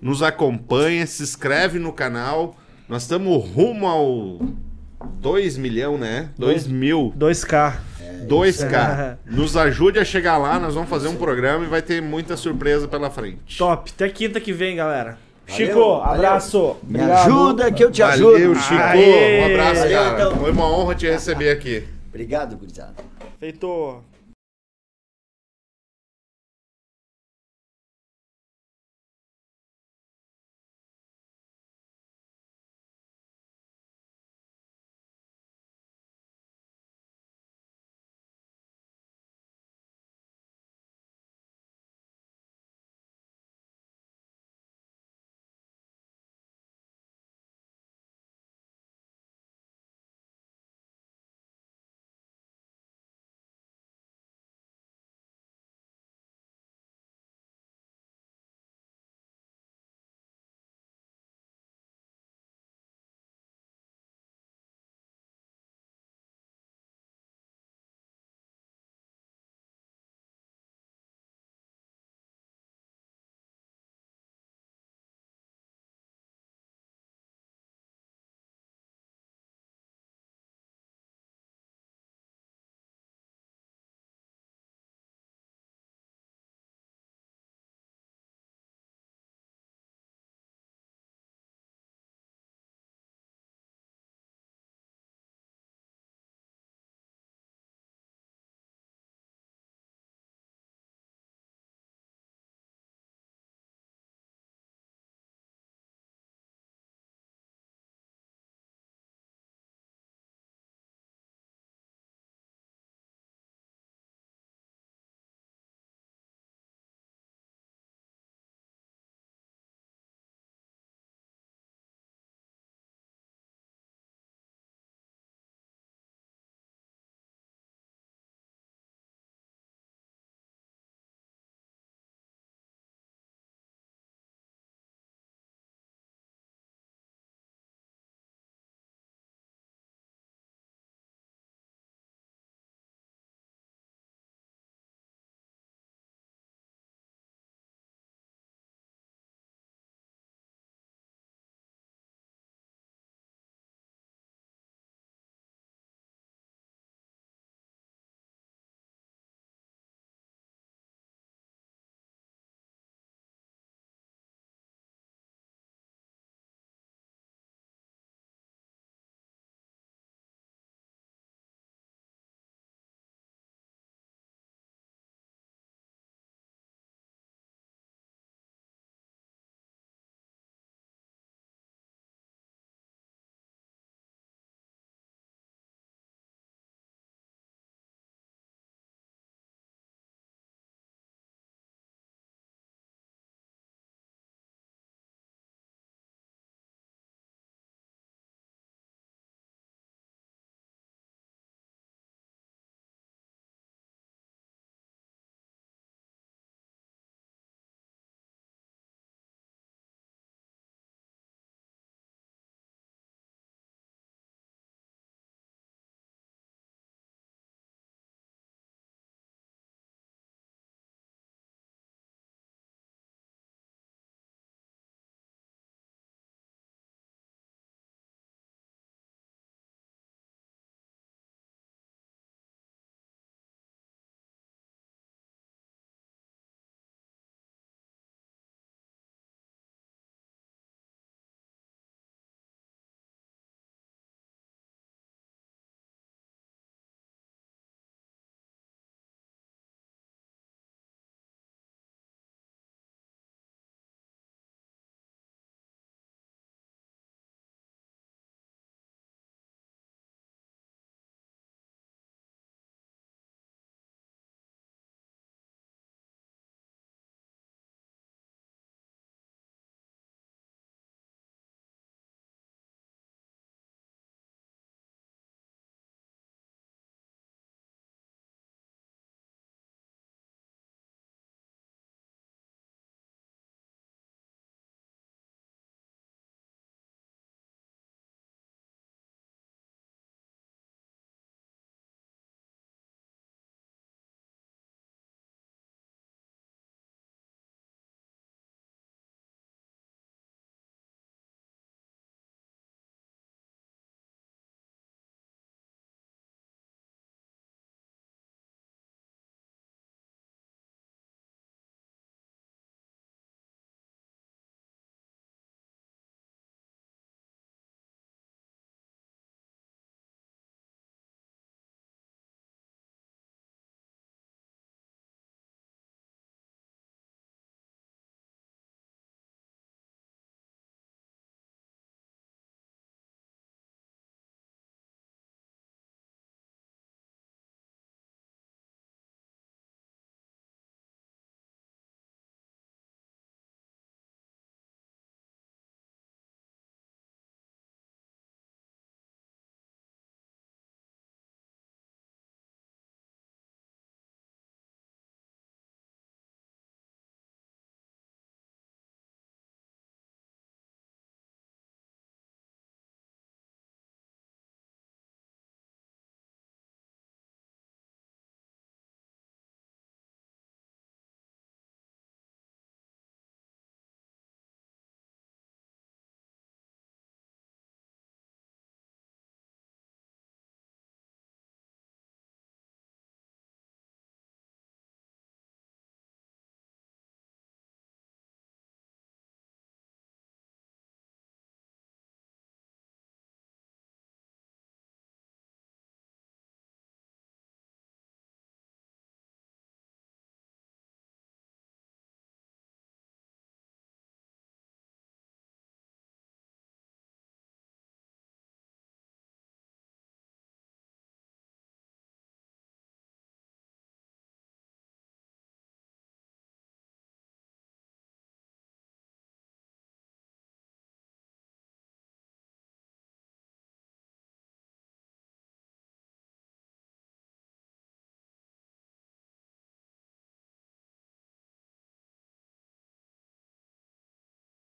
[0.00, 2.56] nos acompanha, se inscreve no canal.
[2.88, 4.40] Nós estamos rumo ao
[5.20, 6.30] 2 milhão, né?
[6.38, 7.12] 2 mil.
[7.18, 7.76] 2K.
[8.26, 9.16] 2K.
[9.30, 12.86] Nos ajude a chegar lá, nós vamos fazer um programa e vai ter muita surpresa
[12.86, 13.56] pela frente.
[13.56, 13.90] Top.
[13.94, 15.16] Até quinta que vem, galera.
[15.48, 16.02] Valeu, Chico, valeu.
[16.02, 16.76] abraço.
[16.82, 17.26] Me Obrigado.
[17.26, 18.60] ajuda que eu te Valeu, ajudo.
[18.60, 18.74] Chico.
[18.82, 19.40] Aê.
[19.40, 20.14] Um abraço, Valeu, cara.
[20.14, 20.36] então.
[20.36, 21.84] Foi uma honra te receber aqui.
[22.08, 22.94] Obrigado, gurizada.
[23.38, 24.02] Feito.